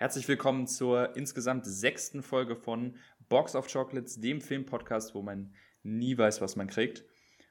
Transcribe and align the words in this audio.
Herzlich 0.00 0.28
willkommen 0.28 0.68
zur 0.68 1.16
insgesamt 1.16 1.66
sechsten 1.66 2.22
Folge 2.22 2.54
von 2.54 2.94
Box 3.28 3.56
of 3.56 3.66
Chocolates, 3.66 4.20
dem 4.20 4.40
Filmpodcast, 4.40 5.12
wo 5.12 5.22
man 5.22 5.52
nie 5.82 6.16
weiß, 6.16 6.40
was 6.40 6.54
man 6.54 6.68
kriegt. 6.68 7.02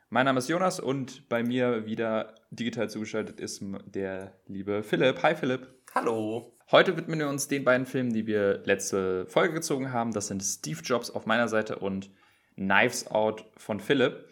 Mein 0.09 0.23
Name 0.23 0.39
ist 0.39 0.47
Jonas 0.47 0.79
und 0.79 1.27
bei 1.27 1.43
mir 1.43 1.85
wieder 1.85 2.35
digital 2.51 2.89
zugeschaltet 2.89 3.41
ist 3.41 3.61
der 3.87 4.39
liebe 4.45 4.81
Philipp. 4.81 5.21
Hi 5.23 5.35
Philipp. 5.35 5.67
Hallo. 5.93 6.53
Heute 6.71 6.95
widmen 6.95 7.19
wir 7.19 7.27
uns 7.27 7.49
den 7.49 7.65
beiden 7.65 7.85
Filmen, 7.85 8.13
die 8.13 8.27
wir 8.27 8.59
letzte 8.63 9.25
Folge 9.25 9.55
gezogen 9.55 9.91
haben. 9.91 10.13
Das 10.13 10.27
sind 10.27 10.41
Steve 10.41 10.79
Jobs 10.81 11.09
auf 11.09 11.25
meiner 11.25 11.49
Seite 11.49 11.79
und 11.79 12.11
Knives 12.55 13.07
Out 13.07 13.43
von 13.57 13.81
Philipp. 13.81 14.23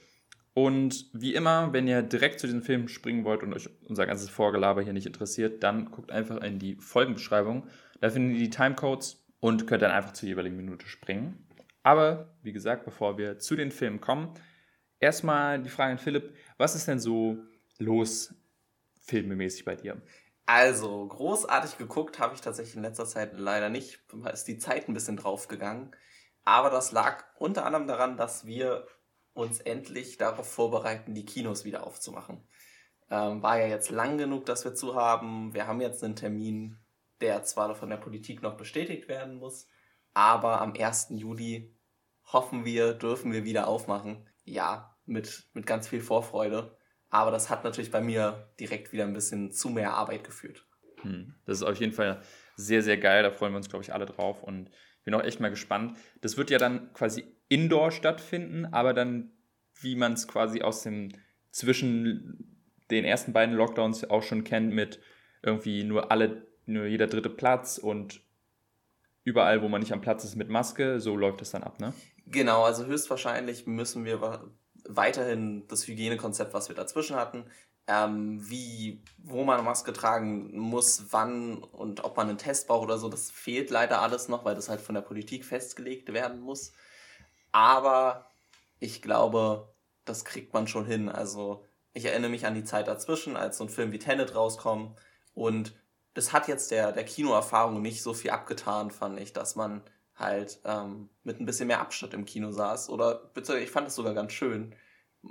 Und 0.57 1.09
wie 1.11 1.35
immer, 1.35 1.73
wenn 1.73 1.85
ihr 1.85 2.01
direkt 2.01 2.39
zu 2.39 2.47
diesen 2.47 2.63
Filmen 2.63 2.87
springen 2.87 3.25
wollt 3.25 3.43
und 3.43 3.53
euch 3.53 3.69
unser 3.89 4.05
ganzes 4.05 4.29
Vorgelaber 4.29 4.81
hier 4.81 4.93
nicht 4.93 5.05
interessiert, 5.05 5.61
dann 5.63 5.91
guckt 5.91 6.11
einfach 6.11 6.41
in 6.41 6.59
die 6.59 6.75
Folgenbeschreibung. 6.75 7.67
Da 7.99 8.09
findet 8.09 8.37
ihr 8.37 8.45
die 8.45 8.49
Timecodes 8.49 9.21
und 9.41 9.67
könnt 9.67 9.81
dann 9.81 9.91
einfach 9.91 10.13
zur 10.13 10.29
jeweiligen 10.29 10.55
Minute 10.55 10.87
springen. 10.87 11.45
Aber 11.83 12.37
wie 12.41 12.53
gesagt, 12.53 12.85
bevor 12.85 13.17
wir 13.17 13.37
zu 13.37 13.57
den 13.57 13.69
Filmen 13.69 13.99
kommen, 13.99 14.33
erstmal 15.01 15.61
die 15.61 15.69
Frage 15.69 15.91
an 15.91 15.97
Philipp: 15.97 16.33
Was 16.57 16.73
ist 16.73 16.87
denn 16.87 16.99
so 16.99 17.37
los 17.77 18.33
filmemäßig 19.01 19.65
bei 19.65 19.75
dir? 19.75 20.01
Also, 20.45 21.05
großartig 21.05 21.77
geguckt 21.77 22.17
habe 22.19 22.33
ich 22.33 22.39
tatsächlich 22.39 22.77
in 22.77 22.83
letzter 22.83 23.05
Zeit 23.05 23.37
leider 23.37 23.67
nicht. 23.67 23.99
Ist 24.31 24.47
die 24.47 24.57
Zeit 24.57 24.87
ein 24.87 24.93
bisschen 24.93 25.17
draufgegangen. 25.17 25.93
Aber 26.45 26.69
das 26.69 26.93
lag 26.93 27.25
unter 27.39 27.65
anderem 27.65 27.87
daran, 27.87 28.15
dass 28.15 28.45
wir 28.45 28.87
uns 29.35 29.59
endlich 29.59 30.17
darauf 30.17 30.49
vorbereiten, 30.49 31.13
die 31.13 31.25
Kinos 31.25 31.65
wieder 31.65 31.85
aufzumachen. 31.85 32.41
Ähm, 33.11 33.43
war 33.43 33.59
ja 33.59 33.67
jetzt 33.67 33.91
lang 33.91 34.17
genug, 34.17 34.45
dass 34.47 34.65
wir 34.65 34.73
zu 34.73 34.95
haben. 34.95 35.53
Wir 35.53 35.67
haben 35.67 35.81
jetzt 35.81 36.03
einen 36.03 36.15
Termin, 36.15 36.79
der 37.21 37.43
zwar 37.43 37.75
von 37.75 37.89
der 37.89 37.97
Politik 37.97 38.41
noch 38.41 38.57
bestätigt 38.57 39.07
werden 39.07 39.35
muss, 39.35 39.67
aber 40.13 40.61
am 40.61 40.73
1. 40.73 41.09
Juli 41.11 41.75
hoffen 42.31 42.65
wir, 42.65 42.93
dürfen 42.93 43.31
wir 43.31 43.43
wieder 43.43 43.67
aufmachen. 43.67 44.27
Ja, 44.45 44.97
mit, 45.05 45.49
mit 45.53 45.67
ganz 45.67 45.87
viel 45.87 46.01
Vorfreude. 46.01 46.77
Aber 47.09 47.29
das 47.29 47.49
hat 47.49 47.63
natürlich 47.63 47.91
bei 47.91 48.01
mir 48.01 48.49
direkt 48.59 48.93
wieder 48.93 49.03
ein 49.03 49.13
bisschen 49.13 49.51
zu 49.51 49.69
mehr 49.69 49.93
Arbeit 49.93 50.23
geführt. 50.23 50.65
Hm, 51.01 51.35
das 51.45 51.57
ist 51.57 51.63
auf 51.63 51.79
jeden 51.79 51.93
Fall 51.93 52.21
sehr, 52.55 52.81
sehr 52.81 52.97
geil. 52.97 53.21
Da 53.21 53.31
freuen 53.31 53.53
wir 53.53 53.57
uns, 53.57 53.69
glaube 53.69 53.83
ich, 53.83 53.93
alle 53.93 54.05
drauf. 54.05 54.41
Und 54.41 54.71
bin 55.03 55.13
auch 55.13 55.23
echt 55.23 55.39
mal 55.39 55.49
gespannt. 55.49 55.97
Das 56.21 56.35
wird 56.37 56.49
ja 56.49 56.57
dann 56.57 56.91
quasi 56.93 57.34
indoor 57.47 57.91
stattfinden, 57.91 58.65
aber 58.65 58.93
dann, 58.93 59.31
wie 59.81 59.95
man 59.95 60.13
es 60.13 60.27
quasi 60.27 60.61
aus 60.61 60.83
dem 60.83 61.09
zwischen 61.51 62.55
den 62.91 63.05
ersten 63.05 63.33
beiden 63.33 63.55
Lockdowns 63.55 64.09
auch 64.09 64.23
schon 64.23 64.43
kennt, 64.43 64.73
mit 64.73 64.99
irgendwie 65.41 65.83
nur 65.83 66.11
alle, 66.11 66.47
nur 66.65 66.85
jeder 66.85 67.07
dritte 67.07 67.29
Platz 67.29 67.77
und 67.77 68.21
überall, 69.23 69.61
wo 69.61 69.67
man 69.67 69.81
nicht 69.81 69.93
am 69.93 70.01
Platz 70.01 70.23
ist, 70.23 70.35
mit 70.35 70.49
Maske, 70.49 70.99
so 70.99 71.15
läuft 71.15 71.41
es 71.41 71.51
dann 71.51 71.63
ab, 71.63 71.79
ne? 71.79 71.93
Genau, 72.27 72.63
also 72.63 72.85
höchstwahrscheinlich 72.85 73.67
müssen 73.67 74.05
wir 74.05 74.51
weiterhin 74.87 75.67
das 75.67 75.87
Hygienekonzept, 75.87 76.53
was 76.53 76.69
wir 76.69 76.75
dazwischen 76.75 77.15
hatten, 77.15 77.45
ähm, 77.87 78.39
wie, 78.49 79.03
wo 79.17 79.43
man 79.43 79.55
eine 79.57 79.63
Maske 79.63 79.93
tragen 79.93 80.57
muss, 80.57 81.07
wann 81.11 81.63
und 81.63 82.03
ob 82.03 82.17
man 82.17 82.29
einen 82.29 82.37
Test 82.37 82.67
braucht 82.67 82.83
oder 82.83 82.97
so, 82.97 83.09
das 83.09 83.29
fehlt 83.31 83.69
leider 83.69 84.01
alles 84.01 84.27
noch, 84.27 84.45
weil 84.45 84.55
das 84.55 84.69
halt 84.69 84.81
von 84.81 84.95
der 84.95 85.01
Politik 85.01 85.45
festgelegt 85.45 86.11
werden 86.13 86.39
muss. 86.39 86.73
Aber 87.55 88.29
ich 88.79 89.01
glaube, 89.01 89.73
das 90.03 90.25
kriegt 90.25 90.53
man 90.53 90.67
schon 90.67 90.85
hin. 90.85 91.09
Also 91.09 91.65
ich 91.93 92.05
erinnere 92.05 92.31
mich 92.31 92.45
an 92.45 92.55
die 92.55 92.65
Zeit 92.65 92.87
dazwischen, 92.87 93.37
als 93.37 93.57
so 93.57 93.63
ein 93.63 93.69
Film 93.69 93.91
wie 93.91 93.99
Tenet 93.99 94.35
rauskommt 94.35 94.99
und 95.33 95.73
das 96.13 96.33
hat 96.33 96.47
jetzt 96.47 96.71
der, 96.71 96.91
der 96.91 97.03
Kinoerfahrung 97.03 97.81
nicht 97.81 98.01
so 98.01 98.13
viel 98.13 98.31
abgetan, 98.31 98.91
fand 98.91 99.19
ich, 99.19 99.33
dass 99.33 99.55
man 99.55 99.81
halt 100.15 100.59
ähm, 100.65 101.09
mit 101.23 101.39
ein 101.39 101.45
bisschen 101.45 101.67
mehr 101.67 101.81
Abstand 101.81 102.13
im 102.13 102.25
Kino 102.25 102.51
saß. 102.51 102.89
Oder 102.89 103.15
bitte, 103.33 103.57
ich 103.59 103.71
fand 103.71 103.87
es 103.87 103.95
sogar 103.95 104.13
ganz 104.13 104.31
schön 104.33 104.75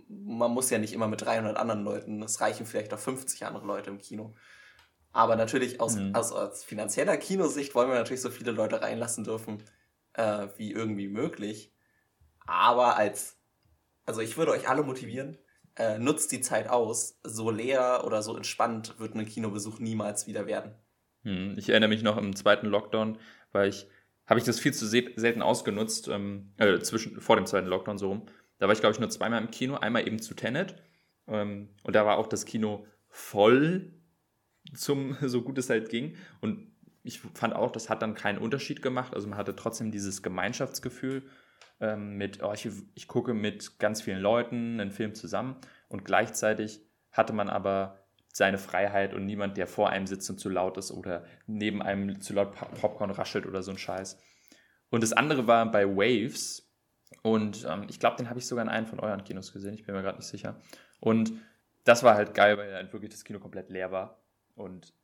man 0.08 0.52
muss 0.52 0.70
ja 0.70 0.78
nicht 0.78 0.92
immer 0.92 1.08
mit 1.08 1.22
300 1.22 1.56
anderen 1.56 1.84
Leuten, 1.84 2.22
es 2.22 2.40
reichen 2.40 2.66
vielleicht 2.66 2.92
auch 2.94 2.98
50 2.98 3.44
andere 3.46 3.66
Leute 3.66 3.90
im 3.90 3.98
Kino. 3.98 4.34
Aber 5.12 5.36
natürlich 5.36 5.80
aus, 5.80 5.96
mhm. 5.96 6.14
aus, 6.14 6.32
aus 6.32 6.64
finanzieller 6.64 7.16
Kinosicht 7.16 7.74
wollen 7.74 7.88
wir 7.88 7.96
natürlich 7.96 8.22
so 8.22 8.30
viele 8.30 8.50
Leute 8.50 8.82
reinlassen 8.82 9.24
dürfen, 9.24 9.62
äh, 10.14 10.48
wie 10.56 10.72
irgendwie 10.72 11.08
möglich. 11.08 11.72
Aber 12.46 12.96
als, 12.96 13.38
also 14.06 14.20
ich 14.20 14.36
würde 14.36 14.52
euch 14.52 14.68
alle 14.68 14.82
motivieren, 14.82 15.38
äh, 15.76 15.98
nutzt 15.98 16.32
die 16.32 16.40
Zeit 16.40 16.68
aus. 16.68 17.18
So 17.24 17.50
leer 17.50 18.02
oder 18.06 18.22
so 18.22 18.36
entspannt 18.36 18.98
wird 18.98 19.14
ein 19.14 19.26
Kinobesuch 19.26 19.78
niemals 19.78 20.26
wieder 20.26 20.46
werden. 20.46 20.74
Hm, 21.22 21.54
ich 21.56 21.70
erinnere 21.70 21.88
mich 21.88 22.02
noch 22.02 22.16
im 22.16 22.36
zweiten 22.36 22.66
Lockdown, 22.66 23.18
weil 23.52 23.68
ich, 23.68 23.88
habe 24.26 24.38
ich 24.38 24.44
das 24.46 24.60
viel 24.60 24.72
zu 24.74 24.86
selten 24.86 25.42
ausgenutzt, 25.42 26.08
ähm, 26.08 26.52
äh, 26.58 26.78
zwischen, 26.80 27.20
vor 27.20 27.36
dem 27.36 27.46
zweiten 27.46 27.66
Lockdown 27.66 27.98
so 27.98 28.08
rum 28.08 28.26
da 28.58 28.66
war 28.66 28.72
ich, 28.72 28.80
glaube 28.80 28.94
ich, 28.94 29.00
nur 29.00 29.10
zweimal 29.10 29.42
im 29.42 29.50
Kino. 29.50 29.76
Einmal 29.76 30.06
eben 30.06 30.20
zu 30.20 30.34
Tenet. 30.34 30.76
Ähm, 31.26 31.70
und 31.82 31.94
da 31.94 32.06
war 32.06 32.18
auch 32.18 32.26
das 32.26 32.44
Kino 32.44 32.86
voll, 33.08 33.92
zum, 34.74 35.16
so 35.22 35.42
gut 35.42 35.58
es 35.58 35.70
halt 35.70 35.88
ging. 35.88 36.16
Und 36.40 36.72
ich 37.02 37.20
fand 37.20 37.54
auch, 37.54 37.70
das 37.70 37.90
hat 37.90 38.02
dann 38.02 38.14
keinen 38.14 38.38
Unterschied 38.38 38.80
gemacht. 38.80 39.14
Also 39.14 39.28
man 39.28 39.38
hatte 39.38 39.56
trotzdem 39.56 39.90
dieses 39.90 40.22
Gemeinschaftsgefühl 40.22 41.24
ähm, 41.92 42.16
mit, 42.16 42.42
oh, 42.42 42.52
ich, 42.52 42.68
ich 42.94 43.08
gucke 43.08 43.34
mit 43.34 43.78
ganz 43.78 44.02
vielen 44.02 44.20
Leuten 44.20 44.80
einen 44.80 44.90
Film 44.90 45.14
zusammen. 45.14 45.56
Und 45.88 46.04
gleichzeitig 46.04 46.80
hatte 47.12 47.32
man 47.32 47.48
aber 47.48 48.00
seine 48.32 48.58
Freiheit 48.58 49.14
und 49.14 49.26
niemand, 49.26 49.56
der 49.56 49.66
vor 49.66 49.90
einem 49.90 50.06
sitzt 50.06 50.28
und 50.30 50.38
zu 50.38 50.48
laut 50.48 50.76
ist 50.76 50.90
oder 50.90 51.24
neben 51.46 51.82
einem 51.82 52.20
zu 52.20 52.32
laut 52.34 52.52
Popcorn 52.80 53.10
raschelt 53.10 53.46
oder 53.46 53.62
so 53.62 53.70
ein 53.70 53.78
Scheiß. 53.78 54.18
Und 54.90 55.02
das 55.02 55.12
andere 55.12 55.46
war 55.46 55.70
bei 55.70 55.86
Waves, 55.86 56.64
und 57.22 57.66
ähm, 57.68 57.86
ich 57.88 58.00
glaube, 58.00 58.16
den 58.16 58.28
habe 58.28 58.38
ich 58.38 58.46
sogar 58.46 58.64
in 58.64 58.68
einem 58.70 58.86
von 58.86 59.00
euren 59.00 59.24
Kinos 59.24 59.52
gesehen. 59.52 59.74
Ich 59.74 59.84
bin 59.84 59.94
mir 59.94 60.02
gerade 60.02 60.18
nicht 60.18 60.28
sicher. 60.28 60.60
Und 61.00 61.32
das 61.84 62.02
war 62.02 62.14
halt 62.14 62.34
geil, 62.34 62.58
weil 62.58 62.74
halt 62.74 62.92
wirklich 62.92 63.10
das 63.10 63.24
Kino 63.24 63.38
komplett 63.38 63.70
leer 63.70 63.92
war. 63.92 64.22
Und 64.54 64.94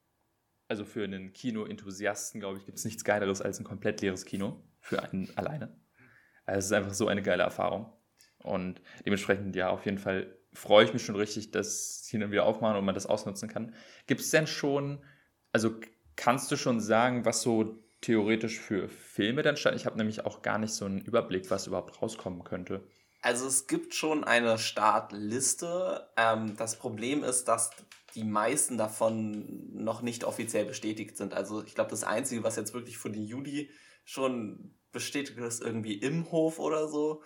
also 0.69 0.85
für 0.85 1.05
einen 1.05 1.33
Kino-Enthusiasten, 1.33 2.41
glaube 2.41 2.59
ich, 2.59 2.65
gibt 2.65 2.79
es 2.79 2.85
nichts 2.85 3.05
Geileres 3.05 3.43
als 3.43 3.59
ein 3.59 3.65
komplett 3.65 4.01
leeres 4.01 4.25
Kino. 4.25 4.63
Für 4.81 5.03
einen 5.03 5.31
alleine. 5.37 5.77
Also 6.47 6.59
es 6.59 6.65
ist 6.67 6.73
einfach 6.73 6.95
so 6.95 7.09
eine 7.09 7.23
geile 7.23 7.43
Erfahrung. 7.43 7.93
Und 8.43 8.81
dementsprechend, 9.05 9.55
ja, 9.57 9.69
auf 9.71 9.85
jeden 9.85 9.99
Fall 9.99 10.35
freue 10.53 10.85
ich 10.85 10.93
mich 10.93 11.05
schon 11.05 11.17
richtig, 11.17 11.51
dass 11.51 12.05
sie 12.07 12.19
dann 12.19 12.33
wieder 12.33 12.45
aufmachen 12.45 12.77
und 12.77 12.85
man 12.85 12.95
das 12.95 13.07
ausnutzen 13.07 13.49
kann. 13.49 13.75
Gibt 14.07 14.21
es 14.21 14.31
denn 14.31 14.47
schon, 14.47 15.05
also 15.53 15.75
kannst 16.17 16.51
du 16.51 16.57
schon 16.57 16.81
sagen, 16.81 17.25
was 17.25 17.43
so 17.43 17.79
theoretisch 18.01 18.59
für 18.59 18.89
Filme 18.89 19.43
dann 19.43 19.57
statt? 19.57 19.75
Ich 19.77 19.87
habe 19.87 19.97
nämlich 19.97 20.25
auch 20.25 20.43
gar 20.43 20.59
nicht 20.59 20.73
so 20.73 20.85
einen 20.85 21.01
Überblick, 21.01 21.51
was 21.51 21.67
überhaupt 21.67 22.01
rauskommen 22.03 22.45
könnte. 22.45 22.83
Also 23.23 23.47
es 23.47 23.67
gibt 23.67 23.95
schon 23.95 24.25
eine 24.25 24.59
Startliste. 24.59 26.09
Ähm, 26.17 26.57
das 26.57 26.77
Problem 26.79 27.23
ist, 27.23 27.45
dass 27.45 27.71
die 28.15 28.25
meisten 28.25 28.79
davon 28.79 29.71
noch 29.73 30.03
nicht 30.03 30.25
offiziell 30.25 30.65
bestätigt 30.65 31.17
sind. 31.17 31.35
Also 31.35 31.63
ich 31.63 31.75
glaube, 31.75 31.91
das 31.91 32.03
Einzige, 32.03 32.43
was 32.43 32.57
jetzt 32.57 32.75
wirklich 32.75 32.99
für 32.99 33.11
den 33.11 33.23
Juli 33.23 33.71
schon 34.05 34.75
bestätigt 34.93 35.39
ist, 35.39 35.63
irgendwie 35.63 35.95
im 35.95 36.31
Hof 36.31 36.59
oder 36.59 36.89
so. 36.89 37.23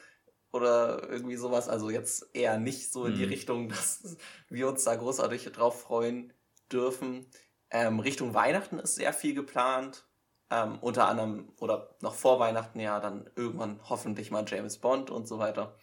Oder 0.53 1.09
irgendwie 1.11 1.37
sowas. 1.37 1.69
Also 1.69 1.91
jetzt 1.91 2.31
eher 2.33 2.59
nicht 2.59 2.93
so 2.93 3.07
in 3.07 3.17
die 3.17 3.25
hm. 3.25 3.29
Richtung, 3.29 3.69
dass 3.71 4.17
wir 4.49 4.69
uns 4.69 4.85
da 4.85 4.95
großartig 4.95 5.45
drauf 5.53 5.81
freuen 5.81 6.33
dürfen. 6.71 7.27
Ähm, 7.71 7.99
Richtung 7.99 8.35
Weihnachten 8.35 8.79
ist 8.79 8.95
sehr 8.95 9.13
viel 9.13 9.35
geplant. 9.35 10.07
Ähm, 10.51 10.79
unter 10.81 11.09
anderem 11.09 11.49
oder 11.59 11.97
noch 12.03 12.15
vor 12.15 12.39
Weihnachten 12.39 12.79
ja 12.79 13.01
dann 13.01 13.29
irgendwann 13.35 13.81
hoffentlich 13.89 14.31
mal 14.31 14.45
James 14.47 14.79
Bond 14.79 15.11
und 15.11 15.27
so 15.27 15.39
weiter. 15.39 15.75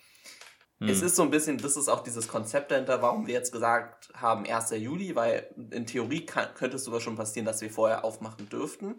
Hm. 0.79 0.87
Es 0.89 1.01
ist 1.01 1.15
so 1.15 1.23
ein 1.23 1.31
bisschen, 1.31 1.57
das 1.57 1.77
ist 1.77 1.89
auch 1.89 2.03
dieses 2.03 2.27
Konzept 2.27 2.71
dahinter, 2.71 3.01
warum 3.01 3.27
wir 3.27 3.33
jetzt 3.33 3.51
gesagt 3.51 4.11
haben 4.15 4.45
1. 4.45 4.71
Juli, 4.71 5.15
weil 5.15 5.53
in 5.71 5.85
Theorie 5.85 6.25
kann, 6.25 6.53
könnte 6.55 6.77
es 6.77 6.83
sogar 6.83 7.01
schon 7.01 7.15
passieren, 7.15 7.45
dass 7.45 7.61
wir 7.61 7.69
vorher 7.69 8.03
aufmachen 8.03 8.49
dürften. 8.49 8.95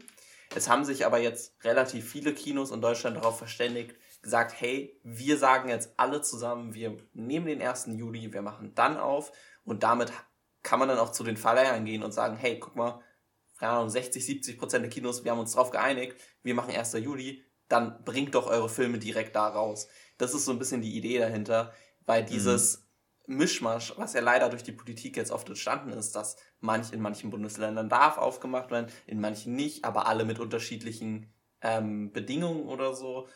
Es 0.55 0.69
haben 0.69 0.85
sich 0.85 1.07
aber 1.07 1.19
jetzt 1.19 1.55
relativ 1.65 2.11
viele 2.11 2.35
Kinos 2.35 2.71
in 2.71 2.83
Deutschland 2.83 3.17
darauf 3.17 3.39
verständigt, 3.39 3.97
gesagt, 4.21 4.55
hey, 4.61 5.01
wir 5.03 5.39
sagen 5.39 5.69
jetzt 5.69 5.95
alle 5.97 6.23
zusammen, 6.23 6.75
wir 6.75 6.97
nehmen 7.13 7.47
den 7.47 7.63
1. 7.63 7.89
Juli, 7.93 8.33
wir 8.33 8.43
machen 8.43 8.75
dann 8.75 8.97
auf 8.97 9.33
und 9.65 9.83
damit 9.83 10.13
kann 10.63 10.79
man 10.79 10.89
dann 10.89 10.99
auch 10.99 11.11
zu 11.11 11.25
den 11.25 11.37
Verleihern 11.37 11.85
gehen 11.85 12.03
und 12.03 12.13
sagen, 12.13 12.37
hey, 12.37 12.59
guck 12.61 12.77
mal, 12.77 13.01
keine 13.59 13.73
Ahnung, 13.73 13.91
60, 13.91 14.25
70 14.25 14.59
Prozent 14.59 14.85
der 14.85 14.91
Kinos, 14.91 15.25
wir 15.25 15.33
haben 15.33 15.39
uns 15.39 15.53
darauf 15.53 15.71
geeinigt, 15.71 16.17
wir 16.43 16.55
machen 16.55 16.75
1. 16.75 16.93
Juli, 16.95 17.43
dann 17.69 18.05
bringt 18.05 18.35
doch 18.35 18.47
eure 18.47 18.69
Filme 18.69 18.99
direkt 18.99 19.35
da 19.35 19.49
raus. 19.49 19.89
Das 20.19 20.35
ist 20.35 20.45
so 20.45 20.53
ein 20.53 20.59
bisschen 20.59 20.83
die 20.83 20.97
Idee 20.97 21.19
dahinter, 21.19 21.73
weil 22.05 22.25
dieses 22.25 22.87
mhm. 23.27 23.39
Mischmasch, 23.39 23.95
was 23.97 24.13
ja 24.13 24.21
leider 24.21 24.51
durch 24.51 24.63
die 24.63 24.73
Politik 24.73 25.17
jetzt 25.17 25.31
oft 25.31 25.49
entstanden 25.49 25.93
ist, 25.93 26.15
dass 26.15 26.37
manch 26.63 26.93
in 26.93 27.01
manchen 27.01 27.31
Bundesländern 27.31 27.89
darf 27.89 28.19
aufgemacht 28.19 28.71
werden, 28.71 28.91
in 29.07 29.21
manchen 29.21 29.55
nicht, 29.55 29.85
aber 29.85 30.07
alle 30.07 30.25
mit 30.25 30.39
unterschiedlichen 30.39 31.33
ähm, 31.61 32.13
Bedingungen 32.13 32.69
oder 32.69 32.95
so. 32.95 33.29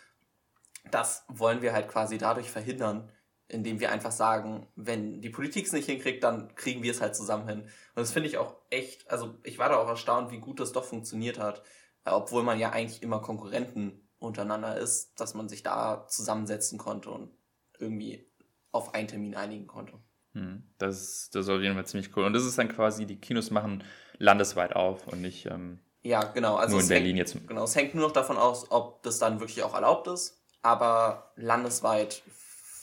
Das 0.91 1.25
wollen 1.29 1.63
wir 1.63 1.73
halt 1.73 1.89
quasi 1.89 2.19
dadurch 2.19 2.51
verhindern, 2.51 3.11
indem 3.49 3.81
wir 3.81 3.93
einfach 3.93 4.13
sagen, 4.13 4.69
wenn 4.77 5.21
die 5.21 5.31
Politik 5.31 5.67
es 5.67 5.73
nicht 5.73 5.87
hinkriegt, 5.87 6.23
dann 6.25 6.55
kriegen 6.55 6.83
wir 6.83 6.91
es 6.91 7.01
halt 7.01 7.17
zusammen 7.17 7.49
hin. 7.49 7.61
Und 7.63 7.71
das 7.97 8.13
finde 8.13 8.29
ich 8.29 8.39
auch 8.39 8.57
echt, 8.71 9.11
also 9.11 9.37
ich 9.43 9.59
war 9.59 9.69
da 9.69 9.77
auch 9.77 9.89
erstaunt, 9.89 10.31
wie 10.31 10.41
gut 10.41 10.61
das 10.61 10.73
doch 10.73 10.85
funktioniert 10.85 11.39
hat. 11.39 11.63
obwohl 12.05 12.45
man 12.45 12.61
ja 12.61 12.71
eigentlich 12.71 13.03
immer 13.03 13.21
Konkurrenten 13.21 14.09
untereinander 14.19 14.77
ist, 14.79 15.19
dass 15.21 15.35
man 15.35 15.49
sich 15.49 15.65
da 15.65 16.07
zusammensetzen 16.07 16.79
konnte 16.79 17.11
und 17.11 17.37
irgendwie 17.79 18.31
auf 18.71 18.95
einen 18.95 19.09
Termin 19.09 19.35
einigen 19.35 19.67
konnte. 19.67 19.99
Hm, 20.37 20.63
das, 20.77 21.31
das 21.31 21.47
ist 21.47 21.49
auf 21.49 21.63
jeden 21.63 21.75
Fall 21.75 21.87
ziemlich 21.87 22.15
cool. 22.15 22.25
Und 22.25 22.35
das 22.35 22.45
ist 22.45 22.59
dann 22.59 22.69
quasi, 22.69 23.07
die 23.07 23.17
Kinos 23.17 23.51
machen 23.51 23.83
landesweit 24.19 24.77
auf 24.77 25.07
und 25.07 25.23
nicht 25.23 25.47
ähm, 25.47 25.81
ja, 26.03 26.23
genau. 26.23 26.55
Also 26.55 26.75
nur 26.75 26.83
in 26.83 26.89
Berlin 26.89 27.17
hängt, 27.17 27.35
jetzt. 27.35 27.49
Genau, 27.49 27.65
es 27.65 27.75
hängt 27.75 27.95
nur 27.95 28.07
noch 28.07 28.13
davon 28.13 28.37
aus, 28.37 28.71
ob 28.71 29.03
das 29.03 29.19
dann 29.19 29.41
wirklich 29.41 29.63
auch 29.65 29.75
erlaubt 29.75 30.07
ist. 30.07 30.41
Aber 30.63 31.33
landesweit 31.37 32.23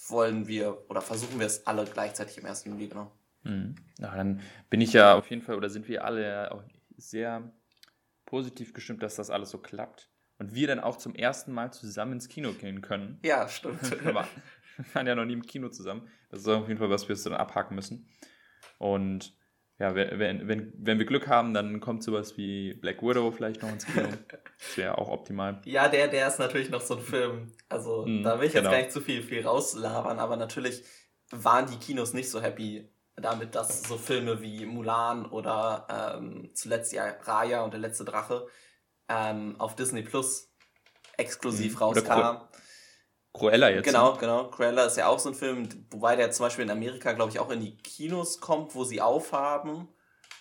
wollen 0.09 0.47
wir 0.47 0.89
oder 0.89 0.99
versuchen 0.99 1.39
wir 1.39 1.45
es 1.45 1.65
alle 1.65 1.85
gleichzeitig 1.85 2.37
im 2.37 2.45
1. 2.45 2.65
Juli, 2.65 2.87
genau. 2.87 3.11
Hm. 3.43 3.75
Ja, 3.99 4.15
dann 4.15 4.41
bin 4.69 4.81
ich 4.81 4.91
ja 4.91 5.15
auf 5.15 5.29
jeden 5.29 5.41
Fall, 5.41 5.55
oder 5.55 5.69
sind 5.69 5.87
wir 5.87 6.03
alle 6.03 6.51
auch 6.51 6.63
sehr 6.97 7.53
positiv 8.25 8.73
gestimmt, 8.73 9.03
dass 9.03 9.15
das 9.15 9.29
alles 9.29 9.51
so 9.51 9.59
klappt. 9.59 10.09
Und 10.39 10.53
wir 10.53 10.67
dann 10.67 10.79
auch 10.79 10.97
zum 10.97 11.15
ersten 11.15 11.53
Mal 11.53 11.71
zusammen 11.71 12.13
ins 12.13 12.27
Kino 12.27 12.51
gehen 12.53 12.81
können. 12.81 13.19
Ja, 13.23 13.47
stimmt. 13.47 13.79
Wir 14.77 14.85
waren 14.93 15.07
ja 15.07 15.15
noch 15.15 15.25
nie 15.25 15.33
im 15.33 15.43
Kino 15.43 15.69
zusammen. 15.69 16.07
Das 16.29 16.41
ist 16.41 16.47
auf 16.47 16.67
jeden 16.67 16.79
Fall 16.79 16.89
was, 16.89 17.07
wir 17.07 17.15
dann 17.15 17.33
abhaken 17.33 17.75
müssen. 17.75 18.07
Und 18.77 19.35
ja, 19.79 19.95
wenn, 19.95 20.47
wenn, 20.47 20.73
wenn 20.77 20.99
wir 20.99 21.05
Glück 21.05 21.27
haben, 21.27 21.53
dann 21.53 21.79
kommt 21.79 22.03
sowas 22.03 22.37
wie 22.37 22.73
Black 22.75 23.01
Widow 23.01 23.31
vielleicht 23.31 23.61
noch 23.61 23.69
ins 23.69 23.85
Kino. 23.85 24.07
Das 24.59 24.77
wäre 24.77 24.97
auch 24.97 25.09
optimal. 25.09 25.61
Ja, 25.65 25.89
der, 25.89 26.07
der 26.07 26.25
ist 26.27 26.39
natürlich 26.39 26.69
noch 26.69 26.79
so 26.79 26.95
ein 26.95 27.03
Film. 27.03 27.51
Also 27.67 28.05
mm, 28.05 28.23
da 28.23 28.39
will 28.39 28.47
ich 28.47 28.53
genau. 28.53 28.69
jetzt 28.69 28.71
gar 28.71 28.81
nicht 28.81 28.91
zu 28.93 29.01
viel, 29.01 29.21
viel 29.21 29.45
rauslabern, 29.45 30.19
aber 30.19 30.37
natürlich 30.37 30.83
waren 31.31 31.65
die 31.69 31.75
Kinos 31.77 32.13
nicht 32.13 32.29
so 32.29 32.41
happy 32.41 32.89
damit, 33.17 33.55
dass 33.55 33.83
so 33.83 33.97
Filme 33.97 34.41
wie 34.41 34.65
Mulan 34.65 35.25
oder 35.25 36.15
ähm, 36.17 36.51
zuletzt 36.53 36.93
ja 36.93 37.05
Raya 37.23 37.63
und 37.63 37.73
der 37.73 37.81
letzte 37.81 38.05
Drache 38.05 38.47
ähm, 39.09 39.59
auf 39.59 39.75
Disney 39.75 40.03
Plus 40.03 40.53
exklusiv 41.17 41.73
mhm. 41.73 41.79
rauskam. 41.79 42.37
Cruella 43.33 43.69
jetzt. 43.69 43.85
Genau, 43.85 44.13
ne? 44.13 44.19
genau. 44.19 44.49
Cruella 44.49 44.85
ist 44.85 44.97
ja 44.97 45.07
auch 45.07 45.19
so 45.19 45.29
ein 45.29 45.35
Film, 45.35 45.67
wobei 45.89 46.15
der 46.15 46.31
zum 46.31 46.45
Beispiel 46.45 46.63
in 46.63 46.71
Amerika, 46.71 47.13
glaube 47.13 47.31
ich, 47.31 47.39
auch 47.39 47.49
in 47.49 47.59
die 47.59 47.75
Kinos 47.77 48.39
kommt, 48.39 48.75
wo 48.75 48.83
sie 48.83 49.01
aufhaben 49.01 49.87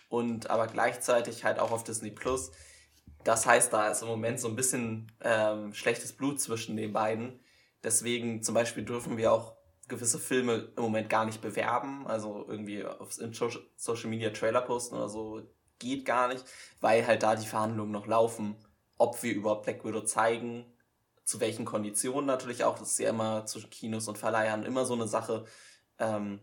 und 0.08 0.50
aber 0.50 0.66
gleichzeitig 0.66 1.44
halt 1.44 1.58
auch 1.58 1.72
auf 1.72 1.84
Disney 1.84 2.10
Plus. 2.10 2.52
Das 3.24 3.46
heißt, 3.46 3.72
da 3.72 3.88
ist 3.88 4.02
im 4.02 4.08
Moment 4.08 4.40
so 4.40 4.48
ein 4.48 4.56
bisschen 4.56 5.10
ähm, 5.22 5.72
schlechtes 5.72 6.12
Blut 6.12 6.40
zwischen 6.40 6.76
den 6.76 6.92
beiden. 6.92 7.40
Deswegen 7.82 8.42
zum 8.42 8.54
Beispiel 8.54 8.84
dürfen 8.84 9.16
wir 9.16 9.32
auch 9.32 9.56
gewisse 9.88 10.18
Filme 10.18 10.72
im 10.76 10.82
Moment 10.82 11.08
gar 11.08 11.24
nicht 11.24 11.40
bewerben, 11.40 12.06
also 12.06 12.44
irgendwie 12.48 12.84
auf 12.84 13.12
Social 13.12 14.10
Media 14.10 14.30
Trailer 14.30 14.62
posten 14.62 14.96
oder 14.96 15.08
so 15.08 15.42
geht 15.78 16.04
gar 16.04 16.28
nicht, 16.28 16.44
weil 16.80 17.06
halt 17.06 17.22
da 17.22 17.34
die 17.34 17.46
Verhandlungen 17.46 17.90
noch 17.90 18.06
laufen, 18.06 18.56
ob 18.98 19.22
wir 19.22 19.34
überhaupt 19.34 19.64
Black 19.64 19.84
Widow 19.84 20.02
zeigen 20.02 20.71
zu 21.32 21.40
welchen 21.40 21.64
Konditionen 21.64 22.26
natürlich 22.26 22.62
auch. 22.62 22.78
Das 22.78 22.92
ist 22.92 22.98
ja 22.98 23.08
immer 23.08 23.46
zwischen 23.46 23.70
Kinos 23.70 24.06
und 24.06 24.18
Verleihern 24.18 24.64
immer 24.64 24.84
so 24.84 24.92
eine 24.92 25.08
Sache. 25.08 25.46
Ähm, 25.98 26.40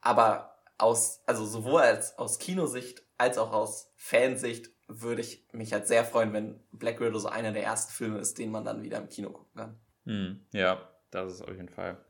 aber 0.00 0.58
aus, 0.76 1.22
also 1.24 1.46
sowohl 1.46 1.82
als 1.82 2.18
aus 2.18 2.40
Kinosicht 2.40 3.04
als 3.16 3.38
auch 3.38 3.52
aus 3.52 3.92
Fansicht 3.96 4.70
würde 4.88 5.20
ich 5.22 5.46
mich 5.52 5.72
halt 5.72 5.86
sehr 5.86 6.04
freuen, 6.04 6.32
wenn 6.32 6.60
Black 6.72 7.00
Widow 7.00 7.18
so 7.18 7.28
einer 7.28 7.52
der 7.52 7.62
ersten 7.62 7.92
Filme 7.92 8.18
ist, 8.18 8.38
den 8.38 8.50
man 8.50 8.64
dann 8.64 8.82
wieder 8.82 8.98
im 8.98 9.08
Kino 9.08 9.30
gucken 9.30 9.54
kann. 9.54 9.80
Hm, 10.04 10.40
ja, 10.52 10.90
das 11.10 11.34
ist 11.34 11.42
auf 11.42 11.54
jeden 11.54 11.68
Fall. 11.68 12.04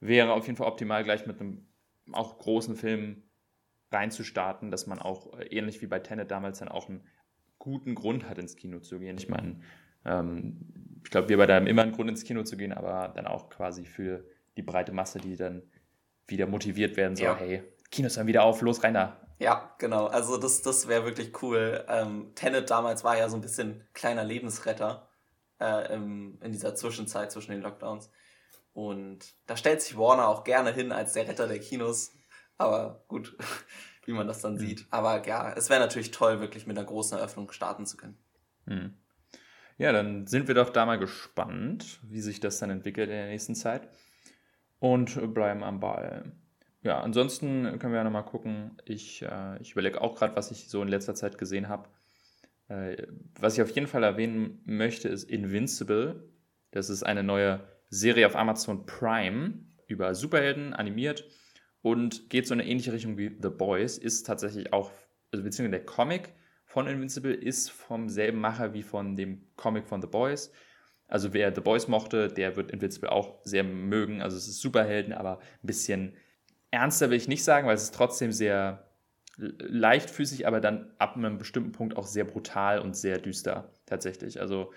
Wäre 0.00 0.34
auf 0.34 0.46
jeden 0.46 0.56
Fall 0.56 0.68
optimal, 0.68 1.04
gleich 1.04 1.26
mit 1.26 1.40
einem 1.40 1.66
auch 2.12 2.38
großen 2.38 2.76
Film 2.76 3.22
reinzustarten, 3.90 4.70
dass 4.70 4.86
man 4.86 4.98
auch 4.98 5.38
äh, 5.38 5.46
ähnlich 5.46 5.80
wie 5.80 5.86
bei 5.86 6.00
Tenet 6.00 6.30
damals 6.30 6.58
dann 6.58 6.68
auch 6.68 6.88
einen 6.88 7.06
guten 7.58 7.94
Grund 7.94 8.28
hat, 8.28 8.38
ins 8.38 8.56
Kino 8.56 8.80
zu 8.80 8.98
gehen. 8.98 9.16
Ich 9.16 9.30
meine, 9.30 9.60
ich 10.04 11.10
glaube, 11.10 11.28
wir 11.28 11.38
beide 11.38 11.54
haben 11.54 11.66
immer 11.66 11.82
einen 11.82 11.92
Grund 11.92 12.10
ins 12.10 12.24
Kino 12.24 12.42
zu 12.42 12.56
gehen, 12.56 12.72
aber 12.72 13.12
dann 13.14 13.26
auch 13.26 13.48
quasi 13.48 13.84
für 13.84 14.24
die 14.56 14.62
breite 14.62 14.92
Masse, 14.92 15.18
die 15.18 15.36
dann 15.36 15.62
wieder 16.26 16.46
motiviert 16.46 16.96
werden 16.96 17.16
soll, 17.16 17.26
ja. 17.26 17.36
hey, 17.36 17.62
Kinos 17.90 18.14
dann 18.14 18.26
wieder 18.26 18.42
auf, 18.42 18.60
los 18.60 18.82
rein 18.82 18.94
da. 18.94 19.20
Ja, 19.38 19.74
genau. 19.78 20.06
Also 20.06 20.36
das, 20.36 20.62
das 20.62 20.88
wäre 20.88 21.04
wirklich 21.04 21.42
cool. 21.42 21.84
Ähm, 21.88 22.32
Tenet 22.34 22.70
damals 22.70 23.04
war 23.04 23.16
ja 23.16 23.28
so 23.28 23.36
ein 23.36 23.40
bisschen 23.40 23.86
kleiner 23.92 24.24
Lebensretter 24.24 25.08
äh, 25.60 25.92
im, 25.94 26.38
in 26.42 26.52
dieser 26.52 26.74
Zwischenzeit 26.74 27.32
zwischen 27.32 27.52
den 27.52 27.60
Lockdowns. 27.60 28.10
Und 28.72 29.34
da 29.46 29.56
stellt 29.56 29.82
sich 29.82 29.96
Warner 29.96 30.28
auch 30.28 30.44
gerne 30.44 30.72
hin 30.72 30.92
als 30.92 31.12
der 31.12 31.28
Retter 31.28 31.46
der 31.46 31.60
Kinos. 31.60 32.12
Aber 32.58 33.04
gut, 33.08 33.36
wie 34.06 34.12
man 34.12 34.26
das 34.26 34.40
dann 34.40 34.54
mhm. 34.54 34.58
sieht. 34.58 34.86
Aber 34.90 35.26
ja, 35.26 35.52
es 35.52 35.70
wäre 35.70 35.80
natürlich 35.80 36.10
toll, 36.10 36.40
wirklich 36.40 36.66
mit 36.66 36.78
einer 36.78 36.86
großen 36.86 37.18
Eröffnung 37.18 37.50
starten 37.52 37.86
zu 37.86 37.96
können. 37.96 38.18
Mhm. 38.66 38.94
Ja, 39.76 39.92
dann 39.92 40.26
sind 40.26 40.46
wir 40.46 40.54
doch 40.54 40.70
da 40.70 40.86
mal 40.86 40.98
gespannt, 40.98 42.00
wie 42.02 42.20
sich 42.20 42.40
das 42.40 42.58
dann 42.58 42.70
entwickelt 42.70 43.10
in 43.10 43.16
der 43.16 43.26
nächsten 43.26 43.54
Zeit. 43.54 43.88
Und 44.78 45.34
bleiben 45.34 45.64
am 45.64 45.80
Ball. 45.80 46.32
Ja, 46.82 47.00
ansonsten 47.00 47.78
können 47.78 47.92
wir 47.92 47.98
ja 47.98 48.04
nochmal 48.04 48.26
gucken. 48.26 48.76
Ich, 48.84 49.22
äh, 49.22 49.60
ich 49.60 49.72
überlege 49.72 50.00
auch 50.00 50.16
gerade, 50.16 50.36
was 50.36 50.50
ich 50.50 50.68
so 50.68 50.82
in 50.82 50.88
letzter 50.88 51.14
Zeit 51.14 51.38
gesehen 51.38 51.68
habe. 51.68 51.88
Äh, 52.68 53.06
was 53.40 53.54
ich 53.54 53.62
auf 53.62 53.70
jeden 53.70 53.86
Fall 53.86 54.02
erwähnen 54.02 54.60
möchte, 54.64 55.08
ist 55.08 55.24
Invincible. 55.24 56.28
Das 56.70 56.90
ist 56.90 57.02
eine 57.02 57.22
neue 57.22 57.60
Serie 57.88 58.26
auf 58.26 58.36
Amazon 58.36 58.84
Prime 58.86 59.54
über 59.86 60.14
Superhelden 60.14 60.74
animiert 60.74 61.24
und 61.82 62.28
geht 62.30 62.46
so 62.46 62.54
in 62.54 62.60
eine 62.60 62.68
ähnliche 62.68 62.92
Richtung 62.92 63.16
wie 63.16 63.36
The 63.40 63.48
Boys. 63.48 63.98
Ist 63.98 64.24
tatsächlich 64.24 64.72
auch, 64.72 64.92
also 65.32 65.42
beziehungsweise 65.42 65.78
der 65.78 65.86
Comic 65.86 66.34
von 66.74 66.88
Invincible 66.88 67.32
ist 67.32 67.70
vom 67.70 68.08
selben 68.08 68.40
Macher 68.40 68.74
wie 68.74 68.82
von 68.82 69.14
dem 69.14 69.46
Comic 69.54 69.86
von 69.86 70.02
The 70.02 70.08
Boys. 70.08 70.50
Also 71.06 71.32
wer 71.32 71.54
The 71.54 71.60
Boys 71.60 71.86
mochte, 71.86 72.26
der 72.26 72.56
wird 72.56 72.72
Invincible 72.72 73.12
auch 73.12 73.38
sehr 73.44 73.62
mögen. 73.62 74.20
Also 74.20 74.36
es 74.36 74.48
ist 74.48 74.60
Superhelden, 74.60 75.12
aber 75.12 75.38
ein 75.38 75.66
bisschen 75.68 76.16
ernster 76.72 77.10
will 77.10 77.16
ich 77.16 77.28
nicht 77.28 77.44
sagen, 77.44 77.68
weil 77.68 77.76
es 77.76 77.84
ist 77.84 77.94
trotzdem 77.94 78.32
sehr 78.32 78.90
leichtfüßig, 79.36 80.48
aber 80.48 80.60
dann 80.60 80.92
ab 80.98 81.16
einem 81.16 81.38
bestimmten 81.38 81.70
Punkt 81.70 81.96
auch 81.96 82.08
sehr 82.08 82.24
brutal 82.24 82.80
und 82.80 82.96
sehr 82.96 83.18
düster 83.18 83.72
tatsächlich. 83.86 84.40
Also 84.40 84.72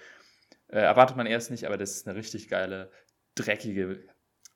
äh, 0.68 0.78
erwartet 0.78 1.18
man 1.18 1.26
erst 1.26 1.50
nicht, 1.50 1.66
aber 1.66 1.78
das 1.78 1.96
ist 1.96 2.08
eine 2.08 2.16
richtig 2.16 2.48
geile, 2.48 2.92
dreckige 3.34 4.04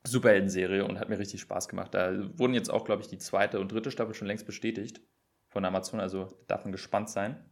Superhelden-Serie 0.03 0.85
und 0.85 0.99
hat 0.99 1.09
mir 1.09 1.17
richtig 1.17 1.41
Spaß 1.41 1.69
gemacht. 1.69 1.95
Da 1.95 2.37
wurden 2.37 2.53
jetzt 2.53 2.69
auch, 2.69 2.85
glaube 2.85 3.01
ich, 3.01 3.07
die 3.07 3.17
zweite 3.17 3.59
und 3.59 3.71
dritte 3.71 3.89
Staffel 3.89 4.13
schon 4.13 4.27
längst 4.27 4.45
bestätigt 4.45 5.01
von 5.51 5.65
Amazon, 5.65 5.99
also 5.99 6.27
darf 6.47 6.63
man 6.63 6.71
gespannt 6.71 7.09
sein. 7.09 7.45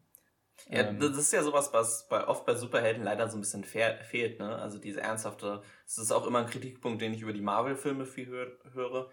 Ja, 0.68 0.82
ähm, 0.82 1.00
das 1.00 1.18
ist 1.18 1.32
ja 1.32 1.44
sowas, 1.44 1.72
was 1.74 2.08
bei, 2.08 2.28
oft 2.28 2.46
bei 2.46 2.56
Superhelden 2.56 3.04
leider 3.04 3.30
so 3.30 3.38
ein 3.38 3.42
bisschen 3.42 3.64
fehlt, 3.64 4.40
ne? 4.40 4.56
Also 4.58 4.78
diese 4.78 5.02
ernsthafte, 5.02 5.62
das 5.86 5.98
ist 5.98 6.12
auch 6.12 6.26
immer 6.26 6.40
ein 6.40 6.50
Kritikpunkt, 6.50 7.02
den 7.02 7.14
ich 7.14 7.22
über 7.22 7.34
die 7.34 7.42
Marvel-Filme 7.42 8.06
viel 8.06 8.28
hör, 8.28 8.48
höre, 8.74 9.10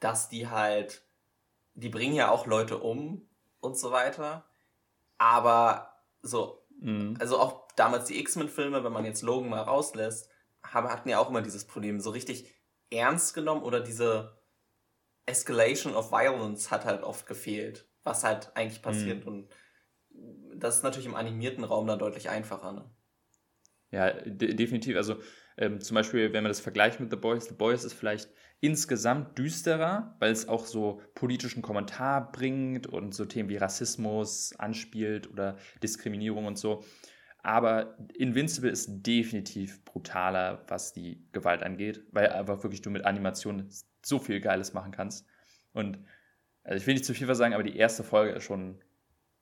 dass 0.00 0.28
die 0.28 0.48
halt, 0.48 1.02
die 1.74 1.88
bringen 1.88 2.14
ja 2.14 2.30
auch 2.30 2.46
Leute 2.46 2.78
um 2.78 3.28
und 3.60 3.76
so 3.76 3.90
weiter, 3.90 4.44
aber 5.18 5.92
so, 6.22 6.64
mhm. 6.80 7.16
also 7.20 7.38
auch 7.38 7.68
damals 7.76 8.06
die 8.06 8.18
X-Men-Filme, 8.20 8.82
wenn 8.84 8.92
man 8.92 9.04
jetzt 9.04 9.22
Logan 9.22 9.50
mal 9.50 9.62
rauslässt, 9.62 10.30
haben, 10.62 10.88
hatten 10.88 11.08
ja 11.08 11.18
auch 11.18 11.30
immer 11.30 11.42
dieses 11.42 11.66
Problem, 11.66 12.00
so 12.00 12.10
richtig 12.10 12.54
ernst 12.90 13.34
genommen 13.34 13.62
oder 13.62 13.80
diese 13.80 14.38
Escalation 15.26 15.94
of 15.94 16.10
Violence 16.10 16.70
hat 16.70 16.84
halt 16.84 17.02
oft 17.02 17.26
gefehlt 17.26 17.88
was 18.08 18.24
halt 18.24 18.50
eigentlich 18.56 18.82
passiert. 18.82 19.24
Mhm. 19.24 19.28
Und 19.28 19.48
das 20.56 20.76
ist 20.76 20.82
natürlich 20.82 21.06
im 21.06 21.14
animierten 21.14 21.64
Raum 21.64 21.86
dann 21.86 21.98
deutlich 21.98 22.30
einfacher. 22.30 22.72
Ne? 22.72 22.90
Ja, 23.90 24.10
de 24.10 24.54
definitiv. 24.54 24.96
Also 24.96 25.16
ähm, 25.56 25.80
zum 25.80 25.94
Beispiel, 25.94 26.32
wenn 26.32 26.42
man 26.42 26.50
das 26.50 26.60
vergleicht 26.60 27.00
mit 27.00 27.10
The 27.10 27.16
Boys, 27.16 27.46
The 27.46 27.54
Boys 27.54 27.84
ist 27.84 27.94
vielleicht 27.94 28.30
insgesamt 28.60 29.38
düsterer, 29.38 30.16
weil 30.18 30.32
es 30.32 30.48
auch 30.48 30.66
so 30.66 31.00
politischen 31.14 31.62
Kommentar 31.62 32.32
bringt 32.32 32.86
und 32.86 33.14
so 33.14 33.24
Themen 33.24 33.48
wie 33.48 33.56
Rassismus 33.56 34.54
anspielt 34.56 35.30
oder 35.30 35.56
Diskriminierung 35.82 36.46
und 36.46 36.58
so. 36.58 36.84
Aber 37.42 37.96
Invincible 38.14 38.70
ist 38.70 38.88
definitiv 39.06 39.84
brutaler, 39.84 40.64
was 40.66 40.92
die 40.92 41.24
Gewalt 41.32 41.62
angeht, 41.62 42.02
weil 42.10 42.28
einfach 42.28 42.62
wirklich 42.62 42.82
du 42.82 42.90
mit 42.90 43.04
Animationen 43.04 43.68
so 44.04 44.18
viel 44.18 44.40
Geiles 44.40 44.74
machen 44.74 44.90
kannst. 44.92 45.26
Und 45.72 45.98
also 46.68 46.82
ich 46.82 46.86
will 46.86 46.94
nicht 46.94 47.06
zu 47.06 47.14
viel 47.14 47.34
sagen, 47.34 47.54
aber 47.54 47.62
die 47.62 47.76
erste 47.76 48.04
Folge 48.04 48.32
ist 48.34 48.44
schon, 48.44 48.78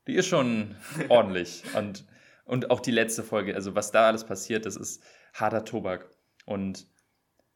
die 0.07 0.15
ist 0.15 0.27
schon 0.27 0.77
ordentlich. 1.09 1.65
Und, 1.75 2.05
und 2.45 2.71
auch 2.71 2.79
die 2.79 2.93
letzte 2.93 3.25
Folge, 3.25 3.55
also 3.55 3.75
was 3.75 3.91
da 3.91 4.07
alles 4.07 4.25
passiert, 4.25 4.65
das 4.65 4.77
ist 4.77 5.03
harter 5.35 5.65
Tobak. 5.65 6.09
Und 6.45 6.87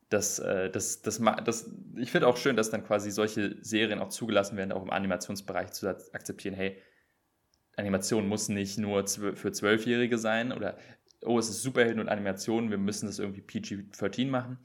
das, 0.08 0.40
äh, 0.40 0.70
das, 0.70 1.02
das, 1.02 1.22
das, 1.44 1.70
ich 1.96 2.10
finde 2.10 2.26
auch 2.26 2.36
schön, 2.36 2.56
dass 2.56 2.70
dann 2.70 2.84
quasi 2.84 3.12
solche 3.12 3.56
Serien 3.62 4.00
auch 4.00 4.08
zugelassen 4.08 4.56
werden, 4.56 4.72
auch 4.72 4.82
im 4.82 4.90
Animationsbereich 4.90 5.70
zu 5.70 5.88
akzeptieren, 5.88 6.56
hey, 6.56 6.76
Animation 7.76 8.26
muss 8.26 8.48
nicht 8.48 8.76
nur 8.76 9.06
für 9.06 9.52
Zwölfjährige 9.52 10.18
sein 10.18 10.52
oder, 10.52 10.76
oh, 11.22 11.38
es 11.38 11.48
ist 11.48 11.62
Superhelden 11.62 12.00
und 12.00 12.08
Animation, 12.08 12.70
wir 12.70 12.78
müssen 12.78 13.06
das 13.06 13.20
irgendwie 13.20 13.40
PG-13 13.40 14.26
machen. 14.26 14.58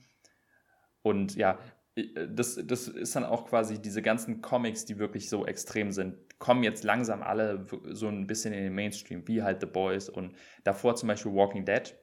Und 1.03 1.35
ja, 1.35 1.59
das, 1.95 2.59
das 2.61 2.87
ist 2.87 3.15
dann 3.15 3.23
auch 3.23 3.45
quasi 3.45 3.81
diese 3.81 4.01
ganzen 4.01 4.41
Comics, 4.41 4.85
die 4.85 4.99
wirklich 4.99 5.29
so 5.29 5.45
extrem 5.45 5.91
sind, 5.91 6.17
kommen 6.39 6.63
jetzt 6.63 6.83
langsam 6.83 7.23
alle 7.23 7.65
so 7.91 8.07
ein 8.07 8.27
bisschen 8.27 8.53
in 8.53 8.63
den 8.63 8.75
Mainstream, 8.75 9.25
wie 9.27 9.41
halt 9.41 9.61
The 9.61 9.67
Boys 9.67 10.09
und 10.09 10.35
davor 10.63 10.95
zum 10.95 11.07
Beispiel 11.07 11.33
Walking 11.33 11.63
Dead 11.63 11.95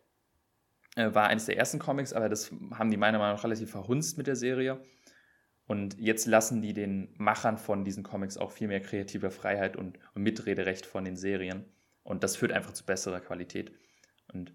äh, 0.96 1.14
war 1.14 1.28
eines 1.28 1.44
der 1.44 1.58
ersten 1.58 1.78
Comics, 1.78 2.14
aber 2.14 2.30
das 2.30 2.50
haben 2.72 2.90
die 2.90 2.96
meiner 2.96 3.18
Meinung 3.18 3.36
nach 3.36 3.44
relativ 3.44 3.70
verhunzt 3.70 4.16
mit 4.16 4.26
der 4.26 4.36
Serie. 4.36 4.82
Und 5.66 5.98
jetzt 5.98 6.26
lassen 6.26 6.60
die 6.60 6.74
den 6.74 7.14
Machern 7.18 7.56
von 7.56 7.84
diesen 7.84 8.02
Comics 8.02 8.36
auch 8.36 8.50
viel 8.50 8.68
mehr 8.68 8.80
kreative 8.80 9.30
Freiheit 9.30 9.76
und 9.76 9.98
Mitrederecht 10.14 10.86
von 10.86 11.04
den 11.04 11.16
Serien. 11.16 11.66
Und 12.02 12.24
das 12.24 12.36
führt 12.36 12.52
einfach 12.52 12.72
zu 12.72 12.84
besserer 12.84 13.20
Qualität. 13.20 13.72
Und 14.32 14.52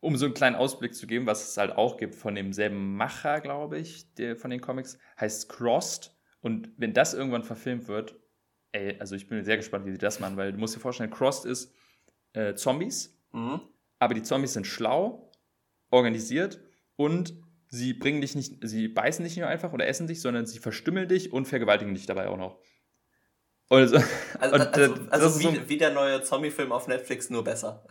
um 0.00 0.16
so 0.16 0.26
einen 0.26 0.34
kleinen 0.34 0.56
Ausblick 0.56 0.94
zu 0.94 1.06
geben, 1.06 1.26
was 1.26 1.48
es 1.48 1.56
halt 1.56 1.72
auch 1.72 1.96
gibt 1.96 2.14
von 2.14 2.34
demselben 2.34 2.96
Macher, 2.96 3.40
glaube 3.40 3.78
ich, 3.78 4.14
der, 4.14 4.36
von 4.36 4.50
den 4.50 4.60
Comics, 4.60 4.98
heißt 5.18 5.48
Crossed. 5.48 6.14
Und 6.40 6.70
wenn 6.76 6.94
das 6.94 7.14
irgendwann 7.14 7.42
verfilmt 7.42 7.88
wird, 7.88 8.16
ey, 8.72 8.96
also 9.00 9.16
ich 9.16 9.28
bin 9.28 9.44
sehr 9.44 9.56
gespannt, 9.56 9.86
wie 9.86 9.92
sie 9.92 9.98
das 9.98 10.20
machen, 10.20 10.36
weil 10.36 10.52
du 10.52 10.58
musst 10.58 10.76
dir 10.76 10.80
vorstellen, 10.80 11.10
Crossed 11.10 11.44
ist 11.46 11.74
äh, 12.32 12.54
Zombies, 12.54 13.18
mhm. 13.32 13.60
aber 13.98 14.14
die 14.14 14.22
Zombies 14.22 14.52
sind 14.52 14.66
schlau, 14.66 15.32
organisiert 15.90 16.60
und 16.96 17.34
sie 17.68 17.92
bringen 17.92 18.20
dich 18.20 18.34
nicht, 18.34 18.56
sie 18.62 18.88
beißen 18.88 19.24
dich 19.24 19.34
nicht 19.34 19.42
nur 19.42 19.48
einfach 19.48 19.72
oder 19.72 19.86
essen 19.86 20.06
dich, 20.06 20.20
sondern 20.20 20.46
sie 20.46 20.58
verstümmeln 20.58 21.08
dich 21.08 21.32
und 21.32 21.46
vergewaltigen 21.46 21.94
dich 21.94 22.06
dabei 22.06 22.28
auch 22.28 22.36
noch. 22.36 22.58
Also, 23.68 23.96
also, 24.38 24.54
und, 24.54 24.74
also, 24.74 24.94
also 25.10 25.40
wie, 25.40 25.56
so, 25.56 25.68
wie 25.68 25.76
der 25.76 25.92
neue 25.92 26.22
Zombie-Film 26.22 26.70
auf 26.72 26.86
Netflix, 26.86 27.30
nur 27.30 27.42
besser. 27.42 27.84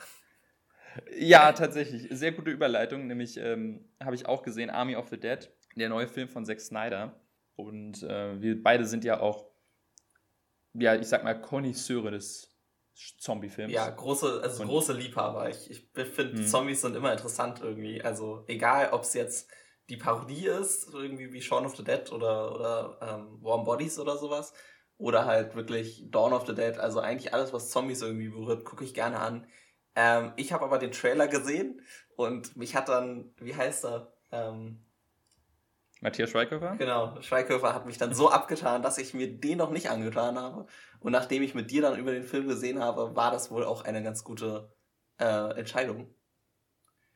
Ja, 1.17 1.51
tatsächlich. 1.51 2.07
Sehr 2.11 2.31
gute 2.31 2.51
Überleitung. 2.51 3.07
Nämlich 3.07 3.37
ähm, 3.37 3.89
habe 4.01 4.15
ich 4.15 4.25
auch 4.25 4.43
gesehen 4.43 4.69
Army 4.69 4.95
of 4.95 5.09
the 5.09 5.19
Dead, 5.19 5.49
der 5.75 5.89
neue 5.89 6.07
Film 6.07 6.29
von 6.29 6.45
Zack 6.45 6.59
Snyder. 6.59 7.19
Und 7.55 8.03
äh, 8.03 8.41
wir 8.41 8.61
beide 8.61 8.85
sind 8.85 9.03
ja 9.03 9.19
auch, 9.19 9.49
ja, 10.73 10.95
ich 10.95 11.07
sag 11.07 11.23
mal, 11.23 11.39
Konnoisseure 11.39 12.11
des 12.11 12.55
Zombie-Films. 13.19 13.73
Ja, 13.73 13.89
große, 13.89 14.39
also 14.41 14.63
und, 14.63 14.69
große 14.69 14.93
Liebhaber. 14.93 15.49
Ich, 15.49 15.69
ich 15.69 15.89
finde, 15.93 16.37
hm. 16.37 16.45
Zombies 16.45 16.81
sind 16.81 16.95
immer 16.95 17.11
interessant 17.11 17.61
irgendwie. 17.61 18.01
Also 18.01 18.43
egal, 18.47 18.89
ob 18.91 19.01
es 19.01 19.13
jetzt 19.13 19.51
die 19.89 19.97
Parodie 19.97 20.47
ist, 20.47 20.93
irgendwie 20.93 21.31
wie 21.31 21.41
Shaun 21.41 21.65
of 21.65 21.75
the 21.75 21.83
Dead 21.83 22.11
oder, 22.11 22.53
oder 22.53 22.99
ähm, 23.01 23.41
Warm 23.41 23.63
Bodies 23.63 23.99
oder 23.99 24.17
sowas. 24.17 24.53
Oder 24.97 25.25
halt 25.25 25.55
wirklich 25.55 26.09
Dawn 26.09 26.33
of 26.33 26.47
the 26.47 26.55
Dead. 26.55 26.77
Also 26.77 26.99
eigentlich 26.99 27.33
alles, 27.33 27.53
was 27.53 27.69
Zombies 27.69 28.01
irgendwie 28.01 28.29
berührt, 28.29 28.65
gucke 28.65 28.83
ich 28.83 28.93
gerne 28.93 29.19
an. 29.19 29.47
Ähm, 29.99 30.31
ich 30.35 30.53
habe 30.53 30.63
aber 30.63 30.77
den 30.77 30.91
Trailer 30.91 31.27
gesehen 31.27 31.81
und 32.15 32.55
mich 32.55 32.75
hat 32.75 32.87
dann, 32.87 33.31
wie 33.37 33.55
heißt 33.55 33.83
er? 33.83 34.13
Ähm, 34.31 34.79
Matthias 36.01 36.29
Schweighöfer? 36.29 36.75
Genau, 36.77 37.19
Schweighöfer 37.19 37.73
hat 37.73 37.87
mich 37.87 37.97
dann 37.97 38.13
so 38.13 38.29
abgetan, 38.29 38.83
dass 38.83 38.99
ich 38.99 39.15
mir 39.15 39.27
den 39.27 39.57
noch 39.57 39.71
nicht 39.71 39.89
angetan 39.89 40.37
habe. 40.37 40.67
Und 40.99 41.13
nachdem 41.13 41.41
ich 41.41 41.55
mit 41.55 41.71
dir 41.71 41.81
dann 41.81 41.97
über 41.97 42.11
den 42.11 42.21
Film 42.21 42.47
gesehen 42.47 42.77
habe, 42.77 43.15
war 43.15 43.31
das 43.31 43.49
wohl 43.49 43.63
auch 43.63 43.85
eine 43.85 44.03
ganz 44.03 44.23
gute 44.23 44.71
äh, 45.19 45.57
Entscheidung. 45.57 46.13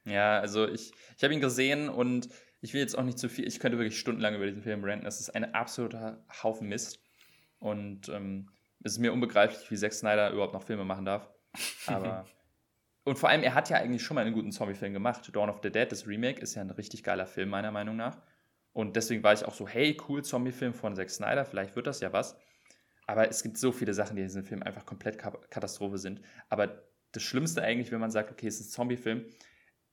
Ja, 0.06 0.40
also 0.40 0.68
ich, 0.68 0.92
ich 1.16 1.24
habe 1.24 1.36
ihn 1.36 1.40
gesehen 1.40 1.88
und 1.88 2.30
ich 2.62 2.74
will 2.74 2.82
jetzt 2.82 2.98
auch 2.98 3.04
nicht 3.04 3.20
zu 3.20 3.30
viel, 3.30 3.48
ich 3.48 3.60
könnte 3.60 3.78
wirklich 3.78 4.00
stundenlang 4.00 4.34
über 4.34 4.48
diesen 4.48 4.64
Film 4.64 4.84
ranten. 4.84 5.06
Es 5.06 5.20
ist 5.20 5.30
ein 5.36 5.54
absoluter 5.54 6.26
Haufen 6.42 6.68
Mist. 6.68 7.00
Und 7.60 8.10
ähm, 8.10 8.50
es 8.84 8.94
ist 8.94 8.98
mir 8.98 9.14
unbegreiflich, 9.14 9.70
wie 9.70 9.78
Zack 9.78 9.94
Snyder 9.94 10.32
überhaupt 10.32 10.56
noch 10.56 10.64
Filme 10.64 10.84
machen 10.84 11.06
darf. 11.06 11.30
Aber 11.86 12.26
Und 13.04 13.18
vor 13.18 13.30
allem, 13.30 13.44
er 13.44 13.56
hat 13.56 13.70
ja 13.70 13.78
eigentlich 13.78 14.04
schon 14.04 14.16
mal 14.16 14.26
einen 14.26 14.34
guten 14.34 14.52
Zombie-Film 14.52 14.94
gemacht. 14.94 15.30
Dawn 15.34 15.50
of 15.50 15.60
the 15.64 15.72
Dead, 15.72 15.92
das 15.92 16.08
Remake, 16.08 16.40
ist 16.40 16.56
ja 16.56 16.62
ein 16.62 16.70
richtig 16.70 17.04
geiler 17.04 17.26
Film, 17.26 17.50
meiner 17.50 17.72
Meinung 17.72 17.96
nach. 17.96 18.22
Und 18.74 18.96
deswegen 18.96 19.24
war 19.24 19.34
ich 19.34 19.44
auch 19.44 19.54
so, 19.54 19.68
hey, 19.68 19.98
cool, 20.08 20.24
Zombie-Film 20.24 20.74
von 20.74 20.96
Zack 20.96 21.10
Snyder, 21.10 21.46
vielleicht 21.46 21.76
wird 21.76 21.88
das 21.88 22.00
ja 22.00 22.14
was. 22.14 22.38
Aber 23.08 23.28
es 23.28 23.44
gibt 23.44 23.58
so 23.58 23.72
viele 23.72 23.94
Sachen, 23.94 24.16
die 24.16 24.22
in 24.22 24.28
diesem 24.28 24.44
Film 24.44 24.64
einfach 24.64 24.86
komplett 24.86 25.18
Katastrophe 25.18 25.98
sind. 25.98 26.22
Aber 26.50 26.84
das 27.12 27.24
Schlimmste 27.24 27.62
eigentlich, 27.62 27.92
wenn 27.92 28.00
man 28.00 28.12
sagt, 28.12 28.32
okay, 28.32 28.48
es 28.48 28.60
ist 28.62 28.68
ein 28.68 28.72
Zombie-Film, 28.72 29.26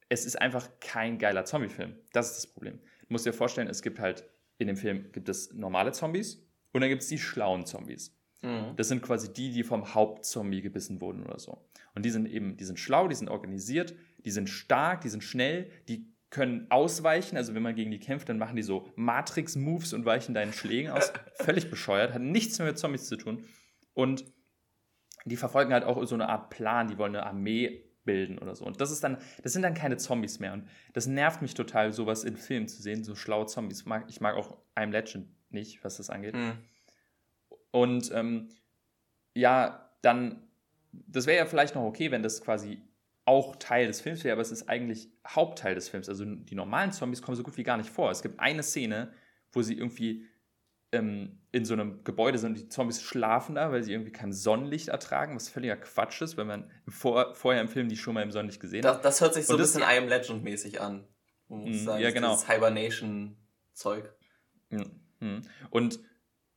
es 0.09 0.25
ist 0.25 0.41
einfach 0.41 0.69
kein 0.81 1.19
geiler 1.19 1.45
Zombie-Film. 1.45 1.97
Das 2.13 2.31
ist 2.31 2.37
das 2.37 2.47
Problem. 2.47 2.79
Du 2.79 3.07
musst 3.09 3.27
dir 3.27 3.33
vorstellen, 3.33 3.69
es 3.69 3.83
gibt 3.83 3.99
halt, 3.99 4.25
in 4.59 4.67
dem 4.67 4.77
Film 4.77 5.11
gibt 5.13 5.29
es 5.29 5.53
normale 5.53 5.93
Zombies 5.93 6.47
und 6.73 6.81
dann 6.81 6.91
gibt 6.91 7.03
es 7.03 7.09
die 7.09 7.19
schlauen 7.19 7.67
Zombies. 7.67 8.17
Mhm. 8.43 8.75
Das 8.77 8.89
sind 8.89 9.03
quasi 9.03 9.33
die, 9.33 9.51
die 9.51 9.65
vom 9.65 9.95
Hauptzombie 9.95 10.63
gebissen 10.63 11.01
wurden 11.01 11.25
oder 11.25 11.39
so. 11.39 11.67
Und 11.99 12.05
die 12.05 12.11
sind 12.11 12.27
eben, 12.27 12.57
die 12.57 12.63
sind 12.63 12.79
schlau, 12.79 13.09
die 13.09 13.17
sind 13.17 13.29
organisiert, 13.29 13.93
die 14.25 14.31
sind 14.31 14.49
stark, 14.49 15.01
die 15.01 15.09
sind 15.09 15.25
schnell, 15.25 15.69
die 15.89 16.15
können 16.31 16.71
ausweichen. 16.71 17.37
Also 17.37 17.57
wenn 17.57 17.63
man 17.65 17.75
gegen 17.75 17.91
die 17.91 17.99
kämpft, 17.99 18.29
dann 18.29 18.39
machen 18.39 18.55
die 18.55 18.63
so 18.63 18.89
Matrix-Moves 18.95 19.95
und 19.95 20.05
weichen 20.05 20.33
deinen 20.33 20.53
Schlägen 20.53 20.93
aus. 20.93 21.13
Völlig 21.41 21.71
bescheuert, 21.71 22.15
hat 22.15 22.23
nichts 22.23 22.57
mehr 22.61 22.69
mit 22.69 22.79
Zombies 22.79 23.09
zu 23.09 23.17
tun. 23.17 23.43
Und 23.95 24.27
die 25.25 25.35
verfolgen 25.35 25.73
halt 25.73 25.83
auch 25.83 26.01
so 26.05 26.15
eine 26.15 26.29
Art 26.29 26.51
Plan, 26.51 26.87
die 26.87 26.99
wollen 26.99 27.17
eine 27.17 27.27
Armee 27.27 27.83
bilden 28.05 28.39
oder 28.39 28.55
so. 28.55 28.65
Und 28.65 28.81
das 28.81 28.93
ist 28.93 29.03
dann, 29.03 29.19
das 29.43 29.53
sind 29.53 29.63
dann 29.63 29.75
keine 29.75 29.97
Zombies 29.97 30.39
mehr. 30.39 30.53
Und 30.53 30.69
das 30.93 31.09
nervt 31.09 31.43
mich 31.43 31.55
total, 31.55 31.93
sowas 31.93 32.23
in 32.23 32.37
Filmen 32.37 32.69
zu 32.69 32.81
sehen, 32.81 33.03
so 33.03 33.17
schlaue 33.17 33.47
Zombies. 33.47 33.85
Ich 34.07 34.21
mag 34.21 34.37
auch 34.37 34.57
I'm 34.77 34.93
Legend 34.93 35.27
nicht, 35.51 35.83
was 35.83 35.97
das 35.97 36.11
angeht. 36.11 36.37
Mhm. 36.37 36.59
Und 37.73 38.13
ähm, 38.15 38.51
ja, 39.35 39.91
dann, 40.03 40.48
das 40.93 41.27
wäre 41.27 41.39
ja 41.39 41.47
vielleicht 41.47 41.75
noch 41.75 41.83
okay, 41.83 42.11
wenn 42.11 42.23
das 42.23 42.43
quasi 42.43 42.83
auch 43.25 43.57
Teil 43.57 43.87
des 43.87 44.01
Films 44.01 44.25
wäre, 44.25 44.33
aber 44.33 44.43
es 44.43 44.51
ist 44.51 44.69
eigentlich 44.69 45.11
Hauptteil 45.27 45.75
des 45.75 45.89
Films. 45.89 46.09
Also 46.09 46.25
die 46.25 46.55
normalen 46.55 46.93
Zombies 46.93 47.21
kommen 47.21 47.37
so 47.37 47.43
gut 47.43 47.59
wie 47.59 47.63
gar 47.63 47.77
nicht 47.77 47.91
vor. 47.91 48.11
Es 48.11 48.23
gibt 48.23 48.41
eine 48.41 48.63
Szene, 48.63 49.13
wo 49.53 49.61
sie 49.61 49.75
irgendwie 49.75 50.25
ähm, 50.93 51.39
in 51.53 51.67
so 51.67 51.75
einem 51.75 52.03
Gebäude 52.05 52.39
sind 52.39 52.53
und 52.53 52.59
die 52.59 52.69
Zombies 52.69 53.03
schlafen 53.03 53.57
da, 53.57 53.71
weil 53.71 53.83
sie 53.83 53.93
irgendwie 53.93 54.13
kein 54.13 54.33
Sonnenlicht 54.33 54.89
ertragen, 54.89 55.37
was 55.37 55.51
völliger 55.51 55.77
Quatsch 55.77 56.23
ist, 56.23 56.39
wenn 56.39 56.47
man 56.47 56.71
vor, 56.87 57.35
vorher 57.35 57.61
im 57.61 57.69
Film 57.69 57.91
die 57.91 57.99
schon 57.99 58.15
mal 58.15 58.23
im 58.23 58.31
Sonnenlicht 58.31 58.61
gesehen 58.61 58.83
das, 58.83 58.97
hat. 58.97 59.05
Das 59.05 59.21
hört 59.21 59.35
sich 59.35 59.47
so 59.47 59.53
und 59.53 59.61
ein 59.61 59.63
bisschen 59.63 59.83
I 59.83 59.99
Am 59.99 60.09
Legend 60.09 60.43
mäßig 60.43 60.81
an. 60.81 61.07
Mhm, 61.49 61.75
sagen, 61.75 62.03
ja, 62.03 62.11
genau. 62.11 62.39
Hibernation-Zeug. 62.43 64.11
Mhm. 64.71 65.43
Und 65.71 66.01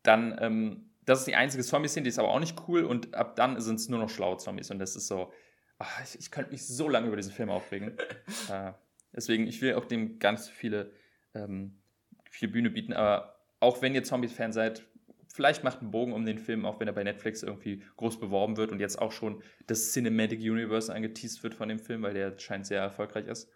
dann 0.04 0.38
ähm, 0.40 0.90
das 1.05 1.20
ist 1.20 1.27
die 1.27 1.36
einzige 1.36 1.63
Zombie-Szene, 1.63 2.03
die 2.03 2.10
ist 2.10 2.20
aber 2.20 2.29
auch 2.29 2.39
nicht 2.39 2.58
cool 2.67 2.84
und 2.84 3.15
ab 3.15 3.36
dann 3.36 3.60
sind 3.60 3.75
es 3.75 3.89
nur 3.89 4.00
noch 4.00 4.10
schlaue 4.10 4.38
Zombies 4.38 4.72
und 4.72 4.79
das 4.79 4.96
ist 4.96 5.08
so, 5.08 5.31
ach, 5.79 6.03
ich, 6.03 6.20
ich 6.20 6.31
könnte 6.31 6.51
mich 6.51 6.65
so 6.67 6.88
lange 6.89 7.08
über 7.08 7.17
diesen 7.17 7.34
Film 7.34 7.50
aufregen. 7.50 7.98
äh, 8.50 8.74
deswegen, 9.15 9.48
ich 9.48 9.62
will 9.62 9.75
auch 9.75 9.86
dem 9.86 10.20
ganz 10.20 10.48
viele 10.48 10.91
ähm, 11.34 11.81
viel 12.29 12.50
Bühne 12.50 12.70
bieten, 12.70 12.93
aber 12.93 13.39
auch 13.60 13.81
wenn 13.81 13.93
ihr 13.93 14.03
Zombie-Fan 14.03 14.53
seid, 14.53 14.86
vielleicht 15.34 15.63
macht 15.63 15.81
einen 15.81 15.91
Bogen 15.91 16.13
um 16.13 16.25
den 16.25 16.38
Film, 16.38 16.65
auch 16.65 16.79
wenn 16.79 16.88
er 16.88 16.93
bei 16.93 17.03
Netflix 17.03 17.43
irgendwie 17.43 17.84
groß 17.98 18.20
beworben 18.20 18.58
wird 18.58 18.72
und 18.72 18.79
jetzt 18.79 19.00
auch 19.00 19.12
schon 19.12 19.41
das 19.67 19.91
Cinematic 19.91 20.39
Universe 20.39 20.93
angeteased 20.93 21.43
wird 21.43 21.55
von 21.55 21.70
dem 21.70 21.79
Film, 21.79 22.03
weil 22.03 22.13
der 22.13 22.38
scheint 22.38 22.65
sehr 22.65 22.81
erfolgreich 22.81 23.27
ist. 23.27 23.50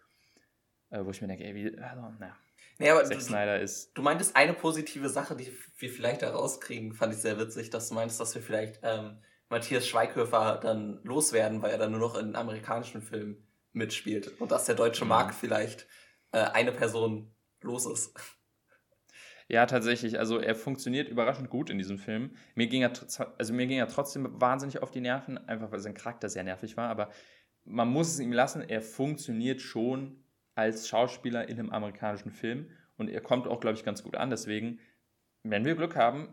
Äh, 0.90 1.04
wo 1.04 1.10
ich 1.10 1.20
mir 1.20 1.28
denke, 1.28 1.44
ey, 1.44 1.54
wie, 1.54 1.78
also, 1.78 2.02
naja. 2.18 2.36
Nee, 2.78 2.90
aber 2.90 3.04
Zack 3.04 3.22
Snyder 3.22 3.60
ist. 3.60 3.90
Du 3.94 4.02
meintest 4.02 4.36
eine 4.36 4.52
positive 4.52 5.08
Sache, 5.08 5.34
die 5.34 5.50
wir 5.78 5.90
vielleicht 5.90 6.22
da 6.22 6.30
rauskriegen, 6.30 6.92
fand 6.92 7.14
ich 7.14 7.20
sehr 7.20 7.38
witzig, 7.38 7.70
dass 7.70 7.88
du 7.88 7.94
meinst, 7.94 8.20
dass 8.20 8.34
wir 8.34 8.42
vielleicht 8.42 8.80
ähm, 8.82 9.18
Matthias 9.48 9.86
Schweighöfer 9.86 10.58
dann 10.62 11.00
loswerden, 11.04 11.62
weil 11.62 11.70
er 11.70 11.78
dann 11.78 11.92
nur 11.92 12.00
noch 12.00 12.16
in 12.16 12.36
amerikanischen 12.36 13.00
Filmen 13.00 13.46
mitspielt 13.72 14.40
und 14.40 14.50
dass 14.50 14.64
der 14.64 14.74
deutsche 14.74 15.04
mhm. 15.04 15.10
Markt 15.10 15.34
vielleicht 15.34 15.86
äh, 16.32 16.38
eine 16.38 16.72
Person 16.72 17.34
los 17.62 17.86
ist. 17.86 18.12
Ja, 19.48 19.66
tatsächlich. 19.66 20.18
Also 20.18 20.38
er 20.38 20.56
funktioniert 20.56 21.08
überraschend 21.08 21.50
gut 21.50 21.70
in 21.70 21.78
diesem 21.78 21.98
Film. 21.98 22.36
Mir 22.56 22.66
ging 22.66 22.82
er, 22.82 22.92
also 23.38 23.52
mir 23.52 23.66
ging 23.66 23.78
er 23.78 23.88
trotzdem 23.88 24.28
wahnsinnig 24.40 24.82
auf 24.82 24.90
die 24.90 25.00
Nerven, 25.00 25.38
einfach 25.38 25.70
weil 25.70 25.78
sein 25.78 25.94
Charakter 25.94 26.28
sehr 26.28 26.42
nervig 26.42 26.76
war. 26.76 26.88
Aber 26.88 27.10
man 27.64 27.88
muss 27.88 28.08
es 28.08 28.18
ihm 28.18 28.32
lassen, 28.32 28.62
er 28.62 28.82
funktioniert 28.82 29.60
schon 29.60 30.24
als 30.56 30.88
Schauspieler 30.88 31.48
in 31.48 31.58
einem 31.58 31.70
amerikanischen 31.70 32.32
Film 32.32 32.70
und 32.96 33.08
er 33.08 33.20
kommt 33.20 33.46
auch, 33.46 33.60
glaube 33.60 33.76
ich, 33.76 33.84
ganz 33.84 34.02
gut 34.02 34.16
an. 34.16 34.30
Deswegen, 34.30 34.80
wenn 35.42 35.64
wir 35.64 35.76
Glück 35.76 35.94
haben, 35.94 36.28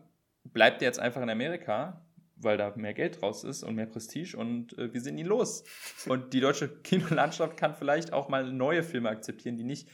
bleibt 0.46 0.82
er 0.82 0.88
jetzt 0.88 1.00
einfach 1.00 1.22
in 1.22 1.30
Amerika, 1.30 2.06
weil 2.38 2.58
da 2.58 2.74
mehr 2.75 2.94
Geld 2.94 3.22
draus 3.22 3.44
ist 3.44 3.63
und 3.63 3.75
mehr 3.75 3.86
Prestige 3.86 4.36
und 4.38 4.77
äh, 4.77 4.94
wir 4.94 5.01
sind 5.01 5.18
ihn 5.18 5.27
los. 5.27 5.63
Und 6.08 6.34
die 6.34 6.39
deutsche 6.39 6.68
Kinolandschaft 6.82 7.58
kann 7.58 7.75
vielleicht 7.75 8.12
auch 8.12 8.27
mal 8.27 8.51
neue 8.51 8.84
Filme 8.84 9.10
akzeptieren, 9.10 9.56
die 9.56 9.63
nicht 9.63 9.89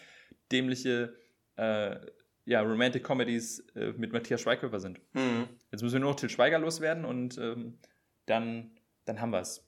dämliche 0.51 1.15
äh, 1.57 1.97
ja, 2.45 2.61
Romantic 2.61 3.03
Comedies 3.03 3.59
äh, 3.75 3.93
mit 3.97 4.13
Matthias 4.13 4.41
Schweighöfer 4.41 4.79
sind. 4.79 4.99
Mhm. 5.13 5.49
Jetzt 5.71 5.81
müssen 5.81 5.93
wir 5.93 5.99
nur 5.99 6.11
noch 6.11 6.19
Til 6.19 6.29
Schweiger 6.29 6.59
loswerden 6.59 7.05
und 7.05 7.37
ähm, 7.37 7.77
dann, 8.25 8.71
dann 9.05 9.21
haben 9.21 9.31
wir 9.31 9.41
es. 9.41 9.65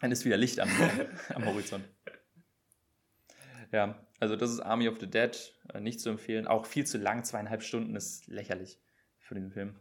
Dann 0.00 0.12
ist 0.12 0.24
wieder 0.24 0.36
Licht 0.36 0.60
am, 0.60 0.68
am 1.34 1.44
Horizont. 1.44 1.84
Ja, 3.72 4.06
also 4.20 4.36
das 4.36 4.50
ist 4.50 4.60
Army 4.60 4.88
of 4.88 5.00
the 5.00 5.10
Dead, 5.10 5.54
äh, 5.72 5.80
nicht 5.80 6.00
zu 6.00 6.10
empfehlen. 6.10 6.46
Auch 6.46 6.66
viel 6.66 6.86
zu 6.86 6.98
lang, 6.98 7.24
zweieinhalb 7.24 7.62
Stunden 7.62 7.96
ist 7.96 8.28
lächerlich 8.28 8.78
für 9.18 9.34
den 9.34 9.50
Film. 9.50 9.74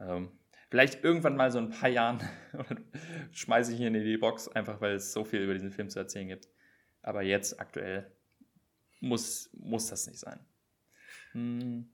Ähm, 0.00 0.32
vielleicht 0.68 1.04
irgendwann 1.04 1.36
mal 1.36 1.50
so 1.50 1.58
ein 1.58 1.70
paar 1.70 1.88
Jahren 1.88 2.20
schmeiße 3.32 3.72
ich 3.72 3.80
ihn 3.80 3.94
in 3.94 4.04
die 4.04 4.18
Box, 4.18 4.48
einfach 4.48 4.80
weil 4.80 4.94
es 4.94 5.12
so 5.12 5.24
viel 5.24 5.40
über 5.40 5.54
diesen 5.54 5.70
Film 5.70 5.88
zu 5.88 5.98
erzählen 5.98 6.28
gibt. 6.28 6.48
Aber 7.02 7.22
jetzt 7.22 7.60
aktuell 7.60 8.10
muss, 9.00 9.48
muss 9.54 9.86
das 9.86 10.06
nicht 10.06 10.18
sein. 10.18 10.40
Hm. 11.32 11.88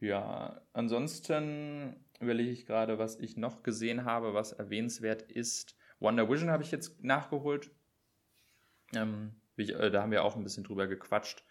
Ja, 0.00 0.60
ansonsten 0.74 1.96
überlege 2.20 2.50
ich 2.50 2.66
gerade, 2.66 2.98
was 2.98 3.18
ich 3.18 3.36
noch 3.36 3.62
gesehen 3.62 4.04
habe, 4.04 4.34
was 4.34 4.52
erwähnenswert 4.52 5.22
ist. 5.22 5.76
Wonder 5.98 6.28
Vision 6.28 6.50
habe 6.50 6.62
ich 6.62 6.70
jetzt 6.70 7.02
nachgeholt. 7.02 7.70
Ähm, 8.94 9.34
ich, 9.62 9.74
äh, 9.74 9.90
da 9.90 10.02
haben 10.02 10.10
wir 10.10 10.24
auch 10.24 10.36
ein 10.36 10.44
bisschen 10.44 10.64
drüber 10.64 10.86
gequatscht. 10.86 11.44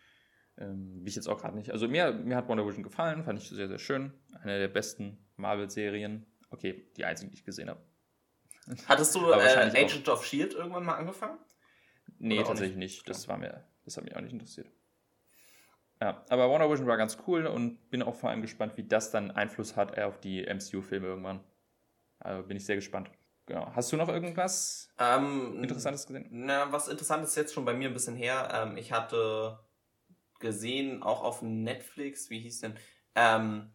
Ähm, 0.60 1.02
wie 1.04 1.10
ich 1.10 1.16
jetzt 1.16 1.28
auch 1.28 1.40
gerade 1.40 1.56
nicht. 1.56 1.72
Also 1.72 1.88
mir, 1.88 2.12
mir 2.12 2.36
hat 2.36 2.48
Wonder 2.48 2.66
Vision 2.66 2.84
gefallen, 2.84 3.24
fand 3.24 3.40
ich 3.40 3.50
sehr, 3.50 3.68
sehr 3.68 3.78
schön. 3.78 4.14
Eine 4.42 4.58
der 4.58 4.68
besten 4.68 5.18
Marvel-Serien. 5.36 6.26
Okay, 6.50 6.88
die 6.98 7.06
einzige, 7.06 7.30
die 7.30 7.38
ich 7.38 7.46
gesehen 7.46 7.70
habe. 7.70 7.82
Hattest 8.88 9.14
du 9.14 9.20
äh, 9.32 9.72
Agent 9.76 10.10
of 10.10 10.26
Shield 10.26 10.54
irgendwann 10.54 10.84
mal 10.84 10.96
angefangen? 10.96 11.38
Nee, 12.18 12.38
tatsächlich 12.44 12.78
nicht. 12.78 12.98
nicht. 12.98 13.10
Das 13.10 13.28
war 13.28 13.38
mir, 13.38 13.64
das 13.86 13.98
hat 13.98 14.04
mich 14.04 14.16
auch 14.16 14.22
nicht 14.22 14.34
interessiert. 14.34 14.72
Ja, 16.02 16.24
aber 16.30 16.50
Wonder 16.50 16.70
Vision 16.70 16.88
war 16.88 16.98
ganz 16.98 17.18
cool 17.28 17.48
und 17.48 17.90
bin 17.90 18.04
auch 18.04 18.16
vor 18.16 18.30
allem 18.30 18.42
gespannt, 18.42 18.78
wie 18.78 18.84
das 18.84 19.12
dann 19.12 19.32
Einfluss 19.32 19.76
hat 19.76 19.98
auf 20.00 20.20
die 20.20 20.44
MCU-Filme 20.44 21.08
irgendwann. 21.08 21.44
Also 22.20 22.48
bin 22.48 22.58
ich 22.58 22.66
sehr 22.66 22.76
gespannt. 22.76 23.10
Genau. 23.48 23.72
Hast 23.74 23.92
du 23.92 23.98
noch 23.98 24.10
irgendwas 24.10 24.90
ähm, 25.00 25.64
Interessantes 25.64 26.06
gesehen? 26.06 26.28
Na, 26.30 26.72
was 26.72 26.90
Interessantes 26.90 27.32
ist 27.32 27.38
jetzt 27.38 27.54
schon 27.54 27.64
bei 27.66 27.74
mir 27.74 27.88
ein 27.88 27.94
bisschen 27.94 28.16
her. 28.16 28.50
Ähm, 28.54 28.78
ich 28.78 28.92
hatte 28.92 29.60
gesehen, 30.40 31.02
auch 31.02 31.24
auf 31.24 31.42
Netflix, 31.42 32.30
wie 32.30 32.42
hieß 32.42 32.60
denn? 32.60 32.78
Ähm, 33.16 33.72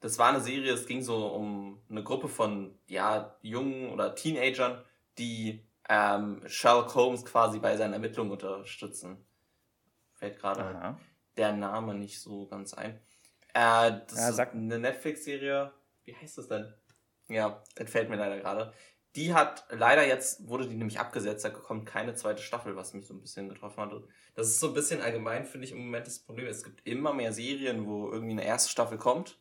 das 0.00 0.18
war 0.18 0.28
eine 0.28 0.40
Serie, 0.40 0.72
es 0.72 0.86
ging 0.86 1.02
so 1.02 1.26
um 1.28 1.82
eine 1.90 2.04
Gruppe 2.04 2.28
von 2.28 2.78
ja, 2.86 3.36
jungen 3.40 3.90
oder 3.90 4.14
Teenagern, 4.14 4.84
die 5.16 5.66
ähm, 5.88 6.42
Sherlock 6.46 6.94
Holmes 6.94 7.24
quasi 7.24 7.58
bei 7.58 7.76
seinen 7.76 7.94
Ermittlungen 7.94 8.30
unterstützen. 8.30 9.26
Fällt 10.14 10.38
gerade 10.38 10.96
der 11.36 11.52
Name 11.52 11.94
nicht 11.94 12.20
so 12.20 12.46
ganz 12.46 12.74
ein. 12.74 13.00
Äh, 13.54 14.02
das 14.06 14.18
ja, 14.18 14.28
ist 14.28 14.40
eine 14.40 14.78
Netflix-Serie. 14.78 15.72
Wie 16.04 16.14
heißt 16.14 16.38
das 16.38 16.48
denn? 16.48 16.72
Ja, 17.28 17.62
entfällt 17.76 18.10
mir 18.10 18.16
leider 18.16 18.38
gerade. 18.38 18.72
Die 19.16 19.34
hat 19.34 19.66
leider 19.70 20.06
jetzt, 20.06 20.46
wurde 20.48 20.68
die 20.68 20.76
nämlich 20.76 21.00
abgesetzt, 21.00 21.44
da 21.44 21.50
kommt 21.50 21.86
keine 21.86 22.14
zweite 22.14 22.42
Staffel, 22.42 22.76
was 22.76 22.92
mich 22.94 23.06
so 23.06 23.14
ein 23.14 23.20
bisschen 23.20 23.48
getroffen 23.48 23.80
hat. 23.80 23.92
Das 24.34 24.48
ist 24.48 24.60
so 24.60 24.68
ein 24.68 24.74
bisschen 24.74 25.00
allgemein, 25.00 25.44
finde 25.44 25.66
ich 25.66 25.72
im 25.72 25.78
Moment 25.78 26.06
das 26.06 26.20
Problem. 26.20 26.46
Es 26.46 26.62
gibt 26.62 26.86
immer 26.86 27.12
mehr 27.12 27.32
Serien, 27.32 27.86
wo 27.86 28.10
irgendwie 28.10 28.32
eine 28.32 28.44
erste 28.44 28.70
Staffel 28.70 28.98
kommt, 28.98 29.40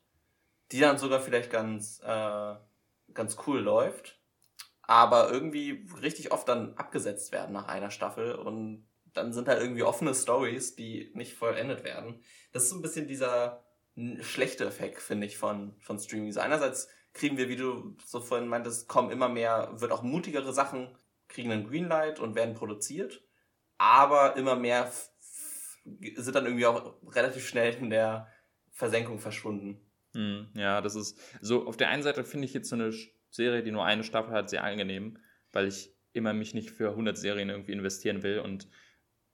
die 0.72 0.80
dann 0.80 0.98
sogar 0.98 1.20
vielleicht 1.20 1.52
ganz, 1.52 2.00
äh, 2.04 2.56
ganz 3.14 3.38
cool 3.46 3.60
läuft, 3.60 4.20
aber 4.82 5.30
irgendwie 5.32 5.86
richtig 6.02 6.32
oft 6.32 6.48
dann 6.48 6.76
abgesetzt 6.76 7.32
werden 7.32 7.54
nach 7.54 7.68
einer 7.68 7.92
Staffel 7.92 8.36
und 8.36 8.88
dann 9.14 9.34
sind 9.34 9.48
halt 9.48 9.62
irgendwie 9.62 9.84
offene 9.84 10.14
Stories, 10.14 10.76
die 10.76 11.12
nicht 11.14 11.34
vollendet 11.34 11.84
werden. 11.84 12.24
Das 12.52 12.64
ist 12.64 12.70
so 12.70 12.76
ein 12.76 12.82
bisschen 12.82 13.08
dieser 13.08 13.66
schlechte 14.22 14.66
Effekt, 14.66 15.02
finde 15.02 15.26
ich, 15.26 15.38
von, 15.38 15.76
von 15.80 16.00
Streaming. 16.00 16.32
So 16.32 16.40
einerseits 16.40 16.88
kriegen 17.18 17.38
wir, 17.38 17.50
wie 17.50 17.56
du 17.56 17.96
so 18.06 18.22
vorhin 18.22 18.48
meintest, 18.48 18.88
kommen 18.88 19.12
immer 19.12 19.30
mehr, 19.30 19.70
wird 19.74 19.92
auch 19.92 20.04
mutigere 20.04 20.54
Sachen, 20.54 20.96
kriegen 21.28 21.52
ein 21.52 21.68
Greenlight 21.68 22.20
und 22.20 22.36
werden 22.36 22.56
produziert, 22.56 23.24
aber 23.78 24.36
immer 24.38 24.56
mehr 24.56 24.92
sind 26.16 26.36
dann 26.36 26.46
irgendwie 26.46 26.66
auch 26.66 26.96
relativ 27.10 27.48
schnell 27.48 27.74
in 27.76 27.90
der 27.90 28.28
Versenkung 28.72 29.20
verschwunden. 29.20 29.82
Hm, 30.14 30.48
ja, 30.54 30.82
das 30.82 30.96
ist 30.96 31.20
so, 31.42 31.68
auf 31.68 31.78
der 31.78 31.90
einen 31.90 32.04
Seite 32.04 32.24
finde 32.24 32.46
ich 32.46 32.54
jetzt 32.54 32.70
so 32.70 32.76
eine 32.76 32.94
Serie, 33.30 33.64
die 33.64 33.72
nur 33.72 33.86
eine 33.86 34.04
Staffel 34.04 34.34
hat, 34.34 34.50
sehr 34.50 34.64
angenehm, 34.64 35.18
weil 35.52 35.68
ich 35.68 35.94
immer 36.14 36.34
mich 36.34 36.54
nicht 36.54 36.72
für 36.72 36.90
100 36.90 37.18
Serien 37.18 37.50
irgendwie 37.50 37.74
investieren 37.74 38.24
will 38.24 38.40
und 38.40 38.68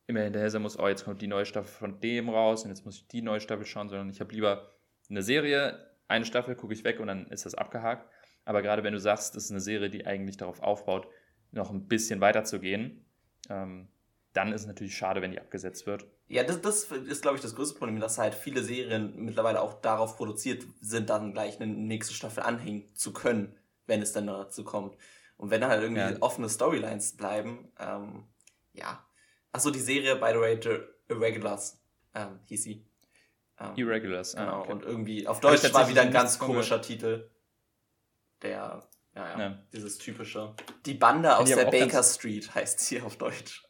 immer 0.08 0.22
hinterher 0.22 0.50
sein 0.50 0.62
muss, 0.62 0.78
oh, 0.78 0.88
jetzt 0.88 1.06
kommt 1.06 1.22
die 1.22 1.28
neue 1.28 1.46
Staffel 1.46 1.72
von 1.72 2.00
dem 2.02 2.30
raus 2.30 2.64
und 2.64 2.70
jetzt 2.70 2.86
muss 2.86 2.98
ich 2.98 3.08
die 3.08 3.22
neue 3.22 3.40
Staffel 3.40 3.66
schauen, 3.66 3.90
sondern 3.90 4.10
ich 4.10 4.20
habe 4.20 4.34
lieber 4.34 4.74
eine 5.10 5.24
Serie, 5.24 5.93
eine 6.08 6.26
Staffel 6.26 6.56
gucke 6.56 6.74
ich 6.74 6.84
weg 6.84 7.00
und 7.00 7.08
dann 7.08 7.28
ist 7.28 7.46
das 7.46 7.56
abgehakt. 7.56 8.10
Aber 8.46 8.62
gerade 8.62 8.84
wenn 8.84 8.94
du 8.94 9.00
sagst, 9.00 9.36
das 9.36 9.46
ist 9.46 9.52
eine 9.52 9.62
Serie, 9.62 9.90
die 9.90 10.06
eigentlich 10.06 10.38
darauf 10.38 10.62
aufbaut, 10.62 11.08
noch 11.52 11.72
ein 11.72 11.88
bisschen 11.88 12.20
weiter 12.22 12.44
zu 12.44 12.60
gehen, 12.60 13.06
ähm, 13.50 13.88
dann 14.34 14.52
ist 14.52 14.62
es 14.62 14.68
natürlich 14.68 14.98
schade, 14.98 15.22
wenn 15.22 15.32
die 15.32 15.40
abgesetzt 15.40 15.86
wird. 15.86 16.08
Ja, 16.28 16.44
das, 16.44 16.62
das 16.62 16.86
ist, 16.86 17.22
glaube 17.22 17.38
ich, 17.38 17.44
das 17.44 17.56
größte 17.56 17.78
Problem, 17.78 18.00
dass 18.00 18.18
halt 18.18 18.34
viele 18.34 18.64
Serien 18.64 19.14
mittlerweile 19.24 19.62
auch 19.62 19.82
darauf 19.82 20.18
produziert 20.18 20.66
sind, 20.82 21.10
dann 21.10 21.34
gleich 21.34 21.62
eine 21.62 21.72
nächste 21.72 22.14
Staffel 22.14 22.44
anhängen 22.44 22.94
zu 22.96 23.14
können, 23.14 23.56
wenn 23.86 24.02
es 24.02 24.12
dann 24.12 24.28
dazu 24.28 24.64
kommt. 24.64 24.98
Und 25.38 25.52
wenn 25.52 25.64
halt 25.66 25.84
irgendwie 25.84 26.02
ja. 26.02 26.18
offene 26.22 26.50
Storylines 26.50 27.16
bleiben, 27.16 27.72
ähm, 27.80 28.24
ja, 28.74 29.06
Achso, 29.54 29.70
die 29.70 29.80
Serie, 29.80 30.16
by 30.16 30.32
the 30.34 30.40
way, 30.40 30.60
The 30.62 31.14
Irregulars 31.14 31.80
ähm, 32.16 32.40
hieß 32.46 32.64
sie. 32.64 32.86
Ähm, 33.60 33.74
Irregulars, 33.76 34.36
ah, 34.36 34.46
Genau, 34.46 34.62
okay. 34.62 34.72
und 34.72 34.84
irgendwie 34.84 35.28
auf 35.28 35.40
Deutsch 35.40 35.74
war 35.74 35.88
wieder 35.90 36.02
ein 36.02 36.12
ganz 36.12 36.40
komischer 36.40 36.82
Titel. 36.82 37.30
Der, 38.42 38.84
ja, 39.16 39.30
ja, 39.30 39.40
ja, 39.40 39.60
dieses 39.72 39.98
typische. 39.98 40.56
Die 40.86 40.96
Bande 40.96 41.38
aus 41.38 41.50
der 41.50 41.66
Baker 41.66 42.04
Street 42.04 42.54
heißt 42.54 42.80
sie 42.80 43.02
auf 43.02 43.18
Deutsch. 43.18 43.64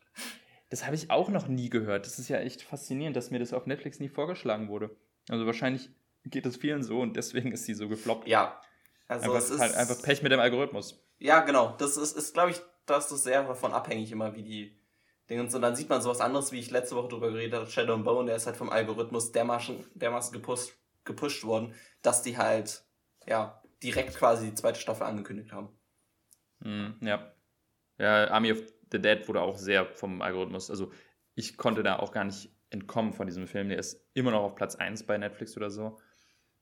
Das 0.69 0.85
habe 0.85 0.95
ich 0.95 1.11
auch 1.11 1.29
noch 1.29 1.47
nie 1.47 1.69
gehört. 1.69 2.07
Das 2.07 2.17
ist 2.17 2.29
ja 2.29 2.37
echt 2.37 2.63
faszinierend, 2.63 3.15
dass 3.15 3.29
mir 3.29 3.37
das 3.39 3.53
auf 3.53 3.67
Netflix 3.67 3.99
nie 3.99 4.09
vorgeschlagen 4.09 4.69
wurde. 4.69 4.95
Also 5.29 5.45
wahrscheinlich 5.45 5.91
geht 6.25 6.45
es 6.45 6.57
vielen 6.57 6.81
so 6.81 6.99
und 6.99 7.15
deswegen 7.15 7.51
ist 7.51 7.65
sie 7.65 7.75
so 7.75 7.87
gefloppt. 7.87 8.27
Ja. 8.27 8.59
Also 9.07 9.25
einfach, 9.25 9.37
es 9.37 9.49
ist 9.51 9.59
halt 9.59 9.75
einfach 9.75 10.01
Pech 10.01 10.23
mit 10.23 10.31
dem 10.31 10.39
Algorithmus. 10.39 11.05
Ja, 11.19 11.41
genau. 11.41 11.75
Das 11.77 11.97
ist, 11.97 12.17
ist 12.17 12.33
glaube 12.33 12.51
ich, 12.51 12.61
das 12.85 13.11
ist 13.11 13.23
sehr 13.23 13.43
davon 13.43 13.71
abhängig 13.71 14.11
immer, 14.11 14.35
wie 14.35 14.43
die 14.43 14.82
Dingens. 15.29 15.55
Und 15.55 15.61
dann 15.61 15.75
sieht 15.75 15.89
man 15.89 16.01
sowas 16.01 16.21
anderes, 16.21 16.51
wie 16.51 16.59
ich 16.59 16.71
letzte 16.71 16.95
Woche 16.95 17.09
drüber 17.09 17.31
geredet 17.31 17.53
habe, 17.53 17.69
Shadow 17.69 17.93
and 17.93 18.05
Bone, 18.05 18.25
der 18.27 18.35
ist 18.35 18.45
halt 18.45 18.57
vom 18.57 18.69
Algorithmus 18.69 19.31
dermaßen, 19.31 19.85
dermaßen 19.93 20.33
gepusht, 20.33 20.73
gepusht 21.05 21.43
worden, 21.43 21.73
dass 22.01 22.21
die 22.21 22.37
halt, 22.37 22.83
ja, 23.27 23.61
direkt 23.81 24.15
quasi 24.15 24.49
die 24.49 24.55
zweite 24.55 24.79
Staffel 24.79 25.03
angekündigt 25.03 25.51
haben. 25.51 25.69
Mm, 26.59 27.05
ja. 27.05 27.33
Ja, 27.97 28.27
Army 28.29 28.51
of 28.51 28.61
the 28.91 28.99
Dead 28.99 29.27
wurde 29.27 29.41
auch 29.41 29.57
sehr 29.57 29.85
vom 29.85 30.21
Algorithmus, 30.21 30.69
also 30.69 30.91
ich 31.35 31.57
konnte 31.57 31.83
da 31.83 31.97
auch 31.99 32.11
gar 32.11 32.23
nicht 32.23 32.51
entkommen 32.69 33.13
von 33.13 33.27
diesem 33.27 33.47
Film. 33.47 33.69
Der 33.69 33.79
ist 33.79 34.05
immer 34.13 34.31
noch 34.31 34.43
auf 34.43 34.55
Platz 34.55 34.75
1 34.75 35.05
bei 35.05 35.17
Netflix 35.17 35.55
oder 35.57 35.69
so. 35.69 35.99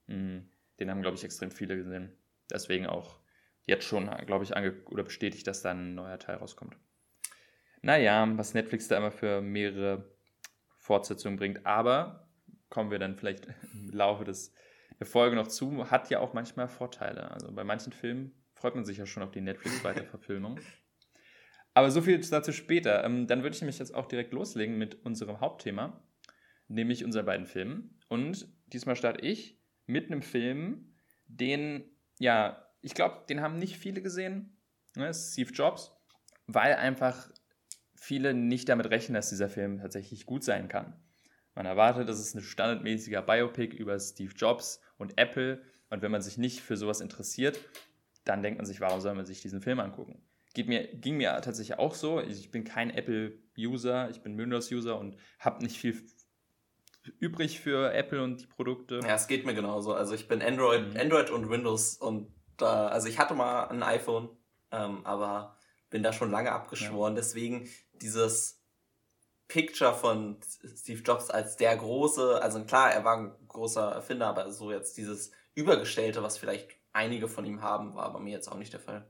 Mm, 0.07 0.39
den 0.79 0.89
haben, 0.89 1.01
glaube 1.01 1.17
ich, 1.17 1.23
extrem 1.23 1.51
viele 1.51 1.75
gesehen. 1.75 2.15
Deswegen 2.49 2.85
auch 2.85 3.19
jetzt 3.65 3.85
schon, 3.85 4.09
glaube 4.25 4.43
ich, 4.43 4.55
ange 4.55 4.81
oder 4.85 5.03
bestätigt, 5.03 5.47
dass 5.47 5.61
da 5.61 5.71
ein 5.71 5.95
neuer 5.95 6.19
Teil 6.19 6.37
rauskommt 6.37 6.75
naja, 7.81 8.27
was 8.37 8.53
Netflix 8.53 8.87
da 8.87 8.97
immer 8.97 9.11
für 9.11 9.41
mehrere 9.41 10.11
Fortsetzungen 10.77 11.37
bringt. 11.37 11.65
Aber 11.65 12.27
kommen 12.69 12.91
wir 12.91 12.99
dann 12.99 13.15
vielleicht 13.15 13.47
im 13.73 13.89
Laufe 13.91 14.23
des, 14.23 14.53
der 14.99 15.07
Folge 15.07 15.35
noch 15.35 15.47
zu, 15.47 15.89
hat 15.89 16.09
ja 16.09 16.19
auch 16.19 16.33
manchmal 16.33 16.67
Vorteile. 16.67 17.31
Also 17.31 17.51
bei 17.51 17.63
manchen 17.63 17.93
Filmen 17.93 18.33
freut 18.53 18.75
man 18.75 18.85
sich 18.85 18.97
ja 18.97 19.05
schon 19.05 19.23
auf 19.23 19.31
die 19.31 19.41
Netflix-Weiterverfilmung. 19.41 20.59
Aber 21.73 21.89
so 21.89 22.01
viel 22.01 22.19
dazu 22.19 22.51
später. 22.51 23.03
Ähm, 23.03 23.27
dann 23.27 23.43
würde 23.43 23.55
ich 23.55 23.61
nämlich 23.61 23.79
jetzt 23.79 23.95
auch 23.95 24.07
direkt 24.07 24.33
loslegen 24.33 24.77
mit 24.77 25.05
unserem 25.05 25.39
Hauptthema, 25.39 26.03
nämlich 26.67 27.05
unseren 27.05 27.25
beiden 27.25 27.45
Filmen. 27.45 27.97
Und 28.09 28.47
diesmal 28.67 28.95
starte 28.95 29.25
ich 29.25 29.59
mit 29.85 30.11
einem 30.11 30.21
Film, 30.21 30.95
den, 31.27 31.89
ja, 32.19 32.67
ich 32.81 32.93
glaube, 32.93 33.25
den 33.29 33.41
haben 33.41 33.57
nicht 33.57 33.77
viele 33.77 34.01
gesehen. 34.01 34.57
Ne? 34.95 35.13
Steve 35.13 35.51
Jobs, 35.51 35.95
weil 36.47 36.73
einfach 36.75 37.31
viele 38.01 38.33
nicht 38.33 38.67
damit 38.67 38.89
rechnen, 38.89 39.13
dass 39.13 39.29
dieser 39.29 39.47
Film 39.47 39.77
tatsächlich 39.77 40.25
gut 40.25 40.43
sein 40.43 40.67
kann. 40.67 40.99
Man 41.53 41.67
erwartet, 41.67 42.09
dass 42.09 42.17
es 42.17 42.33
ein 42.33 42.41
standardmäßiger 42.41 43.21
Biopic 43.21 43.75
über 43.75 43.99
Steve 43.99 44.33
Jobs 44.35 44.81
und 44.97 45.19
Apple 45.19 45.61
und 45.91 46.01
wenn 46.01 46.09
man 46.09 46.23
sich 46.23 46.39
nicht 46.39 46.61
für 46.61 46.77
sowas 46.77 46.99
interessiert, 46.99 47.59
dann 48.25 48.41
denkt 48.41 48.57
man 48.57 48.65
sich, 48.65 48.81
warum 48.81 49.01
soll 49.01 49.13
man 49.13 49.27
sich 49.27 49.41
diesen 49.41 49.61
Film 49.61 49.79
angucken? 49.79 50.19
Geht 50.55 50.67
mir, 50.67 50.87
ging 50.87 51.17
mir 51.17 51.39
tatsächlich 51.41 51.77
auch 51.77 51.93
so. 51.93 52.19
Ich 52.19 52.49
bin 52.49 52.63
kein 52.63 52.89
Apple-User, 52.89 54.09
ich 54.09 54.21
bin 54.23 54.35
Windows-User 54.35 54.97
und 54.97 55.15
habe 55.37 55.63
nicht 55.63 55.77
viel 55.77 56.03
übrig 57.19 57.59
für 57.59 57.93
Apple 57.93 58.23
und 58.23 58.41
die 58.41 58.47
Produkte. 58.47 58.99
Ja, 59.03 59.13
es 59.13 59.27
geht 59.27 59.45
mir 59.45 59.53
genauso. 59.53 59.93
Also 59.93 60.15
ich 60.15 60.27
bin 60.27 60.41
Android, 60.41 60.93
mhm. 60.93 60.99
Android 60.99 61.29
und 61.29 61.51
Windows 61.51 61.97
und 61.97 62.33
äh, 62.59 62.65
also 62.65 63.07
ich 63.07 63.19
hatte 63.19 63.35
mal 63.35 63.65
ein 63.65 63.83
iPhone, 63.83 64.29
ähm, 64.71 65.05
aber 65.05 65.55
bin 65.91 66.01
da 66.01 66.11
schon 66.11 66.31
lange 66.31 66.51
abgeschworen. 66.51 67.13
Ja. 67.13 67.21
Deswegen 67.21 67.69
dieses 67.93 68.59
Picture 69.47 69.93
von 69.93 70.37
Steve 70.75 71.01
Jobs 71.01 71.29
als 71.29 71.57
der 71.57 71.75
große, 71.75 72.41
also 72.41 72.63
klar, 72.63 72.91
er 72.91 73.03
war 73.03 73.17
ein 73.17 73.35
großer 73.47 73.91
Erfinder, 73.91 74.27
aber 74.27 74.49
so 74.49 74.71
jetzt 74.71 74.97
dieses 74.97 75.31
Übergestellte, 75.53 76.23
was 76.23 76.37
vielleicht 76.37 76.69
einige 76.93 77.27
von 77.27 77.45
ihm 77.45 77.61
haben, 77.61 77.93
war 77.93 78.11
bei 78.11 78.19
mir 78.19 78.31
jetzt 78.31 78.47
auch 78.47 78.57
nicht 78.57 78.73
der 78.73 78.79
Fall. 78.79 79.05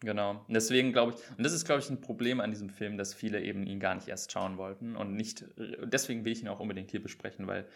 Genau. 0.00 0.42
Und 0.48 0.54
deswegen 0.54 0.92
glaube 0.92 1.12
ich, 1.12 1.38
und 1.38 1.44
das 1.44 1.52
ist, 1.52 1.64
glaube 1.64 1.80
ich, 1.80 1.90
ein 1.90 2.00
Problem 2.00 2.40
an 2.40 2.50
diesem 2.50 2.70
Film, 2.70 2.96
dass 2.96 3.14
viele 3.14 3.40
eben 3.40 3.66
ihn 3.66 3.78
gar 3.78 3.94
nicht 3.94 4.08
erst 4.08 4.32
schauen 4.32 4.56
wollten 4.56 4.96
und 4.96 5.14
nicht, 5.14 5.44
deswegen 5.56 6.24
will 6.24 6.32
ich 6.32 6.42
ihn 6.42 6.48
auch 6.48 6.58
unbedingt 6.58 6.90
hier 6.90 7.02
besprechen, 7.02 7.46
weil 7.46 7.68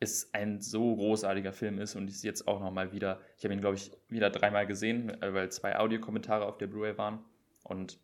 es 0.00 0.34
ein 0.34 0.60
so 0.60 0.96
großartiger 0.96 1.52
Film 1.52 1.78
ist 1.78 1.94
und 1.94 2.08
ich 2.08 2.22
jetzt 2.22 2.48
auch 2.48 2.60
nochmal 2.60 2.92
wieder, 2.92 3.20
ich 3.38 3.44
habe 3.44 3.54
ihn, 3.54 3.60
glaube 3.60 3.76
ich, 3.76 3.92
wieder 4.08 4.28
dreimal 4.28 4.66
gesehen, 4.66 5.16
weil 5.20 5.50
zwei 5.52 5.78
Audiokommentare 5.78 6.44
auf 6.44 6.58
der 6.58 6.66
Blu-ray 6.66 6.98
waren 6.98 7.24
und 7.64 7.98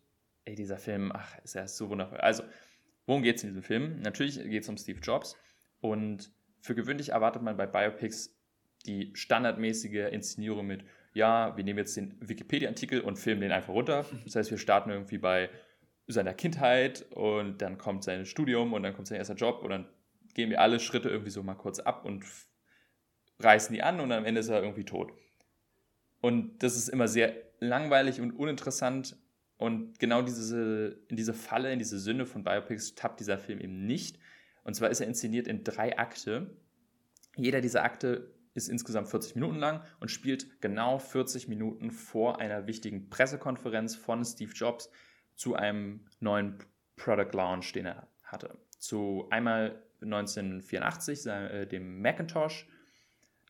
ey, 0.45 0.55
dieser 0.55 0.77
Film, 0.77 1.11
ach, 1.13 1.39
ist 1.43 1.55
ja 1.55 1.67
so 1.67 1.89
wundervoll. 1.89 2.19
Also, 2.19 2.43
worum 3.05 3.23
geht 3.23 3.37
es 3.37 3.43
in 3.43 3.49
diesem 3.49 3.63
Film? 3.63 4.01
Natürlich 4.01 4.35
geht 4.35 4.63
es 4.63 4.69
um 4.69 4.77
Steve 4.77 4.99
Jobs 4.99 5.37
und 5.79 6.31
für 6.59 6.75
gewöhnlich 6.75 7.09
erwartet 7.09 7.41
man 7.41 7.57
bei 7.57 7.65
Biopics 7.65 8.37
die 8.85 9.11
standardmäßige 9.15 10.11
Inszenierung 10.11 10.67
mit, 10.67 10.83
ja, 11.13 11.55
wir 11.55 11.63
nehmen 11.63 11.79
jetzt 11.79 11.95
den 11.95 12.17
Wikipedia-Artikel 12.19 13.01
und 13.01 13.17
filmen 13.17 13.41
den 13.41 13.51
einfach 13.51 13.73
runter. 13.73 14.05
Das 14.25 14.35
heißt, 14.35 14.51
wir 14.51 14.57
starten 14.57 14.89
irgendwie 14.89 15.17
bei 15.17 15.49
seiner 16.07 16.33
Kindheit 16.33 17.05
und 17.11 17.61
dann 17.61 17.77
kommt 17.77 18.03
sein 18.03 18.25
Studium 18.25 18.73
und 18.73 18.83
dann 18.83 18.93
kommt 18.93 19.07
sein 19.07 19.17
erster 19.17 19.35
Job 19.35 19.61
und 19.63 19.69
dann 19.69 19.87
gehen 20.33 20.49
wir 20.49 20.61
alle 20.61 20.79
Schritte 20.79 21.09
irgendwie 21.09 21.31
so 21.31 21.43
mal 21.43 21.55
kurz 21.55 21.79
ab 21.79 22.05
und 22.05 22.25
reißen 23.39 23.73
die 23.73 23.83
an 23.83 23.99
und 23.99 24.11
am 24.11 24.25
Ende 24.25 24.41
ist 24.41 24.49
er 24.49 24.61
irgendwie 24.61 24.85
tot. 24.85 25.13
Und 26.21 26.63
das 26.63 26.75
ist 26.75 26.89
immer 26.89 27.07
sehr 27.07 27.35
langweilig 27.59 28.21
und 28.21 28.31
uninteressant. 28.31 29.17
Und 29.61 29.99
genau 29.99 30.23
diese, 30.23 30.97
in 31.07 31.17
diese 31.17 31.35
Falle, 31.35 31.71
in 31.71 31.77
diese 31.77 31.99
Sünde 31.99 32.25
von 32.25 32.43
Biopics 32.43 32.95
tappt 32.95 33.19
dieser 33.19 33.37
Film 33.37 33.59
eben 33.59 33.85
nicht. 33.85 34.17
Und 34.63 34.73
zwar 34.73 34.89
ist 34.89 35.01
er 35.01 35.07
inszeniert 35.07 35.47
in 35.47 35.63
drei 35.63 35.99
Akte. 35.99 36.49
Jeder 37.35 37.61
dieser 37.61 37.83
Akte 37.83 38.33
ist 38.55 38.69
insgesamt 38.69 39.09
40 39.09 39.35
Minuten 39.35 39.57
lang 39.57 39.83
und 39.99 40.09
spielt 40.09 40.59
genau 40.61 40.97
40 40.97 41.47
Minuten 41.47 41.91
vor 41.91 42.39
einer 42.39 42.65
wichtigen 42.65 43.11
Pressekonferenz 43.11 43.95
von 43.95 44.25
Steve 44.25 44.51
Jobs 44.51 44.89
zu 45.35 45.53
einem 45.53 46.07
neuen 46.19 46.57
Product 46.95 47.29
Launch, 47.31 47.71
den 47.71 47.85
er 47.85 48.07
hatte. 48.23 48.57
Zu 48.79 49.27
einmal 49.29 49.79
1984, 50.01 51.27
äh, 51.27 51.65
dem 51.67 52.01
Macintosh, 52.01 52.67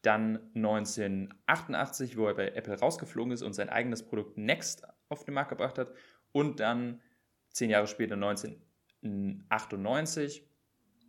dann 0.02 0.40
1988, 0.56 2.18
wo 2.18 2.28
er 2.28 2.34
bei 2.34 2.50
Apple 2.50 2.78
rausgeflogen 2.78 3.32
ist 3.32 3.44
und 3.44 3.54
sein 3.54 3.70
eigenes 3.70 4.04
Produkt 4.04 4.38
Next 4.38 4.86
auf 5.12 5.26
den 5.26 5.34
Markt 5.34 5.50
gebracht 5.50 5.78
hat. 5.78 5.94
Und 6.32 6.60
dann 6.60 7.02
zehn 7.50 7.70
Jahre 7.70 7.88
später 7.88 8.16
1998 8.16 10.48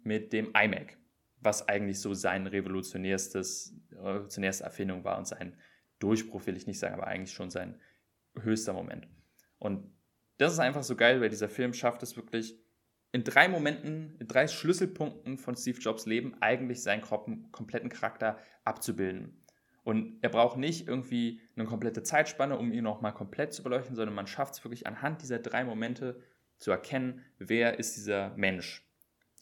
mit 0.02 0.32
dem 0.32 0.52
iMac, 0.54 0.98
was 1.40 1.68
eigentlich 1.68 2.00
so 2.00 2.14
sein 2.14 2.46
revolutionärstes, 2.46 3.76
revolutionärste 3.92 4.64
Erfindung 4.64 5.04
war 5.04 5.18
und 5.18 5.26
sein 5.26 5.56
Durchbruch, 5.98 6.46
will 6.46 6.56
ich 6.56 6.66
nicht 6.66 6.78
sagen, 6.78 6.94
aber 6.94 7.06
eigentlich 7.06 7.32
schon 7.32 7.50
sein 7.50 7.78
höchster 8.40 8.72
Moment. 8.72 9.06
Und 9.58 9.92
das 10.38 10.54
ist 10.54 10.58
einfach 10.58 10.82
so 10.82 10.96
geil, 10.96 11.20
weil 11.20 11.28
dieser 11.28 11.48
Film 11.48 11.72
schafft 11.72 12.02
es 12.02 12.16
wirklich, 12.16 12.58
in 13.12 13.24
drei 13.24 13.46
Momenten, 13.46 14.16
in 14.18 14.26
drei 14.26 14.48
Schlüsselpunkten 14.48 15.36
von 15.36 15.54
Steve 15.54 15.78
Jobs 15.78 16.06
Leben 16.06 16.34
eigentlich 16.40 16.82
seinen 16.82 17.02
kompletten 17.02 17.90
Charakter 17.90 18.38
abzubilden. 18.64 19.41
Und 19.84 20.18
er 20.22 20.28
braucht 20.28 20.56
nicht 20.56 20.86
irgendwie 20.86 21.40
eine 21.56 21.66
komplette 21.66 22.02
Zeitspanne, 22.02 22.56
um 22.56 22.72
ihn 22.72 22.84
nochmal 22.84 23.12
komplett 23.12 23.52
zu 23.52 23.62
beleuchten, 23.62 23.96
sondern 23.96 24.14
man 24.14 24.26
schafft 24.26 24.54
es 24.54 24.64
wirklich 24.64 24.86
anhand 24.86 25.22
dieser 25.22 25.40
drei 25.40 25.64
Momente 25.64 26.20
zu 26.58 26.70
erkennen, 26.70 27.24
wer 27.38 27.78
ist 27.78 27.96
dieser 27.96 28.30
Mensch. 28.36 28.86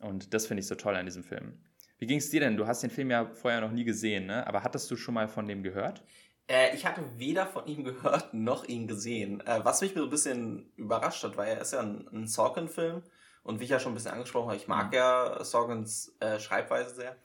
Und 0.01 0.33
das 0.33 0.47
finde 0.47 0.63
ich 0.63 0.67
so 0.67 0.75
toll 0.75 0.97
an 0.97 1.05
diesem 1.05 1.23
Film. 1.23 1.59
Wie 1.99 2.07
ging 2.07 2.19
es 2.19 2.31
dir 2.31 2.41
denn? 2.41 2.57
Du 2.57 2.67
hast 2.67 2.83
den 2.83 2.89
Film 2.89 3.11
ja 3.11 3.27
vorher 3.27 3.61
noch 3.61 3.73
nie 3.73 3.85
gesehen, 3.85 4.27
ne? 4.27 4.47
aber 4.47 4.63
hattest 4.63 4.91
du 4.91 4.97
schon 4.97 5.13
mal 5.13 5.29
von 5.29 5.47
dem 5.47 5.63
gehört? 5.63 6.03
Äh, 6.49 6.75
ich 6.75 6.87
hatte 6.87 7.03
weder 7.19 7.47
von 7.47 7.67
ihm 7.67 7.85
gehört 7.85 8.33
noch 8.35 8.65
ihn 8.65 8.89
gesehen. 8.89 9.43
Äh, 9.47 9.61
was 9.63 9.83
mich 9.83 9.93
so 9.93 10.05
ein 10.05 10.11
bisschen 10.11 10.73
überrascht 10.77 11.23
hat, 11.23 11.37
weil 11.37 11.49
er 11.49 11.61
ist 11.61 11.75
ja 11.75 11.81
ein, 11.81 12.09
ein 12.11 12.27
Sorkin-Film 12.27 13.03
und 13.43 13.61
wie 13.61 13.65
ich 13.65 13.71
ja 13.71 13.79
schon 13.79 13.93
ein 13.93 13.95
bisschen 13.95 14.13
angesprochen 14.13 14.49
habe, 14.49 14.57
ich 14.57 14.69
mag 14.69 14.89
mhm. 14.89 14.95
ja 14.95 15.45
Sorgens 15.45 16.17
äh, 16.21 16.41
Schreibweise 16.41 16.95
sehr. 16.95 17.17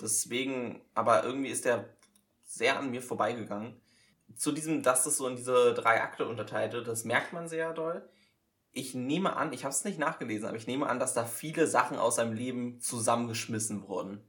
Deswegen, 0.00 0.80
aber 0.94 1.22
irgendwie 1.22 1.50
ist 1.50 1.66
der 1.66 1.84
sehr 2.44 2.78
an 2.78 2.90
mir 2.90 3.02
vorbeigegangen. 3.02 3.80
Zu 4.36 4.52
diesem, 4.52 4.82
dass 4.82 5.04
das 5.04 5.16
so 5.16 5.28
in 5.28 5.36
diese 5.36 5.74
drei 5.74 6.00
Akte 6.02 6.26
unterteilte, 6.26 6.82
das 6.82 7.04
merkt 7.04 7.32
man 7.32 7.48
sehr 7.48 7.72
doll. 7.72 8.08
Ich 8.72 8.94
nehme 8.94 9.36
an, 9.36 9.52
ich 9.52 9.64
habe 9.64 9.72
es 9.72 9.84
nicht 9.84 9.98
nachgelesen, 9.98 10.48
aber 10.48 10.56
ich 10.56 10.66
nehme 10.66 10.88
an, 10.88 10.98
dass 10.98 11.14
da 11.14 11.24
viele 11.24 11.66
Sachen 11.66 11.96
aus 11.96 12.16
seinem 12.16 12.32
Leben 12.32 12.80
zusammengeschmissen 12.80 13.86
wurden. 13.86 14.20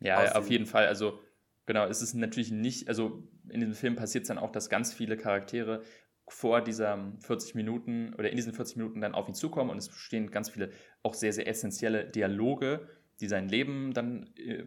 Ja, 0.00 0.36
auf 0.36 0.48
jeden 0.48 0.66
Fall. 0.66 0.86
Also 0.86 1.18
genau, 1.66 1.86
es 1.86 2.02
ist 2.02 2.14
natürlich 2.14 2.52
nicht, 2.52 2.88
also 2.88 3.24
in 3.48 3.60
diesem 3.60 3.74
Film 3.74 3.96
passiert 3.96 4.22
es 4.22 4.28
dann 4.28 4.38
auch, 4.38 4.52
dass 4.52 4.70
ganz 4.70 4.92
viele 4.92 5.16
Charaktere 5.16 5.82
vor 6.28 6.60
dieser 6.60 7.12
40 7.20 7.54
Minuten 7.54 8.14
oder 8.14 8.30
in 8.30 8.36
diesen 8.36 8.52
40 8.52 8.76
Minuten 8.76 9.00
dann 9.00 9.14
auf 9.14 9.28
ihn 9.28 9.34
zukommen 9.34 9.70
und 9.70 9.78
es 9.78 9.90
stehen 9.90 10.30
ganz 10.30 10.50
viele 10.50 10.70
auch 11.02 11.14
sehr, 11.14 11.32
sehr 11.32 11.48
essentielle 11.48 12.04
Dialoge, 12.04 12.88
die 13.20 13.28
sein 13.28 13.48
Leben 13.48 13.92
dann 13.94 14.30
äh, 14.36 14.64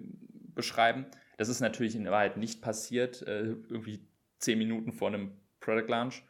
beschreiben. 0.54 1.06
Das 1.42 1.50
ist 1.50 1.60
natürlich 1.60 1.96
in 1.96 2.06
Wahrheit 2.06 2.38
nicht 2.38 2.62
passiert, 2.62 3.24
äh, 3.24 3.56
irgendwie 3.68 4.06
10 4.42 4.60
Minuten 4.60 4.92
vor 4.92 5.08
einem 5.08 5.32
Product 5.60 5.88
Launch. 5.88 6.24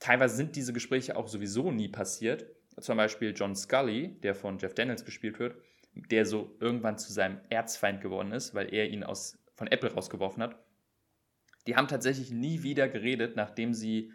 Teilweise 0.00 0.34
sind 0.34 0.56
diese 0.56 0.72
Gespräche 0.72 1.14
auch 1.14 1.28
sowieso 1.28 1.70
nie 1.70 1.86
passiert. 1.86 2.46
Zum 2.80 2.96
Beispiel 2.96 3.32
John 3.32 3.54
Scully, 3.54 4.18
der 4.24 4.34
von 4.34 4.58
Jeff 4.58 4.74
Daniels 4.74 5.04
gespielt 5.04 5.38
wird, 5.38 5.54
der 5.94 6.26
so 6.26 6.56
irgendwann 6.58 6.98
zu 6.98 7.12
seinem 7.12 7.38
Erzfeind 7.48 8.00
geworden 8.00 8.32
ist, 8.32 8.52
weil 8.52 8.74
er 8.74 8.88
ihn 8.88 9.04
aus, 9.04 9.38
von 9.54 9.68
Apple 9.68 9.94
rausgeworfen 9.94 10.42
hat. 10.42 10.56
Die 11.68 11.76
haben 11.76 11.86
tatsächlich 11.86 12.32
nie 12.32 12.64
wieder 12.64 12.88
geredet, 12.88 13.36
nachdem 13.36 13.72
sie 13.72 14.10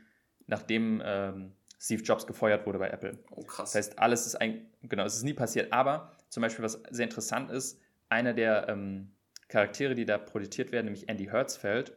nachdem 0.48 1.02
ähm, 1.06 1.54
Steve 1.80 2.04
Jobs 2.04 2.28
gefeuert 2.28 2.66
wurde 2.66 2.80
bei 2.80 2.90
Apple. 2.90 3.18
Oh, 3.32 3.44
krass. 3.44 3.72
Das 3.72 3.76
heißt, 3.76 4.00
alles 4.00 4.26
ist 4.26 4.36
ein, 4.36 4.70
genau, 4.84 5.06
es 5.06 5.16
ist 5.16 5.24
nie 5.24 5.34
passiert. 5.34 5.72
Aber 5.72 6.12
zum 6.28 6.42
Beispiel, 6.42 6.66
was 6.66 6.84
sehr 6.90 7.06
interessant 7.06 7.52
ist, 7.52 7.80
einer 8.10 8.34
der 8.34 8.68
ähm, 8.68 9.15
Charaktere, 9.48 9.96
die 9.96 10.06
da 10.06 10.18
produziert 10.18 10.72
werden, 10.72 10.86
nämlich 10.86 11.08
Andy 11.10 11.26
Hertzfeld, 11.26 11.94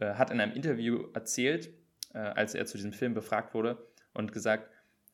äh, 0.00 0.14
hat 0.14 0.30
in 0.30 0.40
einem 0.40 0.52
Interview 0.52 1.08
erzählt, 1.14 1.70
äh, 2.14 2.18
als 2.18 2.54
er 2.54 2.66
zu 2.66 2.76
diesem 2.76 2.92
Film 2.92 3.14
befragt 3.14 3.54
wurde, 3.54 3.86
und 4.12 4.32
gesagt, 4.32 4.68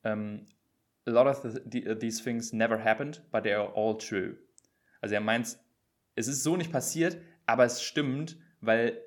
ähm, 0.05 0.47
a 1.07 1.11
lot 1.11 1.27
of 1.27 1.43
the, 1.43 1.95
these 1.97 2.23
things 2.23 2.53
never 2.53 2.83
happened, 2.83 3.23
but 3.31 3.43
they 3.43 3.53
are 3.53 3.73
all 3.75 3.97
true. 3.99 4.37
Also 5.01 5.15
er 5.15 5.21
meint, 5.21 5.59
es 6.15 6.29
ist 6.29 6.43
so 6.43 6.57
nicht 6.57 6.73
passiert, 6.73 7.19
aber 7.45 7.65
es 7.65 7.83
stimmt, 7.83 8.39
weil 8.61 9.01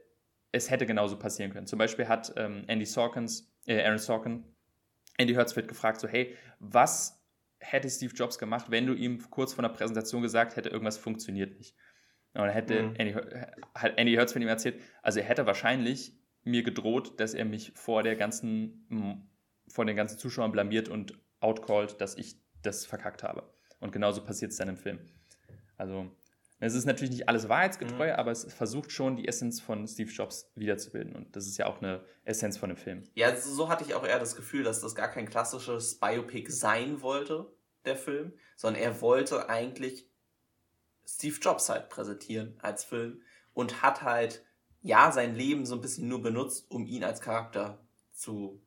es 0.51 0.69
hätte 0.69 0.85
genauso 0.85 1.17
passieren 1.17 1.51
können. 1.51 1.67
Zum 1.67 1.79
Beispiel 1.79 2.07
hat 2.07 2.33
ähm, 2.37 2.63
Andy 2.67 2.85
Sorkins 2.85 3.51
äh, 3.69 3.83
Aaron 3.83 3.99
Sorkin, 3.99 4.43
Andy 5.17 5.33
Hertzfeld 5.33 5.67
gefragt, 5.67 5.99
so 5.99 6.07
hey, 6.07 6.35
was 6.59 7.21
hätte 7.59 7.89
Steve 7.89 8.13
Jobs 8.13 8.37
gemacht, 8.39 8.67
wenn 8.69 8.87
du 8.87 8.93
ihm 8.93 9.29
kurz 9.29 9.53
vor 9.53 9.61
der 9.61 9.69
Präsentation 9.69 10.21
gesagt 10.21 10.55
hätte, 10.55 10.69
irgendwas 10.69 10.97
funktioniert 10.97 11.57
nicht. 11.57 11.75
Und 12.33 12.41
dann 12.41 12.49
hätte 12.49 12.83
mhm. 12.83 12.95
Andy, 12.95 13.13
hat 13.75 13.97
Andy 13.97 14.13
Hertzfeld 14.13 14.43
ihm 14.43 14.49
erzählt, 14.49 14.81
also 15.01 15.19
er 15.19 15.25
hätte 15.25 15.45
wahrscheinlich 15.45 16.13
mir 16.43 16.63
gedroht, 16.63 17.19
dass 17.19 17.33
er 17.33 17.45
mich 17.45 17.73
vor 17.75 18.03
der 18.03 18.15
ganzen, 18.15 19.27
vor 19.67 19.85
den 19.85 19.95
ganzen 19.95 20.17
Zuschauern 20.17 20.51
blamiert 20.51 20.89
und 20.89 21.13
outcallt, 21.39 21.99
dass 22.01 22.15
ich 22.15 22.39
das 22.61 22.85
verkackt 22.85 23.23
habe. 23.23 23.49
Und 23.79 23.91
genauso 23.91 24.23
passiert 24.23 24.51
es 24.51 24.57
dann 24.57 24.69
im 24.69 24.77
Film. 24.77 24.99
Also 25.77 26.09
es 26.59 26.73
ist 26.73 26.85
natürlich 26.85 27.11
nicht 27.11 27.29
alles 27.29 27.47
wahrheitsgetreu, 27.47 28.07
mhm. 28.07 28.19
aber 28.19 28.31
es 28.31 28.53
versucht 28.53 28.91
schon, 28.91 29.15
die 29.15 29.27
Essenz 29.27 29.61
von 29.61 29.87
Steve 29.87 30.11
Jobs 30.11 30.51
wiederzubilden. 30.55 31.15
Und 31.15 31.35
das 31.35 31.47
ist 31.47 31.57
ja 31.57 31.67
auch 31.67 31.81
eine 31.81 32.03
Essenz 32.25 32.57
von 32.57 32.69
dem 32.69 32.77
Film. 32.77 33.03
Ja, 33.15 33.35
so 33.35 33.69
hatte 33.69 33.85
ich 33.85 33.93
auch 33.93 34.05
eher 34.05 34.19
das 34.19 34.35
Gefühl, 34.35 34.63
dass 34.63 34.81
das 34.81 34.93
gar 34.93 35.07
kein 35.07 35.29
klassisches 35.29 35.99
Biopic 35.99 36.51
sein 36.51 37.01
wollte, 37.01 37.49
der 37.85 37.95
Film, 37.95 38.33
sondern 38.57 38.83
er 38.83 38.99
wollte 38.99 39.47
eigentlich 39.49 40.08
Steve 41.09 41.37
Jobs 41.41 41.69
halt 41.69 41.89
präsentieren 41.89 42.57
als 42.61 42.83
Film 42.83 43.21
und 43.53 43.81
hat 43.81 44.03
halt, 44.03 44.43
ja, 44.81 45.11
sein 45.11 45.35
Leben 45.35 45.65
so 45.65 45.75
ein 45.75 45.81
bisschen 45.81 46.07
nur 46.07 46.21
benutzt, 46.21 46.69
um 46.69 46.85
ihn 46.85 47.03
als 47.03 47.21
Charakter 47.21 47.79
zu, 48.13 48.61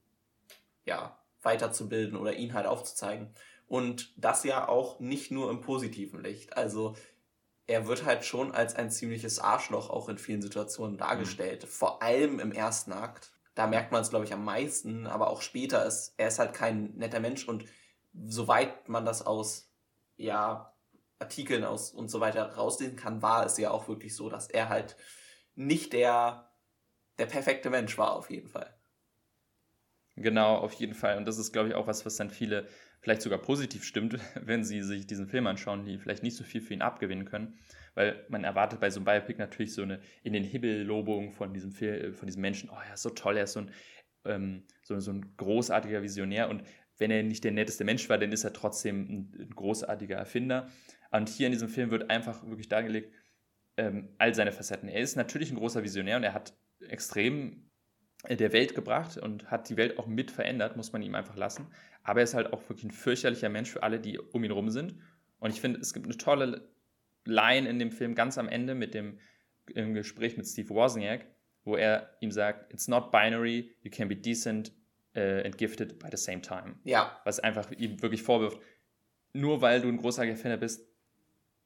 ja, 0.84 1.18
weiterzubilden 1.42 2.16
oder 2.16 2.34
ihn 2.34 2.52
halt 2.52 2.66
aufzuzeigen. 2.66 3.32
Und 3.66 4.12
das 4.16 4.44
ja 4.44 4.68
auch 4.68 5.00
nicht 5.00 5.30
nur 5.30 5.50
im 5.50 5.60
positiven 5.60 6.22
Licht. 6.22 6.56
Also 6.56 6.94
er 7.66 7.86
wird 7.86 8.04
halt 8.04 8.24
schon 8.24 8.52
als 8.52 8.74
ein 8.74 8.90
ziemliches 8.90 9.38
Arschloch 9.38 9.88
auch 9.88 10.08
in 10.08 10.18
vielen 10.18 10.42
Situationen 10.42 10.98
dargestellt. 10.98 11.62
Mhm. 11.62 11.68
Vor 11.68 12.02
allem 12.02 12.40
im 12.40 12.52
ersten 12.52 12.92
Akt. 12.92 13.32
Da 13.54 13.66
merkt 13.66 13.92
man 13.92 14.02
es, 14.02 14.10
glaube 14.10 14.24
ich, 14.24 14.32
am 14.32 14.44
meisten, 14.44 15.06
aber 15.06 15.28
auch 15.28 15.42
später 15.42 15.84
ist, 15.84 16.14
er 16.16 16.28
ist 16.28 16.38
halt 16.38 16.54
kein 16.54 16.94
netter 16.96 17.20
Mensch 17.20 17.46
und 17.46 17.66
soweit 18.26 18.88
man 18.88 19.04
das 19.04 19.24
aus, 19.26 19.70
ja, 20.16 20.71
Artikeln 21.22 21.64
aus 21.64 21.90
und 21.92 22.08
so 22.08 22.20
weiter 22.20 22.44
rauslesen 22.44 22.96
kann, 22.96 23.22
war 23.22 23.46
es 23.46 23.56
ja 23.58 23.70
auch 23.70 23.88
wirklich 23.88 24.14
so, 24.14 24.28
dass 24.28 24.48
er 24.48 24.68
halt 24.68 24.96
nicht 25.54 25.92
der, 25.92 26.50
der 27.18 27.26
perfekte 27.26 27.70
Mensch 27.70 27.96
war, 27.98 28.16
auf 28.16 28.30
jeden 28.30 28.48
Fall. 28.48 28.74
Genau, 30.16 30.56
auf 30.56 30.74
jeden 30.74 30.94
Fall. 30.94 31.16
Und 31.16 31.26
das 31.26 31.38
ist, 31.38 31.52
glaube 31.52 31.70
ich, 31.70 31.74
auch 31.74 31.86
was, 31.86 32.04
was 32.04 32.16
dann 32.16 32.30
viele 32.30 32.68
vielleicht 33.00 33.22
sogar 33.22 33.38
positiv 33.38 33.84
stimmt, 33.84 34.18
wenn 34.40 34.64
sie 34.64 34.82
sich 34.82 35.06
diesen 35.06 35.26
Film 35.26 35.46
anschauen, 35.46 35.84
die 35.84 35.98
vielleicht 35.98 36.22
nicht 36.22 36.36
so 36.36 36.44
viel 36.44 36.60
für 36.60 36.74
ihn 36.74 36.82
abgewinnen 36.82 37.24
können. 37.24 37.58
Weil 37.94 38.24
man 38.28 38.44
erwartet 38.44 38.80
bei 38.80 38.90
so 38.90 39.00
einem 39.00 39.04
Biopic 39.04 39.38
natürlich 39.38 39.74
so 39.74 39.82
eine 39.82 40.00
in 40.22 40.32
den 40.32 40.44
Himmel-Lobung 40.44 41.32
von 41.32 41.52
diesem 41.52 41.72
Film, 41.72 42.14
von 42.14 42.26
diesem 42.26 42.40
Menschen, 42.40 42.70
oh, 42.70 42.78
er 42.86 42.94
ist 42.94 43.02
so 43.02 43.10
toll, 43.10 43.36
er 43.36 43.44
ist 43.44 43.52
so 43.52 43.60
ein, 43.60 43.70
ähm, 44.24 44.64
so, 44.82 44.98
so 45.00 45.12
ein 45.12 45.34
großartiger 45.36 46.02
Visionär. 46.02 46.48
Und 46.48 46.62
wenn 46.98 47.10
er 47.10 47.22
nicht 47.22 47.44
der 47.44 47.52
netteste 47.52 47.84
Mensch 47.84 48.08
war, 48.08 48.18
dann 48.18 48.32
ist 48.32 48.44
er 48.44 48.52
trotzdem 48.52 49.02
ein, 49.02 49.34
ein 49.40 49.50
großartiger 49.50 50.16
Erfinder. 50.16 50.68
Und 51.12 51.28
hier 51.28 51.46
in 51.46 51.52
diesem 51.52 51.68
Film 51.68 51.90
wird 51.90 52.10
einfach 52.10 52.46
wirklich 52.46 52.68
dargelegt, 52.68 53.12
ähm, 53.76 54.08
all 54.18 54.34
seine 54.34 54.52
Facetten. 54.52 54.88
Er 54.88 55.00
ist 55.00 55.16
natürlich 55.16 55.50
ein 55.50 55.56
großer 55.56 55.82
Visionär 55.82 56.16
und 56.16 56.24
er 56.24 56.34
hat 56.34 56.54
extrem 56.88 57.70
äh, 58.24 58.36
der 58.36 58.52
Welt 58.52 58.74
gebracht 58.74 59.18
und 59.18 59.50
hat 59.50 59.68
die 59.68 59.76
Welt 59.76 59.98
auch 59.98 60.06
mit 60.06 60.30
verändert, 60.30 60.76
muss 60.76 60.92
man 60.92 61.02
ihm 61.02 61.14
einfach 61.14 61.36
lassen. 61.36 61.66
Aber 62.02 62.20
er 62.20 62.24
ist 62.24 62.34
halt 62.34 62.52
auch 62.52 62.68
wirklich 62.68 62.84
ein 62.84 62.90
fürchterlicher 62.90 63.48
Mensch 63.48 63.70
für 63.70 63.82
alle, 63.82 64.00
die 64.00 64.18
um 64.18 64.42
ihn 64.42 64.50
rum 64.50 64.70
sind. 64.70 64.96
Und 65.38 65.52
ich 65.52 65.60
finde, 65.60 65.80
es 65.80 65.92
gibt 65.92 66.06
eine 66.06 66.16
tolle 66.16 66.68
Line 67.24 67.68
in 67.68 67.78
dem 67.78 67.92
Film 67.92 68.14
ganz 68.14 68.38
am 68.38 68.48
Ende 68.48 68.74
mit 68.74 68.94
dem 68.94 69.18
im 69.74 69.94
Gespräch 69.94 70.36
mit 70.36 70.46
Steve 70.46 70.70
Wozniak, 70.70 71.24
wo 71.64 71.76
er 71.76 72.16
ihm 72.20 72.32
sagt, 72.32 72.72
it's 72.72 72.88
not 72.88 73.12
binary, 73.12 73.70
you 73.82 73.90
can 73.90 74.08
be 74.08 74.16
decent 74.16 74.72
uh, 75.16 75.44
and 75.44 75.56
gifted 75.56 75.98
by 76.00 76.08
the 76.10 76.16
same 76.16 76.42
time. 76.42 76.76
Ja. 76.84 77.20
Was 77.24 77.38
einfach 77.38 77.70
ihm 77.70 78.02
wirklich 78.02 78.22
vorwirft, 78.22 78.58
nur 79.32 79.60
weil 79.60 79.80
du 79.80 79.88
ein 79.88 79.98
großartiger 79.98 80.36
Fan 80.36 80.58
bist, 80.58 80.91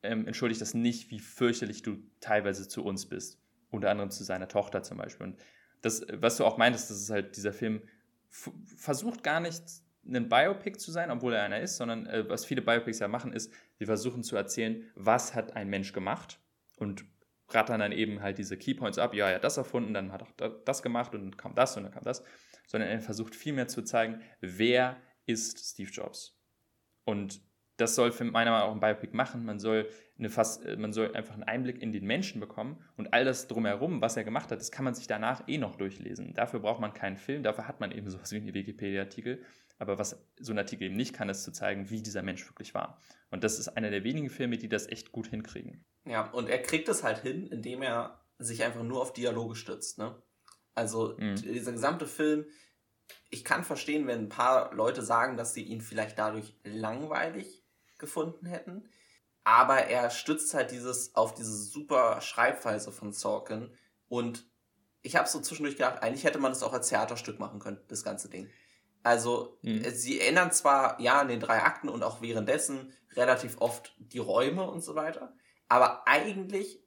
ähm, 0.06 0.26
entschuldigt 0.26 0.60
das 0.60 0.74
nicht, 0.74 1.10
wie 1.10 1.20
fürchterlich 1.20 1.82
du 1.82 1.98
teilweise 2.20 2.68
zu 2.68 2.84
uns 2.84 3.06
bist. 3.06 3.38
Unter 3.70 3.90
anderem 3.90 4.10
zu 4.10 4.24
seiner 4.24 4.48
Tochter 4.48 4.82
zum 4.82 4.98
Beispiel. 4.98 5.26
Und 5.26 5.40
das, 5.82 6.06
was 6.12 6.36
du 6.36 6.44
auch 6.44 6.56
meintest, 6.56 6.90
das 6.90 7.00
ist 7.00 7.10
halt 7.10 7.36
dieser 7.36 7.52
Film 7.52 7.82
versucht 8.28 9.22
gar 9.22 9.40
nicht 9.40 9.62
ein 10.06 10.28
Biopic 10.28 10.78
zu 10.78 10.90
sein, 10.90 11.10
obwohl 11.10 11.34
er 11.34 11.42
einer 11.42 11.60
ist, 11.60 11.76
sondern 11.76 12.06
äh, 12.06 12.28
was 12.28 12.44
viele 12.44 12.62
Biopics 12.62 12.98
ja 12.98 13.08
machen, 13.08 13.32
ist, 13.32 13.52
sie 13.78 13.86
versuchen 13.86 14.22
zu 14.22 14.36
erzählen, 14.36 14.84
was 14.94 15.34
hat 15.34 15.56
ein 15.56 15.68
Mensch 15.68 15.92
gemacht 15.92 16.38
und 16.76 17.04
rattern 17.48 17.80
dann 17.80 17.92
eben 17.92 18.22
halt 18.22 18.38
diese 18.38 18.56
Keypoints 18.56 18.98
ab, 18.98 19.14
ja, 19.14 19.28
er 19.28 19.36
hat 19.36 19.44
das 19.44 19.56
erfunden, 19.56 19.94
dann 19.94 20.12
hat 20.12 20.26
er 20.40 20.50
das 20.64 20.82
gemacht 20.82 21.14
und 21.14 21.22
dann 21.22 21.36
kam 21.36 21.54
das 21.54 21.76
und 21.76 21.84
dann 21.84 21.92
kam 21.92 22.04
das, 22.04 22.22
sondern 22.66 22.90
er 22.90 23.00
versucht 23.00 23.34
vielmehr 23.34 23.68
zu 23.68 23.82
zeigen, 23.82 24.20
wer 24.40 24.96
ist 25.26 25.58
Steve 25.58 25.90
Jobs. 25.90 26.38
Und 27.04 27.40
das 27.76 27.94
soll 27.94 28.12
für 28.12 28.24
meiner 28.24 28.50
Meinung 28.50 28.58
nach 28.58 28.68
auch 28.68 28.72
ein 28.72 28.80
Biopic 28.80 29.14
machen. 29.14 29.44
Man 29.44 29.58
soll, 29.58 29.88
eine 30.18 30.30
fast, 30.30 30.64
äh, 30.64 30.76
man 30.76 30.92
soll 30.92 31.14
einfach 31.14 31.34
einen 31.34 31.44
Einblick 31.44 31.82
in 31.82 31.92
den 31.92 32.06
Menschen 32.06 32.40
bekommen 32.40 32.82
und 32.96 33.12
all 33.12 33.24
das 33.24 33.48
drumherum, 33.48 34.00
was 34.00 34.16
er 34.16 34.24
gemacht 34.24 34.50
hat, 34.50 34.60
das 34.60 34.70
kann 34.70 34.84
man 34.84 34.94
sich 34.94 35.06
danach 35.06 35.46
eh 35.46 35.58
noch 35.58 35.76
durchlesen. 35.76 36.34
Dafür 36.34 36.60
braucht 36.60 36.80
man 36.80 36.94
keinen 36.94 37.16
Film, 37.16 37.42
dafür 37.42 37.68
hat 37.68 37.80
man 37.80 37.92
eben 37.92 38.08
sowas 38.10 38.32
wie 38.32 38.36
einen 38.36 38.54
Wikipedia-Artikel. 38.54 39.42
Aber 39.78 39.98
was 39.98 40.24
so 40.40 40.52
ein 40.52 40.58
Artikel 40.58 40.84
eben 40.84 40.96
nicht 40.96 41.14
kann, 41.14 41.28
ist 41.28 41.44
zu 41.44 41.52
zeigen, 41.52 41.90
wie 41.90 42.00
dieser 42.00 42.22
Mensch 42.22 42.48
wirklich 42.48 42.72
war. 42.72 42.98
Und 43.30 43.44
das 43.44 43.58
ist 43.58 43.68
einer 43.68 43.90
der 43.90 44.04
wenigen 44.04 44.30
Filme, 44.30 44.56
die 44.56 44.70
das 44.70 44.86
echt 44.86 45.12
gut 45.12 45.26
hinkriegen. 45.26 45.84
Ja, 46.06 46.30
und 46.30 46.48
er 46.48 46.62
kriegt 46.62 46.88
es 46.88 47.04
halt 47.04 47.18
hin, 47.18 47.46
indem 47.48 47.82
er 47.82 48.22
sich 48.38 48.64
einfach 48.64 48.82
nur 48.82 49.02
auf 49.02 49.12
Dialoge 49.12 49.54
stützt. 49.54 49.98
Ne? 49.98 50.16
Also 50.74 51.14
mhm. 51.18 51.36
dieser 51.36 51.72
gesamte 51.72 52.06
Film, 52.06 52.46
ich 53.28 53.44
kann 53.44 53.64
verstehen, 53.64 54.06
wenn 54.06 54.20
ein 54.20 54.28
paar 54.30 54.74
Leute 54.74 55.02
sagen, 55.02 55.36
dass 55.36 55.52
sie 55.52 55.62
ihn 55.62 55.82
vielleicht 55.82 56.18
dadurch 56.18 56.54
langweilig 56.64 57.65
gefunden 57.98 58.46
hätten. 58.46 58.88
Aber 59.44 59.86
er 59.86 60.10
stützt 60.10 60.54
halt 60.54 60.70
dieses 60.70 61.14
auf 61.14 61.34
diese 61.34 61.56
super 61.56 62.20
Schreibweise 62.20 62.90
von 62.90 63.12
Sorkin. 63.12 63.72
Und 64.08 64.46
ich 65.02 65.16
habe 65.16 65.28
so 65.28 65.40
zwischendurch 65.40 65.76
gedacht, 65.76 66.02
eigentlich 66.02 66.24
hätte 66.24 66.38
man 66.38 66.50
das 66.50 66.62
auch 66.62 66.72
als 66.72 66.88
Theaterstück 66.88 67.38
machen 67.38 67.60
können, 67.60 67.80
das 67.88 68.02
ganze 68.02 68.28
Ding. 68.28 68.50
Also, 69.04 69.56
mhm. 69.62 69.88
sie 69.90 70.20
ändern 70.20 70.50
zwar, 70.50 71.00
ja, 71.00 71.22
in 71.22 71.28
den 71.28 71.38
drei 71.38 71.62
Akten 71.62 71.88
und 71.88 72.02
auch 72.02 72.22
währenddessen 72.22 72.92
relativ 73.14 73.60
oft 73.60 73.94
die 73.98 74.18
Räume 74.18 74.68
und 74.68 74.82
so 74.82 74.96
weiter, 74.96 75.32
aber 75.68 76.06
eigentlich 76.08 76.82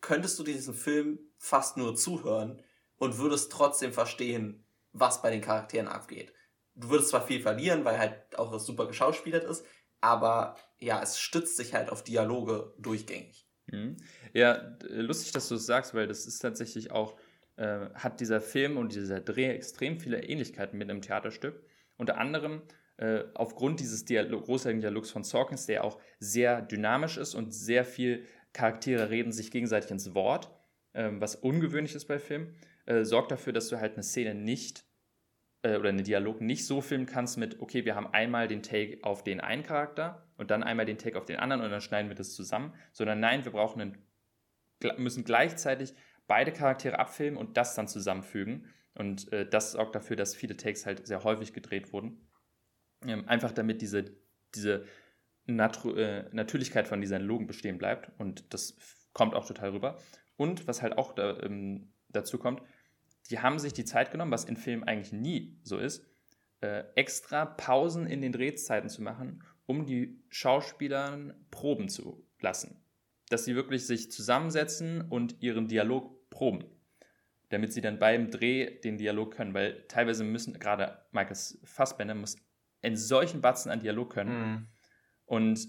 könntest 0.00 0.38
du 0.38 0.44
diesen 0.44 0.74
Film 0.74 1.18
fast 1.36 1.76
nur 1.76 1.96
zuhören 1.96 2.62
und 2.96 3.18
würdest 3.18 3.50
trotzdem 3.50 3.92
verstehen, 3.92 4.64
was 4.92 5.22
bei 5.22 5.30
den 5.30 5.40
Charakteren 5.40 5.88
abgeht. 5.88 6.32
Du 6.74 6.90
würdest 6.90 7.10
zwar 7.10 7.26
viel 7.26 7.40
verlieren, 7.40 7.84
weil 7.84 7.98
halt 7.98 8.38
auch 8.38 8.52
das 8.52 8.66
super 8.66 8.86
geschauspielert 8.86 9.44
ist, 9.44 9.64
aber 10.04 10.56
ja, 10.78 11.02
es 11.02 11.18
stützt 11.18 11.56
sich 11.56 11.72
halt 11.72 11.88
auf 11.88 12.04
Dialoge 12.04 12.74
durchgängig. 12.78 13.48
Mhm. 13.66 13.96
Ja, 14.34 14.76
lustig, 14.82 15.32
dass 15.32 15.48
du 15.48 15.54
es 15.54 15.62
das 15.62 15.66
sagst, 15.66 15.94
weil 15.94 16.06
das 16.06 16.26
ist 16.26 16.40
tatsächlich 16.40 16.90
auch 16.90 17.16
äh, 17.56 17.86
hat 17.94 18.20
dieser 18.20 18.42
Film 18.42 18.76
und 18.76 18.94
dieser 18.94 19.20
Dreh 19.20 19.48
extrem 19.48 19.98
viele 19.98 20.22
Ähnlichkeiten 20.22 20.76
mit 20.76 20.90
einem 20.90 21.00
Theaterstück. 21.00 21.64
Unter 21.96 22.18
anderem 22.18 22.60
äh, 22.98 23.24
aufgrund 23.32 23.80
dieses 23.80 24.04
Dialog, 24.04 24.44
großartigen 24.44 24.82
Dialogs 24.82 25.10
von 25.10 25.24
Sorkins, 25.24 25.64
der 25.64 25.84
auch 25.84 25.98
sehr 26.18 26.60
dynamisch 26.60 27.16
ist 27.16 27.34
und 27.34 27.54
sehr 27.54 27.86
viel 27.86 28.26
Charaktere 28.52 29.08
reden 29.08 29.32
sich 29.32 29.50
gegenseitig 29.50 29.90
ins 29.90 30.14
Wort, 30.14 30.50
äh, 30.92 31.08
was 31.14 31.34
ungewöhnlich 31.34 31.94
ist 31.94 32.08
bei 32.08 32.18
Filmen, 32.18 32.54
äh, 32.84 33.04
sorgt 33.04 33.30
dafür, 33.30 33.54
dass 33.54 33.68
du 33.68 33.80
halt 33.80 33.94
eine 33.94 34.02
Szene 34.02 34.34
nicht 34.34 34.84
äh, 35.64 35.76
oder 35.76 35.88
einen 35.88 36.04
Dialog 36.04 36.40
nicht 36.40 36.66
so 36.66 36.80
filmen 36.80 37.06
kannst 37.06 37.38
mit, 37.38 37.60
okay, 37.60 37.84
wir 37.84 37.96
haben 37.96 38.06
einmal 38.12 38.46
den 38.46 38.62
Take 38.62 38.98
auf 39.02 39.24
den 39.24 39.40
einen 39.40 39.62
Charakter 39.62 40.28
und 40.36 40.50
dann 40.50 40.62
einmal 40.62 40.86
den 40.86 40.98
Take 40.98 41.18
auf 41.18 41.24
den 41.24 41.36
anderen 41.36 41.62
und 41.62 41.70
dann 41.70 41.80
schneiden 41.80 42.10
wir 42.10 42.14
das 42.14 42.34
zusammen, 42.34 42.74
sondern 42.92 43.18
nein, 43.18 43.44
wir 43.44 43.52
brauchen 43.52 43.80
einen, 43.80 43.98
müssen 44.98 45.24
gleichzeitig 45.24 45.94
beide 46.26 46.52
Charaktere 46.52 46.98
abfilmen 46.98 47.38
und 47.38 47.56
das 47.56 47.74
dann 47.74 47.88
zusammenfügen. 47.88 48.66
Und 48.94 49.32
äh, 49.32 49.48
das 49.48 49.72
sorgt 49.72 49.94
dafür, 49.94 50.16
dass 50.16 50.36
viele 50.36 50.56
Takes 50.56 50.86
halt 50.86 51.06
sehr 51.06 51.24
häufig 51.24 51.52
gedreht 51.52 51.92
wurden. 51.92 52.28
Ähm, 53.06 53.26
einfach 53.28 53.50
damit 53.50 53.82
diese, 53.82 54.16
diese 54.54 54.84
äh, 55.46 56.24
Natürlichkeit 56.32 56.88
von 56.88 57.00
diesen 57.00 57.22
Logen 57.22 57.46
bestehen 57.46 57.78
bleibt. 57.78 58.10
Und 58.18 58.52
das 58.52 58.76
kommt 59.12 59.34
auch 59.34 59.46
total 59.46 59.70
rüber. 59.70 59.98
Und 60.36 60.66
was 60.68 60.82
halt 60.82 60.98
auch 60.98 61.14
da, 61.14 61.40
ähm, 61.40 61.92
dazu 62.10 62.38
kommt, 62.38 62.62
die 63.30 63.40
haben 63.40 63.58
sich 63.58 63.72
die 63.72 63.84
Zeit 63.84 64.10
genommen, 64.10 64.32
was 64.32 64.44
in 64.44 64.56
Filmen 64.56 64.84
eigentlich 64.84 65.12
nie 65.12 65.58
so 65.62 65.78
ist, 65.78 66.04
äh, 66.60 66.84
extra 66.94 67.46
Pausen 67.46 68.06
in 68.06 68.20
den 68.20 68.32
Drehzeiten 68.32 68.88
zu 68.88 69.02
machen, 69.02 69.42
um 69.66 69.86
die 69.86 70.22
Schauspielern 70.28 71.34
proben 71.50 71.88
zu 71.88 72.26
lassen 72.40 72.84
dass 73.28 73.44
sie 73.44 73.54
wirklich 73.54 73.86
sich 73.86 74.10
zusammensetzen 74.10 75.02
und 75.02 75.42
ihren 75.42 75.68
Dialog 75.68 76.30
proben, 76.30 76.64
damit 77.48 77.72
sie 77.72 77.80
dann 77.80 77.98
beim 77.98 78.30
Dreh 78.30 78.78
den 78.80 78.98
Dialog 78.98 79.34
können, 79.34 79.54
weil 79.54 79.84
teilweise 79.88 80.24
müssen, 80.24 80.58
gerade 80.58 80.98
Michael 81.12 81.36
Fassbender 81.64 82.14
muss 82.14 82.36
in 82.82 82.96
solchen 82.96 83.40
Batzen 83.40 83.70
an 83.70 83.80
Dialog 83.80 84.12
können 84.12 84.50
mhm. 84.50 84.66
und 85.24 85.68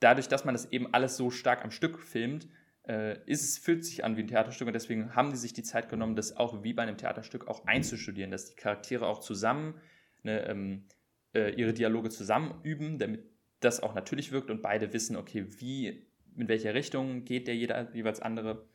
dadurch, 0.00 0.28
dass 0.28 0.44
man 0.44 0.54
das 0.54 0.70
eben 0.70 0.92
alles 0.92 1.16
so 1.16 1.30
stark 1.30 1.64
am 1.64 1.70
Stück 1.70 1.98
filmt, 1.98 2.48
äh, 2.90 3.20
ist 3.26 3.44
es, 3.44 3.58
fühlt 3.58 3.84
sich 3.84 4.04
an 4.04 4.16
wie 4.16 4.22
ein 4.22 4.26
Theaterstück 4.26 4.66
und 4.66 4.72
deswegen 4.72 5.14
haben 5.14 5.30
die 5.30 5.36
sich 5.36 5.52
die 5.52 5.62
Zeit 5.62 5.88
genommen, 5.88 6.16
das 6.16 6.36
auch 6.36 6.64
wie 6.64 6.72
bei 6.72 6.82
einem 6.82 6.96
Theaterstück 6.96 7.46
auch 7.46 7.64
einzustudieren, 7.64 8.32
dass 8.32 8.46
die 8.46 8.56
Charaktere 8.56 9.06
auch 9.06 9.20
zusammen 9.20 9.80
eine, 10.24 10.44
ähm, 10.48 10.84
äh, 11.32 11.54
ihre 11.54 11.72
Dialoge 11.72 12.10
zusammen 12.10 12.60
üben, 12.64 12.98
damit 12.98 13.30
das 13.60 13.80
auch 13.80 13.94
natürlich 13.94 14.32
wirkt 14.32 14.50
und 14.50 14.60
beide 14.60 14.92
wissen, 14.92 15.14
okay, 15.16 15.46
wie 15.60 16.08
in 16.36 16.48
welche 16.48 16.74
Richtung 16.74 17.24
geht 17.24 17.46
der 17.46 17.54
jeder, 17.54 17.94
jeweils 17.94 18.20
andere. 18.20 18.66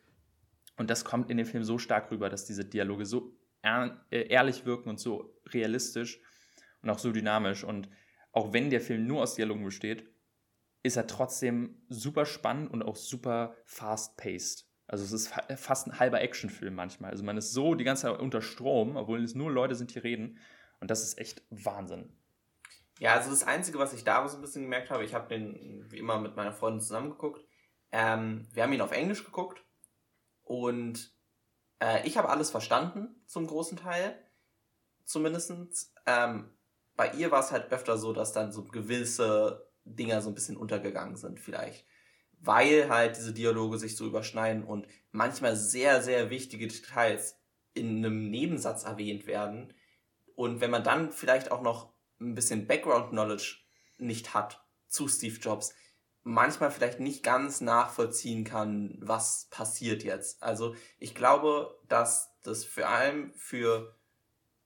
Und 0.78 0.88
das 0.88 1.04
kommt 1.04 1.30
in 1.30 1.36
dem 1.36 1.46
Film 1.46 1.64
so 1.64 1.76
stark 1.76 2.10
rüber, 2.10 2.30
dass 2.30 2.46
diese 2.46 2.64
Dialoge 2.64 3.04
so 3.04 3.36
äh, 3.62 4.28
ehrlich 4.28 4.64
wirken 4.64 4.88
und 4.88 4.98
so 4.98 5.34
realistisch 5.48 6.20
und 6.80 6.88
auch 6.88 6.98
so 6.98 7.12
dynamisch. 7.12 7.64
Und 7.64 7.90
auch 8.32 8.54
wenn 8.54 8.70
der 8.70 8.80
Film 8.80 9.06
nur 9.06 9.22
aus 9.22 9.34
Dialogen 9.34 9.64
besteht, 9.64 10.04
ist 10.86 10.96
er 10.96 11.06
trotzdem 11.06 11.82
super 11.88 12.26
spannend 12.26 12.70
und 12.70 12.82
auch 12.82 12.96
super 12.96 13.54
fast-paced. 13.64 14.66
Also 14.86 15.04
es 15.04 15.12
ist 15.12 15.34
fast 15.56 15.86
ein 15.86 15.98
halber 15.98 16.20
Actionfilm 16.20 16.74
manchmal. 16.74 17.10
Also 17.10 17.24
man 17.24 17.36
ist 17.36 17.52
so 17.52 17.74
die 17.74 17.84
ganze 17.84 18.02
Zeit 18.02 18.20
unter 18.20 18.40
Strom, 18.40 18.96
obwohl 18.96 19.22
es 19.22 19.34
nur 19.34 19.50
Leute 19.50 19.74
sind, 19.74 19.94
die 19.94 19.98
reden. 19.98 20.38
Und 20.80 20.90
das 20.90 21.02
ist 21.02 21.18
echt 21.18 21.42
Wahnsinn. 21.50 22.16
Ja, 22.98 23.14
also 23.14 23.30
das 23.30 23.44
Einzige, 23.44 23.78
was 23.78 23.92
ich 23.92 24.04
da 24.04 24.26
so 24.28 24.36
ein 24.38 24.40
bisschen 24.40 24.62
gemerkt 24.62 24.90
habe, 24.90 25.04
ich 25.04 25.12
habe 25.12 25.28
den 25.28 25.84
wie 25.90 25.98
immer 25.98 26.18
mit 26.18 26.36
meiner 26.36 26.52
Freundin 26.52 26.80
zusammengeguckt. 26.80 27.44
Ähm, 27.92 28.46
wir 28.52 28.62
haben 28.62 28.72
ihn 28.72 28.80
auf 28.80 28.92
Englisch 28.92 29.24
geguckt 29.24 29.62
und 30.44 31.12
äh, 31.80 32.06
ich 32.06 32.16
habe 32.16 32.28
alles 32.28 32.50
verstanden, 32.50 33.20
zum 33.26 33.46
großen 33.46 33.76
Teil, 33.76 34.18
zumindest. 35.04 35.92
Ähm, 36.06 36.50
bei 36.96 37.12
ihr 37.12 37.30
war 37.30 37.40
es 37.40 37.52
halt 37.52 37.70
öfter 37.72 37.98
so, 37.98 38.12
dass 38.12 38.32
dann 38.32 38.52
so 38.52 38.64
gewisse 38.64 39.65
Dinger 39.86 40.20
so 40.20 40.28
ein 40.28 40.34
bisschen 40.34 40.56
untergegangen 40.56 41.16
sind, 41.16 41.40
vielleicht. 41.40 41.86
Weil 42.40 42.88
halt 42.88 43.16
diese 43.16 43.32
Dialoge 43.32 43.78
sich 43.78 43.96
so 43.96 44.06
überschneiden 44.06 44.64
und 44.64 44.86
manchmal 45.10 45.56
sehr, 45.56 46.02
sehr 46.02 46.28
wichtige 46.28 46.66
Details 46.66 47.38
in 47.72 47.98
einem 47.98 48.30
Nebensatz 48.30 48.84
erwähnt 48.84 49.26
werden. 49.26 49.72
Und 50.34 50.60
wenn 50.60 50.70
man 50.70 50.84
dann 50.84 51.12
vielleicht 51.12 51.50
auch 51.50 51.62
noch 51.62 51.92
ein 52.20 52.34
bisschen 52.34 52.66
Background 52.66 53.10
Knowledge 53.10 53.58
nicht 53.98 54.34
hat 54.34 54.62
zu 54.88 55.08
Steve 55.08 55.38
Jobs, 55.38 55.74
manchmal 56.22 56.70
vielleicht 56.70 57.00
nicht 57.00 57.22
ganz 57.22 57.60
nachvollziehen 57.60 58.44
kann, 58.44 58.98
was 59.00 59.46
passiert 59.50 60.02
jetzt. 60.02 60.42
Also 60.42 60.74
ich 60.98 61.14
glaube, 61.14 61.78
dass 61.88 62.34
das 62.42 62.64
vor 62.64 62.88
allem 62.88 63.32
für 63.34 63.96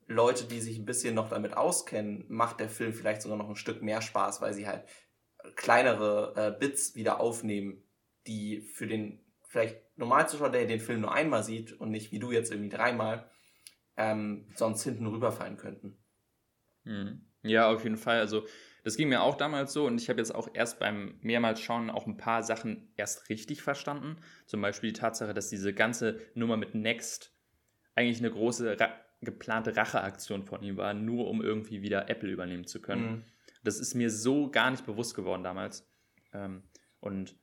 Leute, 0.07 0.45
die 0.45 0.61
sich 0.61 0.79
ein 0.79 0.87
bisschen 0.87 1.15
noch 1.15 1.29
damit 1.29 1.57
auskennen, 1.57 2.25
macht 2.29 2.61
der 2.61 2.69
Film 2.69 2.93
vielleicht 2.93 3.23
sogar 3.23 3.37
noch 3.37 3.49
ein 3.49 3.57
Stück 3.57 3.83
mehr 3.83 4.03
Spaß, 4.03 4.41
weil 4.41 4.55
sie 4.55 4.67
halt 4.67 4.85
kleinere 5.57 6.35
äh, 6.37 6.59
Bits 6.59 6.95
wieder 6.95 7.21
aufnehmen, 7.21 7.83
die 8.27 8.61
für 8.61 8.87
den 8.87 9.21
vielleicht 9.43 9.77
Normalzuschauer, 9.97 10.51
der 10.51 10.67
den 10.67 10.81
Film 10.81 11.01
nur 11.01 11.13
einmal 11.13 11.43
sieht 11.43 11.73
und 11.73 11.91
nicht 11.91 12.13
wie 12.13 12.19
du 12.19 12.31
jetzt 12.33 12.51
irgendwie 12.51 12.71
dreimal, 12.71 13.29
ähm, 13.97 14.47
sonst 14.55 14.85
hinten 14.85 15.07
rüberfallen 15.07 15.57
könnten. 15.57 15.97
Mhm. 16.85 17.23
Ja, 17.43 17.71
auf 17.71 17.85
jeden 17.85 17.97
Fall. 17.97 18.21
Also 18.21 18.47
das 18.85 18.97
ging 18.97 19.09
mir 19.09 19.23
auch 19.23 19.35
damals 19.35 19.73
so 19.73 19.87
und 19.87 20.01
ich 20.01 20.09
habe 20.09 20.21
jetzt 20.21 20.35
auch 20.35 20.49
erst 20.53 20.79
beim 20.79 21.19
mehrmals 21.21 21.61
schauen 21.61 21.91
auch 21.91 22.07
ein 22.07 22.17
paar 22.17 22.43
Sachen 22.43 22.93
erst 22.97 23.29
richtig 23.29 23.63
verstanden. 23.63 24.17
Zum 24.47 24.61
Beispiel 24.61 24.93
die 24.93 24.99
Tatsache, 24.99 25.35
dass 25.35 25.49
diese 25.49 25.75
ganze 25.75 26.21
Nummer 26.35 26.57
mit 26.57 26.75
Next 26.75 27.35
eigentlich 27.95 28.19
eine 28.19 28.31
große 28.31 28.79
ra 28.79 28.95
geplante 29.23 29.77
Racheaktion 29.77 30.45
von 30.45 30.63
ihm 30.63 30.79
war, 30.79 30.95
nur 30.95 31.29
um 31.29 31.43
irgendwie 31.43 31.83
wieder 31.83 32.09
Apple 32.09 32.31
übernehmen 32.31 32.67
zu 32.67 32.81
können. 32.81 33.11
Mhm. 33.11 33.25
Das 33.63 33.79
ist 33.79 33.95
mir 33.95 34.11
so 34.11 34.51
gar 34.51 34.71
nicht 34.71 34.87
bewusst 34.87 35.15
geworden 35.15 35.43
damals. 35.43 35.87
Ähm, 36.33 36.63
und 37.01 37.37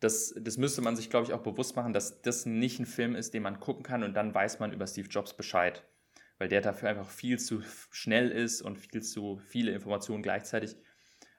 das, 0.00 0.34
das 0.38 0.56
müsste 0.56 0.80
man 0.80 0.96
sich, 0.96 1.10
glaube 1.10 1.26
ich, 1.26 1.32
auch 1.32 1.42
bewusst 1.42 1.76
machen, 1.76 1.92
dass 1.92 2.22
das 2.22 2.46
nicht 2.46 2.78
ein 2.78 2.86
Film 2.86 3.14
ist, 3.16 3.34
den 3.34 3.42
man 3.42 3.60
gucken 3.60 3.82
kann 3.82 4.02
und 4.02 4.14
dann 4.14 4.34
weiß 4.34 4.60
man 4.60 4.72
über 4.72 4.86
Steve 4.86 5.08
Jobs 5.08 5.36
Bescheid. 5.36 5.84
Weil 6.38 6.48
der 6.48 6.60
dafür 6.60 6.88
einfach 6.88 7.10
viel 7.10 7.38
zu 7.38 7.62
schnell 7.90 8.30
ist 8.30 8.62
und 8.62 8.78
viel 8.78 9.02
zu 9.02 9.38
viele 9.38 9.72
Informationen 9.72 10.22
gleichzeitig. 10.22 10.76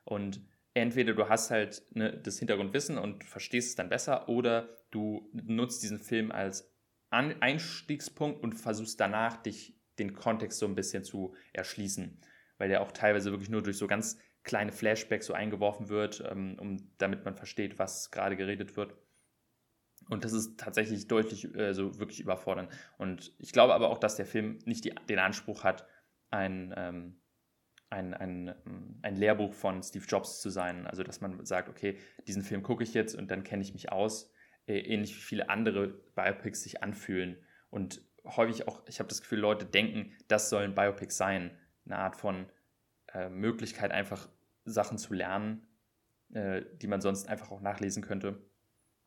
Und 0.03 0.41
entweder 0.73 1.13
du 1.13 1.29
hast 1.29 1.51
halt 1.51 1.83
ne, 1.95 2.17
das 2.17 2.39
Hintergrundwissen 2.39 2.97
und 2.97 3.23
verstehst 3.23 3.69
es 3.69 3.75
dann 3.75 3.89
besser 3.89 4.27
oder 4.27 4.77
du 4.91 5.29
nutzt 5.31 5.83
diesen 5.83 5.99
Film 5.99 6.31
als 6.31 6.73
Einstiegspunkt 7.09 8.43
und 8.43 8.53
versuchst 8.53 8.99
danach 8.99 9.37
dich 9.37 9.79
den 9.97 10.13
Kontext 10.13 10.59
so 10.59 10.65
ein 10.65 10.75
bisschen 10.75 11.03
zu 11.03 11.35
erschließen, 11.53 12.19
weil 12.59 12.69
der 12.69 12.81
auch 12.81 12.91
teilweise 12.91 13.31
wirklich 13.31 13.49
nur 13.49 13.63
durch 13.63 13.77
so 13.77 13.87
ganz 13.87 14.19
kleine 14.43 14.71
Flashbacks 14.71 15.25
so 15.25 15.33
eingeworfen 15.33 15.89
wird, 15.89 16.23
ähm, 16.29 16.55
um, 16.59 16.77
damit 16.99 17.25
man 17.25 17.35
versteht, 17.35 17.79
was 17.79 18.11
gerade 18.11 18.37
geredet 18.37 18.77
wird. 18.77 18.93
Und 20.09 20.23
das 20.23 20.33
ist 20.33 20.59
tatsächlich 20.59 21.07
deutlich 21.07 21.53
äh, 21.55 21.73
so 21.73 21.99
wirklich 21.99 22.19
überfordernd. 22.19 22.71
Und 22.97 23.33
ich 23.37 23.51
glaube 23.51 23.73
aber 23.73 23.89
auch, 23.89 23.97
dass 23.97 24.15
der 24.15 24.25
Film 24.25 24.59
nicht 24.65 24.85
die, 24.85 24.93
den 25.09 25.19
Anspruch 25.19 25.63
hat, 25.63 25.85
ein, 26.29 26.73
ähm, 26.77 27.21
ein, 27.89 28.13
ein, 28.13 28.55
ein 29.01 29.15
Lehrbuch 29.15 29.53
von 29.53 29.81
Steve 29.81 30.05
Jobs 30.05 30.41
zu 30.41 30.49
sein. 30.49 30.87
Also, 30.87 31.03
dass 31.03 31.21
man 31.21 31.45
sagt, 31.45 31.69
okay, 31.69 31.97
diesen 32.27 32.43
Film 32.43 32.63
gucke 32.63 32.83
ich 32.83 32.93
jetzt 32.93 33.15
und 33.15 33.31
dann 33.31 33.43
kenne 33.43 33.61
ich 33.61 33.73
mich 33.73 33.91
aus, 33.91 34.31
äh, 34.67 34.79
ähnlich 34.79 35.15
wie 35.15 35.21
viele 35.21 35.49
andere 35.49 35.87
Biopics 36.15 36.63
sich 36.63 36.83
anfühlen. 36.83 37.37
Und 37.69 38.01
häufig 38.25 38.67
auch, 38.67 38.81
ich 38.87 38.99
habe 38.99 39.09
das 39.09 39.21
Gefühl, 39.21 39.39
Leute 39.39 39.65
denken, 39.65 40.13
das 40.27 40.49
sollen 40.49 40.75
Biopics 40.75 41.17
sein. 41.17 41.57
Eine 41.89 41.99
Art 41.99 42.15
von 42.15 42.45
äh, 43.13 43.29
Möglichkeit, 43.29 43.91
einfach 43.91 44.29
Sachen 44.65 44.97
zu 44.97 45.13
lernen, 45.13 45.67
äh, 46.33 46.61
die 46.81 46.87
man 46.87 47.01
sonst 47.01 47.27
einfach 47.27 47.51
auch 47.51 47.61
nachlesen 47.61 48.03
könnte. 48.03 48.41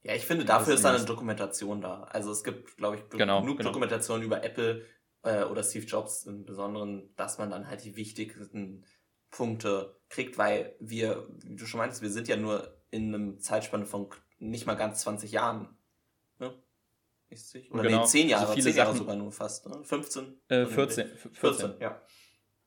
Ja, 0.03 0.15
ich 0.15 0.27
finde, 0.27 0.45
dafür 0.45 0.75
ist 0.75 0.85
dann 0.85 0.97
eine 0.97 1.05
Dokumentation 1.05 1.81
da. 1.81 2.03
Also 2.05 2.33
es 2.33 2.43
gibt, 2.43 2.77
glaube 2.77 2.97
ich, 2.97 3.09
genau, 3.11 3.41
genug 3.41 3.59
genau. 3.59 3.71
Dokumentationen 3.71 4.25
über 4.25 4.43
Apple 4.43 4.85
äh, 5.23 5.45
oder 5.45 5.63
Steve 5.63 5.87
Jobs 5.87 6.25
im 6.25 6.45
Besonderen, 6.45 7.15
dass 7.15 7.39
man 7.39 7.51
dann 7.51 7.69
halt 7.69 7.85
die 7.85 7.95
wichtigsten 7.95 8.85
Punkte 9.31 9.97
kriegt, 10.09 10.39
weil 10.39 10.75
wir, 10.81 11.27
wie 11.45 11.57
du 11.57 11.67
schon 11.67 11.79
meintest, 11.79 12.03
wir 12.03 12.11
sind 12.11 12.27
ja 12.27 12.37
nur 12.37 12.77
in 12.91 13.15
einem 13.15 13.41
Zeitspanne 13.41 13.87
von 13.87 14.09
nicht 14.39 14.67
mal 14.67 14.75
ganz 14.75 15.03
20 15.03 15.31
Jahren. 15.31 15.77
Ne? 16.39 16.53
Oder 17.71 17.83
genau. 17.85 18.03
nee, 18.03 18.07
10 18.07 18.29
Jahre, 18.29 18.49
also 18.49 18.61
10 18.61 18.77
Jahre 18.77 18.97
sogar 18.97 19.17
nur 19.17 19.31
fast. 19.31 19.67
Ne? 19.69 19.83
15? 19.85 20.41
Äh, 20.49 20.67
14, 20.67 21.07
14. 21.07 21.35
14. 21.35 21.75
ja. 21.81 22.03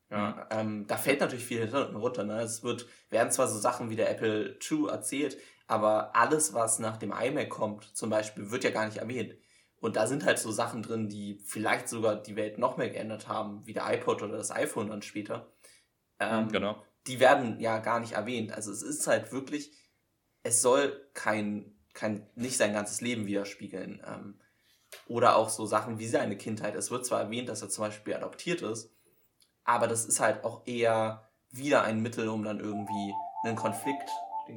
Ja, 0.09 0.31
mhm. 0.31 0.41
ähm, 0.51 0.87
da 0.87 0.97
fällt 0.97 1.19
natürlich 1.19 1.45
viel 1.45 1.63
runter. 1.73 2.23
Ne? 2.23 2.39
Es 2.41 2.63
wird, 2.63 2.87
werden 3.09 3.31
zwar 3.31 3.47
so 3.47 3.57
Sachen 3.57 3.89
wie 3.89 3.95
der 3.95 4.11
Apple 4.11 4.57
II 4.69 4.87
erzählt, 4.87 5.37
aber 5.67 6.15
alles, 6.15 6.53
was 6.53 6.79
nach 6.79 6.97
dem 6.97 7.11
iMac 7.11 7.49
kommt, 7.49 7.95
zum 7.95 8.09
Beispiel, 8.09 8.51
wird 8.51 8.63
ja 8.63 8.69
gar 8.69 8.85
nicht 8.85 8.97
erwähnt. 8.97 9.35
Und 9.77 9.95
da 9.95 10.07
sind 10.07 10.25
halt 10.25 10.39
so 10.39 10.51
Sachen 10.51 10.83
drin, 10.83 11.09
die 11.09 11.39
vielleicht 11.45 11.89
sogar 11.89 12.15
die 12.15 12.35
Welt 12.35 12.57
noch 12.57 12.77
mehr 12.77 12.89
geändert 12.89 13.27
haben, 13.27 13.65
wie 13.65 13.73
der 13.73 13.91
iPod 13.93 14.21
oder 14.21 14.37
das 14.37 14.51
iPhone 14.51 14.89
dann 14.89 15.01
später. 15.01 15.51
Ähm, 16.19 16.49
genau. 16.49 16.83
Die 17.07 17.19
werden 17.19 17.59
ja 17.59 17.79
gar 17.79 17.99
nicht 17.99 18.13
erwähnt. 18.13 18.51
Also 18.51 18.71
es 18.71 18.81
ist 18.81 19.05
halt 19.07 19.31
wirklich, 19.31 19.71
es 20.43 20.61
soll 20.61 21.09
kein, 21.13 21.75
kein 21.93 22.27
nicht 22.35 22.57
sein 22.57 22.73
ganzes 22.73 23.01
Leben 23.01 23.25
widerspiegeln. 23.25 24.01
Ähm, 24.05 24.39
oder 25.07 25.35
auch 25.35 25.49
so 25.49 25.65
Sachen 25.65 25.99
wie 25.99 26.07
seine 26.07 26.37
Kindheit. 26.37 26.75
Es 26.75 26.89
wird 26.89 27.05
zwar 27.05 27.21
erwähnt, 27.21 27.49
dass 27.49 27.61
er 27.61 27.69
zum 27.69 27.83
Beispiel 27.83 28.13
adoptiert 28.13 28.61
ist, 28.61 28.94
aber 29.65 29.87
das 29.87 30.05
ist 30.05 30.19
halt 30.19 30.43
auch 30.43 30.65
eher 30.65 31.27
wieder 31.51 31.83
ein 31.83 32.01
Mittel, 32.01 32.29
um 32.29 32.43
dann 32.43 32.59
irgendwie 32.59 33.13
einen 33.43 33.55
Konflikt 33.55 34.09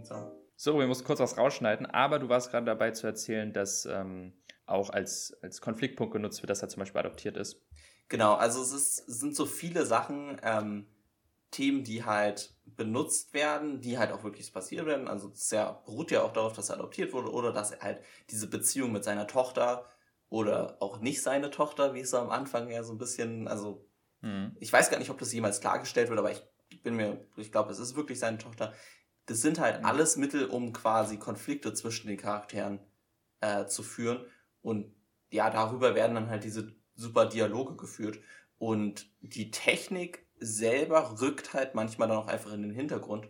zu 0.04 0.14
haben. 0.14 0.30
So, 0.56 0.78
wir 0.78 0.86
mussten 0.86 1.06
kurz 1.06 1.20
was 1.20 1.38
rausschneiden, 1.38 1.86
aber 1.86 2.18
du 2.18 2.28
warst 2.28 2.50
gerade 2.50 2.66
dabei 2.66 2.90
zu 2.90 3.06
erzählen, 3.06 3.52
dass 3.52 3.86
ähm, 3.86 4.32
auch 4.66 4.90
als, 4.90 5.36
als 5.42 5.60
Konfliktpunkt 5.60 6.12
genutzt 6.12 6.42
wird, 6.42 6.50
dass 6.50 6.62
er 6.62 6.68
zum 6.68 6.80
Beispiel 6.80 7.00
adoptiert 7.00 7.36
ist. 7.36 7.60
Genau, 8.08 8.34
also 8.34 8.62
es, 8.62 8.72
ist, 8.72 9.08
es 9.08 9.20
sind 9.20 9.36
so 9.36 9.46
viele 9.46 9.86
Sachen, 9.86 10.40
ähm, 10.42 10.86
Themen, 11.50 11.84
die 11.84 12.04
halt 12.04 12.54
benutzt 12.66 13.32
werden, 13.32 13.80
die 13.80 13.98
halt 13.98 14.12
auch 14.12 14.22
wirklich 14.22 14.52
passiert 14.52 14.86
werden. 14.86 15.08
Also 15.08 15.30
es 15.30 15.50
ja, 15.50 15.80
beruht 15.84 16.10
ja 16.10 16.22
auch 16.22 16.32
darauf, 16.32 16.52
dass 16.52 16.68
er 16.68 16.76
adoptiert 16.76 17.12
wurde 17.12 17.32
oder 17.32 17.52
dass 17.52 17.70
er 17.70 17.80
halt 17.80 18.00
diese 18.30 18.48
Beziehung 18.48 18.92
mit 18.92 19.04
seiner 19.04 19.26
Tochter 19.26 19.86
oder 20.28 20.76
auch 20.80 21.00
nicht 21.00 21.22
seine 21.22 21.50
Tochter, 21.50 21.94
wie 21.94 22.00
es 22.00 22.10
so 22.10 22.18
am 22.18 22.30
Anfang 22.30 22.68
ja 22.68 22.82
so 22.82 22.92
ein 22.92 22.98
bisschen, 22.98 23.48
also 23.48 23.87
Mhm. 24.20 24.56
Ich 24.60 24.72
weiß 24.72 24.90
gar 24.90 24.98
nicht, 24.98 25.10
ob 25.10 25.18
das 25.18 25.32
jemals 25.32 25.60
klargestellt 25.60 26.08
wird, 26.08 26.18
aber 26.18 26.30
ich 26.30 26.42
bin 26.82 26.96
mir, 26.96 27.24
ich 27.36 27.52
glaube, 27.52 27.72
es 27.72 27.78
ist 27.78 27.96
wirklich 27.96 28.18
seine 28.18 28.38
Tochter. 28.38 28.72
Das 29.26 29.40
sind 29.40 29.58
halt 29.58 29.80
mhm. 29.80 29.86
alles 29.86 30.16
Mittel, 30.16 30.46
um 30.46 30.72
quasi 30.72 31.18
Konflikte 31.18 31.72
zwischen 31.74 32.08
den 32.08 32.16
Charakteren 32.16 32.80
äh, 33.40 33.66
zu 33.66 33.82
führen. 33.82 34.24
Und 34.62 34.94
ja, 35.30 35.50
darüber 35.50 35.94
werden 35.94 36.14
dann 36.14 36.30
halt 36.30 36.44
diese 36.44 36.74
super 36.94 37.26
Dialoge 37.26 37.76
geführt. 37.76 38.18
Und 38.58 39.10
die 39.20 39.50
Technik 39.50 40.26
selber 40.40 41.20
rückt 41.20 41.54
halt 41.54 41.74
manchmal 41.74 42.08
dann 42.08 42.18
auch 42.18 42.28
einfach 42.28 42.52
in 42.52 42.62
den 42.62 42.72
Hintergrund, 42.72 43.28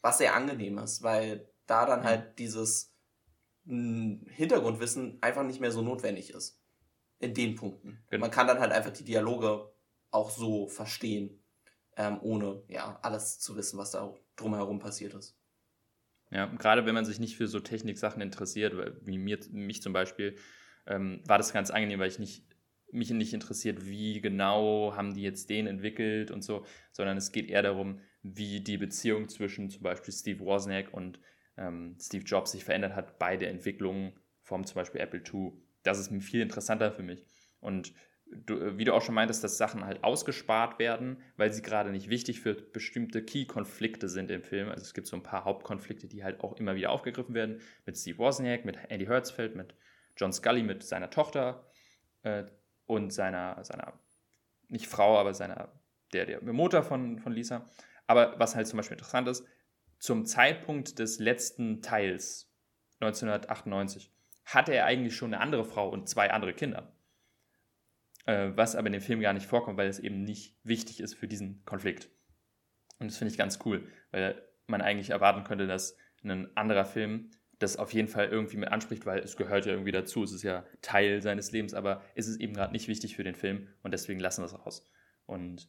was 0.00 0.18
sehr 0.18 0.34
angenehm 0.34 0.78
ist, 0.78 1.02
weil 1.02 1.48
da 1.66 1.86
dann 1.86 2.00
mhm. 2.00 2.04
halt 2.04 2.38
dieses 2.38 2.94
hm, 3.66 4.26
Hintergrundwissen 4.28 5.18
einfach 5.20 5.42
nicht 5.42 5.60
mehr 5.60 5.72
so 5.72 5.82
notwendig 5.82 6.30
ist. 6.30 6.60
In 7.18 7.32
den 7.32 7.54
Punkten. 7.54 8.04
Genau. 8.10 8.20
Man 8.20 8.30
kann 8.30 8.46
dann 8.46 8.60
halt 8.60 8.72
einfach 8.72 8.90
die 8.90 9.04
Dialoge 9.04 9.72
auch 10.10 10.30
so 10.30 10.68
verstehen, 10.68 11.42
ähm, 11.96 12.18
ohne 12.22 12.62
ja 12.68 12.98
alles 13.02 13.38
zu 13.38 13.56
wissen, 13.56 13.78
was 13.78 13.92
da 13.92 14.14
drumherum 14.36 14.78
passiert 14.78 15.14
ist. 15.14 15.36
Ja, 16.30 16.46
gerade 16.46 16.86
wenn 16.86 16.94
man 16.94 17.04
sich 17.04 17.20
nicht 17.20 17.36
für 17.36 17.46
so 17.46 17.60
Techniksachen 17.60 18.20
interessiert, 18.20 18.74
wie 19.02 19.18
mir, 19.18 19.38
mich 19.50 19.80
zum 19.80 19.92
Beispiel, 19.92 20.36
ähm, 20.86 21.22
war 21.26 21.38
das 21.38 21.52
ganz 21.52 21.70
angenehm, 21.70 22.00
weil 22.00 22.08
ich 22.08 22.18
nicht, 22.18 22.44
mich 22.90 23.10
nicht 23.10 23.32
interessiert, 23.32 23.86
wie 23.86 24.20
genau 24.20 24.94
haben 24.96 25.14
die 25.14 25.22
jetzt 25.22 25.50
den 25.50 25.66
entwickelt 25.66 26.30
und 26.30 26.42
so, 26.42 26.64
sondern 26.92 27.16
es 27.16 27.32
geht 27.32 27.48
eher 27.48 27.62
darum, 27.62 28.00
wie 28.22 28.60
die 28.60 28.78
Beziehung 28.78 29.28
zwischen 29.28 29.70
zum 29.70 29.82
Beispiel 29.82 30.12
Steve 30.12 30.40
Wozniak 30.40 30.92
und 30.92 31.20
ähm, 31.56 31.96
Steve 32.00 32.24
Jobs 32.24 32.52
sich 32.52 32.64
verändert 32.64 32.94
hat 32.94 33.18
bei 33.18 33.36
der 33.36 33.50
Entwicklung 33.50 34.18
vom 34.42 34.66
zum 34.66 34.76
Beispiel 34.76 35.00
Apple 35.00 35.22
II. 35.22 35.52
Das 35.82 35.98
ist 35.98 36.12
viel 36.24 36.40
interessanter 36.40 36.92
für 36.92 37.02
mich. 37.02 37.24
Und 37.60 37.94
du, 38.30 38.76
wie 38.78 38.84
du 38.84 38.94
auch 38.94 39.02
schon 39.02 39.14
meintest, 39.14 39.42
dass 39.44 39.56
Sachen 39.56 39.84
halt 39.84 40.02
ausgespart 40.04 40.78
werden, 40.78 41.22
weil 41.36 41.52
sie 41.52 41.62
gerade 41.62 41.90
nicht 41.90 42.08
wichtig 42.08 42.40
für 42.40 42.54
bestimmte 42.54 43.24
Key-Konflikte 43.24 44.08
sind 44.08 44.30
im 44.30 44.42
Film. 44.42 44.68
Also 44.68 44.82
es 44.82 44.94
gibt 44.94 45.06
so 45.06 45.16
ein 45.16 45.22
paar 45.22 45.44
Hauptkonflikte, 45.44 46.08
die 46.08 46.24
halt 46.24 46.40
auch 46.40 46.56
immer 46.58 46.74
wieder 46.74 46.90
aufgegriffen 46.90 47.34
werden. 47.34 47.60
Mit 47.84 47.96
Steve 47.96 48.18
Wozniak, 48.18 48.64
mit 48.64 48.78
Andy 48.88 49.06
Hertzfeld, 49.06 49.54
mit 49.54 49.74
John 50.16 50.32
Scully, 50.32 50.62
mit 50.62 50.82
seiner 50.82 51.10
Tochter 51.10 51.66
äh, 52.22 52.44
und 52.86 53.12
seiner, 53.12 53.62
seiner, 53.64 53.98
nicht 54.68 54.86
Frau, 54.86 55.18
aber 55.18 55.34
seiner, 55.34 55.72
der, 56.12 56.26
der 56.26 56.42
Mutter 56.42 56.82
von, 56.82 57.18
von 57.18 57.32
Lisa. 57.32 57.66
Aber 58.06 58.38
was 58.38 58.56
halt 58.56 58.66
zum 58.66 58.76
Beispiel 58.76 58.96
interessant 58.96 59.28
ist, 59.28 59.44
zum 59.98 60.26
Zeitpunkt 60.26 60.98
des 60.98 61.18
letzten 61.18 61.80
Teils, 61.80 62.52
1998, 63.00 64.12
hatte 64.44 64.72
er 64.72 64.84
eigentlich 64.84 65.16
schon 65.16 65.34
eine 65.34 65.42
andere 65.42 65.64
Frau 65.64 65.88
und 65.88 66.08
zwei 66.08 66.30
andere 66.30 66.54
Kinder 66.54 66.95
äh, 68.26 68.50
was 68.54 68.76
aber 68.76 68.88
in 68.88 68.92
dem 68.92 69.02
Film 69.02 69.20
gar 69.20 69.32
nicht 69.32 69.46
vorkommt, 69.46 69.78
weil 69.78 69.88
es 69.88 69.98
eben 69.98 70.22
nicht 70.22 70.56
wichtig 70.62 71.00
ist 71.00 71.14
für 71.14 71.28
diesen 71.28 71.64
Konflikt. 71.64 72.10
Und 72.98 73.10
das 73.10 73.16
finde 73.16 73.32
ich 73.32 73.38
ganz 73.38 73.58
cool, 73.64 73.86
weil 74.10 74.42
man 74.66 74.80
eigentlich 74.80 75.10
erwarten 75.10 75.44
könnte, 75.44 75.66
dass 75.66 75.96
ein 76.22 76.54
anderer 76.56 76.84
Film 76.84 77.30
das 77.58 77.76
auf 77.76 77.92
jeden 77.94 78.08
Fall 78.08 78.28
irgendwie 78.28 78.58
mit 78.58 78.70
anspricht, 78.70 79.06
weil 79.06 79.20
es 79.20 79.36
gehört 79.36 79.64
ja 79.64 79.72
irgendwie 79.72 79.92
dazu, 79.92 80.22
es 80.24 80.32
ist 80.32 80.42
ja 80.42 80.66
Teil 80.82 81.22
seines 81.22 81.52
Lebens, 81.52 81.72
aber 81.72 82.02
es 82.14 82.28
ist 82.28 82.40
eben 82.40 82.52
gerade 82.52 82.72
nicht 82.72 82.88
wichtig 82.88 83.16
für 83.16 83.24
den 83.24 83.34
Film 83.34 83.68
und 83.82 83.92
deswegen 83.92 84.20
lassen 84.20 84.42
wir 84.42 84.46
es 84.46 84.54
raus. 84.54 84.84
Und 85.24 85.68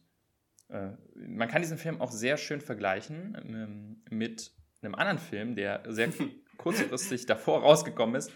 äh, 0.68 0.90
man 1.14 1.48
kann 1.48 1.62
diesen 1.62 1.78
Film 1.78 2.00
auch 2.00 2.10
sehr 2.10 2.36
schön 2.36 2.60
vergleichen 2.60 3.36
ähm, 3.42 4.02
mit 4.10 4.52
einem 4.82 4.94
anderen 4.94 5.18
Film, 5.18 5.54
der 5.54 5.82
sehr 5.88 6.12
kurzfristig 6.58 7.26
davor 7.26 7.62
rausgekommen 7.62 8.16
ist, 8.16 8.32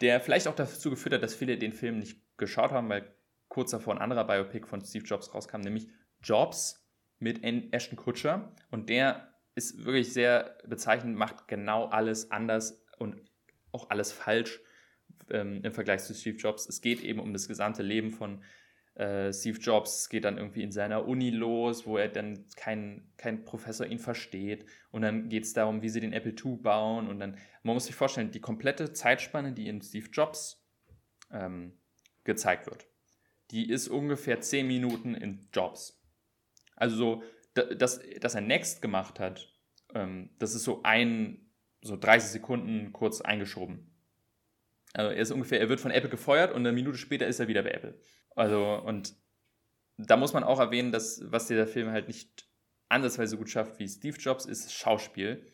der 0.00 0.20
vielleicht 0.20 0.46
auch 0.46 0.54
dazu 0.54 0.90
geführt 0.90 1.14
hat, 1.14 1.22
dass 1.22 1.34
viele 1.34 1.58
den 1.58 1.72
Film 1.72 1.98
nicht 1.98 2.20
geschaut 2.36 2.70
haben, 2.70 2.88
weil 2.88 3.12
kurz 3.58 3.72
davor 3.72 3.92
ein 3.92 4.00
anderer 4.00 4.24
Biopic 4.24 4.68
von 4.68 4.84
Steve 4.84 5.04
Jobs 5.04 5.34
rauskam, 5.34 5.58
nämlich 5.58 5.88
Jobs 6.22 6.88
mit 7.18 7.42
Ashton 7.42 7.96
Kutcher. 7.96 8.54
Und 8.70 8.88
der 8.88 9.34
ist 9.56 9.84
wirklich 9.84 10.12
sehr 10.12 10.56
bezeichnend, 10.64 11.16
macht 11.16 11.48
genau 11.48 11.86
alles 11.86 12.30
anders 12.30 12.84
und 12.98 13.20
auch 13.72 13.90
alles 13.90 14.12
falsch 14.12 14.60
ähm, 15.30 15.60
im 15.64 15.72
Vergleich 15.72 16.04
zu 16.04 16.14
Steve 16.14 16.36
Jobs. 16.36 16.68
Es 16.68 16.80
geht 16.80 17.00
eben 17.02 17.18
um 17.18 17.32
das 17.32 17.48
gesamte 17.48 17.82
Leben 17.82 18.12
von 18.12 18.44
äh, 18.94 19.32
Steve 19.32 19.58
Jobs. 19.58 20.02
Es 20.02 20.08
geht 20.08 20.24
dann 20.24 20.38
irgendwie 20.38 20.62
in 20.62 20.70
seiner 20.70 21.08
Uni 21.08 21.30
los, 21.30 21.84
wo 21.84 21.98
er 21.98 22.06
dann 22.06 22.44
kein, 22.54 23.10
kein 23.16 23.44
Professor 23.44 23.88
ihn 23.88 23.98
versteht. 23.98 24.66
Und 24.92 25.02
dann 25.02 25.28
geht 25.28 25.42
es 25.42 25.52
darum, 25.52 25.82
wie 25.82 25.88
sie 25.88 25.98
den 25.98 26.12
Apple 26.12 26.36
II 26.40 26.58
bauen. 26.58 27.08
Und 27.08 27.18
dann, 27.18 27.36
man 27.64 27.74
muss 27.74 27.86
sich 27.86 27.96
vorstellen, 27.96 28.30
die 28.30 28.40
komplette 28.40 28.92
Zeitspanne, 28.92 29.52
die 29.52 29.66
in 29.66 29.82
Steve 29.82 30.06
Jobs 30.12 30.64
ähm, 31.32 31.72
gezeigt 32.22 32.66
wird 32.66 32.86
die 33.50 33.68
ist 33.68 33.88
ungefähr 33.88 34.40
10 34.40 34.66
Minuten 34.66 35.14
in 35.14 35.48
Jobs. 35.52 36.02
Also 36.76 36.96
so, 36.96 37.22
dass, 37.54 38.00
dass 38.20 38.34
er 38.34 38.40
Next 38.40 38.82
gemacht 38.82 39.18
hat, 39.18 39.52
ähm, 39.94 40.30
das 40.38 40.54
ist 40.54 40.64
so 40.64 40.82
ein, 40.82 41.50
so 41.80 41.96
30 41.96 42.30
Sekunden 42.30 42.92
kurz 42.92 43.20
eingeschoben. 43.20 43.94
Also 44.92 45.10
er 45.10 45.20
ist 45.20 45.30
ungefähr, 45.30 45.60
er 45.60 45.68
wird 45.68 45.80
von 45.80 45.90
Apple 45.90 46.10
gefeuert 46.10 46.52
und 46.52 46.66
eine 46.66 46.72
Minute 46.72 46.98
später 46.98 47.26
ist 47.26 47.40
er 47.40 47.48
wieder 47.48 47.62
bei 47.62 47.70
Apple. 47.70 48.00
Also, 48.34 48.74
und 48.84 49.14
da 49.96 50.16
muss 50.16 50.32
man 50.32 50.44
auch 50.44 50.60
erwähnen, 50.60 50.92
dass 50.92 51.20
was 51.24 51.46
dieser 51.46 51.66
Film 51.66 51.90
halt 51.90 52.08
nicht 52.08 52.48
ansatzweise 52.88 53.36
gut 53.36 53.50
schafft 53.50 53.78
wie 53.78 53.88
Steve 53.88 54.16
Jobs, 54.16 54.46
ist 54.46 54.72
Schauspiel. 54.72 55.46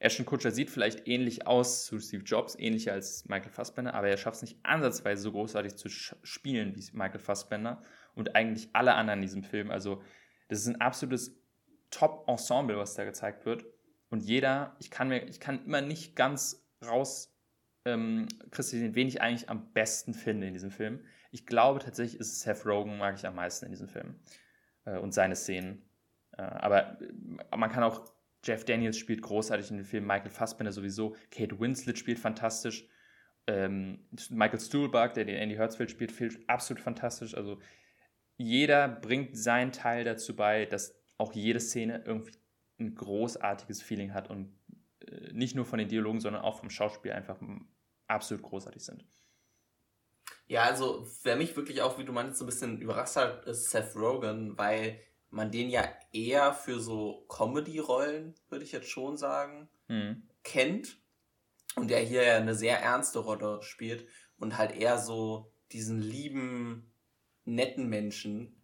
Ashton 0.00 0.24
Kutcher 0.24 0.50
sieht 0.50 0.70
vielleicht 0.70 1.06
ähnlich 1.06 1.46
aus 1.46 1.84
zu 1.84 2.00
Steve 2.00 2.24
Jobs, 2.24 2.56
ähnlicher 2.58 2.92
als 2.92 3.28
Michael 3.28 3.52
Fassbender, 3.52 3.94
aber 3.94 4.08
er 4.08 4.16
schafft 4.16 4.36
es 4.36 4.42
nicht 4.42 4.58
ansatzweise 4.62 5.22
so 5.22 5.30
großartig 5.30 5.76
zu 5.76 5.90
spielen 5.90 6.74
wie 6.74 6.84
Michael 6.92 7.20
Fassbender 7.20 7.82
und 8.14 8.34
eigentlich 8.34 8.70
alle 8.72 8.94
anderen 8.94 9.18
in 9.18 9.26
diesem 9.26 9.44
Film. 9.44 9.70
Also, 9.70 10.02
das 10.48 10.60
ist 10.60 10.68
ein 10.68 10.80
absolutes 10.80 11.38
Top-Ensemble, 11.90 12.78
was 12.78 12.94
da 12.94 13.04
gezeigt 13.04 13.44
wird. 13.44 13.66
Und 14.08 14.22
jeder, 14.22 14.74
ich 14.80 14.90
kann 14.90 15.08
mir, 15.08 15.28
ich 15.28 15.38
kann 15.38 15.64
immer 15.66 15.82
nicht 15.82 16.16
ganz 16.16 16.66
raus 16.82 17.36
ähm, 17.84 18.26
kristallisieren, 18.50 18.94
wen 18.94 19.06
ich 19.06 19.20
eigentlich 19.20 19.50
am 19.50 19.70
besten 19.72 20.14
finde 20.14 20.46
in 20.46 20.54
diesem 20.54 20.70
Film. 20.70 21.04
Ich 21.30 21.46
glaube 21.46 21.78
tatsächlich 21.78 22.18
ist 22.18 22.40
Seth 22.40 22.64
Rogen, 22.64 22.96
mag 22.96 23.16
ich 23.16 23.26
am 23.26 23.34
meisten 23.34 23.66
in 23.66 23.70
diesem 23.70 23.88
Film. 23.88 24.18
Äh, 24.86 24.98
und 24.98 25.12
seine 25.12 25.36
Szenen. 25.36 25.82
Äh, 26.32 26.42
aber 26.42 26.98
man 27.54 27.70
kann 27.70 27.82
auch 27.82 28.10
Jeff 28.44 28.64
Daniels 28.64 28.96
spielt 28.96 29.22
großartig 29.22 29.70
in 29.70 29.76
dem 29.76 29.86
Film, 29.86 30.06
Michael 30.06 30.30
Fassbender 30.30 30.72
sowieso, 30.72 31.14
Kate 31.30 31.58
Winslet 31.60 31.98
spielt 31.98 32.18
fantastisch, 32.18 32.86
ähm, 33.46 34.06
Michael 34.30 34.60
Stuhlbarg, 34.60 35.14
der 35.14 35.24
den 35.24 35.36
Andy 35.36 35.56
Hertzfeld 35.56 35.90
spielt, 35.90 36.12
spielt 36.12 36.48
absolut 36.48 36.82
fantastisch. 36.82 37.34
Also 37.34 37.60
jeder 38.36 38.88
bringt 38.88 39.36
seinen 39.36 39.72
Teil 39.72 40.04
dazu 40.04 40.36
bei, 40.36 40.66
dass 40.66 40.94
auch 41.18 41.32
jede 41.32 41.60
Szene 41.60 42.02
irgendwie 42.06 42.32
ein 42.78 42.94
großartiges 42.94 43.82
Feeling 43.82 44.14
hat 44.14 44.30
und 44.30 44.54
äh, 45.06 45.32
nicht 45.32 45.54
nur 45.54 45.66
von 45.66 45.78
den 45.78 45.88
Dialogen, 45.88 46.20
sondern 46.20 46.42
auch 46.42 46.58
vom 46.58 46.70
Schauspiel 46.70 47.12
einfach 47.12 47.38
absolut 48.06 48.42
großartig 48.42 48.82
sind. 48.82 49.04
Ja, 50.46 50.64
also 50.64 51.06
wer 51.22 51.36
mich 51.36 51.54
wirklich 51.56 51.82
auch, 51.82 51.98
wie 51.98 52.04
du 52.04 52.12
meinst, 52.12 52.38
so 52.38 52.44
ein 52.44 52.46
bisschen 52.46 52.80
überrascht 52.80 53.16
hat, 53.16 53.44
ist 53.46 53.70
Seth 53.70 53.94
Rogen, 53.94 54.56
weil 54.58 54.98
man 55.30 55.50
den 55.50 55.70
ja 55.70 55.88
eher 56.12 56.52
für 56.52 56.80
so 56.80 57.24
Comedy-Rollen, 57.28 58.34
würde 58.48 58.64
ich 58.64 58.72
jetzt 58.72 58.88
schon 58.88 59.16
sagen, 59.16 59.68
mhm. 59.88 60.28
kennt. 60.42 60.98
Und 61.76 61.88
der 61.88 62.00
hier 62.00 62.24
ja 62.24 62.36
eine 62.36 62.56
sehr 62.56 62.80
ernste 62.82 63.20
Rolle 63.20 63.62
spielt 63.62 64.08
und 64.38 64.58
halt 64.58 64.74
eher 64.74 64.98
so 64.98 65.52
diesen 65.70 66.00
lieben, 66.00 66.92
netten 67.44 67.88
Menschen 67.88 68.60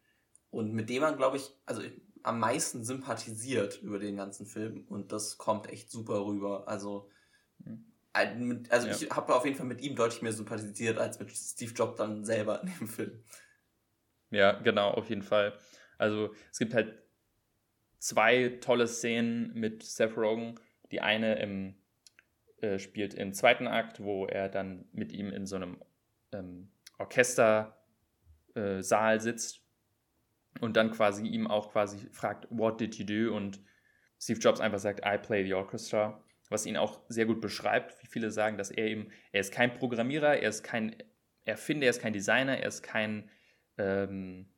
und 0.50 0.72
mit 0.72 0.88
dem 0.90 1.02
man, 1.02 1.16
glaube 1.16 1.36
ich, 1.36 1.50
also 1.66 1.82
am 2.22 2.40
meisten 2.40 2.84
sympathisiert 2.84 3.80
über 3.82 3.98
den 4.00 4.16
ganzen 4.16 4.46
Film 4.46 4.84
und 4.88 5.12
das 5.12 5.38
kommt 5.38 5.68
echt 5.68 5.90
super 5.90 6.24
rüber. 6.24 6.66
Also, 6.66 7.08
mhm. 7.58 8.64
also 8.68 8.88
ja. 8.88 8.94
ich 8.94 9.10
habe 9.10 9.34
auf 9.34 9.44
jeden 9.44 9.56
Fall 9.56 9.66
mit 9.66 9.80
ihm 9.82 9.94
deutlich 9.94 10.22
mehr 10.22 10.32
sympathisiert 10.32 10.98
als 10.98 11.20
mit 11.20 11.30
Steve 11.30 11.72
Jobs 11.72 11.98
dann 11.98 12.24
selber 12.24 12.60
in 12.62 12.72
dem 12.78 12.88
Film. 12.88 13.22
Ja, 14.30 14.52
genau, 14.52 14.90
auf 14.90 15.08
jeden 15.08 15.22
Fall. 15.22 15.56
Also 15.98 16.34
es 16.50 16.58
gibt 16.58 16.74
halt 16.74 17.02
zwei 17.98 18.58
tolle 18.60 18.86
Szenen 18.86 19.52
mit 19.54 19.82
Seth 19.82 20.16
Rogen. 20.16 20.54
Die 20.90 21.00
eine 21.00 21.36
im, 21.36 21.74
äh, 22.60 22.78
spielt 22.78 23.14
im 23.14 23.32
zweiten 23.32 23.66
Akt, 23.66 24.02
wo 24.02 24.26
er 24.26 24.48
dann 24.48 24.86
mit 24.92 25.12
ihm 25.12 25.30
in 25.30 25.46
so 25.46 25.56
einem 25.56 25.82
ähm, 26.32 26.70
Orchestersaal 26.98 27.74
äh, 28.54 29.20
sitzt 29.20 29.62
und 30.60 30.76
dann 30.76 30.90
quasi 30.90 31.26
ihm 31.26 31.46
auch 31.46 31.72
quasi 31.72 31.98
fragt, 32.12 32.46
what 32.50 32.80
did 32.80 32.94
you 32.96 33.04
do? 33.04 33.34
Und 33.34 33.60
Steve 34.18 34.38
Jobs 34.38 34.60
einfach 34.60 34.78
sagt, 34.78 35.00
I 35.04 35.18
play 35.18 35.44
the 35.44 35.54
orchestra, 35.54 36.22
was 36.48 36.66
ihn 36.66 36.76
auch 36.76 37.00
sehr 37.08 37.26
gut 37.26 37.40
beschreibt, 37.40 38.02
wie 38.02 38.06
viele 38.06 38.30
sagen, 38.30 38.56
dass 38.56 38.70
er 38.70 38.86
eben, 38.86 39.10
er 39.32 39.40
ist 39.40 39.52
kein 39.52 39.74
Programmierer, 39.74 40.38
er 40.38 40.48
ist 40.48 40.62
kein 40.62 40.96
Erfinder, 41.44 41.86
er 41.86 41.90
ist 41.90 42.00
kein 42.00 42.12
Designer, 42.12 42.58
er 42.58 42.68
ist 42.68 42.82
kein 42.82 43.28
ähm, 43.78 44.48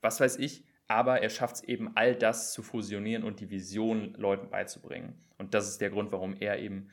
was 0.00 0.20
weiß 0.20 0.38
ich, 0.38 0.64
aber 0.88 1.22
er 1.22 1.30
schafft 1.30 1.56
es 1.56 1.64
eben, 1.64 1.96
all 1.96 2.14
das 2.14 2.52
zu 2.52 2.62
fusionieren 2.62 3.24
und 3.24 3.40
die 3.40 3.50
Vision 3.50 4.14
Leuten 4.14 4.50
beizubringen. 4.50 5.20
Und 5.38 5.54
das 5.54 5.68
ist 5.68 5.80
der 5.80 5.90
Grund, 5.90 6.12
warum 6.12 6.36
er 6.36 6.58
eben 6.58 6.90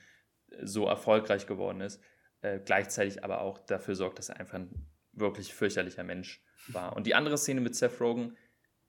äh, 0.49 0.66
so 0.66 0.88
erfolgreich 0.88 1.47
geworden 1.47 1.82
ist. 1.82 2.01
Äh, 2.41 2.60
gleichzeitig 2.60 3.24
aber 3.24 3.41
auch 3.41 3.60
dafür 3.60 3.95
sorgt, 3.95 4.20
dass 4.20 4.30
er 4.30 4.39
einfach 4.39 4.56
ein 4.56 4.88
wirklich 5.14 5.54
fürchterlicher 5.54 6.04
Mensch 6.04 6.43
war. 6.68 6.95
Und 6.95 7.06
die 7.06 7.16
andere 7.16 7.38
Szene 7.38 7.62
mit 7.62 7.76
Seth 7.76 8.01
Rogen, 8.01 8.36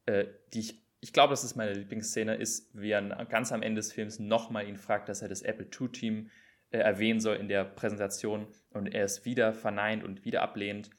äh, 0.07 0.27
die 0.53 0.61
ich, 0.61 0.83
ich 1.01 1.13
glaube, 1.13 1.33
das 1.33 1.45
ist 1.45 1.55
meine 1.55 1.75
Lieblingsszene, 1.75 2.35
ist, 2.37 2.71
wie 2.75 2.91
er 2.91 3.03
ganz 3.27 3.53
am 3.53 3.63
Ende 3.63 3.81
des 3.81 3.93
Films 3.93 4.19
nochmal 4.19 4.67
ihn 4.67 4.79
fragt, 4.79 5.09
dass 5.11 5.21
er 5.21 5.29
das 5.29 5.43
Apple 5.43 5.67
II-Team 5.67 6.31
äh, 6.71 6.79
erwähnen 6.79 7.21
soll 7.21 7.37
in 7.37 7.49
der 7.49 7.65
Präsentation 7.65 8.47
und 8.71 8.87
er 8.93 9.05
es 9.05 9.27
wieder 9.27 9.53
verneint 9.53 10.03
und 10.03 10.25
wieder 10.25 10.43
ablehnt 10.43 10.91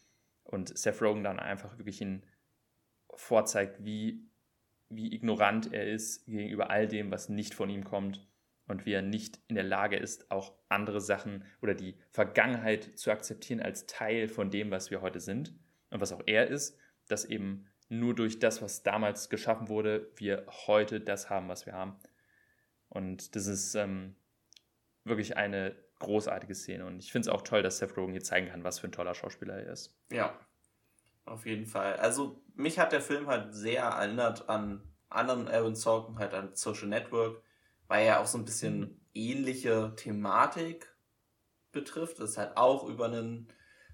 und 0.43 0.77
Seth 0.77 1.01
Rogen 1.01 1.23
dann 1.23 1.39
einfach 1.39 1.77
wirklich 1.79 2.01
ihn 2.01 2.23
vorzeigt, 3.19 3.83
wie, 3.83 4.29
wie 4.89 5.13
ignorant 5.13 5.73
er 5.73 5.87
ist 5.87 6.25
gegenüber 6.25 6.69
all 6.69 6.87
dem, 6.87 7.11
was 7.11 7.29
nicht 7.29 7.53
von 7.53 7.69
ihm 7.69 7.83
kommt 7.83 8.27
und 8.67 8.85
wie 8.85 8.93
er 8.93 9.01
nicht 9.01 9.39
in 9.47 9.55
der 9.55 9.63
Lage 9.63 9.97
ist, 9.97 10.31
auch 10.31 10.53
andere 10.69 11.01
Sachen 11.01 11.43
oder 11.61 11.73
die 11.73 11.97
Vergangenheit 12.09 12.97
zu 12.97 13.11
akzeptieren 13.11 13.61
als 13.61 13.85
Teil 13.85 14.27
von 14.27 14.49
dem, 14.49 14.71
was 14.71 14.91
wir 14.91 15.01
heute 15.01 15.19
sind 15.19 15.53
und 15.91 16.01
was 16.01 16.11
auch 16.11 16.23
er 16.25 16.47
ist, 16.47 16.77
dass 17.07 17.25
eben 17.25 17.67
nur 17.89 18.15
durch 18.15 18.39
das, 18.39 18.61
was 18.61 18.83
damals 18.83 19.29
geschaffen 19.29 19.67
wurde, 19.67 20.11
wir 20.15 20.45
heute 20.65 20.99
das 20.99 21.29
haben, 21.29 21.47
was 21.49 21.65
wir 21.67 21.73
haben. 21.73 21.95
Und 22.89 23.35
das 23.35 23.45
ist 23.45 23.75
ähm, 23.75 24.15
wirklich 25.03 25.37
eine 25.37 25.75
großartige 25.99 26.55
Szene 26.55 26.85
und 26.85 26.99
ich 26.99 27.11
finde 27.11 27.29
es 27.29 27.33
auch 27.33 27.41
toll, 27.41 27.61
dass 27.61 27.77
Seth 27.77 27.95
Rogen 27.95 28.11
hier 28.11 28.23
zeigen 28.23 28.47
kann, 28.47 28.63
was 28.63 28.79
für 28.79 28.87
ein 28.87 28.91
toller 28.91 29.13
Schauspieler 29.13 29.55
er 29.55 29.71
ist. 29.71 29.95
Ja, 30.11 30.37
auf 31.25 31.45
jeden 31.45 31.65
Fall. 31.65 31.95
Also 31.97 32.41
mich 32.55 32.79
hat 32.79 32.91
der 32.91 33.01
Film 33.01 33.27
halt 33.27 33.53
sehr 33.53 33.83
erinnert 33.83 34.49
an 34.49 34.81
anderen 35.09 35.47
Aaron 35.47 35.75
Sorkin, 35.75 36.19
halt 36.19 36.33
an 36.33 36.55
Social 36.55 36.87
Network, 36.87 37.41
weil 37.87 38.05
er 38.05 38.19
auch 38.19 38.27
so 38.27 38.37
ein 38.37 38.45
bisschen 38.45 38.79
mhm. 38.79 39.01
ähnliche 39.13 39.93
Thematik 39.95 40.93
betrifft. 41.71 42.19
Das 42.19 42.31
ist 42.31 42.37
halt 42.37 42.57
auch 42.57 42.87
über 42.87 43.05
eine 43.05 43.45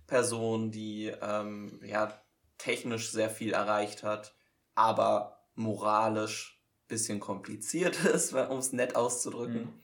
Person, 0.07 0.71
die 0.71 1.07
ähm, 1.21 1.79
ja 1.83 2.21
technisch 2.57 3.11
sehr 3.11 3.29
viel 3.29 3.53
erreicht 3.53 4.03
hat, 4.03 4.35
aber 4.75 5.45
moralisch 5.55 6.61
ein 6.83 6.87
bisschen 6.87 7.19
kompliziert 7.19 8.03
ist, 8.05 8.33
um 8.33 8.57
es 8.57 8.73
nett 8.73 8.95
auszudrücken. 8.95 9.61
Mhm. 9.61 9.83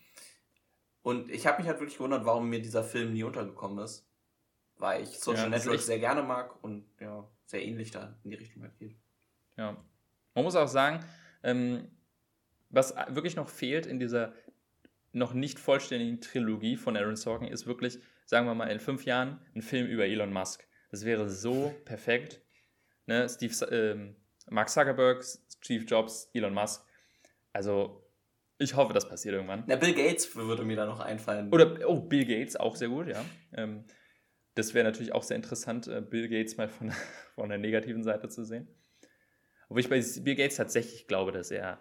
Und 1.02 1.32
ich 1.32 1.48
habe 1.48 1.60
mich 1.60 1.68
halt 1.68 1.80
wirklich 1.80 1.98
gewundert, 1.98 2.26
warum 2.26 2.50
mir 2.50 2.62
dieser 2.62 2.84
Film 2.84 3.14
nie 3.14 3.24
untergekommen 3.24 3.80
ist. 3.80 4.06
Weil 4.76 5.04
ich 5.04 5.20
Social 5.20 5.46
ja, 5.46 5.50
Network 5.50 5.80
sehr 5.80 6.00
gerne 6.00 6.22
mag 6.22 6.62
und 6.64 6.86
ja, 7.00 7.28
sehr 7.48 7.66
ähnlich 7.66 7.92
da 7.92 8.16
in 8.24 8.30
die 8.30 8.36
Richtung 8.36 8.62
halt 8.62 8.78
geht. 8.78 8.96
Ja. 9.58 9.84
Man 10.36 10.44
muss 10.44 10.56
auch 10.56 10.68
sagen, 10.68 11.04
ähm, 11.42 11.88
was 12.70 12.96
wirklich 13.10 13.36
noch 13.36 13.50
fehlt 13.50 13.86
in 13.88 14.00
dieser 14.00 14.34
noch 15.14 15.34
nicht 15.34 15.58
vollständigen 15.58 16.22
Trilogie 16.22 16.76
von 16.76 16.96
Aaron 16.96 17.16
Sorkin, 17.16 17.48
ist 17.48 17.66
wirklich, 17.66 18.00
sagen 18.26 18.46
wir 18.46 18.54
mal, 18.54 18.68
in 18.68 18.80
fünf 18.80 19.06
Jahren 19.06 19.40
ein 19.56 19.62
Film 19.62 19.88
über 19.88 20.06
Elon 20.06 20.32
Musk. 20.32 20.68
Das 20.92 21.06
wäre 21.06 21.30
so 21.30 21.74
perfekt. 21.86 22.42
Ne? 23.08 23.28
Steve, 23.28 23.54
ähm, 23.72 24.16
Mark 24.50 24.70
Zuckerberg, 24.70 25.24
Steve 25.24 25.86
Jobs, 25.86 26.30
Elon 26.34 26.54
Musk. 26.54 26.86
Also, 27.54 28.04
ich 28.60 28.76
hoffe, 28.76 28.94
das 28.94 29.08
passiert 29.08 29.36
irgendwann. 29.36 29.64
Na, 29.68 29.76
Bill 29.76 29.94
Gates 29.94 30.36
würde 30.36 30.64
mir 30.64 30.76
da 30.76 30.86
noch 30.86 31.00
einfallen. 31.00 31.52
Oder, 31.52 31.90
oh, 31.90 32.02
Bill 32.02 32.26
Gates, 32.26 32.56
auch 32.56 32.76
sehr 32.76 32.90
gut, 32.90 33.08
ja. 33.08 33.24
Ähm, 33.54 33.86
das 34.58 34.74
wäre 34.74 34.86
natürlich 34.86 35.14
auch 35.14 35.24
sehr 35.24 35.38
interessant, 35.38 35.88
äh, 35.88 36.02
Bill 36.02 36.28
Gates 36.28 36.58
mal 36.58 36.68
von, 36.68 36.92
von 37.36 37.50
der 37.50 37.58
negativen 37.58 38.04
Seite 38.04 38.30
zu 38.30 38.44
sehen. 38.44 38.68
Obwohl 39.70 39.82
ich 39.82 39.90
bei 39.90 40.04
Bill 40.22 40.36
Gates 40.36 40.56
tatsächlich 40.56 41.08
glaube, 41.08 41.32
dass 41.32 41.52
er 41.52 41.80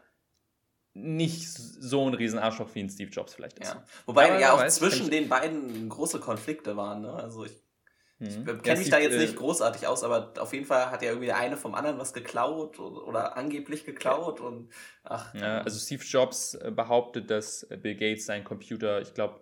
nicht 0.95 1.53
so 1.53 2.07
ein 2.07 2.14
Riesenarschloch 2.14 2.74
wie 2.74 2.81
ein 2.81 2.89
Steve 2.89 3.11
Jobs 3.11 3.35
vielleicht 3.35 3.59
ist. 3.59 3.74
Ja. 3.74 3.85
Wobei 4.07 4.31
Aber 4.31 4.41
ja 4.41 4.53
auch 4.53 4.61
weiß, 4.61 4.77
zwischen 4.77 5.11
den 5.11 5.29
beiden 5.29 5.89
große 5.89 6.20
Konflikte 6.20 6.77
waren. 6.77 7.03
Ne? 7.03 7.12
Also 7.12 7.45
ich, 7.45 7.53
mhm. 8.18 8.29
ich 8.29 8.45
kenne 8.45 8.61
ja, 8.64 8.77
mich 8.77 8.91
da 8.91 8.99
jetzt 8.99 9.18
nicht 9.18 9.35
äh, 9.35 9.37
großartig 9.37 9.87
aus, 9.87 10.05
aber 10.05 10.33
auf 10.39 10.55
jeden 10.55 10.64
Fall 10.64 10.91
hat 10.91 11.03
ja 11.03 11.11
irgendwie 11.11 11.27
der 11.27 11.37
eine 11.37 11.59
vom 11.59 11.74
anderen 11.74 11.99
was 11.99 12.14
geklaut 12.14 12.81
oder, 12.81 13.07
oder 13.07 13.37
angeblich 13.37 13.85
geklaut 13.85 14.41
und 14.41 14.72
ach. 15.05 15.35
Ja, 15.35 15.61
also 15.61 15.79
Steve 15.79 16.03
Jobs 16.03 16.55
äh, 16.55 16.72
behauptet, 16.74 17.31
dass 17.31 17.66
Bill 17.68 17.95
Gates 17.95 18.24
seinen 18.24 18.45
Computer, 18.45 19.03
ich 19.03 19.12
glaube, 19.12 19.41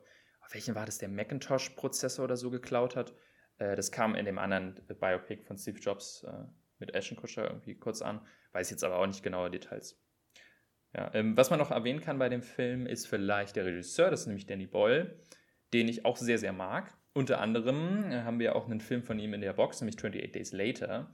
welchen 0.50 0.74
war 0.74 0.86
das, 0.86 0.98
der 0.98 1.08
Macintosh-Prozessor 1.08 2.24
oder 2.24 2.36
so 2.36 2.50
geklaut 2.50 2.96
hat. 2.96 3.14
Äh, 3.58 3.76
das 3.76 3.92
kam 3.92 4.14
in 4.14 4.24
dem 4.24 4.38
anderen 4.38 4.74
Biopic 4.86 5.44
von 5.44 5.56
Steve 5.56 5.78
Jobs 5.78 6.24
äh, 6.24 6.44
mit 6.78 6.94
Ashton 6.94 7.16
Kutcher 7.16 7.44
irgendwie 7.44 7.74
kurz 7.76 8.02
an. 8.02 8.20
Weiß 8.52 8.70
jetzt 8.70 8.84
aber 8.84 8.98
auch 8.98 9.06
nicht 9.06 9.22
genaue 9.22 9.50
Details. 9.50 10.00
Ja, 10.94 11.10
ähm, 11.14 11.36
was 11.36 11.50
man 11.50 11.58
noch 11.58 11.70
erwähnen 11.70 12.00
kann 12.00 12.18
bei 12.18 12.28
dem 12.28 12.42
Film 12.42 12.86
ist 12.86 13.08
vielleicht 13.08 13.56
der 13.56 13.64
Regisseur, 13.64 14.10
das 14.10 14.20
ist 14.20 14.26
nämlich 14.26 14.46
Danny 14.46 14.66
Boyle, 14.66 15.18
den 15.72 15.88
ich 15.88 16.04
auch 16.04 16.16
sehr, 16.16 16.38
sehr 16.38 16.52
mag. 16.52 16.96
Unter 17.14 17.40
anderem 17.40 18.10
äh, 18.10 18.22
haben 18.22 18.38
wir 18.38 18.54
auch 18.54 18.66
einen 18.66 18.80
Film 18.80 19.02
von 19.02 19.18
ihm 19.18 19.34
in 19.34 19.40
der 19.40 19.54
Box, 19.54 19.80
nämlich 19.80 19.96
28 19.96 20.32
Days 20.32 20.52
Later. 20.52 21.12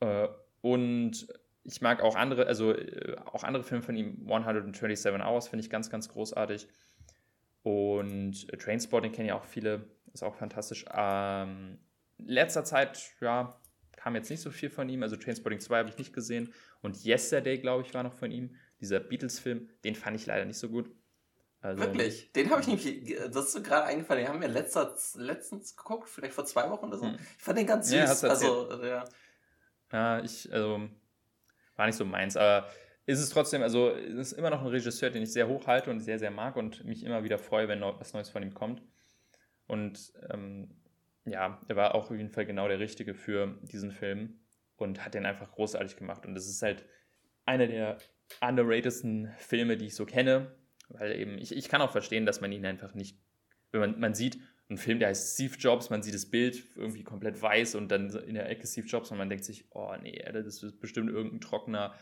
Oh. 0.00 0.28
und 0.60 1.26
ich 1.64 1.80
mag 1.80 2.00
auch 2.00 2.14
andere, 2.14 2.46
also 2.46 2.76
auch 3.24 3.42
andere 3.42 3.64
Filme 3.64 3.82
von 3.82 3.96
ihm, 3.96 4.22
127 4.30 5.20
Hours 5.20 5.48
finde 5.48 5.64
ich 5.64 5.70
ganz, 5.70 5.90
ganz 5.90 6.08
großartig. 6.08 6.68
Und 7.66 8.46
Trainspotting 8.60 9.10
kennen 9.10 9.26
ja 9.26 9.34
auch 9.34 9.44
viele, 9.44 9.90
ist 10.14 10.22
auch 10.22 10.36
fantastisch. 10.36 10.84
Ähm, 10.94 11.80
letzter 12.16 12.62
Zeit, 12.62 13.12
ja, 13.20 13.58
kam 13.90 14.14
jetzt 14.14 14.30
nicht 14.30 14.40
so 14.40 14.52
viel 14.52 14.70
von 14.70 14.88
ihm. 14.88 15.02
Also 15.02 15.16
Trainspotting 15.16 15.58
2 15.58 15.78
habe 15.78 15.88
ich 15.88 15.98
nicht 15.98 16.12
gesehen. 16.12 16.54
Und 16.80 17.04
Yesterday, 17.04 17.58
glaube 17.58 17.82
ich, 17.82 17.92
war 17.92 18.04
noch 18.04 18.12
von 18.12 18.30
ihm. 18.30 18.54
Dieser 18.80 19.00
Beatles-Film, 19.00 19.68
den 19.82 19.96
fand 19.96 20.14
ich 20.14 20.26
leider 20.26 20.44
nicht 20.44 20.58
so 20.58 20.68
gut. 20.68 20.88
Also, 21.60 21.82
Wirklich? 21.82 22.30
Den 22.34 22.50
habe 22.50 22.60
ich 22.60 22.68
nämlich, 22.68 23.16
das 23.32 23.46
ist 23.46 23.52
so 23.54 23.62
gerade 23.62 23.86
eingefallen, 23.86 24.22
den 24.22 24.28
haben 24.32 24.40
wir 24.40 24.46
letzter, 24.46 24.94
letztens 25.16 25.74
geguckt, 25.74 26.08
vielleicht 26.08 26.34
vor 26.34 26.44
zwei 26.44 26.70
Wochen 26.70 26.84
oder 26.84 26.98
so. 26.98 27.06
Hm. 27.06 27.18
Ich 27.36 27.42
fand 27.42 27.58
den 27.58 27.66
ganz 27.66 27.88
süß. 27.88 28.22
Ja, 28.22 28.28
also, 28.28 28.84
ja. 28.84 29.04
ja, 29.90 30.22
ich, 30.22 30.52
also, 30.52 30.88
war 31.74 31.86
nicht 31.86 31.96
so 31.96 32.04
meins, 32.04 32.36
aber 32.36 32.68
ist 33.06 33.20
es 33.20 33.30
trotzdem, 33.30 33.62
also, 33.62 33.90
es 33.90 34.14
ist 34.14 34.32
immer 34.32 34.50
noch 34.50 34.60
ein 34.60 34.66
Regisseur, 34.66 35.10
den 35.10 35.22
ich 35.22 35.32
sehr 35.32 35.48
hoch 35.48 35.66
halte 35.66 35.90
und 35.90 36.00
sehr, 36.00 36.18
sehr 36.18 36.30
mag 36.30 36.56
und 36.56 36.84
mich 36.84 37.04
immer 37.04 37.24
wieder 37.24 37.38
freue, 37.38 37.68
wenn 37.68 37.80
was 37.80 38.12
Neues 38.12 38.30
von 38.30 38.42
ihm 38.42 38.52
kommt. 38.52 38.82
Und, 39.66 40.12
ähm, 40.30 40.70
ja, 41.24 41.60
er 41.68 41.76
war 41.76 41.94
auch 41.94 42.10
auf 42.10 42.16
jeden 42.16 42.30
Fall 42.30 42.46
genau 42.46 42.68
der 42.68 42.78
Richtige 42.78 43.14
für 43.14 43.58
diesen 43.62 43.90
Film 43.90 44.40
und 44.76 45.04
hat 45.04 45.14
den 45.14 45.26
einfach 45.26 45.50
großartig 45.52 45.96
gemacht. 45.96 46.26
Und 46.26 46.36
es 46.36 46.48
ist 46.48 46.62
halt 46.62 46.84
einer 47.44 47.66
der 47.66 47.98
underratedsten 48.40 49.32
Filme, 49.38 49.76
die 49.76 49.86
ich 49.86 49.94
so 49.94 50.04
kenne, 50.04 50.54
weil 50.88 51.18
eben, 51.18 51.38
ich, 51.38 51.56
ich 51.56 51.68
kann 51.68 51.82
auch 51.82 51.92
verstehen, 51.92 52.26
dass 52.26 52.40
man 52.40 52.52
ihn 52.52 52.66
einfach 52.66 52.94
nicht, 52.94 53.18
wenn 53.72 53.80
man, 53.80 54.00
man 54.00 54.14
sieht, 54.14 54.38
einen 54.68 54.78
Film, 54.78 54.98
der 54.98 55.08
heißt 55.08 55.34
Steve 55.34 55.54
Jobs, 55.58 55.90
man 55.90 56.02
sieht 56.02 56.14
das 56.14 56.28
Bild 56.28 56.64
irgendwie 56.74 57.04
komplett 57.04 57.40
weiß 57.40 57.76
und 57.76 57.88
dann 57.88 58.10
in 58.10 58.34
der 58.34 58.48
Ecke 58.48 58.66
Steve 58.66 58.86
Jobs 58.86 59.12
und 59.12 59.18
man 59.18 59.28
denkt 59.28 59.44
sich, 59.44 59.64
oh 59.70 59.94
nee, 60.02 60.20
das 60.32 60.62
ist 60.62 60.80
bestimmt 60.80 61.08
irgendein 61.08 61.40
trockener 61.40 61.94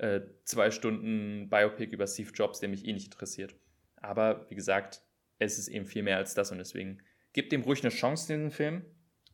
äh, 0.00 0.22
zwei 0.44 0.70
Stunden 0.70 1.50
Biopic 1.50 1.92
über 1.92 2.06
Steve 2.06 2.30
Jobs, 2.32 2.60
der 2.60 2.70
mich 2.70 2.86
eh 2.86 2.92
nicht 2.92 3.12
interessiert. 3.12 3.54
Aber 3.96 4.48
wie 4.50 4.54
gesagt, 4.54 5.02
es 5.38 5.58
ist 5.58 5.68
eben 5.68 5.84
viel 5.84 6.02
mehr 6.02 6.16
als 6.16 6.34
das 6.34 6.50
und 6.50 6.58
deswegen 6.58 7.02
gebt 7.34 7.52
dem 7.52 7.62
ruhig 7.62 7.82
eine 7.82 7.92
Chance, 7.92 8.26
diesen 8.28 8.50
Film. 8.50 8.84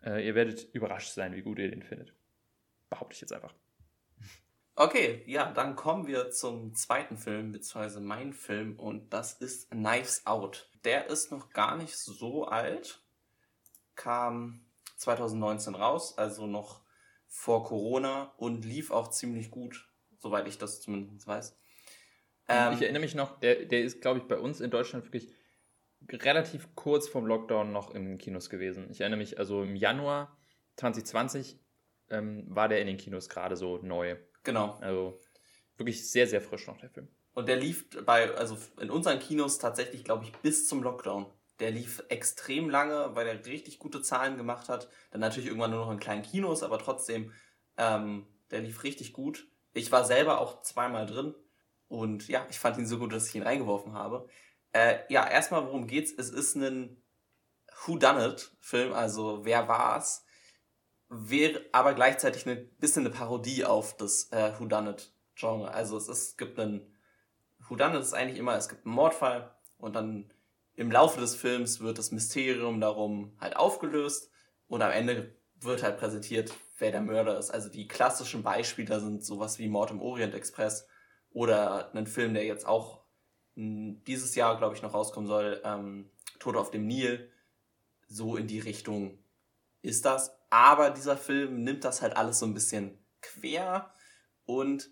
Äh, 0.04 0.26
ihr 0.26 0.34
werdet 0.34 0.68
überrascht 0.74 1.12
sein, 1.12 1.34
wie 1.34 1.42
gut 1.42 1.60
ihr 1.60 1.70
den 1.70 1.82
findet. 1.82 2.14
Behaupte 2.90 3.14
ich 3.14 3.20
jetzt 3.20 3.32
einfach. 3.32 3.54
Okay, 4.74 5.22
ja, 5.26 5.52
dann 5.52 5.76
kommen 5.76 6.06
wir 6.06 6.30
zum 6.30 6.74
zweiten 6.74 7.16
Film, 7.16 7.52
beziehungsweise 7.52 8.00
mein 8.00 8.32
Film, 8.32 8.78
und 8.78 9.12
das 9.12 9.34
ist 9.34 9.70
Knives 9.70 10.26
Out. 10.26 10.68
Der 10.84 11.06
ist 11.06 11.30
noch 11.30 11.50
gar 11.50 11.76
nicht 11.76 11.96
so 11.96 12.44
alt, 12.44 13.00
kam 13.94 14.66
2019 14.96 15.76
raus, 15.76 16.18
also 16.18 16.46
noch 16.46 16.82
vor 17.26 17.64
Corona 17.64 18.34
und 18.36 18.64
lief 18.64 18.90
auch 18.90 19.08
ziemlich 19.08 19.50
gut, 19.50 19.88
soweit 20.18 20.46
ich 20.48 20.58
das 20.58 20.80
zumindest 20.80 21.26
weiß. 21.26 21.56
Ähm, 22.48 22.74
ich 22.74 22.82
erinnere 22.82 23.00
mich 23.00 23.14
noch, 23.14 23.40
der, 23.40 23.64
der 23.64 23.82
ist, 23.82 24.00
glaube 24.00 24.20
ich, 24.20 24.26
bei 24.26 24.38
uns 24.38 24.60
in 24.60 24.70
Deutschland 24.70 25.04
wirklich 25.04 25.28
relativ 26.10 26.74
kurz 26.74 27.08
vom 27.08 27.26
Lockdown 27.26 27.72
noch 27.72 27.94
in 27.94 28.04
den 28.04 28.18
Kinos 28.18 28.50
gewesen. 28.50 28.88
Ich 28.90 29.00
erinnere 29.00 29.18
mich, 29.18 29.38
also 29.38 29.62
im 29.62 29.76
Januar 29.76 30.36
2020 30.76 31.58
ähm, 32.10 32.44
war 32.48 32.68
der 32.68 32.80
in 32.80 32.86
den 32.86 32.96
Kinos 32.96 33.28
gerade 33.28 33.56
so 33.56 33.78
neu. 33.78 34.16
Genau. 34.44 34.78
Also 34.80 35.20
wirklich 35.76 36.08
sehr, 36.10 36.26
sehr 36.26 36.40
frisch 36.40 36.66
noch 36.66 36.78
der 36.78 36.90
Film. 36.90 37.08
Und 37.34 37.48
der 37.48 37.56
lief 37.56 37.88
bei, 38.06 38.32
also 38.34 38.56
in 38.80 38.90
unseren 38.90 39.18
Kinos 39.18 39.58
tatsächlich, 39.58 40.04
glaube 40.04 40.24
ich, 40.24 40.32
bis 40.32 40.66
zum 40.68 40.82
Lockdown. 40.82 41.26
Der 41.58 41.70
lief 41.70 42.02
extrem 42.08 42.68
lange, 42.70 43.14
weil 43.14 43.26
er 43.26 43.44
richtig 43.46 43.78
gute 43.78 44.02
Zahlen 44.02 44.36
gemacht 44.36 44.68
hat. 44.68 44.88
Dann 45.10 45.20
natürlich 45.20 45.48
irgendwann 45.48 45.70
nur 45.70 45.84
noch 45.84 45.90
in 45.90 45.98
kleinen 45.98 46.22
Kinos, 46.22 46.62
aber 46.62 46.78
trotzdem, 46.78 47.32
ähm, 47.76 48.26
der 48.50 48.60
lief 48.60 48.84
richtig 48.84 49.12
gut. 49.12 49.48
Ich 49.76 49.92
war 49.92 50.04
selber 50.04 50.40
auch 50.40 50.62
zweimal 50.62 51.06
drin 51.06 51.34
und 51.88 52.28
ja, 52.28 52.46
ich 52.50 52.58
fand 52.58 52.78
ihn 52.78 52.86
so 52.86 52.98
gut, 52.98 53.12
dass 53.12 53.28
ich 53.28 53.34
ihn 53.34 53.42
reingeworfen 53.42 53.92
habe. 53.92 54.28
Äh, 54.72 54.98
ja, 55.08 55.28
erstmal, 55.28 55.64
worum 55.66 55.86
geht's? 55.86 56.12
Es 56.16 56.30
ist 56.30 56.56
ein 56.56 57.02
Who-Done-It-Film, 57.84 58.92
also 58.92 59.44
wer 59.44 59.68
war's? 59.68 60.26
wäre 61.08 61.64
aber 61.72 61.94
gleichzeitig 61.94 62.46
ein 62.46 62.68
bisschen 62.78 63.06
eine 63.06 63.14
Parodie 63.14 63.64
auf 63.64 63.96
das 63.96 64.30
äh, 64.32 64.52
Whodunit-Genre. 64.58 65.70
Also 65.72 65.96
es, 65.96 66.08
ist, 66.08 66.18
es 66.18 66.36
gibt 66.36 66.58
einen 66.58 66.94
Whodunit 67.68 68.00
ist 68.00 68.14
eigentlich 68.14 68.38
immer, 68.38 68.56
es 68.56 68.68
gibt 68.68 68.86
einen 68.86 68.94
Mordfall 68.94 69.54
und 69.78 69.94
dann 69.94 70.32
im 70.74 70.90
Laufe 70.90 71.20
des 71.20 71.34
Films 71.34 71.80
wird 71.80 71.98
das 71.98 72.10
Mysterium 72.10 72.80
darum 72.80 73.36
halt 73.40 73.56
aufgelöst 73.56 74.30
und 74.68 74.82
am 74.82 74.90
Ende 74.90 75.34
wird 75.60 75.82
halt 75.82 75.98
präsentiert, 75.98 76.52
wer 76.78 76.90
der 76.90 77.00
Mörder 77.00 77.38
ist. 77.38 77.50
Also 77.50 77.68
die 77.68 77.88
klassischen 77.88 78.42
Beispiele 78.42 79.00
sind 79.00 79.24
sowas 79.24 79.58
wie 79.58 79.68
Mord 79.68 79.90
im 79.90 80.00
Orient 80.00 80.34
Express 80.34 80.86
oder 81.30 81.94
ein 81.94 82.06
Film, 82.06 82.34
der 82.34 82.44
jetzt 82.44 82.66
auch 82.66 83.02
dieses 83.54 84.34
Jahr, 84.34 84.58
glaube 84.58 84.74
ich, 84.74 84.82
noch 84.82 84.94
rauskommen 84.94 85.26
soll, 85.26 85.62
ähm, 85.64 86.10
Tod 86.38 86.56
auf 86.56 86.70
dem 86.70 86.86
Nil. 86.86 87.30
So 88.08 88.36
in 88.36 88.46
die 88.46 88.60
Richtung 88.60 89.18
ist 89.82 90.04
das. 90.04 90.36
Aber 90.50 90.90
dieser 90.90 91.16
Film 91.16 91.62
nimmt 91.64 91.84
das 91.84 92.02
halt 92.02 92.16
alles 92.16 92.38
so 92.38 92.46
ein 92.46 92.54
bisschen 92.54 92.98
quer 93.22 93.92
und 94.44 94.90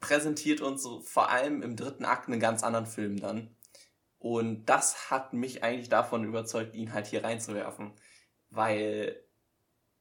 präsentiert 0.00 0.60
uns 0.60 0.82
so 0.82 1.00
vor 1.00 1.30
allem 1.30 1.62
im 1.62 1.76
dritten 1.76 2.04
Akt 2.04 2.28
einen 2.28 2.40
ganz 2.40 2.62
anderen 2.62 2.86
Film 2.86 3.18
dann. 3.18 3.56
Und 4.18 4.66
das 4.66 5.10
hat 5.10 5.32
mich 5.32 5.62
eigentlich 5.62 5.88
davon 5.88 6.24
überzeugt, 6.24 6.74
ihn 6.74 6.92
halt 6.92 7.06
hier 7.06 7.24
reinzuwerfen, 7.24 7.92
weil 8.50 9.23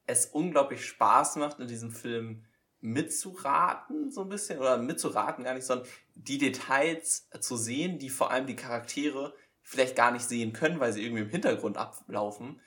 es 0.06 0.26
unglaublich 0.26 0.86
Spaß 0.86 1.38
macht, 1.38 1.60
in 1.60 1.68
diesem 1.68 1.92
Film 1.92 2.46
mitzuraten, 2.82 4.12
so 4.12 4.22
ein 4.22 4.30
bisschen, 4.30 4.60
oder 4.60 4.78
mitzuraten 4.78 5.46
gar 5.46 5.54
nicht, 5.54 5.66
sondern 5.66 5.88
die 6.16 6.38
Details 6.38 7.30
zu 7.40 7.56
sehen, 7.56 7.98
die 7.98 8.10
vor 8.10 8.32
allem 8.32 8.46
die 8.46 8.58
Charaktere 8.58 9.34
vielleicht 9.62 9.96
gar 9.96 10.12
nicht 10.12 10.26
sehen 10.26 10.52
können, 10.52 10.82
weil 10.82 10.92
sie 10.92 11.04
irgendwie 11.04 11.24
im 11.24 11.30
Hintergrund 11.30 11.78
ablaufen. 11.78 12.60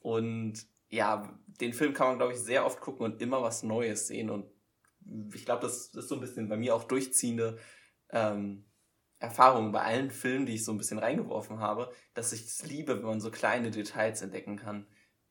Und 0.00 0.66
ja, 0.88 1.38
den 1.60 1.72
Film 1.72 1.94
kann 1.94 2.08
man, 2.08 2.18
glaube 2.18 2.34
ich, 2.34 2.38
sehr 2.38 2.66
oft 2.66 2.80
gucken 2.80 3.06
und 3.06 3.22
immer 3.22 3.42
was 3.42 3.62
Neues 3.62 4.06
sehen. 4.06 4.28
Und 4.28 4.46
ich 5.34 5.46
glaube, 5.46 5.62
das 5.62 5.86
ist 5.86 6.08
so 6.08 6.14
ein 6.14 6.20
bisschen 6.20 6.48
bei 6.48 6.56
mir 6.58 6.74
auch 6.74 6.84
durchziehende 6.84 7.58
ähm, 8.10 8.66
Erfahrung 9.18 9.72
bei 9.72 9.80
allen 9.80 10.10
Filmen, 10.10 10.44
die 10.44 10.54
ich 10.54 10.64
so 10.64 10.72
ein 10.72 10.78
bisschen 10.78 10.98
reingeworfen 10.98 11.60
habe, 11.60 11.90
dass 12.12 12.32
ich 12.32 12.42
es 12.42 12.62
liebe, 12.66 12.98
wenn 12.98 13.06
man 13.06 13.20
so 13.20 13.30
kleine 13.30 13.70
Details 13.70 14.20
entdecken 14.20 14.56
kann, 14.56 14.86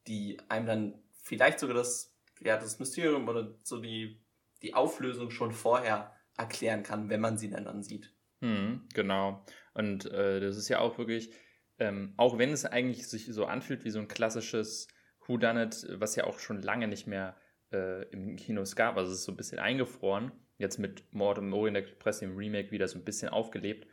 die 0.07 0.39
einem 0.49 0.65
dann 0.65 1.04
vielleicht 1.25 1.59
sogar 1.59 1.75
das, 1.75 2.15
ja, 2.39 2.57
das 2.57 2.79
Mysterium 2.79 3.27
oder 3.27 3.53
so 3.63 3.79
die, 3.79 4.21
die 4.61 4.73
Auflösung 4.73 5.31
schon 5.31 5.51
vorher 5.51 6.15
erklären 6.37 6.83
kann, 6.83 7.09
wenn 7.09 7.19
man 7.19 7.37
sie 7.37 7.49
dann, 7.49 7.65
dann 7.65 7.83
sieht. 7.83 8.13
Hm, 8.41 8.87
genau. 8.93 9.43
Und 9.73 10.05
äh, 10.05 10.39
das 10.39 10.55
ist 10.55 10.69
ja 10.69 10.79
auch 10.79 10.97
wirklich, 10.97 11.31
ähm, 11.79 12.13
auch 12.17 12.37
wenn 12.37 12.51
es 12.51 12.65
eigentlich 12.65 13.07
sich 13.07 13.25
so 13.25 13.45
anfühlt 13.45 13.83
wie 13.83 13.89
so 13.89 13.99
ein 13.99 14.07
klassisches 14.07 14.87
Who 15.25 15.37
Done 15.37 15.63
It, 15.63 15.87
was 15.99 16.15
ja 16.15 16.25
auch 16.25 16.39
schon 16.39 16.61
lange 16.61 16.87
nicht 16.87 17.07
mehr 17.07 17.35
äh, 17.71 18.03
im 18.09 18.35
Kinos 18.35 18.75
gab. 18.75 18.97
Also 18.97 19.11
es 19.11 19.19
ist 19.19 19.25
so 19.25 19.31
ein 19.31 19.37
bisschen 19.37 19.59
eingefroren. 19.59 20.31
Jetzt 20.57 20.77
mit 20.77 21.11
Mord 21.13 21.39
im 21.39 21.51
Orient 21.53 21.77
Express 21.77 22.21
im 22.21 22.37
Remake 22.37 22.71
wieder 22.71 22.87
so 22.87 22.99
ein 22.99 23.03
bisschen 23.03 23.29
aufgelebt. 23.29 23.87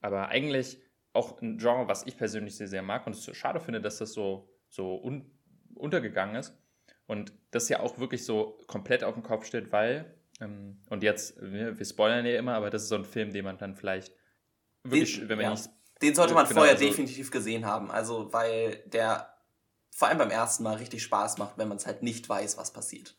Aber 0.00 0.28
eigentlich 0.28 0.82
auch 1.12 1.40
ein 1.40 1.58
Genre, 1.58 1.88
was 1.88 2.06
ich 2.06 2.16
persönlich 2.16 2.56
sehr, 2.56 2.68
sehr 2.68 2.82
mag 2.82 3.06
und 3.06 3.14
es 3.14 3.22
so 3.22 3.32
schade 3.32 3.60
finde, 3.60 3.80
dass 3.80 3.98
das 3.98 4.12
so, 4.12 4.50
so 4.68 5.00
un 5.02 5.30
untergegangen 5.74 6.36
ist. 6.36 6.58
Und 7.06 7.32
das 7.50 7.68
ja 7.68 7.80
auch 7.80 7.98
wirklich 7.98 8.24
so 8.24 8.58
komplett 8.66 9.04
auf 9.04 9.14
den 9.14 9.22
Kopf 9.22 9.44
steht, 9.44 9.72
weil, 9.72 10.14
ähm, 10.40 10.80
und 10.88 11.02
jetzt, 11.02 11.40
wir, 11.40 11.78
wir, 11.78 11.84
spoilern 11.84 12.24
ja 12.24 12.38
immer, 12.38 12.54
aber 12.54 12.70
das 12.70 12.84
ist 12.84 12.88
so 12.88 12.94
ein 12.94 13.04
Film, 13.04 13.32
den 13.32 13.44
man 13.44 13.58
dann 13.58 13.74
vielleicht 13.74 14.14
wirklich, 14.82 15.18
den, 15.18 15.28
wenn 15.28 15.36
man 15.36 15.44
ja. 15.44 15.50
nicht. 15.52 15.70
Den 16.02 16.14
sollte 16.14 16.34
man 16.34 16.44
genau, 16.46 16.60
vorher 16.60 16.74
also, 16.74 16.86
definitiv 16.86 17.30
gesehen 17.30 17.66
haben. 17.66 17.90
Also, 17.90 18.32
weil 18.32 18.82
der 18.86 19.34
vor 19.90 20.08
allem 20.08 20.18
beim 20.18 20.30
ersten 20.30 20.64
Mal 20.64 20.76
richtig 20.76 21.02
Spaß 21.02 21.38
macht, 21.38 21.56
wenn 21.56 21.68
man 21.68 21.76
es 21.76 21.86
halt 21.86 22.02
nicht 22.02 22.28
weiß, 22.28 22.58
was 22.58 22.72
passiert. 22.72 23.16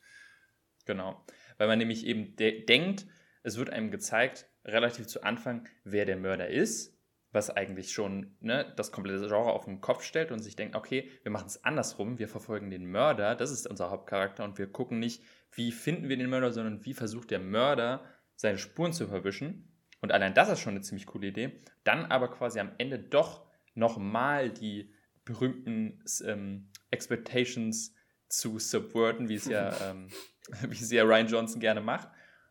Genau. 0.85 1.25
Weil 1.57 1.67
man 1.67 1.77
nämlich 1.77 2.05
eben 2.05 2.35
de 2.35 2.65
denkt, 2.65 3.05
es 3.43 3.57
wird 3.57 3.69
einem 3.69 3.91
gezeigt, 3.91 4.49
relativ 4.65 5.07
zu 5.07 5.23
Anfang, 5.23 5.69
wer 5.83 6.05
der 6.05 6.17
Mörder 6.17 6.49
ist, 6.49 6.94
was 7.35 7.49
eigentlich 7.49 7.91
schon 7.91 8.35
ne, 8.39 8.73
das 8.77 8.91
komplette 8.91 9.27
Genre 9.27 9.51
auf 9.51 9.65
den 9.65 9.81
Kopf 9.81 10.03
stellt 10.03 10.31
und 10.31 10.39
sich 10.39 10.55
denkt, 10.55 10.75
okay, 10.75 11.11
wir 11.21 11.31
machen 11.31 11.47
es 11.47 11.63
andersrum, 11.63 12.17
wir 12.17 12.27
verfolgen 12.27 12.71
den 12.71 12.89
Mörder, 12.89 13.35
das 13.35 13.51
ist 13.51 13.67
unser 13.67 13.91
Hauptcharakter 13.91 14.43
und 14.43 14.57
wir 14.57 14.67
gucken 14.67 14.99
nicht, 14.99 15.21
wie 15.51 15.71
finden 15.71 16.09
wir 16.09 16.17
den 16.17 16.29
Mörder, 16.29 16.51
sondern 16.51 16.83
wie 16.85 16.93
versucht 16.93 17.31
der 17.31 17.39
Mörder 17.39 18.03
seine 18.35 18.57
Spuren 18.57 18.93
zu 18.93 19.07
verwischen. 19.07 19.71
Und 20.01 20.11
allein 20.11 20.33
das 20.33 20.49
ist 20.49 20.61
schon 20.61 20.75
eine 20.75 20.81
ziemlich 20.81 21.05
coole 21.05 21.27
Idee. 21.27 21.61
Dann 21.83 22.05
aber 22.05 22.29
quasi 22.29 22.59
am 22.59 22.71
Ende 22.77 22.99
doch 22.99 23.45
nochmal 23.73 24.49
die 24.49 24.93
berühmten 25.23 26.03
ähm, 26.25 26.69
Expectations 26.91 27.93
zu 28.29 28.59
subverten, 28.59 29.29
wie 29.29 29.35
es 29.35 29.45
ja, 29.45 29.75
ähm, 29.91 30.07
wie 30.69 30.75
es 30.81 30.91
ja 30.91 31.03
Ryan 31.03 31.27
Johnson 31.27 31.59
gerne 31.59 31.81
macht. 31.81 32.09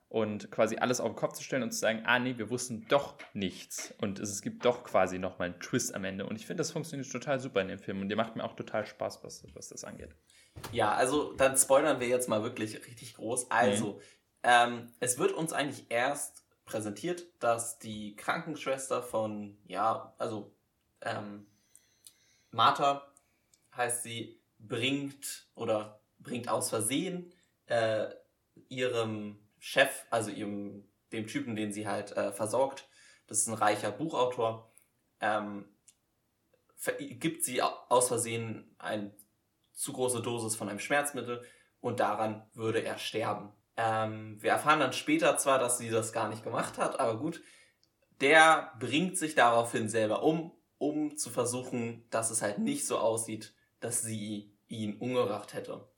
Und 0.09 0.51
quasi 0.53 0.77
alles 0.77 1.01
auf 1.01 1.09
den 1.09 1.17
Kopf 1.17 1.33
zu 1.33 1.43
stellen 1.43 1.65
und 1.65 1.73
zu 1.73 1.81
sagen, 1.81 2.03
ah 2.07 2.21
nee, 2.21 2.39
wir 2.39 2.49
wussten 2.49 2.87
doch 2.89 3.17
nichts. 3.33 3.93
Und 3.99 4.21
es, 4.21 4.43
gibt 4.43 4.65
doch 4.65 4.85
quasi 4.85 5.19
nochmal 5.19 5.49
einen 5.49 5.61
Twist 5.61 5.95
am 5.95 6.05
Ende. 6.05 6.27
Und 6.27 6.37
ich 6.37 6.47
finde, 6.47 6.61
das 6.61 6.71
funktioniert 6.71 7.11
total 7.11 7.41
super 7.41 7.61
in 7.61 7.69
dem 7.69 7.81
Film. 7.81 8.01
Und 8.01 8.09
der 8.09 8.17
macht 8.17 8.37
mir 8.37 8.45
auch 8.45 8.55
total 8.55 8.87
Spaß, 8.87 9.25
was, 9.25 9.45
was 9.55 9.71
das 9.71 9.83
angeht. 9.83 10.15
Ja, 10.71 10.93
also 10.93 11.33
dann 11.33 11.57
spoilern 11.57 11.99
wir 11.99 12.07
jetzt 12.07 12.29
mal 12.29 12.45
wirklich 12.45 12.77
richtig 12.87 13.17
groß. 13.17 13.51
Also, 13.51 13.95
mhm. 13.95 14.01
ähm, 14.45 14.93
es 15.01 15.19
wird 15.19 15.33
uns 15.33 15.53
eigentlich 15.53 15.87
erst 15.89 16.45
präsentiert, 16.65 17.27
dass 17.41 17.79
die 17.79 18.15
Krankenschwester 18.17 19.03
von, 19.03 19.59
ja, 19.67 20.15
also 20.19 20.55
ähm, 21.03 21.47
Martha 22.51 23.07
heißt 23.77 24.03
sie, 24.03 24.41
bringt 24.59 25.49
oder 25.55 26.01
bringt 26.19 26.49
aus 26.49 26.71
Versehen 26.71 27.33
äh, 27.67 28.07
ihrem 28.69 29.39
Chef, 29.67 30.05
also 30.11 30.31
ihrem, 30.31 30.85
dem 31.11 31.27
Typen, 31.27 31.57
den 31.57 31.73
sie 31.73 31.89
halt 31.89 32.15
äh, 32.19 32.33
versorgt, 32.33 32.87
das 33.27 33.39
ist 33.39 33.47
ein 33.47 33.55
reicher 33.55 33.91
Buchautor, 33.91 34.71
ähm, 35.21 35.65
gibt 36.99 37.45
sie 37.45 37.63
aus 37.63 38.09
Versehen 38.09 38.77
eine 38.79 39.17
zu 39.73 39.95
große 39.95 40.21
Dosis 40.21 40.55
von 40.55 40.69
einem 40.69 40.81
Schmerzmittel 40.81 41.43
und 41.81 41.99
daran 42.01 42.47
würde 42.53 42.85
er 42.85 42.99
sterben. 42.99 43.55
Ähm, 43.79 44.37
wir 44.43 44.51
erfahren 44.51 44.81
dann 44.81 44.93
später 44.93 45.39
zwar, 45.39 45.59
dass 45.59 45.79
sie 45.79 45.89
das 45.89 46.13
gar 46.13 46.29
nicht 46.29 46.45
gemacht 46.45 46.77
hat, 46.77 47.01
aber 47.01 47.19
gut, 47.19 47.43
der 48.21 48.71
bringt 48.79 49.17
sich 49.17 49.35
daraufhin 49.35 49.89
selber 49.89 50.23
um, 50.23 50.53
um 50.77 51.17
zu 51.17 51.31
versuchen, 51.31 52.07
dass 52.11 52.31
es 52.31 52.43
halt 52.43 52.59
nicht 52.59 52.87
so 52.87 52.99
aussieht, 52.99 53.55
dass 53.81 54.03
sie 54.03 54.55
ihn 54.69 54.99
umgebracht 54.99 55.55
hätte. 55.55 55.89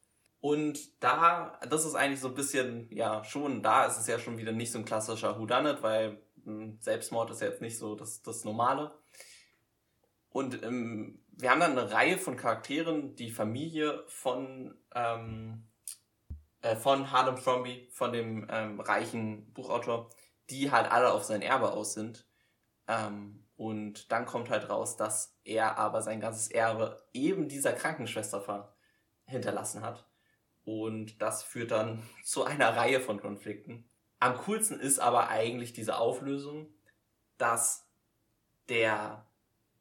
Und 0.46 1.02
da, 1.02 1.58
das 1.68 1.84
ist 1.84 1.96
eigentlich 1.96 2.20
so 2.20 2.28
ein 2.28 2.34
bisschen, 2.36 2.88
ja, 2.92 3.24
schon, 3.24 3.64
da 3.64 3.84
ist 3.84 3.98
es 3.98 4.06
ja 4.06 4.16
schon 4.20 4.38
wieder 4.38 4.52
nicht 4.52 4.70
so 4.70 4.78
ein 4.78 4.84
klassischer 4.84 5.40
Whodunit, 5.40 5.82
weil 5.82 6.22
hm, 6.44 6.78
Selbstmord 6.80 7.32
ist 7.32 7.40
ja 7.40 7.48
jetzt 7.48 7.62
nicht 7.62 7.76
so 7.76 7.96
das, 7.96 8.22
das 8.22 8.44
Normale. 8.44 8.96
Und 10.28 10.62
ähm, 10.62 11.20
wir 11.32 11.50
haben 11.50 11.58
dann 11.58 11.76
eine 11.76 11.90
Reihe 11.90 12.16
von 12.16 12.36
Charakteren, 12.36 13.16
die 13.16 13.32
Familie 13.32 14.04
von, 14.06 14.78
ähm, 14.94 15.66
äh, 16.62 16.76
von 16.76 17.10
Harlem 17.10 17.38
Fromby, 17.38 17.88
von 17.90 18.12
dem 18.12 18.46
ähm, 18.48 18.78
reichen 18.78 19.52
Buchautor, 19.52 20.10
die 20.48 20.70
halt 20.70 20.92
alle 20.92 21.12
auf 21.12 21.24
sein 21.24 21.42
Erbe 21.42 21.72
aus 21.72 21.94
sind. 21.94 22.24
Ähm, 22.86 23.42
und 23.56 24.12
dann 24.12 24.26
kommt 24.26 24.50
halt 24.50 24.70
raus, 24.70 24.96
dass 24.96 25.36
er 25.42 25.76
aber 25.76 26.02
sein 26.02 26.20
ganzes 26.20 26.46
Erbe 26.52 27.02
eben 27.12 27.48
dieser 27.48 27.72
Krankenschwester 27.72 28.76
hinterlassen 29.24 29.82
hat. 29.82 30.06
Und 30.66 31.22
das 31.22 31.42
führt 31.42 31.70
dann 31.70 32.02
zu 32.22 32.44
einer 32.44 32.76
Reihe 32.76 33.00
von 33.00 33.18
Konflikten. 33.20 33.88
Am 34.18 34.36
coolsten 34.38 34.78
ist 34.78 34.98
aber 34.98 35.28
eigentlich 35.28 35.72
diese 35.72 35.98
Auflösung, 35.98 36.68
dass 37.38 37.88
der 38.68 39.26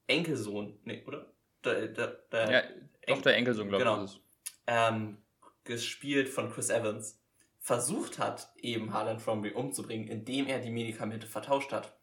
Enkelsohn, 0.08 0.80
nee, 0.84 1.04
oder? 1.06 1.34
Der, 1.64 1.88
der, 1.88 2.08
der 2.32 2.52
ja, 2.52 2.64
doch 3.08 3.22
der 3.22 3.36
Enkelsohn, 3.36 3.70
glaube 3.70 3.84
genau, 3.84 4.04
ich. 4.04 4.22
Ähm, 4.68 5.18
gespielt 5.64 6.30
von 6.30 6.52
Chris 6.52 6.70
Evans, 6.70 7.20
versucht 7.60 8.20
hat, 8.20 8.54
eben 8.58 8.94
Harlan 8.94 9.20
Fromby 9.20 9.52
umzubringen, 9.52 10.08
indem 10.08 10.46
er 10.46 10.60
die 10.60 10.70
Medikamente 10.70 11.26
vertauscht 11.26 11.72
hat. 11.72 11.98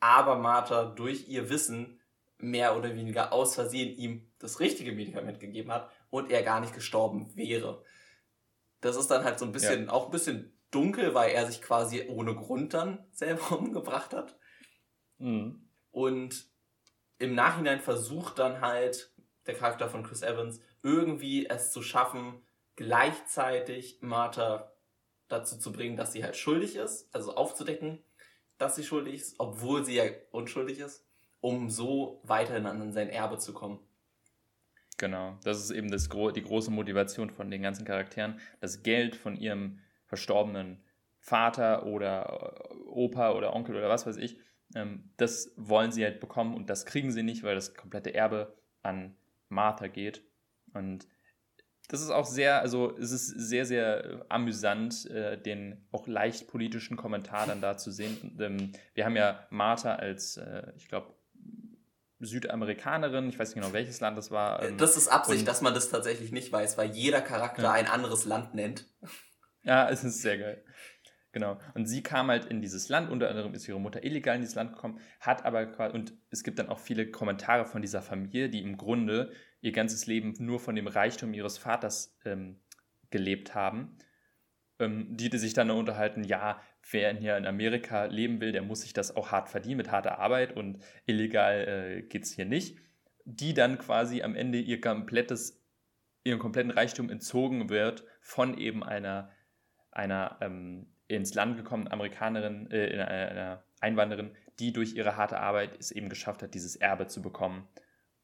Aber 0.00 0.36
Martha 0.36 0.86
durch 0.86 1.28
ihr 1.28 1.48
Wissen 1.50 2.00
mehr 2.38 2.76
oder 2.76 2.96
weniger 2.96 3.32
aus 3.32 3.54
Versehen 3.54 3.96
ihm 3.96 4.28
das 4.40 4.58
richtige 4.58 4.90
Medikament 4.92 5.38
gegeben 5.38 5.70
hat 5.70 5.90
und 6.10 6.32
er 6.32 6.42
gar 6.42 6.60
nicht 6.60 6.74
gestorben 6.74 7.30
wäre. 7.36 7.84
Das 8.80 8.96
ist 8.96 9.08
dann 9.08 9.24
halt 9.24 9.38
so 9.38 9.44
ein 9.44 9.52
bisschen, 9.52 9.86
ja. 9.86 9.92
auch 9.92 10.06
ein 10.06 10.10
bisschen 10.10 10.58
dunkel, 10.70 11.14
weil 11.14 11.32
er 11.32 11.46
sich 11.46 11.62
quasi 11.62 12.06
ohne 12.08 12.34
Grund 12.34 12.74
dann 12.74 13.06
selber 13.12 13.58
umgebracht 13.58 14.12
hat. 14.12 14.38
Mhm. 15.18 15.68
Und 15.90 16.46
im 17.18 17.34
Nachhinein 17.34 17.80
versucht 17.80 18.38
dann 18.38 18.60
halt 18.60 19.12
der 19.46 19.54
Charakter 19.54 19.88
von 19.88 20.04
Chris 20.04 20.22
Evans 20.22 20.60
irgendwie 20.82 21.46
es 21.46 21.72
zu 21.72 21.82
schaffen, 21.82 22.42
gleichzeitig 22.76 23.98
Martha 24.02 24.72
dazu 25.26 25.58
zu 25.58 25.72
bringen, 25.72 25.96
dass 25.96 26.12
sie 26.12 26.22
halt 26.22 26.36
schuldig 26.36 26.76
ist, 26.76 27.12
also 27.14 27.34
aufzudecken, 27.34 28.04
dass 28.56 28.76
sie 28.76 28.84
schuldig 28.84 29.14
ist, 29.14 29.34
obwohl 29.38 29.84
sie 29.84 29.96
ja 29.96 30.04
unschuldig 30.30 30.78
ist, 30.78 31.06
um 31.40 31.70
so 31.70 32.20
weiterhin 32.24 32.66
an 32.66 32.92
sein 32.92 33.08
Erbe 33.08 33.38
zu 33.38 33.52
kommen. 33.52 33.80
Genau, 34.98 35.38
das 35.44 35.62
ist 35.62 35.70
eben 35.70 35.90
das, 35.90 36.08
die 36.08 36.42
große 36.42 36.72
Motivation 36.72 37.30
von 37.30 37.50
den 37.50 37.62
ganzen 37.62 37.84
Charakteren, 37.84 38.40
das 38.60 38.82
Geld 38.82 39.14
von 39.14 39.36
ihrem 39.36 39.78
verstorbenen 40.06 40.82
Vater 41.20 41.86
oder 41.86 42.68
äh, 42.70 42.74
Opa 42.88 43.32
oder 43.32 43.54
Onkel 43.54 43.76
oder 43.76 43.88
was 43.88 44.06
weiß 44.06 44.16
ich, 44.16 44.38
ähm, 44.74 45.10
das 45.16 45.52
wollen 45.56 45.92
sie 45.92 46.04
halt 46.04 46.18
bekommen 46.18 46.54
und 46.54 46.68
das 46.68 46.84
kriegen 46.84 47.12
sie 47.12 47.22
nicht, 47.22 47.44
weil 47.44 47.54
das 47.54 47.74
komplette 47.74 48.12
Erbe 48.12 48.56
an 48.82 49.14
Martha 49.48 49.86
geht. 49.86 50.24
Und 50.74 51.06
das 51.88 52.02
ist 52.02 52.10
auch 52.10 52.26
sehr, 52.26 52.60
also 52.60 52.96
es 52.98 53.12
ist 53.12 53.28
sehr, 53.28 53.64
sehr 53.66 54.26
amüsant, 54.28 55.08
äh, 55.10 55.40
den 55.40 55.86
auch 55.92 56.06
leicht 56.06 56.48
politischen 56.48 56.96
Kommentar 56.96 57.46
dann 57.46 57.60
da 57.60 57.76
zu 57.76 57.90
sehen. 57.90 58.36
Ähm, 58.40 58.72
wir 58.94 59.04
haben 59.04 59.16
ja 59.16 59.46
Martha 59.50 59.94
als, 59.94 60.38
äh, 60.38 60.72
ich 60.76 60.88
glaube, 60.88 61.14
Südamerikanerin, 62.20 63.28
ich 63.28 63.38
weiß 63.38 63.54
nicht 63.54 63.62
genau, 63.62 63.72
welches 63.72 64.00
Land 64.00 64.18
das 64.18 64.30
war. 64.30 64.62
Ähm, 64.62 64.76
das 64.76 64.96
ist 64.96 65.08
Absicht, 65.08 65.46
dass 65.46 65.60
man 65.60 65.74
das 65.74 65.88
tatsächlich 65.88 66.32
nicht 66.32 66.52
weiß, 66.52 66.76
weil 66.76 66.90
jeder 66.90 67.20
Charakter 67.20 67.62
ja. 67.62 67.72
ein 67.72 67.86
anderes 67.86 68.24
Land 68.24 68.54
nennt. 68.54 68.86
Ja, 69.62 69.88
es 69.90 70.04
ist 70.04 70.22
sehr 70.22 70.38
geil. 70.38 70.64
Genau. 71.32 71.58
Und 71.74 71.86
sie 71.86 72.02
kam 72.02 72.28
halt 72.28 72.46
in 72.46 72.62
dieses 72.62 72.88
Land, 72.88 73.10
unter 73.10 73.28
anderem 73.28 73.54
ist 73.54 73.68
ihre 73.68 73.80
Mutter 73.80 74.02
illegal 74.02 74.34
in 74.34 74.40
dieses 74.40 74.56
Land 74.56 74.72
gekommen, 74.72 74.98
hat 75.20 75.44
aber 75.44 75.66
quasi, 75.66 75.94
und 75.94 76.14
es 76.30 76.42
gibt 76.42 76.58
dann 76.58 76.68
auch 76.68 76.78
viele 76.78 77.10
Kommentare 77.10 77.66
von 77.66 77.82
dieser 77.82 78.02
Familie, 78.02 78.48
die 78.48 78.62
im 78.62 78.76
Grunde 78.76 79.32
ihr 79.60 79.72
ganzes 79.72 80.06
Leben 80.06 80.34
nur 80.38 80.58
von 80.58 80.74
dem 80.74 80.86
Reichtum 80.86 81.34
ihres 81.34 81.58
Vaters 81.58 82.16
ähm, 82.24 82.60
gelebt 83.10 83.54
haben, 83.54 83.98
ähm, 84.78 85.16
die, 85.16 85.28
die 85.30 85.38
sich 85.38 85.52
dann 85.52 85.70
unterhalten, 85.70 86.24
ja, 86.24 86.60
wer 86.90 87.14
hier 87.14 87.36
in 87.36 87.46
Amerika 87.46 88.04
leben 88.04 88.40
will, 88.40 88.52
der 88.52 88.62
muss 88.62 88.82
sich 88.82 88.92
das 88.92 89.14
auch 89.16 89.30
hart 89.30 89.48
verdienen 89.48 89.78
mit 89.78 89.90
harter 89.90 90.18
Arbeit 90.18 90.56
und 90.56 90.78
illegal 91.06 91.68
äh, 91.68 92.02
geht 92.02 92.24
es 92.24 92.32
hier 92.32 92.44
nicht, 92.44 92.78
die 93.24 93.54
dann 93.54 93.78
quasi 93.78 94.22
am 94.22 94.34
Ende 94.34 94.58
ihr 94.58 94.80
komplettes, 94.80 95.62
ihren 96.24 96.38
kompletten 96.38 96.70
Reichtum 96.70 97.10
entzogen 97.10 97.68
wird 97.68 98.04
von 98.20 98.56
eben 98.56 98.82
einer, 98.82 99.30
einer 99.90 100.38
ähm, 100.40 100.86
ins 101.08 101.34
Land 101.34 101.56
gekommenen 101.56 101.92
Amerikanerin, 101.92 102.70
äh, 102.70 103.02
einer 103.02 103.64
Einwanderin, 103.80 104.32
die 104.58 104.72
durch 104.72 104.94
ihre 104.94 105.16
harte 105.16 105.38
Arbeit 105.38 105.76
es 105.78 105.90
eben 105.90 106.08
geschafft 106.08 106.42
hat, 106.42 106.54
dieses 106.54 106.76
Erbe 106.76 107.06
zu 107.06 107.22
bekommen 107.22 107.68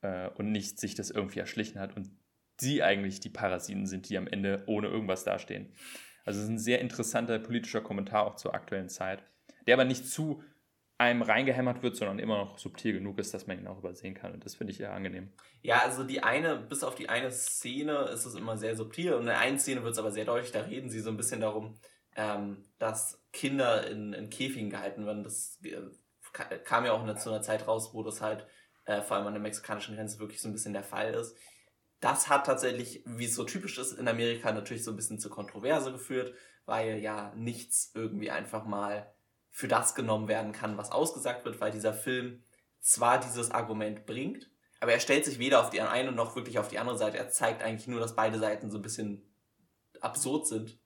äh, 0.03 0.29
und 0.31 0.51
nicht 0.51 0.79
sich 0.79 0.95
das 0.95 1.11
irgendwie 1.11 1.41
erschlichen 1.41 1.81
hat 1.81 1.97
und 1.97 2.11
sie 2.59 2.83
eigentlich 2.83 3.21
die 3.21 3.31
Parasiten 3.31 3.87
sind, 3.87 4.09
die 4.09 4.19
am 4.19 4.27
Ende 4.27 4.65
ohne 4.67 4.89
irgendwas 4.89 5.25
dastehen. 5.25 5.73
Also 6.25 6.41
es 6.41 6.45
ist 6.45 6.51
ein 6.51 6.59
sehr 6.59 6.81
interessanter 6.81 7.39
politischer 7.39 7.81
Kommentar 7.81 8.27
auch 8.27 8.37
zur 8.37 8.55
aktuellen 8.55 8.89
Zeit, 8.89 9.23
der 9.67 9.75
aber 9.75 9.85
nicht 9.85 10.09
zu 10.09 10.43
einem 10.97 11.23
reingehämmert 11.23 11.83
wird, 11.83 11.97
sondern 11.97 12.19
immer 12.19 12.39
noch 12.39 12.59
subtil 12.59 12.93
genug 12.93 13.19
ist, 13.19 13.35
dass 13.35 13.47
man 13.47 13.59
ihn 13.59 13.67
auch 13.67 13.79
übersehen 13.79 14.15
kann. 14.15 14.33
Und 14.33 14.45
das 14.45 14.55
finde 14.55 14.73
ich 14.73 14.81
eher 14.81 14.93
angenehm. 14.93 15.33
Ja, 15.61 15.83
also 15.83 16.05
die 16.05 16.23
eine, 16.23 16.57
bis 16.57 16.85
auf 16.85 16.95
die 16.95 17.09
eine 17.09 17.31
Szene 17.31 18.09
ist 18.13 18.25
es 18.25 18.35
immer 18.35 18.57
sehr 18.57 18.77
subtil. 18.77 19.15
Und 19.15 19.23
in 19.23 19.27
der 19.27 19.41
einen 19.41 19.59
Szene 19.59 19.83
wird 19.83 19.93
es 19.93 19.99
aber 19.99 20.13
sehr 20.13 20.25
deutlich, 20.25 20.53
da 20.53 20.61
reden 20.61 20.91
sie 20.91 21.01
so 21.01 21.11
ein 21.11 21.17
bisschen 21.17 21.41
darum, 21.41 21.79
ähm, 22.17 22.65
dass 22.79 23.21
Kinder 23.33 23.89
in, 23.89 24.13
in 24.13 24.31
Käfigen 24.31 24.71
gehalten 24.71 25.05
werden. 25.05 25.25
Das 25.25 25.59
äh, 25.65 26.59
kam 26.59 26.85
ja 26.85 26.93
auch 26.93 27.07
in, 27.07 27.17
zu 27.17 27.31
einer 27.31 27.43
Zeit 27.43 27.67
raus, 27.67 27.93
wo 27.93 28.05
das 28.05 28.21
halt 28.21 28.47
äh, 28.85 29.03
vor 29.03 29.17
allem 29.17 29.27
an 29.27 29.35
der 29.35 29.43
mexikanischen 29.43 29.97
Grenze 29.97 30.21
wirklich 30.21 30.41
so 30.41 30.49
ein 30.49 30.53
bisschen 30.53 30.75
der 30.75 30.85
Fall 30.85 31.13
ist. 31.15 31.37
Das 32.05 32.29
hat 32.29 32.45
tatsächlich, 32.45 33.03
wie 33.07 33.25
es 33.25 33.35
so 33.35 33.45
typisch 33.45 33.79
ist 33.79 33.93
in 33.93 34.09
Amerika, 34.09 34.53
natürlich 34.53 34.85
so 34.85 34.91
ein 34.91 34.97
bisschen 34.97 35.19
zu 35.19 35.31
Kontroverse 35.31 35.91
geführt, 35.91 36.35
weil 36.67 36.99
ja 36.99 37.33
nichts 37.35 37.93
irgendwie 37.95 38.31
einfach 38.31 38.67
mal 38.67 39.11
für 39.49 39.69
das 39.69 39.95
genommen 39.95 40.29
werden 40.29 40.53
kann, 40.53 40.77
was 40.77 40.93
ausgesagt 40.93 41.47
wird, 41.47 41.63
weil 41.63 41.73
dieser 41.73 41.95
Film 41.95 42.43
zwar 42.79 43.21
dieses 43.21 43.53
Argument 43.53 44.05
bringt, 44.05 44.51
aber 44.81 44.93
er 44.93 45.01
stellt 45.01 45.25
sich 45.25 45.39
weder 45.39 45.63
auf 45.63 45.71
die 45.71 45.81
eine 45.81 46.13
noch 46.13 46.37
wirklich 46.37 46.59
auf 46.59 46.69
die 46.69 46.79
andere 46.79 46.99
Seite. 46.99 47.17
Er 47.17 47.31
zeigt 47.31 47.63
eigentlich 47.63 47.89
nur, 47.89 48.01
dass 48.01 48.15
beide 48.15 48.39
Seiten 48.39 48.71
so 48.71 48.77
ein 48.77 48.83
bisschen 48.83 49.35
absurd 50.03 50.47
sind. 50.47 50.79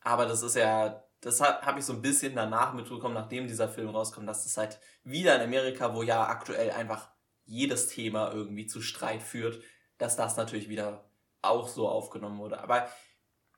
Aber 0.00 0.26
das 0.26 0.42
ist 0.42 0.56
ja, 0.56 1.04
das 1.20 1.40
habe 1.40 1.78
ich 1.78 1.84
so 1.84 1.92
ein 1.92 2.02
bisschen 2.02 2.34
danach 2.34 2.74
mitbekommen, 2.74 3.14
nachdem 3.14 3.46
dieser 3.46 3.68
Film 3.68 3.90
rauskommt, 3.90 4.28
dass 4.28 4.42
das 4.42 4.56
halt 4.56 4.80
wieder 5.04 5.36
in 5.36 5.42
Amerika, 5.42 5.94
wo 5.94 6.02
ja 6.02 6.26
aktuell 6.26 6.72
einfach 6.72 7.10
jedes 7.44 7.86
Thema 7.86 8.32
irgendwie 8.32 8.66
zu 8.66 8.82
Streit 8.82 9.22
führt, 9.22 9.62
dass 9.98 10.16
das 10.16 10.36
natürlich 10.36 10.68
wieder 10.68 11.10
auch 11.42 11.68
so 11.68 11.88
aufgenommen 11.88 12.38
wurde. 12.38 12.60
Aber 12.60 12.88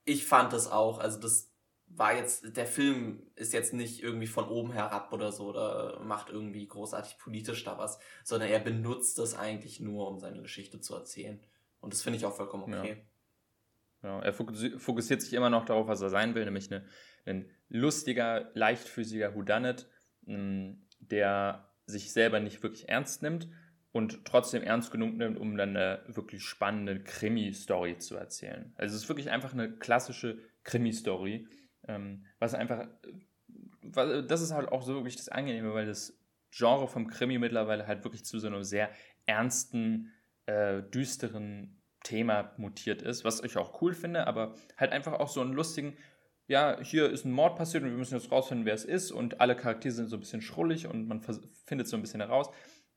ich 0.04 0.26
fand 0.26 0.52
das 0.52 0.70
auch, 0.70 0.98
also 0.98 1.20
das 1.20 1.50
war 1.86 2.14
jetzt, 2.14 2.56
der 2.56 2.66
Film 2.66 3.30
ist 3.34 3.52
jetzt 3.52 3.74
nicht 3.74 4.02
irgendwie 4.02 4.26
von 4.26 4.48
oben 4.48 4.72
herab 4.72 5.12
oder 5.12 5.32
so 5.32 5.48
oder 5.48 5.98
macht 6.00 6.30
irgendwie 6.30 6.66
großartig 6.66 7.18
politisch 7.18 7.64
da 7.64 7.78
was, 7.78 7.98
sondern 8.24 8.48
er 8.48 8.60
benutzt 8.60 9.18
das 9.18 9.34
eigentlich 9.34 9.80
nur, 9.80 10.08
um 10.08 10.18
seine 10.20 10.40
Geschichte 10.40 10.80
zu 10.80 10.94
erzählen. 10.94 11.40
Und 11.80 11.92
das 11.92 12.02
finde 12.02 12.18
ich 12.18 12.24
auch 12.24 12.36
vollkommen 12.36 12.74
okay. 12.74 13.04
Ja. 14.02 14.18
ja. 14.18 14.22
er 14.22 14.32
fokussiert 14.32 15.20
sich 15.20 15.32
immer 15.32 15.50
noch 15.50 15.64
darauf, 15.64 15.88
was 15.88 16.00
er 16.00 16.10
sein 16.10 16.34
will, 16.34 16.44
nämlich 16.44 16.70
eine, 16.70 16.86
ein 17.26 17.50
lustiger, 17.68 18.50
leichtfüßiger 18.54 19.34
Whodunit, 19.34 19.88
der 20.26 21.70
sich 21.86 22.12
selber 22.12 22.38
nicht 22.38 22.62
wirklich 22.62 22.88
ernst 22.88 23.22
nimmt, 23.22 23.48
und 23.92 24.24
trotzdem 24.24 24.62
ernst 24.62 24.92
genug 24.92 25.16
nimmt, 25.16 25.38
um 25.38 25.56
dann 25.56 25.76
eine 25.76 26.02
wirklich 26.06 26.44
spannende 26.44 27.02
Krimi-Story 27.02 27.98
zu 27.98 28.16
erzählen. 28.16 28.72
Also 28.76 28.94
es 28.94 29.02
ist 29.02 29.08
wirklich 29.08 29.30
einfach 29.30 29.52
eine 29.52 29.70
klassische 29.70 30.38
Krimi-Story, 30.64 31.46
ähm, 31.88 32.24
was 32.38 32.54
einfach, 32.54 32.86
was, 33.82 34.26
das 34.26 34.42
ist 34.42 34.52
halt 34.52 34.70
auch 34.70 34.82
so 34.82 34.94
wirklich 34.94 35.16
das 35.16 35.28
Angenehme, 35.28 35.74
weil 35.74 35.86
das 35.86 36.16
Genre 36.52 36.88
vom 36.88 37.08
Krimi 37.08 37.38
mittlerweile 37.38 37.86
halt 37.86 38.04
wirklich 38.04 38.24
zu 38.24 38.38
so 38.38 38.46
einem 38.46 38.64
sehr 38.64 38.90
ernsten, 39.26 40.12
äh, 40.46 40.82
düsteren 40.82 41.80
Thema 42.02 42.52
mutiert 42.56 43.02
ist, 43.02 43.24
was 43.24 43.42
ich 43.42 43.56
auch 43.56 43.82
cool 43.82 43.94
finde, 43.94 44.26
aber 44.26 44.54
halt 44.76 44.92
einfach 44.92 45.14
auch 45.14 45.28
so 45.28 45.40
einen 45.40 45.52
lustigen, 45.52 45.96
ja, 46.46 46.80
hier 46.82 47.10
ist 47.10 47.24
ein 47.24 47.30
Mord 47.30 47.56
passiert 47.56 47.84
und 47.84 47.90
wir 47.90 47.98
müssen 47.98 48.14
jetzt 48.14 48.32
rausfinden, 48.32 48.66
wer 48.66 48.74
es 48.74 48.84
ist 48.84 49.12
und 49.12 49.40
alle 49.40 49.54
Charaktere 49.54 49.92
sind 49.92 50.08
so 50.08 50.16
ein 50.16 50.20
bisschen 50.20 50.42
schrullig 50.42 50.86
und 50.86 51.06
man 51.06 51.20
findet 51.66 51.86
so 51.86 51.96
ein 51.96 52.02
bisschen 52.02 52.20
heraus. 52.20 52.50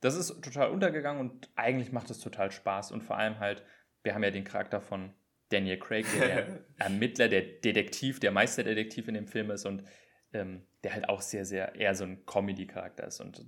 Das 0.03 0.15
ist 0.15 0.41
total 0.41 0.69
untergegangen 0.69 1.21
und 1.21 1.49
eigentlich 1.55 1.93
macht 1.93 2.09
es 2.09 2.19
total 2.19 2.51
Spaß 2.51 2.91
und 2.91 3.03
vor 3.03 3.15
allem 3.17 3.39
halt, 3.39 3.63
wir 4.03 4.13
haben 4.13 4.23
ja 4.23 4.31
den 4.31 4.43
Charakter 4.43 4.81
von 4.81 5.13
Daniel 5.47 5.79
Craig, 5.79 6.05
der, 6.19 6.65
Ermittler, 6.77 7.29
der 7.29 7.41
Detektiv, 7.41 8.19
der 8.19 8.31
Meisterdetektiv 8.31 9.07
in 9.07 9.13
dem 9.13 9.27
Film 9.27 9.49
ist 9.49 9.65
und 9.65 9.85
ähm, 10.33 10.67
der 10.83 10.93
halt 10.93 11.07
auch 11.07 11.21
sehr, 11.21 11.45
sehr 11.45 11.75
eher 11.75 11.95
so 11.95 12.03
ein 12.03 12.25
Comedy-Charakter 12.25 13.07
ist 13.07 13.21
und 13.21 13.45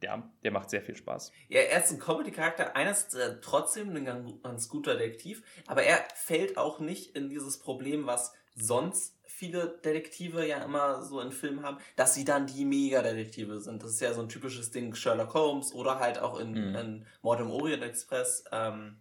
ja, 0.00 0.32
der 0.44 0.52
macht 0.52 0.70
sehr 0.70 0.80
viel 0.80 0.94
Spaß. 0.94 1.32
Ja, 1.48 1.62
er 1.62 1.82
ist 1.82 1.90
ein 1.90 1.98
Comedy-Charakter, 1.98 2.76
einer 2.76 2.92
ist 2.92 3.16
äh, 3.16 3.40
trotzdem 3.40 3.96
ein 3.96 4.04
ganz 4.04 4.68
guter 4.68 4.96
Detektiv, 4.96 5.42
aber 5.66 5.82
er 5.82 5.98
fällt 6.14 6.56
auch 6.56 6.78
nicht 6.78 7.16
in 7.16 7.28
dieses 7.30 7.58
Problem, 7.58 8.06
was 8.06 8.32
sonst 8.54 9.15
viele 9.36 9.78
Detektive 9.84 10.46
ja 10.46 10.64
immer 10.64 11.02
so 11.02 11.20
in 11.20 11.30
Filmen 11.30 11.62
haben, 11.62 11.76
dass 11.94 12.14
sie 12.14 12.24
dann 12.24 12.46
die 12.46 12.64
Mega-Detektive 12.64 13.60
sind. 13.60 13.82
Das 13.82 13.90
ist 13.90 14.00
ja 14.00 14.14
so 14.14 14.22
ein 14.22 14.30
typisches 14.30 14.70
Ding, 14.70 14.94
Sherlock 14.94 15.34
Holmes 15.34 15.74
oder 15.74 15.98
halt 15.98 16.18
auch 16.18 16.40
in, 16.40 16.52
mhm. 16.52 16.74
in 16.74 17.06
Mord 17.20 17.40
im 17.40 17.50
Orient 17.50 17.82
Express. 17.82 18.44
Ähm, 18.50 18.98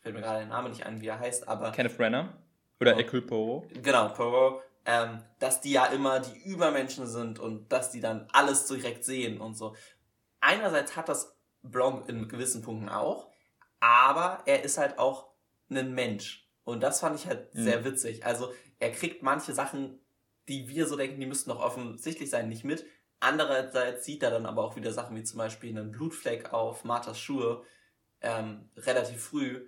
fällt 0.00 0.14
mir 0.14 0.22
gerade 0.22 0.38
der 0.38 0.48
Name 0.48 0.70
nicht 0.70 0.86
ein, 0.86 1.02
wie 1.02 1.08
er 1.08 1.18
heißt, 1.18 1.46
aber. 1.46 1.72
Kenneth 1.72 1.98
Brenner? 1.98 2.38
Oder 2.80 2.94
oh. 2.94 2.96
Hercule 2.96 3.22
Poirot? 3.22 3.82
Genau, 3.82 4.08
Poirot. 4.08 4.62
Ähm, 4.86 5.22
dass 5.40 5.60
die 5.60 5.72
ja 5.72 5.86
immer 5.86 6.20
die 6.20 6.48
Übermenschen 6.48 7.06
sind 7.06 7.38
und 7.38 7.70
dass 7.70 7.90
die 7.90 8.00
dann 8.00 8.26
alles 8.32 8.66
direkt 8.66 9.04
sehen 9.04 9.40
und 9.40 9.56
so. 9.56 9.76
Einerseits 10.40 10.96
hat 10.96 11.10
das 11.10 11.36
Blanc 11.62 12.08
in 12.08 12.28
gewissen 12.28 12.62
Punkten 12.62 12.88
auch, 12.88 13.30
aber 13.80 14.42
er 14.46 14.62
ist 14.62 14.78
halt 14.78 14.98
auch 14.98 15.26
ein 15.68 15.92
Mensch. 15.92 16.48
Und 16.64 16.82
das 16.82 17.00
fand 17.00 17.16
ich 17.18 17.26
halt 17.26 17.54
mhm. 17.54 17.62
sehr 17.62 17.84
witzig. 17.84 18.24
Also 18.24 18.52
er 18.78 18.92
kriegt 18.92 19.22
manche 19.22 19.52
Sachen, 19.54 20.00
die 20.48 20.68
wir 20.68 20.86
so 20.86 20.96
denken, 20.96 21.20
die 21.20 21.26
müssten 21.26 21.50
doch 21.50 21.60
offensichtlich 21.60 22.30
sein, 22.30 22.48
nicht 22.48 22.64
mit. 22.64 22.86
Andererseits 23.20 24.04
sieht 24.04 24.22
er 24.22 24.30
dann 24.30 24.46
aber 24.46 24.62
auch 24.62 24.76
wieder 24.76 24.92
Sachen 24.92 25.16
wie 25.16 25.24
zum 25.24 25.38
Beispiel 25.38 25.70
einen 25.70 25.90
Blutfleck 25.90 26.52
auf 26.52 26.84
Marthas 26.84 27.18
Schuhe 27.18 27.64
ähm, 28.20 28.70
relativ 28.76 29.22
früh 29.22 29.66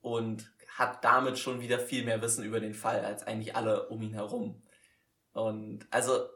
und 0.00 0.52
hat 0.68 1.04
damit 1.04 1.38
schon 1.38 1.60
wieder 1.60 1.78
viel 1.78 2.04
mehr 2.04 2.22
Wissen 2.22 2.44
über 2.44 2.60
den 2.60 2.74
Fall 2.74 3.04
als 3.04 3.24
eigentlich 3.24 3.56
alle 3.56 3.88
um 3.88 4.02
ihn 4.02 4.14
herum. 4.14 4.62
Und 5.32 5.86
also, 5.90 6.28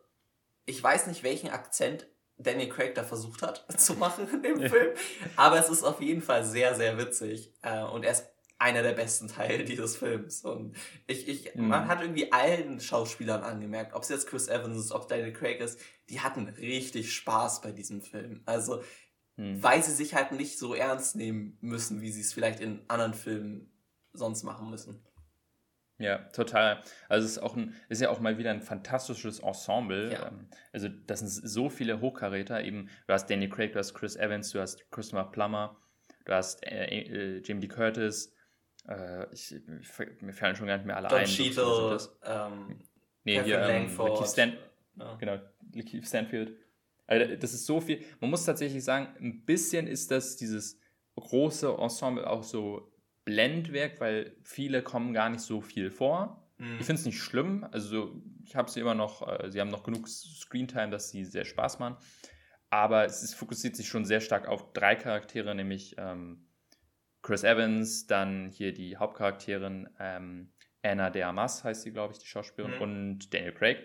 ich 0.65 0.83
weiß 0.83 1.07
nicht, 1.07 1.23
welchen 1.23 1.51
Akzent 1.51 2.09
Daniel 2.37 2.69
Craig 2.69 2.95
da 2.95 3.05
versucht 3.05 3.43
hat 3.43 3.67
zu 3.81 3.95
machen 3.95 4.29
in 4.33 4.43
dem 4.43 4.71
Film, 4.71 4.97
aber 5.37 5.59
es 5.59 5.69
ist 5.69 5.85
auf 5.85 6.01
jeden 6.01 6.23
Fall 6.23 6.45
sehr, 6.45 6.75
sehr 6.75 6.99
witzig. 6.99 7.53
Äh, 7.63 7.83
und 7.83 8.05
er 8.05 8.13
ist 8.13 8.29
einer 8.59 8.83
der 8.83 8.93
besten 8.93 9.29
Teile 9.29 9.65
dieses 9.65 9.97
Films. 9.97 10.43
Und 10.43 10.77
ich, 11.07 11.29
ich, 11.29 11.55
mhm. 11.55 11.69
man 11.69 11.89
hat 11.89 12.01
irgendwie 12.01 12.33
allen 12.33 12.81
Schauspielern 12.81 13.43
angemerkt, 13.43 13.95
ob 13.95 14.03
es 14.03 14.09
jetzt 14.09 14.29
Chris 14.29 14.49
Evans 14.49 14.79
ist, 14.79 14.93
ob 14.93 15.09
Daniel 15.09 15.33
Craig 15.33 15.61
ist, 15.61 15.81
die 16.09 16.21
hatten 16.21 16.49
richtig 16.49 17.15
Spaß 17.15 17.61
bei 17.61 17.73
diesem 17.73 18.01
Film. 18.01 18.43
Also, 18.47 18.83
hm. 19.37 19.63
weil 19.63 19.83
sie 19.83 19.93
sich 19.93 20.15
halt 20.15 20.33
nicht 20.33 20.59
so 20.59 20.75
ernst 20.75 21.17
nehmen 21.17 21.59
müssen, 21.61 22.01
wie 22.01 22.11
sie 22.11 22.23
es 22.23 22.33
vielleicht 22.33 22.61
in 22.61 22.81
anderen 22.89 23.15
Filmen 23.15 23.71
sonst 24.13 24.43
machen 24.43 24.71
müssen. 24.71 25.05
Ja, 25.99 26.19
total. 26.33 26.81
Also 27.09 27.27
es 27.27 27.33
ist 27.33 27.39
auch 27.39 27.57
ein, 27.57 27.75
ist 27.89 28.01
ja 28.01 28.11
auch 28.11 28.21
mal 28.21 28.39
wieder 28.39 28.53
ein 28.53 28.63
fantastisches 28.63 29.41
Ensemble. 29.41 30.13
Ja. 30.13 30.29
Ähm, 30.29 30.49
also 30.73 30.89
das 30.89 31.21
sind 31.21 31.29
so 31.29 31.69
viele 31.69 32.01
Hochkaräter. 32.01 32.63
Eben, 32.63 32.89
du 33.07 33.13
hast 33.13 33.29
Danny 33.29 33.49
Craig, 33.49 33.73
du 33.73 33.81
hast 33.81 33.95
Chris 33.95 34.15
Evans, 34.15 34.51
du 34.51 34.61
hast 34.61 34.91
Christopher 34.93 35.31
Plummer, 35.31 35.77
du 36.25 36.33
hast 36.33 36.65
äh, 36.65 36.87
äh, 36.87 37.43
Jamie 37.45 37.63
Lee 37.63 37.69
Curtis. 37.69 38.33
Äh, 38.89 39.27
ich, 39.33 39.55
mir 40.21 40.33
fallen 40.33 40.57
schon 40.57 40.67
gar 40.67 40.77
nicht 40.77 40.87
mehr 40.87 40.97
alle 40.97 41.09
Don 41.09 41.19
ein. 41.19 41.27
Cheadle, 41.27 41.99
ähm, 42.25 42.81
nee, 43.25 43.37
Kevin 43.37 43.45
hier, 43.45 43.61
ähm, 43.69 44.27
Stan 44.27 44.53
ja. 44.99 45.15
Genau, 45.17 45.39
Lakeith 45.75 46.07
Stanfield. 46.07 46.57
Also 47.07 47.37
das 47.37 47.55
ist 47.55 47.67
so 47.67 47.81
viel. 47.81 48.05
Man 48.21 48.31
muss 48.31 48.45
tatsächlich 48.45 48.85
sagen, 48.85 49.09
ein 49.21 49.45
bisschen 49.45 49.87
ist 49.87 50.11
das 50.11 50.37
dieses 50.37 50.79
große 51.17 51.69
Ensemble 51.79 52.29
auch 52.29 52.43
so 52.43 52.93
Blendwerk, 53.25 54.01
weil 54.01 54.37
viele 54.43 54.83
kommen 54.83 55.13
gar 55.13 55.31
nicht 55.31 55.41
so 55.41 55.61
viel 55.61 55.91
vor. 55.91 56.51
Mhm. 56.59 56.77
Ich 56.81 56.87
finde 56.87 57.01
es 57.01 57.07
nicht 57.07 57.21
schlimm. 57.21 57.67
Also 57.71 58.21
ich 58.45 58.57
habe 58.57 58.71
sie 58.71 58.81
immer 58.81 58.95
noch, 58.95 59.27
äh, 59.27 59.51
sie 59.51 59.61
haben 59.61 59.71
noch 59.71 59.85
genug 59.85 60.09
Screentime, 60.09 60.91
dass 60.91 61.11
sie 61.11 61.25
sehr 61.25 61.45
Spaß 61.45 61.79
machen. 61.79 61.97
Aber 62.71 63.07
es 63.07 63.23
ist, 63.23 63.35
fokussiert 63.35 63.77
sich 63.77 63.89
schon 63.89 64.05
sehr 64.05 64.21
stark 64.21 64.47
auf 64.47 64.73
drei 64.73 64.95
Charaktere, 64.95 65.55
nämlich 65.55 65.97
ähm, 65.99 66.48
Chris 67.23 67.45
Evans, 67.45 68.07
dann 68.07 68.51
hier 68.51 68.73
die 68.73 68.97
Hauptcharakterin 68.97 69.89
ähm, 69.99 70.51
Anna 70.83 71.11
de 71.11 71.23
Armas 71.23 71.65
heißt 71.65 71.83
sie, 71.83 71.93
glaube 71.93 72.13
ich, 72.13 72.21
die 72.21 72.27
Schauspielerin, 72.27 72.77
mhm. 72.77 72.83
und 72.83 73.35
Daniel 73.35 73.53
Craig. 73.53 73.79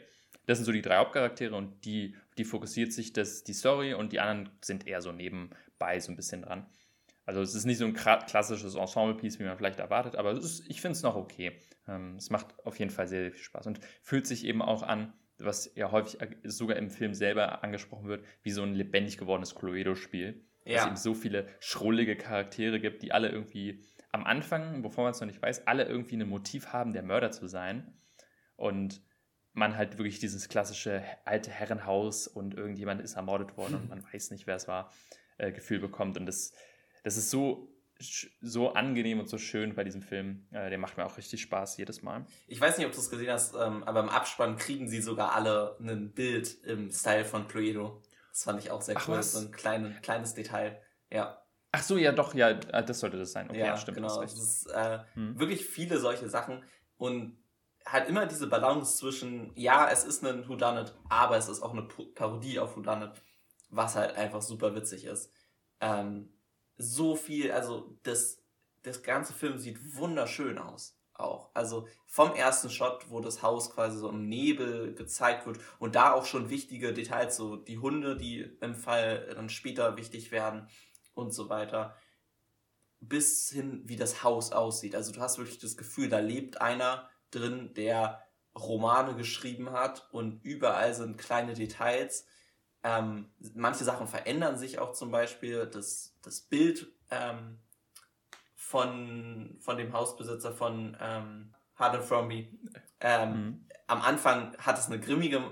Das 0.45 0.57
sind 0.57 0.65
so 0.65 0.71
die 0.71 0.81
drei 0.81 0.97
Hauptcharaktere 0.97 1.55
und 1.55 1.85
die, 1.85 2.15
die 2.37 2.43
fokussiert 2.43 2.91
sich 2.91 3.13
das, 3.13 3.43
die 3.43 3.53
Story 3.53 3.93
und 3.93 4.11
die 4.11 4.19
anderen 4.19 4.49
sind 4.61 4.87
eher 4.87 5.01
so 5.01 5.11
nebenbei 5.11 5.99
so 5.99 6.11
ein 6.11 6.15
bisschen 6.15 6.41
dran. 6.41 6.65
Also 7.25 7.41
es 7.41 7.55
ist 7.55 7.65
nicht 7.65 7.77
so 7.77 7.85
ein 7.85 7.93
klassisches 7.93 8.75
Ensemble-Piece, 8.75 9.39
wie 9.39 9.43
man 9.43 9.57
vielleicht 9.57 9.79
erwartet, 9.79 10.17
aber 10.17 10.31
ist, 10.31 10.69
ich 10.69 10.81
finde 10.81 10.97
es 10.97 11.03
noch 11.03 11.15
okay. 11.15 11.53
Ähm, 11.87 12.15
es 12.17 12.29
macht 12.29 12.47
auf 12.65 12.77
jeden 12.79 12.91
Fall 12.91 13.07
sehr, 13.07 13.21
sehr 13.21 13.31
viel 13.31 13.43
Spaß 13.43 13.67
und 13.67 13.79
fühlt 14.01 14.27
sich 14.27 14.45
eben 14.45 14.61
auch 14.61 14.83
an, 14.83 15.13
was 15.37 15.71
ja 15.75 15.91
häufig 15.91 16.19
sogar 16.43 16.75
im 16.77 16.89
Film 16.89 17.13
selber 17.13 17.63
angesprochen 17.63 18.07
wird, 18.07 18.25
wie 18.43 18.51
so 18.51 18.63
ein 18.63 18.73
lebendig 18.73 19.17
gewordenes 19.17 19.55
Cluedo-Spiel. 19.55 20.45
Ja. 20.65 20.81
es 20.81 20.87
eben 20.87 20.95
so 20.95 21.13
viele 21.13 21.47
schrullige 21.59 22.15
Charaktere 22.15 22.79
gibt, 22.79 23.01
die 23.03 23.11
alle 23.11 23.29
irgendwie 23.29 23.83
am 24.11 24.23
Anfang, 24.23 24.81
bevor 24.81 25.03
man 25.03 25.11
es 25.11 25.19
noch 25.19 25.27
nicht 25.27 25.41
weiß, 25.41 25.67
alle 25.67 25.85
irgendwie 25.85 26.15
ein 26.15 26.27
Motiv 26.27 26.67
haben, 26.67 26.93
der 26.93 27.03
Mörder 27.03 27.31
zu 27.31 27.47
sein. 27.47 27.93
Und 28.55 29.01
man 29.53 29.77
halt 29.77 29.97
wirklich 29.97 30.19
dieses 30.19 30.49
klassische 30.49 31.03
alte 31.25 31.51
Herrenhaus 31.51 32.27
und 32.27 32.55
irgendjemand 32.55 33.01
ist 33.01 33.15
ermordet 33.15 33.57
worden 33.57 33.75
und 33.75 33.89
man 33.89 34.03
weiß 34.13 34.31
nicht, 34.31 34.47
wer 34.47 34.55
es 34.55 34.67
war, 34.67 34.91
äh, 35.37 35.51
Gefühl 35.51 35.79
bekommt. 35.79 36.17
Und 36.17 36.25
das, 36.25 36.53
das 37.03 37.17
ist 37.17 37.29
so 37.29 37.69
so 38.41 38.73
angenehm 38.73 39.19
und 39.19 39.29
so 39.29 39.37
schön 39.37 39.75
bei 39.75 39.83
diesem 39.83 40.01
Film. 40.01 40.45
Äh, 40.51 40.69
der 40.69 40.77
macht 40.77 40.97
mir 40.97 41.05
auch 41.05 41.17
richtig 41.17 41.41
Spaß 41.41 41.77
jedes 41.77 42.01
Mal. 42.01 42.25
Ich 42.47 42.59
weiß 42.59 42.77
nicht, 42.77 42.87
ob 42.87 42.93
du 42.93 42.99
es 42.99 43.09
gesehen 43.09 43.31
hast, 43.31 43.55
ähm, 43.55 43.83
aber 43.83 44.01
im 44.01 44.09
Abspann 44.09 44.57
kriegen 44.57 44.87
sie 44.87 45.01
sogar 45.01 45.33
alle 45.33 45.77
ein 45.79 46.11
Bild 46.11 46.63
im 46.65 46.91
Style 46.91 47.25
von 47.25 47.47
Cluedo. 47.47 48.01
Das 48.33 48.43
fand 48.43 48.59
ich 48.59 48.71
auch 48.71 48.81
sehr 48.81 48.97
Ach, 48.97 49.07
cool. 49.07 49.17
Was? 49.17 49.33
So 49.33 49.39
ein 49.39 49.51
klein, 49.51 49.99
kleines 50.01 50.33
Detail. 50.33 50.81
Ja. 51.11 51.39
Ach 51.71 51.83
so, 51.83 51.97
ja, 51.97 52.11
doch, 52.11 52.33
ja, 52.33 52.59
ah, 52.71 52.81
das 52.81 52.99
sollte 52.99 53.17
das 53.17 53.31
sein. 53.31 53.47
Okay, 53.49 53.59
ja, 53.59 53.67
ja 53.67 53.77
stimmt. 53.77 53.97
Genau, 53.97 54.21
das 54.21 54.33
ist 54.33 54.67
äh, 54.71 54.99
hm. 55.13 55.39
wirklich 55.39 55.65
viele 55.65 55.99
solche 55.99 56.27
Sachen 56.27 56.63
und 56.97 57.37
halt 57.85 58.09
immer 58.09 58.25
diese 58.25 58.47
Balance 58.47 58.97
zwischen, 58.97 59.51
ja, 59.55 59.89
es 59.89 60.03
ist 60.03 60.25
ein 60.25 60.47
Whodunit, 60.47 60.95
aber 61.09 61.37
es 61.37 61.47
ist 61.47 61.61
auch 61.61 61.73
eine 61.73 61.83
Parodie 61.83 62.59
auf 62.59 62.75
Whodunit, 62.75 63.21
was 63.69 63.95
halt 63.95 64.15
einfach 64.15 64.41
super 64.41 64.75
witzig 64.75 65.05
ist. 65.05 65.31
Ähm, 65.79 66.33
so 66.77 67.15
viel, 67.15 67.51
also 67.51 67.99
das, 68.01 68.41
das 68.81 69.03
ganze 69.03 69.33
Film 69.33 69.59
sieht 69.59 69.95
wunderschön 69.95 70.57
aus 70.57 70.99
auch. 71.15 71.49
Also 71.53 71.87
vom 72.05 72.33
ersten 72.33 72.69
Shot, 72.69 73.09
wo 73.09 73.19
das 73.19 73.41
Haus 73.41 73.71
quasi 73.71 73.97
so 73.97 74.09
im 74.09 74.27
Nebel 74.27 74.93
gezeigt 74.95 75.45
wird 75.45 75.59
und 75.79 75.95
da 75.95 76.13
auch 76.13 76.25
schon 76.25 76.49
wichtige 76.49 76.93
Details, 76.93 77.35
so 77.35 77.55
die 77.55 77.77
Hunde, 77.77 78.17
die 78.17 78.57
im 78.61 78.75
Fall 78.75 79.27
dann 79.35 79.49
später 79.49 79.97
wichtig 79.97 80.31
werden 80.31 80.67
und 81.13 81.31
so 81.31 81.49
weiter, 81.49 81.95
bis 82.99 83.49
hin, 83.49 83.81
wie 83.85 83.95
das 83.95 84.23
Haus 84.23 84.51
aussieht. 84.51 84.95
Also 84.95 85.11
du 85.11 85.19
hast 85.19 85.37
wirklich 85.37 85.59
das 85.59 85.77
Gefühl, 85.77 86.09
da 86.09 86.19
lebt 86.19 86.61
einer 86.61 87.09
drin, 87.31 87.73
der 87.73 88.23
Romane 88.55 89.15
geschrieben 89.15 89.71
hat 89.71 90.07
und 90.11 90.43
überall 90.43 90.93
sind 90.93 91.17
kleine 91.17 91.53
Details. 91.53 92.25
Ähm, 92.83 93.31
manche 93.55 93.83
Sachen 93.83 94.07
verändern 94.07 94.57
sich 94.57 94.79
auch 94.79 94.93
zum 94.93 95.11
Beispiel. 95.11 95.65
Das, 95.67 96.15
das 96.21 96.41
Bild 96.41 96.91
ähm, 97.09 97.59
von, 98.73 99.55
von 99.59 99.77
dem 99.77 99.93
Hausbesitzer 99.93 100.51
von 100.51 100.97
ähm, 100.99 101.53
Hard 101.75 101.93
and 101.93 102.03
Fromby. 102.03 102.59
Ähm, 102.99 103.29
mhm. 103.29 103.67
Am 103.85 104.01
Anfang 104.01 104.57
hat 104.57 104.79
es 104.79 104.89
einen 104.89 104.99
grimmigen 104.99 105.43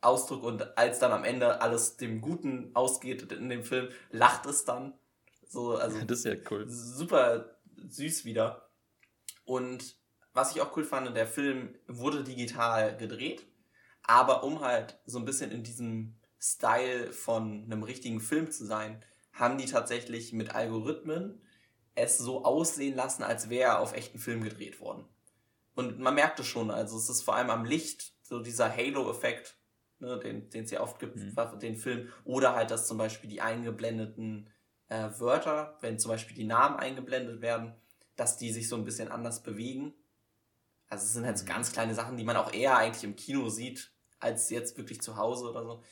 Ausdruck 0.00 0.42
und 0.42 0.78
als 0.78 0.98
dann 0.98 1.12
am 1.12 1.24
Ende 1.24 1.60
alles 1.60 1.98
dem 1.98 2.22
Guten 2.22 2.70
ausgeht 2.74 3.30
in 3.32 3.50
dem 3.50 3.64
Film, 3.64 3.90
lacht 4.10 4.46
es 4.46 4.64
dann. 4.64 4.94
So, 5.46 5.76
also 5.76 6.02
das 6.06 6.20
ist 6.20 6.24
ja 6.24 6.36
cool. 6.50 6.64
Super 6.66 7.58
süß 7.86 8.24
wieder. 8.24 8.70
Und 9.44 9.96
was 10.32 10.56
ich 10.56 10.62
auch 10.62 10.74
cool 10.78 10.84
fand, 10.84 11.14
der 11.14 11.26
Film 11.26 11.74
wurde 11.86 12.24
digital 12.24 12.96
gedreht, 12.96 13.46
aber 14.04 14.42
um 14.42 14.60
halt 14.60 14.98
so 15.04 15.18
ein 15.18 15.26
bisschen 15.26 15.50
in 15.50 15.64
diesem 15.64 16.16
Style 16.40 17.12
von 17.12 17.64
einem 17.64 17.82
richtigen 17.82 18.22
Film 18.22 18.50
zu 18.50 18.64
sein, 18.64 19.04
haben 19.34 19.58
die 19.58 19.66
tatsächlich 19.66 20.32
mit 20.32 20.54
Algorithmen 20.54 21.42
es 21.94 22.18
so 22.18 22.44
aussehen 22.44 22.96
lassen, 22.96 23.22
als 23.22 23.48
wäre 23.48 23.70
er 23.70 23.80
auf 23.80 23.94
echten 23.94 24.18
Film 24.18 24.42
gedreht 24.42 24.80
worden. 24.80 25.04
Und 25.74 25.98
man 25.98 26.14
merkt 26.14 26.40
es 26.40 26.46
schon, 26.46 26.70
also 26.70 26.96
es 26.96 27.08
ist 27.08 27.22
vor 27.22 27.36
allem 27.36 27.50
am 27.50 27.64
Licht, 27.64 28.14
so 28.22 28.40
dieser 28.40 28.74
Halo-Effekt, 28.74 29.56
ne, 29.98 30.18
den 30.18 30.64
es 30.64 30.70
ja 30.70 30.80
oft 30.80 30.98
gibt, 30.98 31.16
mhm. 31.16 31.58
den 31.60 31.76
Film. 31.76 32.12
Oder 32.24 32.54
halt, 32.54 32.70
dass 32.70 32.86
zum 32.86 32.98
Beispiel 32.98 33.28
die 33.28 33.40
eingeblendeten 33.40 34.50
äh, 34.88 35.08
Wörter, 35.18 35.76
wenn 35.80 35.98
zum 35.98 36.10
Beispiel 36.10 36.36
die 36.36 36.44
Namen 36.44 36.76
eingeblendet 36.76 37.40
werden, 37.40 37.74
dass 38.16 38.36
die 38.36 38.52
sich 38.52 38.68
so 38.68 38.76
ein 38.76 38.84
bisschen 38.84 39.10
anders 39.10 39.42
bewegen. 39.42 39.94
Also 40.88 41.04
es 41.04 41.12
sind 41.12 41.26
halt 41.26 41.38
so 41.38 41.44
mhm. 41.44 41.48
ganz 41.48 41.72
kleine 41.72 41.94
Sachen, 41.94 42.16
die 42.16 42.24
man 42.24 42.36
auch 42.36 42.52
eher 42.52 42.76
eigentlich 42.76 43.04
im 43.04 43.16
Kino 43.16 43.48
sieht, 43.48 43.92
als 44.20 44.50
jetzt 44.50 44.78
wirklich 44.78 45.00
zu 45.00 45.16
Hause 45.16 45.50
oder 45.50 45.64
so. 45.64 45.82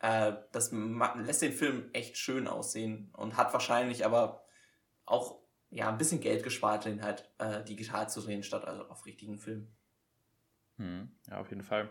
Äh, 0.00 0.32
das 0.52 0.72
lässt 0.72 1.42
den 1.42 1.52
Film 1.52 1.90
echt 1.92 2.16
schön 2.16 2.48
aussehen 2.48 3.10
und 3.16 3.36
hat 3.36 3.52
wahrscheinlich 3.52 4.04
aber 4.04 4.42
auch 5.10 5.40
ja, 5.70 5.88
ein 5.88 5.98
bisschen 5.98 6.20
Geld 6.20 6.42
gespart, 6.42 6.84
den 6.84 7.02
halt 7.02 7.30
äh, 7.38 7.62
digital 7.64 8.08
zu 8.08 8.20
drehen, 8.20 8.42
statt 8.42 8.64
also 8.64 8.88
auf 8.88 9.06
richtigen 9.06 9.38
Filmen. 9.38 9.68
Hm, 10.78 11.10
ja, 11.28 11.38
auf 11.38 11.50
jeden 11.50 11.62
Fall. 11.62 11.88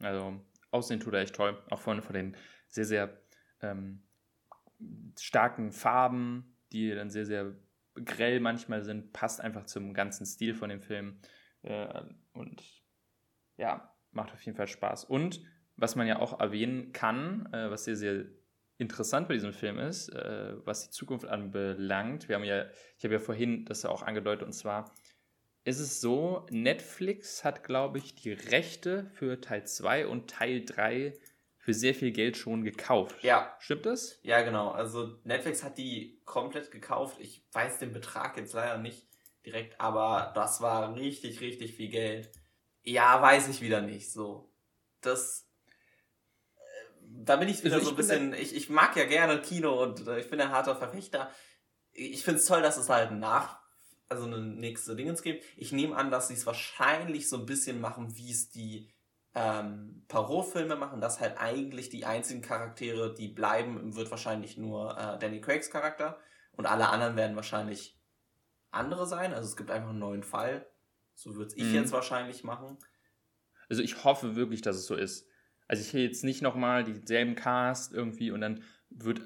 Also 0.00 0.40
Aussehen 0.70 1.00
tut 1.00 1.14
er 1.14 1.20
echt 1.20 1.34
toll. 1.34 1.62
Auch 1.70 1.80
von, 1.80 2.02
von 2.02 2.14
den 2.14 2.36
sehr, 2.68 2.84
sehr 2.84 3.20
ähm, 3.60 4.02
starken 5.18 5.72
Farben, 5.72 6.56
die 6.72 6.94
dann 6.94 7.10
sehr, 7.10 7.26
sehr 7.26 7.54
grell 7.94 8.40
manchmal 8.40 8.82
sind, 8.82 9.12
passt 9.12 9.40
einfach 9.40 9.64
zum 9.64 9.92
ganzen 9.92 10.24
Stil 10.24 10.54
von 10.54 10.70
dem 10.70 10.80
Film. 10.80 11.20
Äh, 11.62 12.02
und 12.32 12.62
ja, 13.56 13.94
macht 14.12 14.32
auf 14.32 14.42
jeden 14.42 14.56
Fall 14.56 14.68
Spaß. 14.68 15.04
Und 15.04 15.42
was 15.76 15.96
man 15.96 16.06
ja 16.06 16.18
auch 16.18 16.40
erwähnen 16.40 16.92
kann, 16.92 17.52
äh, 17.52 17.70
was 17.70 17.84
sehr, 17.84 17.96
sehr 17.96 18.24
interessant 18.78 19.28
bei 19.28 19.34
diesem 19.34 19.52
Film 19.52 19.78
ist, 19.78 20.08
äh, 20.08 20.54
was 20.64 20.84
die 20.84 20.90
Zukunft 20.90 21.26
anbelangt, 21.26 22.28
wir 22.28 22.36
haben 22.36 22.44
ja, 22.44 22.66
ich 22.96 23.04
habe 23.04 23.14
ja 23.14 23.20
vorhin 23.20 23.64
das 23.64 23.84
auch 23.84 24.02
angedeutet, 24.02 24.46
und 24.46 24.52
zwar 24.52 24.94
ist 25.64 25.80
es 25.80 26.00
so, 26.00 26.46
Netflix 26.50 27.44
hat, 27.44 27.62
glaube 27.62 27.98
ich, 27.98 28.14
die 28.14 28.32
Rechte 28.32 29.10
für 29.14 29.40
Teil 29.40 29.66
2 29.66 30.06
und 30.06 30.30
Teil 30.30 30.64
3 30.64 31.12
für 31.58 31.74
sehr 31.74 31.94
viel 31.94 32.12
Geld 32.12 32.38
schon 32.38 32.64
gekauft. 32.64 33.22
Ja. 33.22 33.54
Stimmt 33.58 33.84
das? 33.84 34.18
Ja, 34.22 34.40
genau. 34.40 34.70
Also 34.70 35.18
Netflix 35.24 35.62
hat 35.62 35.76
die 35.76 36.22
komplett 36.24 36.70
gekauft. 36.70 37.18
Ich 37.20 37.44
weiß 37.52 37.80
den 37.80 37.92
Betrag 37.92 38.38
jetzt 38.38 38.54
leider 38.54 38.78
nicht 38.78 39.06
direkt, 39.44 39.78
aber 39.78 40.32
das 40.34 40.62
war 40.62 40.94
richtig, 40.94 41.42
richtig 41.42 41.74
viel 41.74 41.90
Geld. 41.90 42.30
Ja, 42.82 43.20
weiß 43.20 43.48
ich 43.48 43.60
wieder 43.60 43.82
nicht. 43.82 44.10
So. 44.10 44.50
Das 45.02 45.47
da 47.24 47.36
bin 47.36 47.48
ich 47.48 47.64
wieder 47.64 47.76
also 47.76 47.78
ich 47.78 47.84
so 47.84 47.90
ein 47.90 47.96
bisschen, 47.96 48.32
ich, 48.32 48.54
ich 48.54 48.70
mag 48.70 48.96
ja 48.96 49.04
gerne 49.04 49.40
Kino 49.40 49.82
und 49.82 50.06
äh, 50.06 50.20
ich 50.20 50.30
bin 50.30 50.40
ein 50.40 50.50
harter 50.50 50.76
Verfechter. 50.76 51.30
Ich 51.92 52.22
finde 52.22 52.40
es 52.40 52.46
toll, 52.46 52.62
dass 52.62 52.76
es 52.76 52.88
halt 52.88 53.10
nach, 53.10 53.60
also 54.08 54.24
eine 54.24 54.38
nächste 54.38 54.94
Dingens 54.94 55.22
gibt. 55.22 55.44
Ich 55.56 55.72
nehme 55.72 55.96
an, 55.96 56.10
dass 56.10 56.28
sie 56.28 56.34
es 56.34 56.46
wahrscheinlich 56.46 57.28
so 57.28 57.36
ein 57.36 57.46
bisschen 57.46 57.80
machen, 57.80 58.16
wie 58.16 58.30
es 58.30 58.50
die 58.50 58.88
ähm, 59.34 60.04
Parot-Filme 60.08 60.76
machen, 60.76 61.00
dass 61.00 61.20
halt 61.20 61.38
eigentlich 61.38 61.90
die 61.90 62.04
einzigen 62.04 62.40
Charaktere, 62.40 63.14
die 63.14 63.28
bleiben, 63.28 63.96
wird 63.96 64.10
wahrscheinlich 64.10 64.56
nur 64.56 64.96
äh, 64.96 65.18
Danny 65.18 65.40
Craigs 65.40 65.70
Charakter 65.70 66.18
und 66.52 66.66
alle 66.66 66.88
anderen 66.88 67.16
werden 67.16 67.36
wahrscheinlich 67.36 68.00
andere 68.70 69.06
sein. 69.06 69.34
Also 69.34 69.48
es 69.48 69.56
gibt 69.56 69.70
einfach 69.70 69.90
einen 69.90 69.98
neuen 69.98 70.22
Fall. 70.22 70.66
So 71.14 71.34
würde 71.34 71.54
ich 71.56 71.64
mhm. 71.64 71.74
jetzt 71.74 71.92
wahrscheinlich 71.92 72.44
machen. 72.44 72.78
Also 73.68 73.82
ich 73.82 74.04
hoffe 74.04 74.36
wirklich, 74.36 74.62
dass 74.62 74.76
es 74.76 74.86
so 74.86 74.94
ist. 74.94 75.26
Also 75.68 75.82
ich 75.82 75.92
jetzt 75.92 76.24
nicht 76.24 76.42
nochmal 76.42 76.82
dieselben 76.82 77.34
Cast 77.34 77.92
irgendwie 77.92 78.30
und 78.30 78.40
dann 78.40 78.62
wird, 78.90 79.20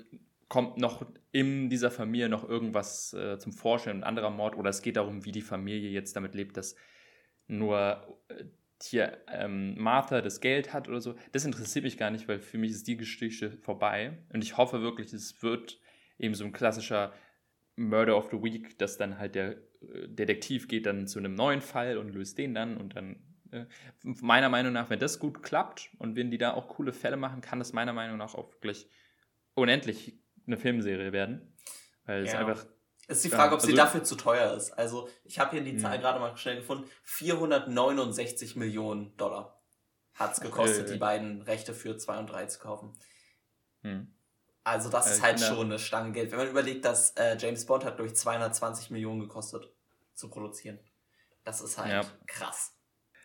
kommt 0.49 0.77
noch 0.77 1.07
in 1.31 1.71
dieser 1.71 1.91
Familie 1.91 2.29
noch 2.29 2.47
irgendwas 2.47 3.15
äh, 3.15 3.39
zum 3.39 3.53
Vorstellen, 3.53 3.99
ein 3.99 4.05
anderer 4.05 4.31
Mord 4.31 4.57
oder 4.57 4.71
es 4.71 4.83
geht 4.83 4.97
darum, 4.97 5.25
wie 5.25 5.33
die 5.33 5.41
Familie 5.41 5.89
jetzt 5.89 6.15
damit 6.17 6.35
lebt, 6.35 6.57
dass 6.57 6.77
nur 7.47 8.19
äh, 8.29 8.45
hier 8.83 9.19
ähm, 9.29 9.79
Martha 9.79 10.21
das 10.21 10.41
Geld 10.41 10.73
hat 10.73 10.89
oder 10.89 11.01
so. 11.01 11.15
Das 11.31 11.45
interessiert 11.45 11.85
mich 11.85 11.97
gar 11.97 12.11
nicht, 12.11 12.27
weil 12.27 12.41
für 12.41 12.59
mich 12.59 12.73
ist 12.73 12.89
die 12.89 12.97
Geschichte 12.97 13.53
vorbei 13.59 14.19
und 14.33 14.43
ich 14.43 14.57
hoffe 14.57 14.83
wirklich, 14.83 15.13
es 15.13 15.43
wird 15.43 15.81
eben 16.19 16.35
so 16.35 16.45
ein 16.45 16.53
klassischer 16.53 17.13
Murder 17.77 18.17
of 18.17 18.31
the 18.31 18.43
Week, 18.43 18.77
dass 18.79 18.99
dann 18.99 19.19
halt 19.19 19.37
der 19.37 19.53
äh, 19.53 20.09
Detektiv 20.09 20.67
geht 20.67 20.87
dann 20.87 21.07
zu 21.07 21.21
einem 21.21 21.35
neuen 21.35 21.61
Fall 21.61 21.99
und 21.99 22.13
löst 22.13 22.39
den 22.39 22.55
dann 22.55 22.77
und 22.77 22.97
dann 22.97 23.17
meiner 24.03 24.49
Meinung 24.49 24.73
nach, 24.73 24.91
wenn 24.91 24.99
das 24.99 25.19
gut 25.19 25.43
klappt 25.43 25.91
und 25.99 26.17
wenn 26.17 26.31
die 26.31 26.39
da 26.39 26.55
auch 26.55 26.69
coole 26.69 26.93
Fälle 26.93 27.17
machen, 27.17 27.41
kann 27.41 27.59
das 27.59 27.73
meiner 27.73 27.93
Meinung 27.93 28.17
nach 28.17 28.35
auch 28.35 28.53
wirklich 28.53 28.89
unendlich 29.55 30.19
eine 30.47 30.57
Filmserie 30.57 31.13
werden. 31.13 31.57
Weil 32.05 32.25
es 32.25 32.35
einfach. 32.35 32.65
Es 33.09 33.19
ist 33.19 33.25
die 33.25 33.31
Frage, 33.31 33.55
ob 33.55 33.61
also, 33.61 33.67
sie 33.67 33.75
dafür 33.75 34.05
zu 34.05 34.15
teuer 34.15 34.55
ist. 34.55 34.71
Also, 34.73 35.09
ich 35.25 35.39
habe 35.39 35.51
hier 35.51 35.63
die 35.63 35.77
Zahl 35.77 35.99
gerade 35.99 36.21
mal 36.21 36.37
schnell 36.37 36.57
gefunden. 36.57 36.89
469 37.03 38.57
Millionen 38.57 39.17
Dollar 39.17 39.61
hat 40.15 40.35
es 40.35 40.41
gekostet, 40.41 40.85
okay. 40.85 40.93
die 40.93 40.99
beiden 40.99 41.43
Rechte 41.43 41.75
für 41.75 41.97
2 41.97 42.19
und 42.19 42.27
3 42.29 42.47
zu 42.47 42.61
kaufen. 42.61 42.93
Hm. 43.83 44.15
Also, 44.65 44.89
das 44.89 45.11
ist 45.11 45.23
halt 45.23 45.41
schon 45.41 45.67
eine 45.67 45.79
Stange 45.79 46.13
Geld. 46.13 46.31
Wenn 46.31 46.39
man 46.39 46.49
überlegt, 46.49 46.85
dass 46.85 47.11
äh, 47.17 47.37
James 47.37 47.67
Bond 47.67 47.85
hat 47.85 47.99
durch 47.99 48.15
220 48.15 48.91
Millionen 48.91 49.21
gekostet 49.21 49.69
zu 50.15 50.31
produzieren. 50.31 50.79
Das 51.45 51.61
ist 51.61 51.79
halt 51.79 51.91
ja. 51.91 52.05
krass. 52.27 52.77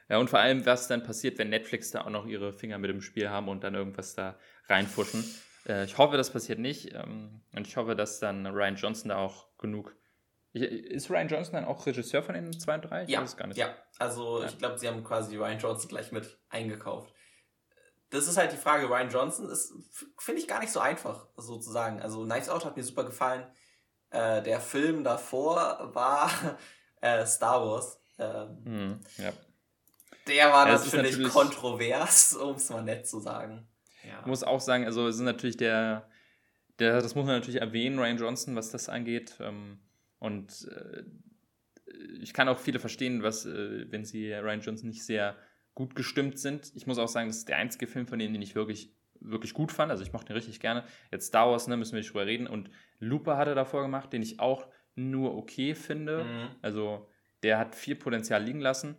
Ja, 0.10 0.18
und 0.20 0.30
vor 0.30 0.40
allem, 0.40 0.66
was 0.66 0.88
dann 0.88 1.04
passiert, 1.04 1.38
wenn 1.38 1.50
Netflix 1.50 1.92
da 1.92 2.06
auch 2.06 2.10
noch 2.10 2.26
ihre 2.26 2.54
Finger 2.54 2.78
mit 2.78 2.92
im 2.92 3.02
Spiel 3.02 3.30
haben 3.30 3.50
und 3.50 3.64
dann 3.64 3.76
irgendwas 3.76 4.16
da 4.16 4.38
reinfuschen. 4.70 5.24
Äh, 5.68 5.86
ich 5.86 5.98
hoffe, 5.98 6.18
das 6.18 6.32
passiert 6.32 6.60
nicht. 6.60 6.94
Ähm, 6.94 7.42
und 7.54 7.68
ich 7.68 7.76
hoffe, 7.78 7.96
dass 7.96 8.20
dann 8.20 8.48
Ryan 8.48 8.76
Johnson 8.76 9.10
da 9.10 9.18
auch 9.18 9.48
genug. 9.58 9.96
ist 10.54 11.10
Ryan 11.10 11.28
Johnson 11.28 11.54
dann 11.56 11.66
auch 11.66 11.86
Regisseur 11.86 12.24
von 12.24 12.36
den 12.36 12.58
zwei 12.58 12.76
und 12.76 12.84
drei? 12.84 13.04
Ich 13.04 13.10
ja, 13.10 13.22
weiß 13.22 13.36
gar 13.36 13.48
nicht. 13.48 13.58
ja. 13.58 13.76
Also 14.00 14.42
ja. 14.42 14.48
ich 14.48 14.58
glaube, 14.58 14.78
sie 14.78 14.88
haben 14.88 15.04
quasi 15.04 15.36
Ryan 15.36 15.60
Johnson 15.60 15.90
gleich 15.90 16.12
mit 16.12 16.40
eingekauft. 16.50 17.14
Das 18.10 18.28
ist 18.28 18.38
halt 18.38 18.54
die 18.54 18.58
Frage. 18.58 18.90
Ryan 18.90 19.10
Johnson 19.10 19.50
ist, 19.50 19.74
finde 20.18 20.42
ich, 20.42 20.48
gar 20.48 20.62
nicht 20.62 20.72
so 20.72 20.80
einfach, 20.80 21.28
sozusagen. 21.36 22.02
Also 22.02 22.24
Knives 22.24 22.48
Out 22.48 22.64
hat 22.64 22.78
mir 22.78 22.84
super 22.84 23.04
gefallen. 23.04 23.46
Äh, 24.10 24.42
der 24.44 24.62
Film 24.62 25.04
davor 25.04 25.92
war 25.94 26.32
äh, 27.02 27.26
Star 27.26 27.66
Wars. 27.66 28.00
Ähm, 28.18 28.62
mhm, 28.64 29.00
ja. 29.18 29.34
Der 30.28 30.52
war 30.52 30.68
ja, 30.68 30.74
natürlich, 30.74 30.94
natürlich, 30.94 31.30
kontrovers, 31.30 32.34
um 32.34 32.56
es 32.56 32.70
mal 32.70 32.84
nett 32.84 33.08
zu 33.08 33.20
sagen. 33.20 33.68
Ja. 34.04 34.20
Ich 34.22 34.26
muss 34.26 34.44
auch 34.44 34.62
sagen, 34.62 34.86
also 34.86 35.08
es 35.08 35.16
ist 35.16 35.22
natürlich 35.22 35.58
der, 35.58 36.10
der, 36.80 37.02
das 37.02 37.16
muss 37.16 37.26
man 37.26 37.36
natürlich 37.36 37.62
erwähnen, 37.62 38.00
Ryan 38.00 38.18
Johnson, 38.18 38.56
was 38.56 38.72
das 38.72 38.90
angeht. 38.90 39.38
Ähm, 39.40 39.80
und 40.20 40.68
äh, 40.72 41.04
ich 42.22 42.34
kann 42.34 42.48
auch 42.48 42.60
viele 42.60 42.80
verstehen, 42.80 43.24
was, 43.24 43.46
äh, 43.46 43.92
wenn 43.92 44.06
sie 44.06 44.32
Ryan 44.34 44.62
Johnson 44.62 44.90
nicht 44.90 45.06
sehr 45.06 45.36
gut 45.76 45.96
gestimmt 45.96 46.40
sind. 46.40 46.72
Ich 46.76 46.88
muss 46.88 46.98
auch 46.98 47.08
sagen, 47.08 47.28
das 47.28 47.38
ist 47.38 47.50
der 47.50 47.58
einzige 47.58 47.88
Film 47.88 48.08
von 48.08 48.20
denen, 48.20 48.34
den 48.34 48.42
ich 48.42 48.56
wirklich, 48.56 48.94
wirklich 49.20 49.54
gut 49.54 49.72
fand. 49.72 49.92
Also 49.92 50.04
ich 50.04 50.14
mochte 50.14 50.34
ihn 50.34 50.38
richtig 50.38 50.60
gerne. 50.60 50.84
Jetzt 51.12 51.28
Star 51.28 51.50
Wars, 51.50 51.68
ne, 51.68 51.78
müssen 51.78 51.94
wir 51.94 52.00
nicht 52.00 52.10
drüber 52.10 52.26
reden. 52.26 52.48
Und 52.48 52.70
Looper 53.00 53.38
hat 53.38 53.48
er 53.48 53.56
davor 53.56 53.84
gemacht, 53.84 54.12
den 54.12 54.22
ich 54.22 54.40
auch 54.40 54.68
nur 54.96 55.38
okay 55.38 55.76
finde. 55.76 56.24
Mhm. 56.24 56.56
Also 56.62 57.08
der 57.44 57.60
hat 57.60 57.76
viel 57.76 57.96
Potenzial 57.96 58.44
liegen 58.44 58.60
lassen. 58.60 58.98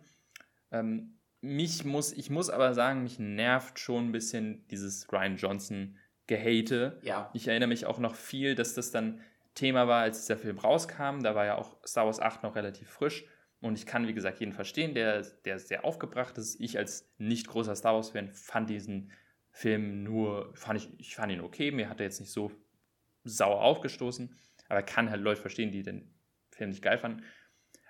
Ähm, 0.71 1.18
mich 1.41 1.85
muss, 1.85 2.11
ich 2.11 2.29
muss 2.29 2.49
aber 2.49 2.73
sagen, 2.73 3.03
mich 3.03 3.19
nervt 3.19 3.79
schon 3.79 4.09
ein 4.09 4.11
bisschen 4.11 4.67
dieses 4.67 5.11
Ryan 5.11 5.37
Johnson 5.37 5.97
Gehate. 6.27 6.99
Ja. 7.01 7.29
Ich 7.33 7.47
erinnere 7.47 7.69
mich 7.69 7.85
auch 7.85 7.99
noch 7.99 8.15
viel, 8.15 8.55
dass 8.55 8.73
das 8.73 8.91
dann 8.91 9.21
Thema 9.55 9.87
war, 9.87 10.01
als 10.01 10.25
der 10.27 10.37
Film 10.37 10.57
rauskam. 10.59 11.21
Da 11.21 11.35
war 11.35 11.45
ja 11.45 11.57
auch 11.57 11.75
Star 11.85 12.05
Wars 12.05 12.19
8 12.19 12.43
noch 12.43 12.55
relativ 12.55 12.89
frisch. 12.89 13.25
Und 13.61 13.77
ich 13.77 13.85
kann, 13.85 14.07
wie 14.07 14.13
gesagt, 14.13 14.39
jeden 14.39 14.53
verstehen, 14.53 14.93
der, 14.93 15.21
der 15.43 15.59
sehr 15.59 15.83
aufgebracht 15.83 16.37
ist. 16.37 16.59
Ich 16.61 16.77
als 16.77 17.09
nicht 17.17 17.47
großer 17.47 17.75
Star 17.75 17.95
Wars-Fan 17.95 18.29
fand 18.29 18.69
diesen 18.69 19.11
Film 19.51 20.03
nur, 20.03 20.51
fand 20.55 20.79
ich, 20.79 20.89
ich 20.99 21.15
fand 21.15 21.31
ihn 21.31 21.41
okay. 21.41 21.71
Mir 21.71 21.89
hat 21.89 21.99
er 21.99 22.05
jetzt 22.05 22.19
nicht 22.19 22.31
so 22.31 22.51
sauer 23.23 23.61
aufgestoßen. 23.61 24.33
Aber 24.69 24.83
kann 24.83 25.09
halt 25.09 25.21
Leute 25.21 25.41
verstehen, 25.41 25.71
die 25.71 25.83
den 25.83 26.13
Film 26.51 26.69
nicht 26.69 26.83
geil 26.83 26.97
fanden. 26.99 27.23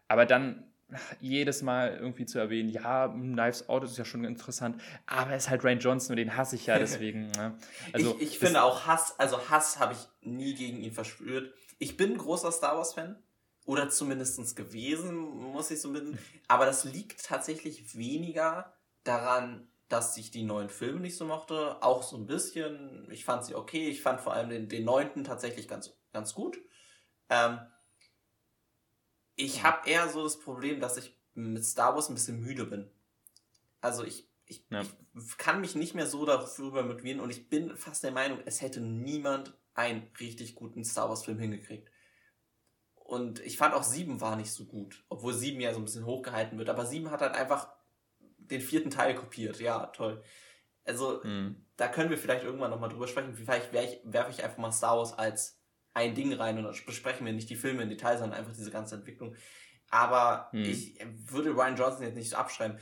Aber 0.08 0.26
dann 0.26 0.69
jedes 1.20 1.62
Mal 1.62 1.98
irgendwie 1.98 2.26
zu 2.26 2.40
erwähnen, 2.40 2.70
ja, 2.70 3.08
Knives 3.08 3.70
Out 3.70 3.84
ist 3.84 3.98
ja 3.98 4.06
schon 4.06 4.24
interessant, 4.24 4.82
aber 5.06 5.32
er 5.32 5.38
ist 5.38 5.50
halt 5.50 5.64
Ryan 5.64 5.80
Johnson 5.80 6.14
und 6.14 6.18
den 6.18 6.36
hasse 6.36 6.56
ich 6.56 6.66
ja 6.66 6.80
deswegen. 6.80 7.28
Ne? 7.32 7.58
Also, 7.94 8.16
ich, 8.20 8.34
ich 8.34 8.40
finde 8.40 8.64
auch 8.64 8.86
Hass, 8.86 9.20
also 9.20 9.50
Hass 9.50 9.80
habe 9.80 9.94
ich 9.94 10.08
nie 10.22 10.56
gegen 10.56 10.82
ihn 10.82 10.94
verspürt. 10.94 11.54
Ich 11.78 11.98
bin 11.98 12.14
ein 12.14 12.18
großer 12.18 12.52
Star 12.52 12.78
Wars-Fan. 12.78 13.22
Oder 13.66 13.88
zumindest 13.90 14.56
gewesen, 14.56 15.16
muss 15.16 15.70
ich 15.70 15.80
so 15.80 15.92
bitten. 15.92 16.18
Aber 16.48 16.66
das 16.66 16.86
liegt 16.86 17.24
tatsächlich 17.24 17.96
weniger 17.96 18.74
daran, 19.04 19.68
dass 19.90 20.18
ich 20.18 20.32
die 20.32 20.42
neuen 20.42 20.70
Filme 20.70 21.02
nicht 21.02 21.16
so 21.16 21.26
mochte. 21.26 21.78
Auch 21.84 22.02
so 22.02 22.18
ein 22.18 22.26
bisschen. 22.26 23.08
Ich 23.12 23.26
fand 23.26 23.46
sie 23.46 23.54
okay. 23.54 23.88
Ich 23.90 24.02
fand 24.02 24.22
vor 24.22 24.34
allem 24.34 24.50
den, 24.50 24.70
den 24.70 24.86
neunten 24.86 25.24
tatsächlich 25.24 25.68
ganz, 25.68 25.94
ganz 26.14 26.34
gut. 26.34 26.60
Ähm, 27.30 27.60
ich 29.40 29.64
habe 29.64 29.90
eher 29.90 30.10
so 30.10 30.24
das 30.24 30.38
Problem, 30.38 30.82
dass 30.82 30.98
ich 30.98 31.16
mit 31.34 31.64
Star 31.64 31.96
Wars 31.96 32.10
ein 32.10 32.16
bisschen 32.16 32.42
müde 32.42 32.66
bin. 32.66 32.90
Also 33.80 34.04
ich, 34.04 34.28
ich, 34.46 34.66
ja. 34.70 34.82
ich 34.82 35.38
kann 35.38 35.62
mich 35.62 35.76
nicht 35.76 35.96
mehr 35.96 36.08
so 36.08 36.26
darüber 36.26 36.84
motivieren 36.84 37.22
und 37.22 37.30
ich 37.30 37.48
bin 37.48 37.76
fast 37.78 38.04
der 38.04 38.12
Meinung, 38.12 38.40
es 38.46 38.62
hätte 38.62 38.82
niemand 38.82 39.58
einen 39.74 40.12
richtig 40.20 40.56
guten 40.56 40.84
Star 40.84 41.08
Wars-Film 41.08 41.40
hingekriegt. 41.40 41.90
Und 42.96 43.40
ich 43.40 43.58
fand 43.58 43.74
auch 43.74 43.84
sieben 43.84 44.20
war 44.20 44.36
nicht 44.36 44.52
so 44.52 44.66
gut, 44.66 45.06
obwohl 45.08 45.34
sieben 45.34 45.62
ja 45.62 45.74
so 45.74 45.80
ein 45.80 45.86
bisschen 45.86 46.06
hochgehalten 46.06 46.58
wird. 46.60 46.70
Aber 46.70 46.86
sieben 46.86 47.10
hat 47.10 47.22
halt 47.22 47.34
einfach 47.34 47.70
den 48.20 48.62
vierten 48.62 48.92
Teil 48.92 49.16
kopiert. 49.16 49.62
Ja, 49.62 49.86
toll. 49.88 50.22
Also, 50.84 51.22
mhm. 51.24 51.66
da 51.78 51.88
können 51.88 52.10
wir 52.10 52.18
vielleicht 52.18 52.44
irgendwann 52.44 52.72
nochmal 52.72 52.90
drüber 52.90 53.08
sprechen. 53.08 53.34
Vielleicht 53.34 53.72
werfe 53.74 54.32
ich 54.32 54.44
einfach 54.44 54.58
mal 54.58 54.72
Star 54.72 54.98
Wars 54.98 55.14
als 55.14 55.59
ein 56.00 56.16
Ding 56.16 56.34
rein 56.34 56.58
und 56.58 56.64
dann 56.64 56.76
besprechen 56.86 57.26
wir 57.26 57.34
nicht 57.34 57.50
die 57.50 57.56
Filme 57.56 57.84
in 57.84 57.90
Detail, 57.90 58.18
sondern 58.18 58.40
einfach 58.40 58.54
diese 58.54 58.72
ganze 58.72 58.96
Entwicklung. 58.96 59.36
Aber 59.90 60.50
mhm. 60.52 60.64
ich 60.64 61.00
würde 61.28 61.52
Ryan 61.52 61.76
Johnson 61.76 62.04
jetzt 62.04 62.16
nicht 62.16 62.30
so 62.30 62.38
abschreiben. 62.38 62.78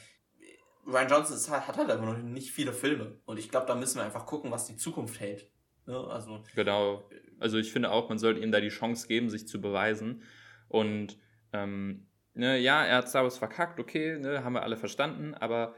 Ryan 0.85 1.09
Johnson 1.09 1.35
ist, 1.35 1.49
hat 1.49 1.77
halt 1.77 1.89
einfach 1.89 2.05
noch 2.05 2.17
nicht 2.17 2.51
viele 2.51 2.73
Filme. 2.73 3.19
Und 3.25 3.37
ich 3.37 3.49
glaube, 3.49 3.65
da 3.65 3.75
müssen 3.75 3.97
wir 3.97 4.05
einfach 4.05 4.25
gucken, 4.25 4.51
was 4.51 4.65
die 4.65 4.77
Zukunft 4.77 5.19
hält. 5.19 5.49
Ne, 5.85 5.97
also, 5.97 6.43
genau. 6.55 7.09
Also 7.39 7.57
ich 7.57 7.71
finde 7.71 7.91
auch, 7.91 8.09
man 8.09 8.19
sollte 8.19 8.41
ihm 8.41 8.51
da 8.51 8.59
die 8.59 8.69
Chance 8.69 9.07
geben, 9.07 9.29
sich 9.29 9.47
zu 9.47 9.61
beweisen. 9.61 10.23
Und 10.67 11.17
ähm, 11.53 12.07
ne, 12.33 12.57
ja, 12.57 12.83
er 12.85 12.97
hat 12.97 13.09
Star 13.09 13.23
Wars 13.23 13.37
verkackt, 13.37 13.79
okay, 13.79 14.17
ne, 14.17 14.43
haben 14.43 14.53
wir 14.53 14.63
alle 14.63 14.77
verstanden, 14.77 15.33
aber 15.33 15.75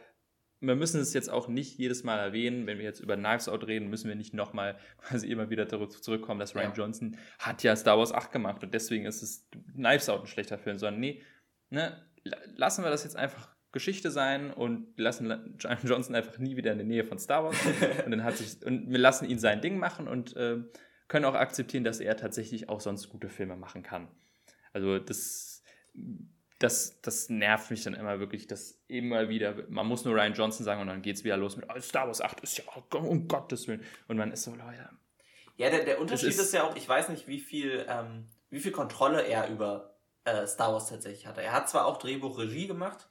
wir 0.61 0.75
müssen 0.75 0.99
es 0.99 1.13
jetzt 1.13 1.29
auch 1.29 1.47
nicht 1.47 1.77
jedes 1.77 2.03
Mal 2.03 2.17
erwähnen, 2.19 2.67
wenn 2.67 2.77
wir 2.77 2.85
jetzt 2.85 2.99
über 2.99 3.15
Knives 3.15 3.47
Out 3.47 3.67
reden, 3.67 3.89
müssen 3.89 4.09
wir 4.09 4.15
nicht 4.15 4.33
nochmal 4.33 4.77
quasi 4.97 5.27
immer 5.27 5.49
wieder 5.49 5.67
zurückkommen, 5.67 6.39
dass 6.39 6.55
Ryan 6.55 6.71
ja. 6.71 6.73
Johnson 6.75 7.17
hat 7.39 7.63
ja 7.63 7.75
Star 7.75 7.97
Wars 7.97 8.11
8 8.11 8.31
gemacht 8.31 8.63
und 8.63 8.73
deswegen 8.73 9.05
ist 9.05 9.21
es 9.21 9.47
Knives 9.73 10.09
Out 10.09 10.21
ein 10.21 10.27
schlechter 10.27 10.57
Film, 10.57 10.77
sondern 10.77 10.99
nee, 10.99 11.21
ne, 11.69 12.05
lassen 12.55 12.83
wir 12.83 12.89
das 12.89 13.03
jetzt 13.03 13.15
einfach 13.15 13.55
Geschichte 13.71 14.09
sein 14.09 14.51
und 14.51 14.97
lassen 14.97 15.31
Ryan 15.31 15.77
Johnson 15.83 16.15
einfach 16.15 16.39
nie 16.39 16.55
wieder 16.57 16.71
in 16.71 16.79
der 16.79 16.87
Nähe 16.87 17.05
von 17.05 17.19
Star 17.19 17.43
Wars 17.43 17.57
und 18.05 18.11
dann 18.11 18.23
hat 18.23 18.37
sich 18.37 18.65
und 18.65 18.89
wir 18.89 18.99
lassen 18.99 19.29
ihn 19.29 19.39
sein 19.39 19.61
Ding 19.61 19.77
machen 19.77 20.07
und 20.07 20.35
äh, 20.35 20.57
können 21.07 21.25
auch 21.25 21.35
akzeptieren, 21.35 21.83
dass 21.83 21.99
er 21.99 22.17
tatsächlich 22.17 22.69
auch 22.69 22.81
sonst 22.81 23.09
gute 23.09 23.29
Filme 23.29 23.55
machen 23.55 23.83
kann. 23.83 24.07
Also 24.73 24.99
das 24.99 25.63
das, 26.59 26.99
das 27.01 27.29
nervt 27.29 27.71
mich 27.71 27.83
dann 27.83 27.93
immer 27.93 28.19
wirklich, 28.19 28.45
dass 28.45 28.77
immer 28.87 29.29
wieder, 29.29 29.55
man 29.69 29.87
muss 29.87 30.03
nur 30.03 30.13
Ryan 30.13 30.33
Johnson 30.33 30.65
sagen 30.65 30.81
und 30.81 30.87
dann 30.87 31.01
geht 31.01 31.15
es 31.15 31.23
wieder 31.23 31.37
los 31.37 31.55
mit 31.55 31.65
oh, 31.73 31.79
Star 31.79 32.07
Wars 32.07 32.21
8 32.21 32.41
ist 32.41 32.57
ja, 32.57 32.65
um 32.97 33.27
Gottes 33.29 33.67
Willen. 33.67 33.83
Und 34.09 34.17
man 34.17 34.31
ist 34.31 34.43
so, 34.43 34.51
Leute. 34.51 34.89
Ja, 35.55 35.69
der, 35.69 35.85
der 35.85 36.01
Unterschied 36.01 36.29
ist, 36.29 36.39
ist, 36.39 36.53
ja 36.53 36.63
auch, 36.63 36.75
ich 36.75 36.87
weiß 36.87 37.09
nicht, 37.09 37.27
wie 37.27 37.39
viel, 37.39 37.85
ähm, 37.87 38.27
wie 38.49 38.59
viel 38.59 38.73
Kontrolle 38.73 39.25
er 39.25 39.49
über 39.49 39.95
äh, 40.25 40.45
Star 40.47 40.73
Wars 40.73 40.89
tatsächlich 40.89 41.27
hatte. 41.27 41.41
Er 41.41 41.53
hat 41.53 41.69
zwar 41.69 41.85
auch 41.85 41.97
Drehbuch 41.97 42.37
Regie 42.37 42.67
gemacht, 42.67 43.09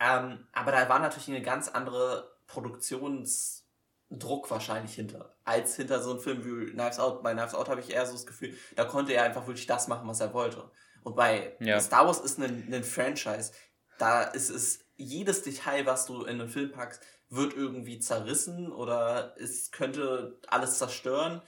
ähm, 0.00 0.46
aber 0.52 0.72
da 0.72 0.88
war 0.88 0.98
natürlich 0.98 1.28
eine 1.28 1.42
ganz 1.42 1.68
andere 1.68 2.36
Produktionsdruck 2.46 4.50
wahrscheinlich 4.50 4.94
hinter, 4.94 5.36
als 5.44 5.76
hinter 5.76 6.02
so 6.02 6.12
einem 6.12 6.20
Film 6.20 6.44
wie 6.44 6.72
Knives 6.72 6.98
Out. 6.98 7.22
Bei 7.22 7.34
Knives 7.34 7.54
Out 7.54 7.68
habe 7.68 7.80
ich 7.80 7.90
eher 7.90 8.06
so 8.06 8.12
das 8.12 8.26
Gefühl, 8.26 8.56
da 8.76 8.84
konnte 8.84 9.12
er 9.12 9.24
einfach 9.24 9.46
wirklich 9.46 9.66
das 9.66 9.88
machen, 9.88 10.08
was 10.08 10.20
er 10.20 10.32
wollte. 10.32 10.70
Und 11.06 11.14
bei 11.14 11.56
ja. 11.60 11.78
Star 11.78 12.04
Wars 12.04 12.18
ist 12.18 12.40
ein, 12.40 12.66
ein 12.74 12.82
Franchise. 12.82 13.52
Da 13.96 14.24
ist 14.24 14.50
es 14.50 14.80
jedes 14.96 15.42
Detail, 15.42 15.86
was 15.86 16.04
du 16.04 16.24
in 16.24 16.40
einen 16.40 16.48
Film 16.48 16.72
packst, 16.72 17.00
wird 17.28 17.54
irgendwie 17.54 18.00
zerrissen 18.00 18.72
oder 18.72 19.36
es 19.38 19.70
könnte 19.70 20.40
alles 20.48 20.78
zerstören. 20.78 21.42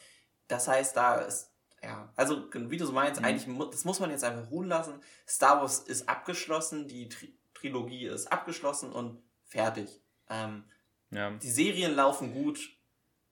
Das 0.46 0.68
heißt, 0.68 0.96
da 0.96 1.16
ist, 1.16 1.50
ja, 1.82 2.12
also 2.14 2.46
wie 2.54 2.76
du 2.76 2.86
so 2.86 2.92
meinst, 2.92 3.20
mhm. 3.20 3.26
eigentlich, 3.26 3.72
das 3.72 3.84
muss 3.84 3.98
man 3.98 4.12
jetzt 4.12 4.22
einfach 4.22 4.48
ruhen 4.48 4.68
lassen. 4.68 5.02
Star 5.26 5.60
Wars 5.60 5.80
ist 5.80 6.08
abgeschlossen, 6.08 6.86
die 6.86 7.08
Tri 7.08 7.34
Trilogie 7.54 8.06
ist 8.06 8.30
abgeschlossen 8.30 8.92
und 8.92 9.20
fertig. 9.42 10.00
Ähm, 10.30 10.62
ja. 11.10 11.32
Die 11.32 11.50
Serien 11.50 11.96
laufen 11.96 12.32
gut 12.32 12.60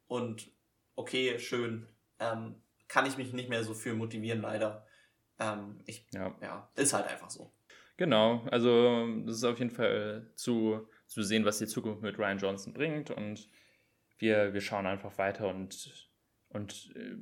und 0.09 0.51
okay, 0.97 1.39
schön. 1.39 1.89
Ähm, 2.18 2.61
kann 2.89 3.07
ich 3.07 3.16
mich 3.16 3.33
nicht 3.33 3.49
mehr 3.49 3.62
so 3.62 3.74
für 3.74 3.95
motivieren, 3.95 4.41
leider. 4.41 4.86
Ähm, 5.39 5.80
ich, 5.87 6.07
ja. 6.12 6.34
ja, 6.41 6.68
ist 6.76 6.93
halt 6.93 7.07
einfach 7.09 7.30
so. 7.30 7.53
Genau, 7.97 8.45
also 8.51 9.07
das 9.24 9.37
ist 9.37 9.45
auf 9.45 9.59
jeden 9.59 9.70
Fall 9.70 10.30
zu, 10.34 10.87
zu 11.07 11.22
sehen, 11.22 11.45
was 11.45 11.59
die 11.59 11.66
Zukunft 11.66 12.03
mit 12.03 12.18
Ryan 12.18 12.39
Johnson 12.39 12.72
bringt 12.74 13.11
und 13.11 13.49
wir, 14.18 14.53
wir 14.53 14.61
schauen 14.61 14.87
einfach 14.87 15.16
weiter 15.18 15.49
und, 15.49 16.11
und 16.49 16.95
äh, 16.95 17.16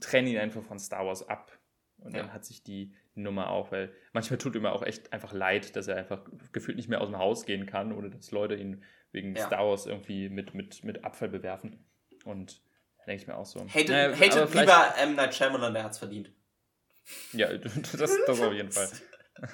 trennen 0.00 0.28
ihn 0.28 0.38
einfach 0.38 0.62
von 0.62 0.78
Star 0.78 1.06
Wars 1.06 1.28
ab. 1.28 1.56
Und 1.98 2.14
ja. 2.14 2.22
dann 2.22 2.32
hat 2.32 2.46
sich 2.46 2.62
die 2.62 2.94
Nummer 3.14 3.50
auch, 3.50 3.72
weil 3.72 3.92
manchmal 4.12 4.38
tut 4.38 4.54
ihm 4.54 4.64
auch 4.64 4.82
echt 4.82 5.12
einfach 5.12 5.34
leid, 5.34 5.76
dass 5.76 5.86
er 5.86 5.96
einfach 5.96 6.22
gefühlt 6.52 6.78
nicht 6.78 6.88
mehr 6.88 7.02
aus 7.02 7.08
dem 7.08 7.18
Haus 7.18 7.44
gehen 7.44 7.66
kann 7.66 7.92
oder 7.92 8.08
dass 8.08 8.30
Leute 8.30 8.54
ihn 8.54 8.82
wegen 9.12 9.34
ja. 9.34 9.46
Star 9.46 9.66
Wars 9.66 9.84
irgendwie 9.84 10.30
mit, 10.30 10.54
mit, 10.54 10.82
mit 10.82 11.04
Abfall 11.04 11.28
bewerfen. 11.28 11.84
Und 12.24 12.62
denke 13.06 13.22
ich 13.22 13.28
mir 13.28 13.36
auch 13.36 13.44
so. 13.44 13.60
Hatet, 13.60 13.88
naja, 13.90 14.44
lieber 14.44 14.94
M. 14.98 15.14
Night 15.14 15.34
Shyamalan, 15.34 15.74
der 15.74 15.84
hat 15.84 15.92
es 15.92 15.98
verdient. 15.98 16.32
Ja, 17.32 17.52
das, 17.56 17.92
das 18.26 18.40
auf 18.40 18.52
jeden 18.52 18.72
Fall. 18.72 18.88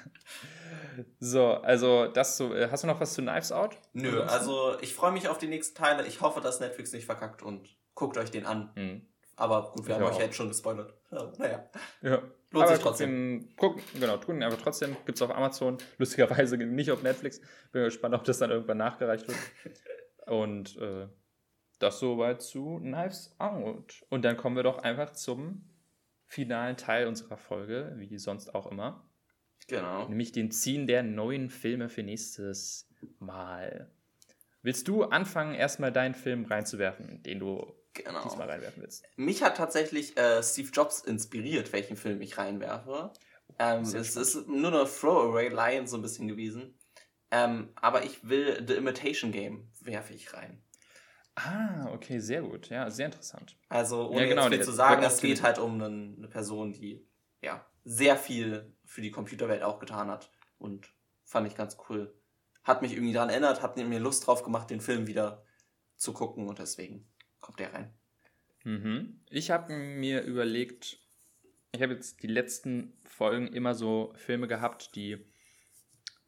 So, 1.21 1.49
also 1.49 2.07
das 2.07 2.37
so. 2.37 2.55
Äh, 2.55 2.69
hast 2.71 2.83
du 2.85 2.87
noch 2.87 3.01
was 3.01 3.15
zu 3.15 3.23
Knives 3.23 3.53
Out? 3.53 3.77
Nö, 3.93 4.23
also 4.23 4.79
ich 4.81 4.95
freue 4.95 5.13
mich 5.13 5.29
auf 5.29 5.39
die 5.39 5.47
nächsten 5.47 5.77
Teile. 5.77 6.07
Ich 6.07 6.21
hoffe, 6.21 6.41
dass 6.41 6.61
Netflix 6.61 6.93
nicht 6.93 7.05
verkackt 7.05 7.43
und 7.43 7.69
guckt 7.95 8.17
euch 8.17 8.31
den 8.31 8.47
an. 8.47 8.71
Mhm. 8.75 9.07
Aber 9.37 9.73
gut, 9.73 9.87
wir 9.87 9.95
ich 9.95 10.01
haben 10.01 10.11
euch 10.11 10.19
ja 10.19 10.25
jetzt 10.25 10.37
schon 10.37 10.49
gespoilert. 10.49 10.95
Ja, 11.13 11.33
naja. 11.39 11.71
Ja. 12.03 12.23
Lohnt 12.51 12.65
Aber 12.65 12.75
sich 12.75 12.83
trotzdem. 12.83 13.49
Gucken, 13.57 13.81
genau, 13.95 14.17
tun 14.17 14.37
ihn 14.37 14.43
einfach 14.43 14.61
trotzdem. 14.61 14.97
Gibt 15.05 15.17
es 15.19 15.23
auf 15.23 15.31
Amazon. 15.31 15.79
Lustigerweise 15.99 16.57
nicht 16.57 16.91
auf 16.91 17.03
Netflix. 17.03 17.41
Bin 17.71 17.85
gespannt, 17.85 18.15
ob 18.15 18.25
das 18.25 18.39
dann 18.39 18.51
irgendwann 18.51 18.79
nachgereicht 18.79 19.29
wird. 19.29 19.39
und 20.27 20.77
äh, 20.79 21.07
das 21.79 22.01
soweit 22.01 22.43
zu 22.43 22.79
Knives 22.79 23.37
Out. 23.39 24.05
Und 24.09 24.25
dann 24.25 24.37
kommen 24.37 24.57
wir 24.57 24.65
doch 24.65 24.79
einfach 24.79 25.13
zum 25.13 25.69
finalen 26.27 26.77
Teil 26.77 27.07
unserer 27.07 27.37
Folge, 27.37 27.95
wie 27.97 28.19
sonst 28.19 28.55
auch 28.55 28.71
immer. 28.71 29.09
Genau. 29.69 30.09
Nämlich 30.09 30.33
den 30.33 30.51
Ziehen 30.51 30.87
der 30.87 31.03
neuen 31.03 31.51
Filme 31.51 31.89
für 31.89 32.03
nächstes 32.03 32.89
Mal. 33.19 33.91
Willst 34.63 34.89
du 34.89 35.05
anfangen, 35.05 35.55
erstmal 35.55 35.93
deinen 35.93 36.15
Film 36.15 36.45
reinzuwerfen, 36.45 37.23
den 37.23 37.39
du 37.39 37.73
genau. 37.95 38.23
diesmal 38.25 38.49
reinwerfen 38.49 38.83
willst? 38.83 39.05
Mich 39.17 39.43
hat 39.43 39.57
tatsächlich 39.57 40.17
äh, 40.17 40.43
Steve 40.43 40.71
Jobs 40.73 41.01
inspiriert, 41.01 41.73
welchen 41.73 41.97
Film 41.97 42.21
ich 42.21 42.39
reinwerfe. 42.39 43.13
Ähm, 43.59 43.83
es 43.83 44.17
ist 44.17 44.49
nur 44.49 44.73
eine 44.73 44.89
Throwaway-Line 44.89 45.87
so 45.87 45.97
ein 45.97 46.03
bisschen 46.03 46.29
gewesen. 46.29 46.79
Ähm, 47.31 47.71
aber 47.77 48.05
ich 48.05 48.29
will 48.29 48.65
The 48.67 48.75
Imitation 48.75 49.33
Game 49.33 49.69
werfe 49.81 50.15
ich 50.15 50.33
rein. 50.33 50.63
Ah, 51.37 51.91
okay, 51.93 52.19
sehr 52.19 52.43
gut. 52.43 52.71
Ja, 52.71 52.91
sehr 52.91 53.07
interessant. 53.07 53.57
Also, 53.69 54.09
ohne 54.09 54.23
ja, 54.23 54.27
genau, 54.27 54.49
viel 54.49 54.63
zu 54.63 54.73
sagen, 54.73 55.03
es 55.03 55.21
geht 55.21 55.43
halt 55.43 55.59
um 55.59 55.81
eine 55.81 56.29
Person, 56.29 56.73
die 56.73 57.07
ja 57.43 57.65
sehr 57.85 58.17
viel 58.17 58.75
für 58.85 59.03
die 59.03 59.11
Computerwelt 59.11 59.63
auch 59.63 59.79
getan 59.79 60.11
hat. 60.11 60.31
Und 60.59 60.89
fand 61.25 61.47
ich 61.47 61.55
ganz 61.55 61.77
cool. 61.89 62.15
Hat 62.65 62.83
mich 62.83 62.93
irgendwie 62.93 63.13
daran 63.13 63.29
erinnert, 63.29 63.63
hat 63.63 63.77
mir 63.77 64.01
Lust 64.01 64.27
drauf 64.27 64.43
gemacht, 64.43 64.71
den 64.71 64.81
Film 64.81 65.07
wieder 65.07 65.45
zu 65.97 66.13
gucken 66.13 66.49
und 66.49 66.59
deswegen 66.59 67.07
kommt 67.41 67.61
der 67.61 67.75
rein. 67.75 67.95
Mhm. 68.65 69.21
Ich 69.31 69.51
habe 69.51 69.73
mir 69.73 70.23
überlegt, 70.23 70.99
ich 71.73 71.83
habe 71.83 71.93
jetzt 71.93 72.23
die 72.23 72.29
letzten 72.29 72.99
Folgen 73.05 73.49
immer 73.49 73.75
so 73.75 74.13
Filme 74.17 74.49
gehabt, 74.49 74.97
die 74.97 75.25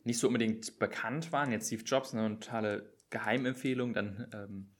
nicht 0.04 0.18
so 0.18 0.28
unbedingt 0.28 0.78
bekannt 0.78 1.32
waren. 1.32 1.50
Jetzt 1.50 1.66
Steve 1.66 1.82
Jobs, 1.82 2.14
eine 2.14 2.38
totale 2.38 2.94
Geheimempfehlung. 3.10 3.94
Dann 3.94 4.28
ähm, 4.32 4.70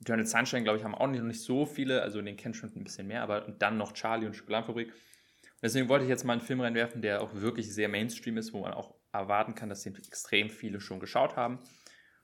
Eternal 0.00 0.26
Sunshine, 0.26 0.62
glaube 0.62 0.78
ich, 0.78 0.84
haben 0.84 0.94
auch 0.94 1.06
noch 1.06 1.22
nicht 1.22 1.42
so 1.42 1.66
viele, 1.66 2.02
also 2.02 2.22
den 2.22 2.36
kennt 2.36 2.56
schon 2.56 2.70
ein 2.74 2.84
bisschen 2.84 3.06
mehr, 3.06 3.22
aber 3.22 3.46
und 3.46 3.60
dann 3.62 3.76
noch 3.76 3.92
Charlie 3.92 4.26
und 4.26 4.34
Schokoladenfabrik. 4.34 4.92
Deswegen 5.60 5.88
wollte 5.88 6.04
ich 6.04 6.08
jetzt 6.08 6.24
mal 6.24 6.34
einen 6.34 6.42
Film 6.42 6.60
reinwerfen, 6.60 7.02
der 7.02 7.20
auch 7.20 7.34
wirklich 7.34 7.74
sehr 7.74 7.88
Mainstream 7.88 8.36
ist, 8.36 8.52
wo 8.52 8.60
man 8.60 8.72
auch 8.72 8.94
erwarten 9.12 9.54
kann, 9.54 9.68
dass 9.68 9.82
den 9.82 9.96
extrem 9.96 10.50
viele 10.50 10.80
schon 10.80 11.00
geschaut 11.00 11.36
haben. 11.36 11.58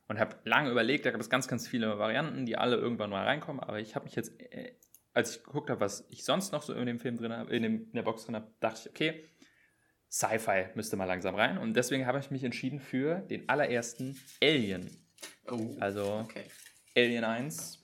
Und 0.06 0.18
habe 0.20 0.36
lange 0.44 0.70
überlegt, 0.70 1.06
da 1.06 1.10
gab 1.10 1.20
es 1.20 1.30
ganz, 1.30 1.48
ganz 1.48 1.66
viele 1.66 1.98
Varianten, 1.98 2.44
die 2.44 2.58
alle 2.58 2.76
irgendwann 2.76 3.10
mal 3.10 3.24
reinkommen, 3.24 3.62
aber 3.62 3.80
ich 3.80 3.94
habe 3.94 4.04
mich 4.04 4.14
jetzt, 4.14 4.38
äh, 4.38 4.76
als 5.14 5.36
ich 5.36 5.44
geguckt 5.44 5.70
habe, 5.70 5.80
was 5.80 6.06
ich 6.10 6.24
sonst 6.24 6.52
noch 6.52 6.62
so 6.62 6.74
in 6.74 6.86
dem 6.86 7.00
Film 7.00 7.16
drin 7.16 7.32
habe, 7.32 7.56
in, 7.56 7.64
in 7.64 7.92
der 7.92 8.02
Box 8.02 8.26
drin 8.26 8.36
habe, 8.36 8.52
dachte 8.60 8.80
ich, 8.82 8.90
okay, 8.90 9.24
Sci-Fi 10.10 10.66
müsste 10.74 10.96
mal 10.96 11.06
langsam 11.06 11.34
rein. 11.34 11.56
Und 11.56 11.74
deswegen 11.74 12.06
habe 12.06 12.18
ich 12.18 12.30
mich 12.30 12.44
entschieden 12.44 12.80
für 12.80 13.20
den 13.20 13.48
allerersten 13.48 14.20
Alien. 14.42 14.90
Oh, 15.50 15.74
also 15.80 16.26
okay. 16.28 16.44
Alien 16.96 17.24
1. 17.24 17.80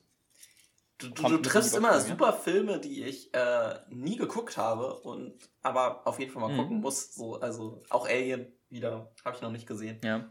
Du, 0.97 1.09
du, 1.09 1.23
du 1.29 1.37
triffst 1.37 1.75
immer 1.75 1.99
super 1.99 2.31
Filme, 2.33 2.79
die 2.79 3.03
ich 3.03 3.33
äh, 3.33 3.75
nie 3.89 4.17
geguckt 4.17 4.57
habe 4.57 4.99
und 4.99 5.33
aber 5.63 6.05
auf 6.05 6.19
jeden 6.19 6.31
Fall 6.31 6.41
mal 6.41 6.53
mhm. 6.53 6.57
gucken 6.57 6.79
muss. 6.81 7.15
So, 7.15 7.39
also 7.39 7.81
auch 7.89 8.07
Alien 8.07 8.47
wieder, 8.69 9.11
habe 9.25 9.35
ich 9.35 9.41
noch 9.41 9.51
nicht 9.51 9.67
gesehen. 9.67 9.99
Ja. 10.03 10.29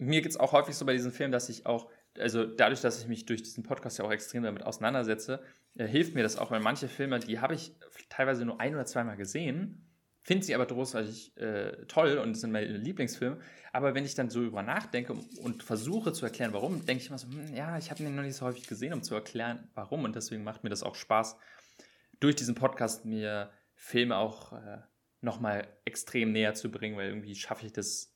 Mir 0.00 0.22
geht 0.22 0.32
es 0.32 0.36
auch 0.36 0.52
häufig 0.52 0.74
so 0.74 0.84
bei 0.84 0.92
diesen 0.92 1.12
Filmen, 1.12 1.30
dass 1.30 1.48
ich 1.48 1.66
auch, 1.66 1.88
also 2.18 2.44
dadurch, 2.44 2.80
dass 2.80 3.00
ich 3.00 3.06
mich 3.06 3.26
durch 3.26 3.44
diesen 3.44 3.62
Podcast 3.62 3.98
ja 3.98 4.04
auch 4.04 4.10
extrem 4.10 4.42
damit 4.42 4.64
auseinandersetze, 4.64 5.40
äh, 5.76 5.86
hilft 5.86 6.14
mir 6.14 6.24
das 6.24 6.36
auch, 6.36 6.50
weil 6.50 6.60
manche 6.60 6.88
Filme, 6.88 7.20
die 7.20 7.38
habe 7.38 7.54
ich 7.54 7.76
teilweise 8.08 8.44
nur 8.44 8.60
ein 8.60 8.74
oder 8.74 8.86
zweimal 8.86 9.16
gesehen 9.16 9.86
finde 10.26 10.44
sie 10.44 10.56
aber 10.56 10.66
großartig 10.66 11.36
äh, 11.36 11.86
toll 11.86 12.18
und 12.18 12.34
sind 12.34 12.50
meine 12.50 12.66
Lieblingsfilme. 12.66 13.38
Aber 13.72 13.94
wenn 13.94 14.04
ich 14.04 14.16
dann 14.16 14.28
so 14.28 14.42
über 14.42 14.60
nachdenke 14.60 15.12
und 15.12 15.62
versuche 15.62 16.12
zu 16.12 16.24
erklären, 16.24 16.52
warum, 16.52 16.84
denke 16.84 17.00
ich 17.00 17.08
immer 17.08 17.18
so, 17.18 17.28
hm, 17.28 17.54
ja, 17.54 17.78
ich 17.78 17.92
habe 17.92 18.02
ihn 18.02 18.12
noch 18.12 18.24
nicht 18.24 18.34
so 18.34 18.44
häufig 18.44 18.66
gesehen, 18.66 18.92
um 18.92 19.04
zu 19.04 19.14
erklären, 19.14 19.70
warum. 19.74 20.02
Und 20.02 20.16
deswegen 20.16 20.42
macht 20.42 20.64
mir 20.64 20.70
das 20.70 20.82
auch 20.82 20.96
Spaß, 20.96 21.36
durch 22.18 22.34
diesen 22.34 22.56
Podcast 22.56 23.04
mir 23.04 23.52
Filme 23.76 24.16
auch 24.16 24.52
äh, 24.52 24.78
nochmal 25.20 25.68
extrem 25.84 26.32
näher 26.32 26.54
zu 26.54 26.72
bringen, 26.72 26.96
weil 26.96 27.10
irgendwie 27.10 27.36
schaffe 27.36 27.64
ich 27.64 27.72
das 27.72 28.15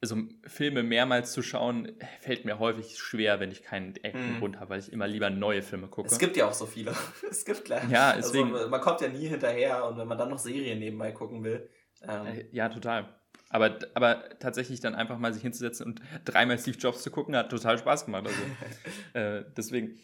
also 0.00 0.16
Filme 0.46 0.82
mehrmals 0.82 1.32
zu 1.32 1.42
schauen, 1.42 1.92
fällt 2.20 2.44
mir 2.44 2.58
häufig 2.58 2.98
schwer, 2.98 3.40
wenn 3.40 3.50
ich 3.50 3.62
keinen 3.62 3.96
echten 3.96 4.34
Mhm. 4.34 4.38
Grund 4.38 4.60
habe, 4.60 4.70
weil 4.70 4.80
ich 4.80 4.92
immer 4.92 5.08
lieber 5.08 5.28
neue 5.30 5.62
Filme 5.62 5.88
gucke. 5.88 6.08
Es 6.08 6.18
gibt 6.18 6.36
ja 6.36 6.46
auch 6.46 6.52
so 6.52 6.66
viele. 6.66 6.92
Es 7.30 7.44
gibt 7.44 7.64
klar. 7.64 7.82
Ja, 7.90 8.14
deswegen- 8.16 8.54
Also, 8.54 8.68
man 8.68 8.80
kommt 8.80 9.00
ja 9.00 9.08
nie 9.08 9.26
hinterher 9.26 9.84
und 9.86 9.98
wenn 9.98 10.06
man 10.08 10.16
dann 10.18 10.28
noch 10.30 10.38
Serien 10.38 10.78
nebenbei 10.78 11.12
gucken 11.12 11.42
will. 11.44 11.68
Ähm, 12.08 12.26
Äh, 12.26 12.44
Ja, 12.52 12.68
total. 12.68 13.14
Aber, 13.50 13.78
aber 13.94 14.28
tatsächlich 14.40 14.80
dann 14.80 14.94
einfach 14.94 15.18
mal 15.18 15.32
sich 15.32 15.42
hinzusetzen 15.42 15.86
und 15.86 16.02
dreimal 16.26 16.58
Steve 16.58 16.76
Jobs 16.78 17.02
zu 17.02 17.10
gucken, 17.10 17.34
hat 17.34 17.50
total 17.50 17.78
Spaß 17.78 18.04
gemacht. 18.04 18.26
Also, 18.26 18.40
äh, 19.14 19.44
deswegen. 19.56 19.98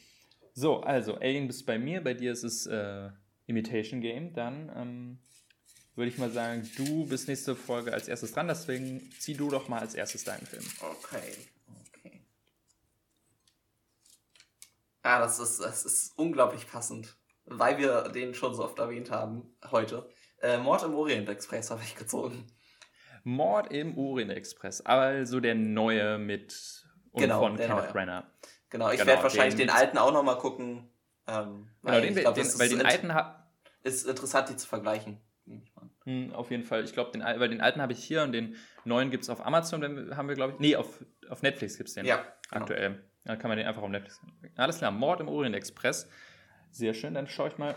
So, 0.55 0.81
also, 0.81 1.17
Alien 1.17 1.47
bist 1.47 1.67
bei 1.67 1.79
mir, 1.79 2.03
bei 2.03 2.15
dir 2.15 2.33
ist 2.33 2.43
es 2.45 2.67
äh, 2.67 3.11
Imitation 3.47 4.01
Game. 4.01 4.33
Dann 4.33 4.73
ähm, 4.75 5.19
würde 5.97 6.11
ich 6.11 6.19
mal 6.19 6.31
sagen, 6.31 6.69
du 6.77 7.07
bist 7.07 7.29
nächste 7.29 7.55
Folge 7.55 7.93
als 7.93 8.09
erstes 8.09 8.33
dran, 8.33 8.49
deswegen 8.49 9.11
zieh 9.19 9.35
du 9.35 9.51
doch 9.51 9.69
mal 9.69 9.81
als 9.81 9.95
erstes 9.95 10.25
deinen 10.25 10.47
Film. 10.47 10.65
Okay, 10.81 11.35
okay. 11.89 12.21
Ah, 15.03 15.21
das 15.21 15.39
ist, 15.39 15.61
das 15.61 15.85
ist 15.85 16.13
unglaublich 16.17 16.67
passend, 16.69 17.17
weil 17.45 17.79
wir 17.79 18.09
den 18.09 18.35
schon 18.35 18.55
so 18.55 18.65
oft 18.65 18.79
erwähnt 18.79 19.11
haben 19.11 19.55
heute. 19.71 20.09
Äh, 20.41 20.59
Mord 20.59 20.83
im 20.83 20.95
Orient 20.95 21.29
Express 21.29 21.71
habe 21.71 21.83
ich 21.83 21.95
gezogen. 21.95 22.47
Mord 23.23 23.73
im 23.73 23.97
Orient 23.97 24.33
Express, 24.33 24.81
also 24.83 25.41
der 25.41 25.55
neue 25.55 26.19
mit 26.19 26.85
und 27.13 27.21
Genau, 27.21 27.39
von 27.39 27.57
Kenneth 27.57 27.77
neue. 27.77 27.93
Branagh. 27.93 28.25
Genau, 28.69 28.91
ich 28.91 28.99
Genau, 28.99 29.07
werde 29.11 29.23
wahrscheinlich 29.23 29.55
den 29.55 29.69
den, 29.69 29.77
alten 29.77 29.99
auch 29.99 30.13
nochmal 30.13 30.39
gucken. 30.39 30.91
Ähm, 31.27 31.69
Genau, 31.83 32.01
den, 32.01 32.17
ich 32.17 32.21
glaub, 32.21 32.35
den, 32.35 32.59
weil 32.59 32.69
den 32.69 32.85
alten 32.85 33.13
ist 33.83 34.07
interessant, 34.07 34.49
die 34.49 34.57
zu 34.57 34.67
vergleichen. 34.67 35.21
Hm, 36.05 36.33
auf 36.33 36.51
jeden 36.51 36.65
Fall. 36.65 36.85
Ich 36.85 36.93
glaube, 36.93 37.13
den, 37.13 37.23
weil 37.23 37.49
den 37.49 37.61
alten 37.61 37.81
habe 37.81 37.93
ich 37.93 38.05
hier 38.05 38.23
und 38.23 38.33
den 38.33 38.57
neuen 38.85 39.11
gibt 39.11 39.23
es 39.23 39.31
auf 39.31 39.45
Amazon, 39.45 39.81
den 39.81 40.17
haben 40.17 40.29
wir, 40.29 40.35
glaube 40.35 40.55
ich. 40.55 40.59
Nee, 40.59 40.77
auf, 40.77 41.05
auf 41.29 41.43
Netflix 41.43 41.77
gibt 41.77 41.89
es 41.89 41.95
den 41.95 42.05
Ja, 42.05 42.17
genau. 42.51 42.63
aktuell. 42.63 43.05
Da 43.25 43.37
kann 43.37 43.49
man 43.49 43.57
den 43.57 43.67
einfach 43.67 43.83
auf 43.83 43.89
Netflix. 43.89 44.21
Alles 44.57 44.79
klar, 44.79 44.91
Mord 44.91 45.21
im 45.21 45.29
Orient 45.29 45.57
Express. 45.57 46.09
Sehr 46.71 46.93
schön, 46.93 47.15
dann 47.15 47.27
schaue 47.27 47.49
ich 47.49 47.57
mal, 47.59 47.75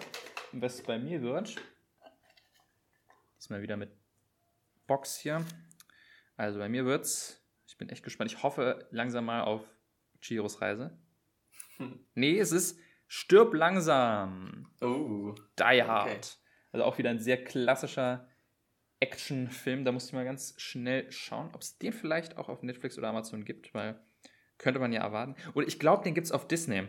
was 0.52 0.82
bei 0.84 0.98
mir 1.00 1.22
wird. 1.22 1.56
Diesmal 3.38 3.62
wieder 3.62 3.78
mit 3.78 3.92
Box 4.88 5.18
hier. 5.18 5.46
Also 6.36 6.60
bei 6.60 6.68
mir 6.68 6.86
wird's. 6.86 7.42
Ich 7.68 7.78
bin 7.78 7.90
echt 7.90 8.04
gespannt. 8.04 8.32
Ich 8.32 8.44
hoffe 8.44 8.88
langsam 8.92 9.26
mal 9.26 9.44
auf 9.44 9.62
Chiros 10.22 10.62
Reise. 10.62 10.98
Hm. 11.78 12.00
Nee, 12.16 12.40
es 12.40 12.52
ist 12.52 12.80
Stirb 13.08 13.54
langsam. 13.54 14.68
Oh, 14.82 15.34
Die 15.60 15.84
Hard. 15.84 16.38
Also 16.72 16.86
auch 16.86 16.98
wieder 16.98 17.10
ein 17.10 17.20
sehr 17.20 17.44
klassischer 17.44 18.28
Actionfilm. 19.00 19.86
Da 19.86 19.92
musste 19.92 20.10
ich 20.10 20.14
mal 20.14 20.26
ganz 20.26 20.56
schnell 20.58 21.12
schauen, 21.12 21.50
ob 21.54 21.62
es 21.62 21.78
den 21.78 21.94
vielleicht 21.94 22.38
auch 22.38 22.50
auf 22.50 22.64
Netflix 22.64 22.98
oder 22.98 23.10
Amazon 23.10 23.46
gibt, 23.46 23.74
weil 23.74 24.00
könnte 24.58 24.80
man 24.80 24.92
ja 24.92 25.02
erwarten. 25.02 25.36
Oder 25.54 25.68
ich 25.68 25.80
glaube, 25.80 26.04
den 26.04 26.14
gibt 26.14 26.26
es 26.26 26.32
auf 26.32 26.48
Disney. 26.48 26.88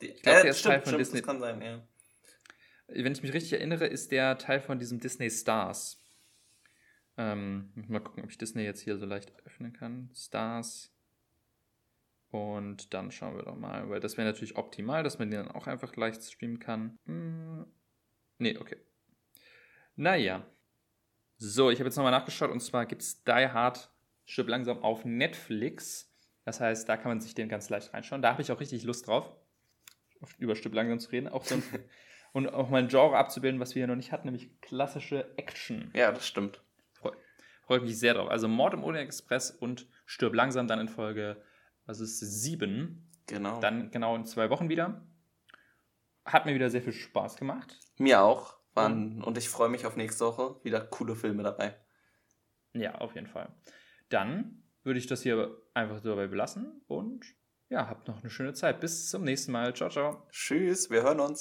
ich 0.00 0.22
glaub, 0.22 0.42
der 0.42 0.50
ist 0.50 0.62
Teil 0.62 0.80
von 0.80 0.88
stimmt, 0.88 1.00
Disney. 1.00 1.20
Das 1.20 1.26
kann 1.26 1.40
sein, 1.40 1.62
ja. 1.62 1.86
Wenn 2.88 3.12
ich 3.12 3.22
mich 3.22 3.32
richtig 3.32 3.52
erinnere, 3.52 3.86
ist 3.86 4.10
der 4.12 4.38
Teil 4.38 4.60
von 4.60 4.78
diesem 4.78 4.98
Disney 4.98 5.30
Stars. 5.30 6.02
Ähm, 7.16 7.72
mal 7.88 8.00
gucken, 8.00 8.24
ob 8.24 8.30
ich 8.30 8.38
Disney 8.38 8.62
jetzt 8.62 8.80
hier 8.80 8.96
so 8.96 9.06
leicht 9.06 9.32
öffnen 9.44 9.72
kann. 9.72 10.10
Stars. 10.14 10.94
Und 12.30 12.92
dann 12.94 13.10
schauen 13.10 13.36
wir 13.36 13.42
doch 13.42 13.56
mal, 13.56 13.88
weil 13.88 14.00
das 14.00 14.16
wäre 14.16 14.26
natürlich 14.28 14.56
optimal, 14.56 15.02
dass 15.02 15.18
man 15.18 15.30
den 15.30 15.44
dann 15.44 15.54
auch 15.54 15.66
einfach 15.66 15.96
leicht 15.96 16.22
streamen 16.22 16.58
kann. 16.58 16.98
Hm, 17.06 17.66
nee, 18.38 18.56
okay. 18.58 18.76
Naja. 19.98 20.46
So, 21.38 21.70
ich 21.70 21.78
habe 21.80 21.88
jetzt 21.88 21.96
nochmal 21.96 22.12
nachgeschaut 22.12 22.50
und 22.50 22.60
zwar 22.60 22.86
gibt 22.86 23.02
es 23.02 23.22
Die 23.24 23.30
Hard 23.32 23.90
Stirb 24.24 24.48
langsam 24.48 24.82
auf 24.82 25.04
Netflix. 25.04 26.12
Das 26.44 26.60
heißt, 26.60 26.88
da 26.88 26.96
kann 26.96 27.10
man 27.10 27.20
sich 27.20 27.34
den 27.34 27.48
ganz 27.48 27.68
leicht 27.68 27.92
reinschauen. 27.92 28.22
Da 28.22 28.30
habe 28.30 28.42
ich 28.42 28.50
auch 28.52 28.60
richtig 28.60 28.84
Lust 28.84 29.06
drauf, 29.06 29.32
auf- 30.20 30.38
über 30.38 30.54
Stirb 30.54 30.74
langsam 30.74 30.98
zu 31.00 31.10
reden. 31.10 31.28
Auch 31.28 31.44
so 31.44 31.56
ein, 31.56 31.62
und 32.32 32.48
auch 32.48 32.70
mal 32.70 32.78
ein 32.82 32.88
Genre 32.88 33.16
abzubilden, 33.16 33.60
was 33.60 33.74
wir 33.74 33.80
ja 33.80 33.86
noch 33.86 33.96
nicht 33.96 34.12
hatten, 34.12 34.26
nämlich 34.28 34.60
klassische 34.60 35.32
Action. 35.36 35.90
Ja, 35.94 36.12
das 36.12 36.26
stimmt. 36.26 36.62
Freue 37.62 37.80
mich 37.80 37.98
sehr 37.98 38.14
drauf. 38.14 38.30
Also 38.30 38.48
Mord 38.48 38.72
im 38.72 38.82
Orient 38.82 39.04
Express 39.04 39.50
und 39.50 39.86
Stirb 40.06 40.34
langsam 40.34 40.66
dann 40.68 40.80
in 40.80 40.88
Folge, 40.88 41.42
was 41.84 42.00
ist, 42.00 42.18
sieben. 42.20 43.10
Genau. 43.26 43.60
Dann 43.60 43.90
genau 43.90 44.16
in 44.16 44.24
zwei 44.24 44.48
Wochen 44.48 44.70
wieder. 44.70 45.06
Hat 46.24 46.46
mir 46.46 46.54
wieder 46.54 46.70
sehr 46.70 46.80
viel 46.82 46.94
Spaß 46.94 47.36
gemacht. 47.36 47.78
Mir 47.98 48.22
auch. 48.22 48.57
Waren, 48.74 49.22
und 49.22 49.36
ich 49.38 49.48
freue 49.48 49.68
mich 49.68 49.86
auf 49.86 49.96
nächste 49.96 50.24
Woche. 50.24 50.60
Wieder 50.62 50.80
coole 50.80 51.16
Filme 51.16 51.42
dabei. 51.42 51.74
Ja, 52.74 52.96
auf 52.96 53.14
jeden 53.14 53.26
Fall. 53.26 53.52
Dann 54.08 54.62
würde 54.82 54.98
ich 54.98 55.06
das 55.06 55.22
hier 55.22 55.60
einfach 55.74 56.00
dabei 56.00 56.26
belassen 56.26 56.82
und 56.86 57.24
ja, 57.70 57.88
habt 57.88 58.08
noch 58.08 58.20
eine 58.20 58.30
schöne 58.30 58.54
Zeit. 58.54 58.80
Bis 58.80 59.10
zum 59.10 59.24
nächsten 59.24 59.52
Mal. 59.52 59.74
Ciao, 59.74 59.90
ciao. 59.90 60.26
Tschüss, 60.30 60.90
wir 60.90 61.02
hören 61.02 61.20
uns. 61.20 61.36